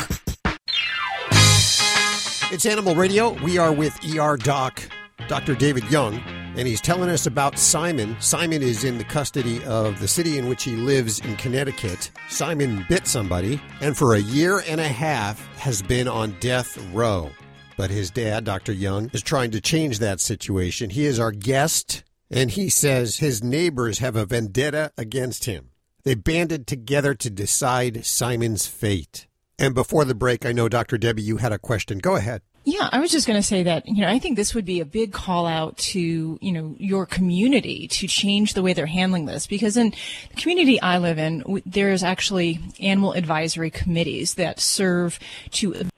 It's 2.52 2.68
Animal 2.68 2.96
Radio. 2.96 3.34
We 3.44 3.58
are 3.58 3.74
with 3.74 4.00
ER 4.06 4.38
Doc, 4.38 4.80
Dr. 5.28 5.56
David 5.56 5.84
Young, 5.90 6.20
and 6.56 6.68
he's 6.68 6.80
telling 6.80 7.10
us 7.10 7.26
about 7.26 7.58
Simon. 7.58 8.16
Simon 8.20 8.62
is 8.62 8.84
in 8.84 9.00
the 9.00 9.04
custody 9.04 9.64
of 9.64 10.00
the 10.00 10.08
city 10.08 10.38
in 10.38 10.48
which 10.48 10.64
he 10.64 10.76
lives 10.76 11.20
in 11.22 11.38
Connecticut. 11.38 12.12
Simon 12.30 12.86
bit 12.88 13.08
somebody, 13.08 13.60
and 13.82 13.98
for 13.98 14.14
a 14.14 14.20
year 14.20 14.62
and 14.68 14.80
a 14.80 14.88
half 14.88 15.44
has 15.58 15.82
been 15.82 16.08
on 16.08 16.38
death 16.40 16.78
row. 16.94 17.32
But 17.78 17.90
his 17.90 18.12
dad, 18.12 18.44
Dr. 18.44 18.74
Young, 18.74 19.10
is 19.12 19.24
trying 19.24 19.50
to 19.52 19.60
change 19.60 19.98
that 19.98 20.22
situation. 20.22 20.92
He 20.92 21.06
is 21.06 21.20
our 21.20 21.32
guest, 21.32 22.04
and 22.30 22.52
he 22.52 22.70
says 22.70 23.18
his 23.18 23.44
neighbors 23.44 23.98
have 24.00 24.16
a 24.16 24.26
vendetta 24.26 24.92
against 25.00 25.46
him. 25.46 25.72
They 26.04 26.14
banded 26.14 26.68
together 26.68 27.16
to 27.16 27.32
decide 27.32 28.06
Simon's 28.06 28.68
fate. 28.68 29.26
And 29.58 29.74
before 29.74 30.06
the 30.06 30.16
break, 30.16 30.46
I 30.46 30.52
know, 30.52 30.68
Dr. 30.68 30.98
Debbie, 30.98 31.22
you 31.22 31.38
had 31.38 31.52
a 31.52 31.60
question. 31.60 32.00
Go 32.00 32.16
ahead. 32.16 32.42
Yeah, 32.68 32.90
I 32.92 33.00
was 33.00 33.12
just 33.12 33.28
going 33.28 33.38
to 33.38 33.48
say 33.48 33.62
that, 33.64 33.88
you 33.88 34.02
know, 34.02 34.10
I 34.10 34.18
think 34.18 34.36
this 34.36 34.56
would 34.56 34.66
be 34.66 34.80
a 34.80 34.86
big 34.86 35.14
call 35.14 35.46
out 35.46 35.78
to, 35.78 36.40
you 36.42 36.52
know, 36.52 36.76
your 36.80 37.06
community 37.06 37.88
to 37.90 38.08
change 38.08 38.56
the 38.56 38.64
way 38.64 38.74
they're 38.74 38.88
handling 38.88 39.28
this 39.28 39.46
because 39.46 39.78
in 39.78 39.94
the 40.32 40.42
community 40.42 40.82
I 40.82 40.98
live 40.98 41.20
in, 41.20 41.62
there's 41.64 42.04
actually 42.04 42.60
animal 42.80 43.14
advisory 43.14 43.70
committees 43.70 44.34
that 44.34 44.60
serve 44.60 45.20
to 45.52 45.90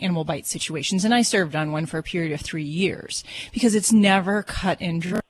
animal 0.00 0.24
bite 0.24 0.46
situations. 0.46 1.04
And 1.04 1.14
I 1.14 1.20
served 1.20 1.54
on 1.54 1.70
one 1.70 1.84
for 1.84 1.98
a 1.98 2.02
period 2.02 2.32
of 2.32 2.40
three 2.40 2.64
years 2.64 3.22
because 3.52 3.74
it's 3.74 3.92
never 3.92 4.42
cut 4.42 4.78
and 4.80 5.02
dry 5.02 5.20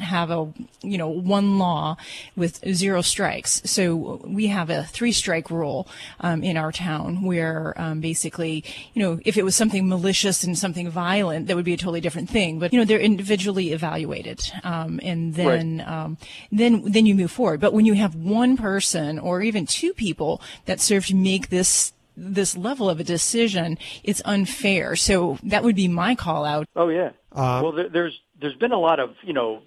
have 0.00 0.30
a 0.30 0.52
you 0.82 0.98
know 0.98 1.08
one 1.08 1.58
law 1.58 1.96
with 2.36 2.62
zero 2.74 3.00
strikes. 3.00 3.62
So 3.64 4.20
we 4.24 4.48
have 4.48 4.68
a 4.68 4.84
three 4.84 5.12
strike 5.12 5.50
rule 5.50 5.88
um, 6.20 6.42
in 6.42 6.58
our 6.58 6.70
town 6.70 7.22
where 7.22 7.72
um, 7.76 8.00
basically 8.00 8.62
you 8.92 9.02
know 9.02 9.18
if 9.24 9.38
it 9.38 9.44
was 9.44 9.56
something 9.56 9.88
malicious 9.88 10.44
and 10.44 10.56
something 10.56 10.90
violent 10.90 11.46
that 11.46 11.56
would 11.56 11.64
be 11.64 11.72
a 11.72 11.78
totally 11.78 12.02
different 12.02 12.28
thing. 12.28 12.58
But 12.58 12.74
you 12.74 12.78
know 12.78 12.84
they're 12.84 12.98
individually 12.98 13.72
evaluated 13.72 14.40
um, 14.64 15.00
and 15.02 15.34
then 15.34 15.82
um, 15.86 16.18
then 16.52 16.82
then 16.84 17.06
you 17.06 17.14
move 17.14 17.30
forward. 17.30 17.60
But 17.60 17.72
when 17.72 17.86
you 17.86 17.94
have 17.94 18.14
one 18.14 18.58
person 18.58 19.18
or 19.18 19.40
even 19.40 19.64
two 19.64 19.94
people 19.94 20.42
that 20.66 20.78
serve 20.78 21.06
to 21.06 21.14
make 21.14 21.48
this 21.48 21.94
this 22.18 22.56
level 22.56 22.88
of 22.88 23.00
a 23.00 23.04
decision 23.04 23.78
it's 24.04 24.20
unfair. 24.26 24.94
So 24.94 25.38
that 25.42 25.64
would 25.64 25.76
be 25.76 25.88
my 25.88 26.14
call 26.14 26.44
out. 26.44 26.66
Oh 26.76 26.88
yeah. 26.88 27.12
Uh, 27.32 27.60
well, 27.62 27.72
there, 27.72 27.88
there's 27.88 28.20
there's 28.40 28.56
been 28.56 28.72
a 28.72 28.78
lot 28.78 29.00
of 29.00 29.14
you 29.22 29.32
know 29.32 29.62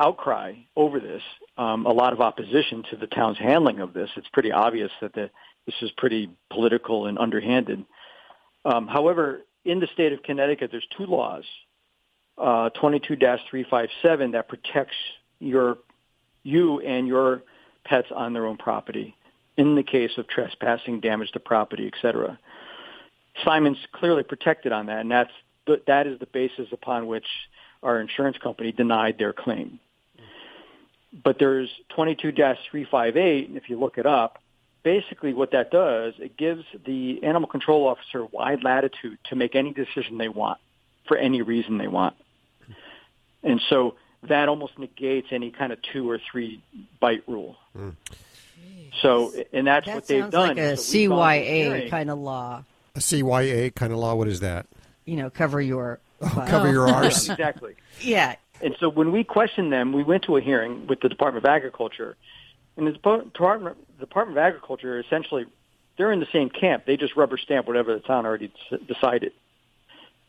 outcry 0.00 0.54
over 0.76 0.98
this, 0.98 1.22
um, 1.58 1.86
a 1.86 1.92
lot 1.92 2.12
of 2.12 2.20
opposition 2.20 2.82
to 2.90 2.96
the 2.96 3.06
town's 3.06 3.38
handling 3.38 3.80
of 3.80 3.92
this. 3.92 4.08
It's 4.16 4.28
pretty 4.32 4.50
obvious 4.50 4.90
that 5.00 5.12
the, 5.12 5.30
this 5.66 5.74
is 5.82 5.90
pretty 5.96 6.30
political 6.50 7.06
and 7.06 7.18
underhanded. 7.18 7.84
Um, 8.64 8.88
however, 8.88 9.42
in 9.64 9.78
the 9.78 9.88
state 9.92 10.12
of 10.12 10.22
Connecticut, 10.22 10.70
there's 10.70 10.86
two 10.96 11.04
laws, 11.04 11.44
uh, 12.38 12.70
22-357 12.82 14.32
that 14.32 14.48
protects 14.48 14.96
your 15.38 15.78
you 16.42 16.80
and 16.80 17.06
your 17.06 17.42
pets 17.84 18.08
on 18.14 18.32
their 18.32 18.46
own 18.46 18.56
property 18.56 19.14
in 19.58 19.74
the 19.74 19.82
case 19.82 20.12
of 20.16 20.26
trespassing, 20.26 21.00
damage 21.00 21.30
to 21.32 21.40
property, 21.40 21.86
etc. 21.86 22.38
Simon's 23.44 23.76
clearly 23.92 24.22
protected 24.22 24.72
on 24.72 24.86
that, 24.86 25.00
and 25.00 25.10
that's 25.10 25.32
that 25.86 26.06
is 26.06 26.18
the 26.18 26.26
basis 26.26 26.68
upon 26.72 27.06
which 27.06 27.26
our 27.82 28.00
insurance 28.00 28.38
company 28.38 28.72
denied 28.72 29.18
their 29.18 29.32
claim. 29.32 29.78
But 31.12 31.38
there's 31.38 31.68
22-358, 31.96 33.48
and 33.48 33.56
if 33.56 33.68
you 33.68 33.78
look 33.78 33.98
it 33.98 34.06
up, 34.06 34.40
basically 34.82 35.34
what 35.34 35.50
that 35.52 35.70
does, 35.70 36.14
it 36.18 36.36
gives 36.36 36.64
the 36.86 37.22
animal 37.24 37.48
control 37.48 37.86
officer 37.88 38.24
wide 38.26 38.62
latitude 38.62 39.18
to 39.24 39.36
make 39.36 39.54
any 39.56 39.72
decision 39.72 40.18
they 40.18 40.28
want 40.28 40.58
for 41.08 41.16
any 41.16 41.42
reason 41.42 41.78
they 41.78 41.88
want. 41.88 42.14
And 43.42 43.60
so 43.68 43.96
that 44.24 44.48
almost 44.48 44.78
negates 44.78 45.28
any 45.32 45.50
kind 45.50 45.72
of 45.72 45.80
two 45.82 46.08
or 46.08 46.18
three 46.30 46.62
bite 47.00 47.22
rule. 47.26 47.56
Hmm. 47.74 47.90
So, 49.02 49.32
and 49.52 49.66
that's 49.66 49.86
That 49.86 49.94
what 49.94 50.06
they've 50.06 50.20
sounds 50.22 50.32
done. 50.32 50.48
like 50.48 50.58
a 50.58 50.76
So 50.76 50.92
to 50.92 50.98
CYA 51.08 51.44
hearing. 51.44 51.90
kind 51.90 52.10
of 52.10 52.18
law. 52.18 52.64
A 52.94 52.98
CYA 53.00 53.74
kind 53.74 53.92
of 53.92 53.98
law. 53.98 54.14
What 54.14 54.28
is 54.28 54.40
that? 54.40 54.66
You 55.06 55.16
know, 55.16 55.30
cover 55.30 55.60
your 55.60 56.00
Oh, 56.22 56.44
cover 56.48 56.70
your 56.70 56.86
arse. 56.92 57.28
exactly. 57.30 57.74
Yeah. 58.00 58.36
And 58.62 58.76
so 58.78 58.88
when 58.88 59.12
we 59.12 59.24
questioned 59.24 59.72
them, 59.72 59.92
we 59.92 60.02
went 60.02 60.24
to 60.24 60.36
a 60.36 60.40
hearing 60.40 60.86
with 60.86 61.00
the 61.00 61.08
Department 61.08 61.44
of 61.44 61.50
Agriculture, 61.50 62.16
and 62.76 62.86
the 62.86 62.92
Department 62.92 63.34
Department 63.98 64.38
of 64.38 64.42
Agriculture 64.42 64.98
essentially 64.98 65.46
they're 66.00 66.12
in 66.12 66.20
the 66.20 66.28
same 66.32 66.48
camp. 66.48 66.86
They 66.86 66.96
just 66.96 67.14
rubber 67.14 67.36
stamp 67.36 67.66
whatever 67.66 67.92
the 67.92 68.00
town 68.00 68.24
already 68.24 68.50
decided. 68.88 69.32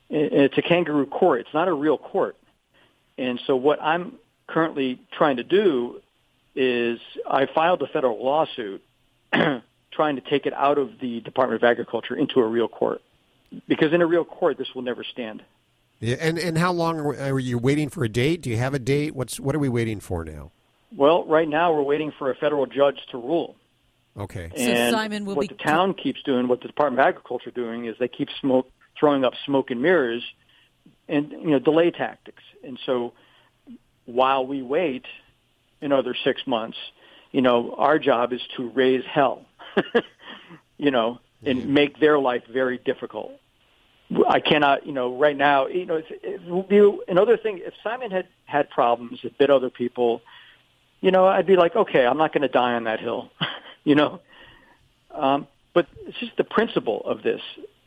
And 0.09 0.33
It's 0.33 0.57
a 0.57 0.61
kangaroo 0.61 1.05
court. 1.05 1.39
It's 1.41 1.53
not 1.53 1.69
a 1.69 1.73
real 1.73 1.97
court. 1.97 2.35
And 3.17 3.39
so 3.47 3.55
what 3.55 3.81
I'm 3.81 4.15
currently 4.47 4.99
trying 5.13 5.37
to 5.37 5.43
do 5.43 6.01
is 6.55 6.99
I 7.25 7.45
filed 7.45 7.81
a 7.83 7.87
federal 7.87 8.21
lawsuit 8.21 8.83
trying 9.31 10.15
to 10.15 10.21
take 10.21 10.45
it 10.45 10.51
out 10.51 10.77
of 10.77 10.99
the 10.99 11.21
Department 11.21 11.63
of 11.63 11.65
Agriculture 11.65 12.15
into 12.15 12.41
a 12.41 12.45
real 12.45 12.67
court. 12.67 13.01
Because 13.67 13.93
in 13.93 14.01
a 14.01 14.05
real 14.05 14.25
court, 14.25 14.57
this 14.57 14.75
will 14.75 14.81
never 14.81 15.05
stand. 15.05 15.41
Yeah, 16.01 16.15
and 16.19 16.39
and 16.39 16.57
how 16.57 16.71
long 16.71 16.99
are, 16.99 17.39
you 17.39 17.59
waiting 17.59 17.87
for 17.87 18.03
a 18.03 18.09
date? 18.09 18.41
Do 18.41 18.49
you 18.49 18.57
have 18.57 18.73
a 18.73 18.79
date? 18.79 19.15
What's 19.15 19.39
what 19.39 19.55
are 19.55 19.59
we 19.59 19.69
waiting 19.69 19.99
for 19.99 20.25
now? 20.25 20.51
Well, 20.95 21.25
right 21.25 21.47
now 21.47 21.73
we're 21.73 21.83
waiting 21.83 22.11
for 22.17 22.31
a 22.31 22.35
federal 22.35 22.65
judge 22.65 22.97
to 23.11 23.17
rule. 23.17 23.55
Okay. 24.17 24.51
And 24.57 24.91
Simon 24.91 25.25
will 25.25 25.35
what 25.35 25.47
be- 25.47 25.55
the 25.55 25.63
town 25.63 25.93
keeps 25.93 26.21
doing, 26.23 26.47
what 26.47 26.61
the 26.61 26.67
Department 26.67 26.99
of 26.99 27.05
Agriculture 27.05 27.51
doing, 27.51 27.85
is 27.85 27.95
they 27.99 28.07
keep 28.07 28.29
smoke 28.41 28.69
throwing 28.99 29.23
up 29.23 29.33
smoke 29.45 29.69
and 29.69 29.81
mirrors, 29.81 30.23
and 31.07 31.31
you 31.31 31.51
know 31.51 31.59
delay 31.59 31.91
tactics. 31.91 32.43
And 32.63 32.79
so 32.85 33.13
while 34.05 34.45
we 34.45 34.63
wait 34.63 35.05
another 35.81 36.15
six 36.23 36.47
months, 36.47 36.77
you 37.31 37.41
know 37.41 37.75
our 37.77 37.99
job 37.99 38.33
is 38.33 38.41
to 38.57 38.69
raise 38.69 39.05
hell, 39.05 39.45
you 40.77 40.89
know, 40.89 41.19
and 41.45 41.69
make 41.69 41.99
their 41.99 42.17
life 42.17 42.43
very 42.51 42.79
difficult. 42.79 43.33
I 44.27 44.39
cannot, 44.39 44.85
you 44.85 44.93
know, 44.93 45.15
right 45.17 45.35
now, 45.37 45.67
you 45.67 45.85
know, 45.85 45.95
if, 45.97 46.05
if 46.09 46.41
it 46.41 46.47
would 46.47 46.67
be 46.67 46.97
another 47.07 47.37
thing. 47.37 47.59
If 47.63 47.73
Simon 47.83 48.11
had 48.11 48.27
had 48.45 48.69
problems, 48.69 49.19
had 49.21 49.37
bit 49.37 49.49
other 49.49 49.69
people, 49.69 50.21
you 50.99 51.11
know, 51.11 51.27
I'd 51.27 51.47
be 51.47 51.55
like, 51.55 51.75
okay, 51.75 52.05
I'm 52.05 52.17
not 52.17 52.33
going 52.33 52.41
to 52.41 52.47
die 52.47 52.73
on 52.73 52.83
that 52.85 52.99
hill, 52.99 53.29
you 53.83 53.95
know. 53.95 54.19
Um, 55.11 55.47
but 55.73 55.87
it's 56.05 56.17
just 56.19 56.35
the 56.37 56.43
principle 56.43 57.01
of 57.05 57.23
this, 57.23 57.41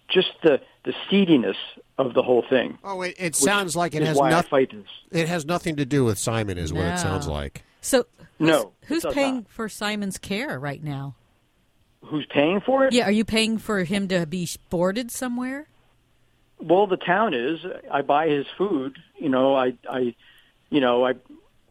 just 0.08 0.30
the 0.42 0.60
the 0.84 0.94
seediness 1.10 1.56
of 1.98 2.14
the 2.14 2.22
whole 2.22 2.44
thing. 2.48 2.78
Oh, 2.84 3.02
it, 3.02 3.14
it 3.18 3.36
sounds 3.36 3.76
like 3.76 3.94
it 3.94 4.02
is 4.02 4.08
has 4.08 4.18
nothing. 4.18 4.84
It 5.10 5.28
has 5.28 5.44
nothing 5.44 5.76
to 5.76 5.84
do 5.84 6.04
with 6.04 6.18
Simon, 6.18 6.58
is 6.58 6.72
what 6.72 6.84
it 6.86 6.98
sounds 6.98 7.26
like. 7.26 7.64
So 7.80 8.06
No, 8.38 8.72
who's 8.86 9.04
paying 9.12 9.36
not. 9.36 9.48
for 9.48 9.68
Simon's 9.68 10.18
care 10.18 10.58
right 10.58 10.82
now? 10.82 11.14
Who's 12.06 12.26
paying 12.26 12.60
for 12.60 12.86
it? 12.86 12.92
Yeah, 12.92 13.06
are 13.06 13.10
you 13.10 13.24
paying 13.24 13.56
for 13.58 13.84
him 13.84 14.08
to 14.08 14.26
be 14.26 14.48
boarded 14.68 15.10
somewhere? 15.10 15.68
Well, 16.60 16.86
the 16.86 16.96
town 16.96 17.34
is. 17.34 17.60
I 17.90 18.02
buy 18.02 18.28
his 18.28 18.46
food. 18.56 18.98
You 19.16 19.28
know, 19.28 19.54
I, 19.54 19.74
I, 19.88 20.14
you 20.70 20.80
know, 20.80 21.04
I, 21.04 21.14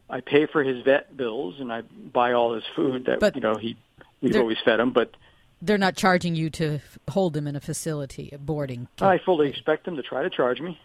I 0.09 0.21
pay 0.21 0.45
for 0.45 0.63
his 0.63 0.83
vet 0.83 1.15
bills 1.15 1.55
and 1.59 1.71
I 1.71 1.81
buy 1.81 2.33
all 2.33 2.53
his 2.53 2.63
food 2.75 3.05
that 3.05 3.19
But 3.19 3.35
you 3.35 3.41
know 3.41 3.55
he 3.55 3.75
we've 4.21 4.35
always 4.35 4.57
fed 4.63 4.79
him. 4.79 4.91
But 4.91 5.15
They're 5.61 5.77
not 5.77 5.95
charging 5.95 6.35
you 6.35 6.49
to 6.51 6.79
hold 7.09 7.35
him 7.35 7.47
in 7.47 7.55
a 7.55 7.59
facility, 7.61 8.29
a 8.31 8.37
boarding. 8.37 8.87
I 9.01 9.17
fully 9.17 9.49
expect 9.49 9.87
him 9.87 9.95
to 9.95 10.03
try 10.03 10.21
to 10.23 10.29
charge 10.29 10.61
me. 10.61 10.79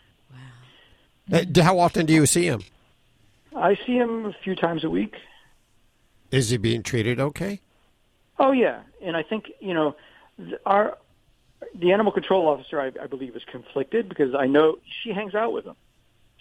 Uh, 1.31 1.41
d- 1.45 1.61
How 1.61 1.79
often 1.79 2.07
do 2.07 2.12
you 2.15 2.25
see 2.25 2.47
him? 2.47 2.62
I 3.55 3.75
see 3.87 3.97
him 3.97 4.27
a 4.27 4.33
few 4.45 4.55
times 4.55 4.85
a 4.85 4.91
week. 4.91 5.15
Is 6.31 6.51
he 6.51 6.57
being 6.57 6.83
treated 6.83 7.20
okay? 7.20 7.61
Oh 8.39 8.53
yeah, 8.53 8.81
and 9.03 9.16
I 9.16 9.23
think 9.23 9.51
you 9.61 9.75
know 9.75 9.97
our 10.65 10.97
the 11.74 11.93
animal 11.93 12.12
control 12.12 12.48
officer 12.48 12.80
I, 12.80 12.93
I 13.02 13.06
believe 13.06 13.36
is 13.36 13.43
conflicted 13.51 14.09
because 14.09 14.35
I 14.35 14.47
know 14.47 14.78
she 15.02 15.10
hangs 15.10 15.35
out 15.35 15.52
with 15.52 15.64
him. 15.64 15.76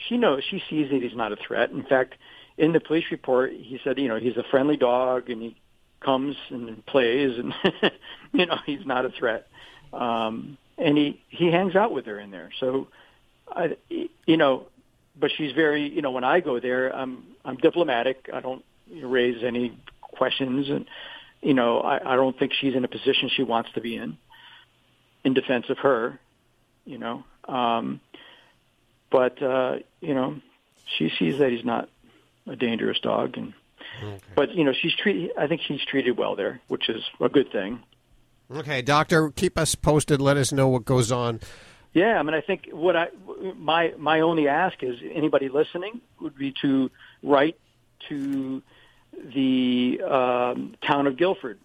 She 0.08 0.18
knows 0.18 0.44
she 0.50 0.62
sees 0.70 0.90
that 0.92 1.02
he's 1.02 1.16
not 1.16 1.32
a 1.32 1.36
threat. 1.36 1.72
In 1.72 1.84
fact, 1.84 2.16
in 2.58 2.72
the 2.74 2.80
police 2.80 3.06
report, 3.12 3.52
he 3.52 3.80
said 3.84 3.98
you 3.98 4.08
know 4.08 4.20
he's 4.20 4.38
a 4.38 4.44
friendly 4.50 4.78
dog 4.78 5.30
and 5.30 5.42
he 5.42 5.56
comes 6.00 6.36
and 6.50 6.86
plays 6.86 7.38
and 7.38 7.54
you 8.34 8.46
know 8.46 8.58
he's 8.66 8.86
not 8.86 9.06
a 9.06 9.10
threat. 9.10 9.48
Um, 9.94 10.58
and 10.78 10.98
he 10.98 11.22
he 11.30 11.52
hangs 11.52 11.76
out 11.76 11.92
with 11.92 12.06
her 12.06 12.20
in 12.20 12.32
there. 12.32 12.52
So 12.60 12.88
I 13.50 13.78
you 13.90 14.38
know, 14.38 14.68
but 15.20 15.32
she's 15.36 15.54
very 15.54 15.90
you 15.90 16.02
know 16.02 16.12
when 16.12 16.24
I 16.24 16.40
go 16.40 16.60
there 16.60 16.96
I'm 16.96 17.24
I'm 17.44 17.58
diplomatic. 17.58 18.30
I 18.32 18.42
don't 18.42 18.64
raise 18.90 19.44
any 19.44 19.78
questions 20.02 20.70
and 20.70 20.86
you 21.42 21.54
know, 21.54 21.80
I, 21.80 22.14
I 22.14 22.16
don't 22.16 22.38
think 22.38 22.54
she's 22.60 22.76
in 22.76 22.84
a 22.84 22.88
position 22.88 23.30
she 23.36 23.44
wants 23.44 23.70
to 23.76 23.82
be 23.82 23.96
in, 23.96 24.18
in 25.28 25.34
defense 25.34 25.70
of 25.70 25.78
her, 25.80 26.20
you 26.86 26.98
know. 26.98 27.24
Um, 27.46 28.00
but 29.12 29.42
uh, 29.44 29.80
you 30.00 30.16
know, 30.16 30.40
she 30.98 31.12
sees 31.20 31.38
that 31.40 31.52
he's 31.52 31.66
not 31.66 31.90
a 32.48 32.56
dangerous 32.56 33.00
dog, 33.00 33.38
and 33.38 33.54
but 34.36 34.56
you 34.56 34.64
know, 34.64 34.74
she's 34.74 34.96
treated. 34.96 35.32
I 35.38 35.48
think 35.48 35.62
she's 35.62 35.84
treated 35.84 36.18
well 36.18 36.36
there, 36.36 36.62
which 36.70 36.90
is 36.90 37.04
a 37.20 37.30
good 37.30 37.52
thing. 37.52 37.84
Okay, 38.50 38.82
doctor, 38.82 39.30
keep 39.30 39.58
us 39.58 39.76
posted. 39.76 40.22
Let 40.22 40.38
us 40.38 40.54
know 40.54 40.70
what 40.70 40.86
goes 40.86 41.12
on. 41.12 41.42
Yeah, 41.94 42.18
I 42.18 42.24
mean, 42.24 42.34
I 42.34 42.42
think 42.42 42.70
what 42.72 42.96
I 42.96 43.10
my 43.58 43.94
my 43.98 44.22
only 44.22 44.48
ask 44.48 44.82
is 44.82 44.98
anybody 45.14 45.50
listening 45.50 46.00
would 46.22 46.38
be 46.38 46.54
to 46.62 46.90
write 47.22 47.60
to 48.08 48.62
the 49.14 50.02
um, 50.08 50.76
town 50.86 51.08
of 51.08 51.18
Guilford, 51.18 51.60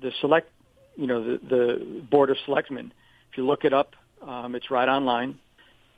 the 0.00 0.10
select, 0.20 0.50
you 0.96 1.06
know, 1.06 1.22
the, 1.22 1.38
the 1.38 2.02
board 2.10 2.30
of 2.30 2.38
selectmen. 2.44 2.92
If 3.34 3.38
you 3.38 3.46
look 3.46 3.64
it 3.64 3.72
up, 3.72 3.96
um, 4.22 4.54
it's 4.54 4.70
right 4.70 4.88
online 4.88 5.40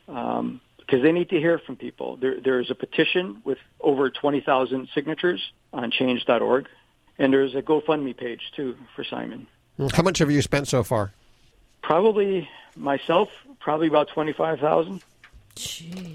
um, 0.08 0.62
because 0.78 1.02
they 1.02 1.12
need 1.12 1.28
to 1.28 1.36
hear 1.38 1.58
from 1.58 1.76
people. 1.76 2.16
There, 2.16 2.40
there 2.40 2.60
is 2.60 2.70
a 2.70 2.74
petition 2.74 3.42
with 3.44 3.58
over 3.78 4.08
twenty 4.08 4.40
thousand 4.40 4.88
signatures 4.94 5.52
on 5.70 5.90
Change.org, 5.90 6.66
And 7.18 7.34
there's 7.34 7.54
a 7.54 7.60
GoFundMe 7.60 8.16
page 8.16 8.40
too 8.56 8.74
for 8.94 9.04
Simon. 9.04 9.46
How 9.92 10.02
much 10.02 10.16
have 10.16 10.30
you 10.30 10.40
spent 10.40 10.66
so 10.66 10.82
far? 10.82 11.12
Probably 11.82 12.48
myself, 12.74 13.28
probably 13.60 13.88
about 13.88 14.08
twenty 14.08 14.32
five 14.32 14.58
thousand. 14.58 15.02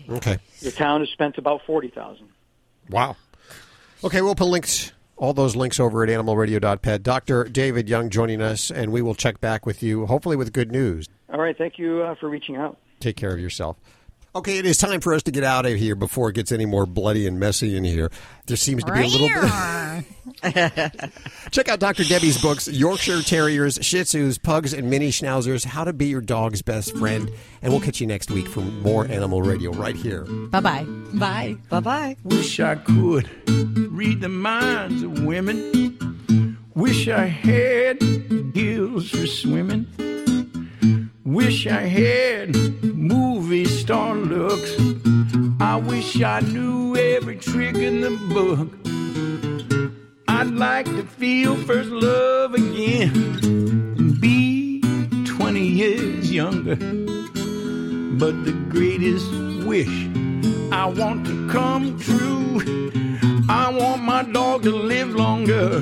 Okay. 0.10 0.39
The 0.64 0.72
town 0.72 1.02
has 1.02 1.10
spent 1.10 1.38
about 1.38 1.61
forty 1.68 1.89
thousand. 1.89 2.30
Wow. 2.89 3.15
Okay, 4.03 4.23
we'll 4.23 4.34
put 4.34 4.48
links, 4.48 4.91
all 5.22 5.34
those 5.34 5.56
links 5.56 5.80
over 5.80 6.03
at 6.03 6.10
animalradio.pet. 6.10 7.03
Dr. 7.03 7.43
David 7.45 7.88
Young 7.88 8.10
joining 8.10 8.41
us, 8.41 8.72
and 8.72 8.91
we 8.91 9.03
will 9.03 9.14
check 9.14 9.39
back 9.39 9.68
with 9.68 9.84
you, 9.84 10.07
hopefully 10.07 10.35
with 10.35 10.52
good 10.52 10.72
news. 10.72 11.07
All 11.31 11.39
right, 11.39 11.56
thank 11.56 11.77
you 11.77 12.02
uh, 12.02 12.15
for 12.19 12.27
reaching 12.27 12.56
out. 12.56 12.77
Take 12.99 13.18
care 13.18 13.31
of 13.31 13.39
yourself. 13.39 13.77
Okay, 14.34 14.58
it 14.58 14.66
is 14.66 14.78
time 14.78 15.02
for 15.02 15.14
us 15.14 15.24
to 15.24 15.32
get 15.32 15.44
out 15.44 15.66
of 15.66 15.78
here 15.78 15.94
before 15.94 16.30
it 16.30 16.36
gets 16.36 16.53
any 16.53 16.66
more 16.66 16.86
bloody 16.86 17.28
and 17.28 17.38
messy 17.38 17.76
in 17.76 17.84
here. 17.84 18.10
There 18.45 18.56
seems 18.56 18.82
to 18.86 18.94
be 18.94 19.02
a 19.02 19.08
little 19.08 19.28
bit. 19.28 19.52
Check 21.52 21.68
out 21.68 21.80
Dr. 21.80 22.06
Debbie's 22.06 22.41
books 22.41 22.70
Yorkshire 22.70 23.22
Terriers, 23.24 23.78
Shih 23.82 24.02
Tzus, 24.02 24.41
Pugs, 24.41 24.74
and 24.74 24.90
Mini 24.90 25.10
Schnauzers 25.10 25.66
How 25.66 25.84
to 25.84 25.91
Be 25.91 26.06
Your 26.08 26.22
Dog's 26.22 26.62
Best 26.62 26.98
Friend. 26.98 27.30
And 27.62 27.74
we'll 27.74 27.82
catch 27.82 27.99
you 27.99 28.08
next 28.08 28.32
week 28.32 28.48
for 28.48 28.62
more 28.62 29.06
Animal 29.06 29.41
Radio 29.41 29.72
right 29.72 29.95
here. 29.95 30.24
Bye 30.24 30.62
bye. 30.62 30.86
Bye. 31.14 31.58
Bye 31.70 31.80
bye. 31.82 32.18
Wish 32.24 32.60
I 32.62 32.76
could 32.76 33.30
read 33.91 34.22
the 34.22 34.30
minds 34.30 35.03
of 35.03 35.24
women. 35.24 36.58
Wish 36.74 37.10
I 37.10 37.26
had 37.26 37.99
gills 38.53 39.10
for 39.10 39.28
swimming. 39.28 39.88
Wish 41.23 41.68
I 41.68 41.81
had 41.81 42.56
movie 42.84 43.65
star 43.65 44.15
looks. 44.15 44.76
I 45.60 45.76
wish 45.76 46.19
I 46.19 46.39
knew 46.39 46.95
every 46.95 47.35
trick 47.35 47.76
in 47.76 48.02
the 48.02 48.10
book. 48.34 48.69
I'd 50.27 50.48
like 50.48 50.85
to 50.85 51.03
feel 51.03 51.56
first 51.57 51.89
love 51.89 52.56
again 52.56 53.39
and 53.43 54.19
be 54.19 54.81
20 55.26 55.60
years 55.60 56.31
younger. 56.31 56.76
But 56.76 58.43
the 58.43 58.53
greatest 58.69 59.31
wish 59.64 60.07
I 60.72 60.85
want 60.88 61.27
to 61.27 61.48
come 61.49 61.99
true. 61.99 62.91
I 63.48 63.69
want 63.69 64.02
my 64.02 64.23
dog 64.23 64.64
to 64.64 64.72
live 64.72 65.14
longer. 65.14 65.81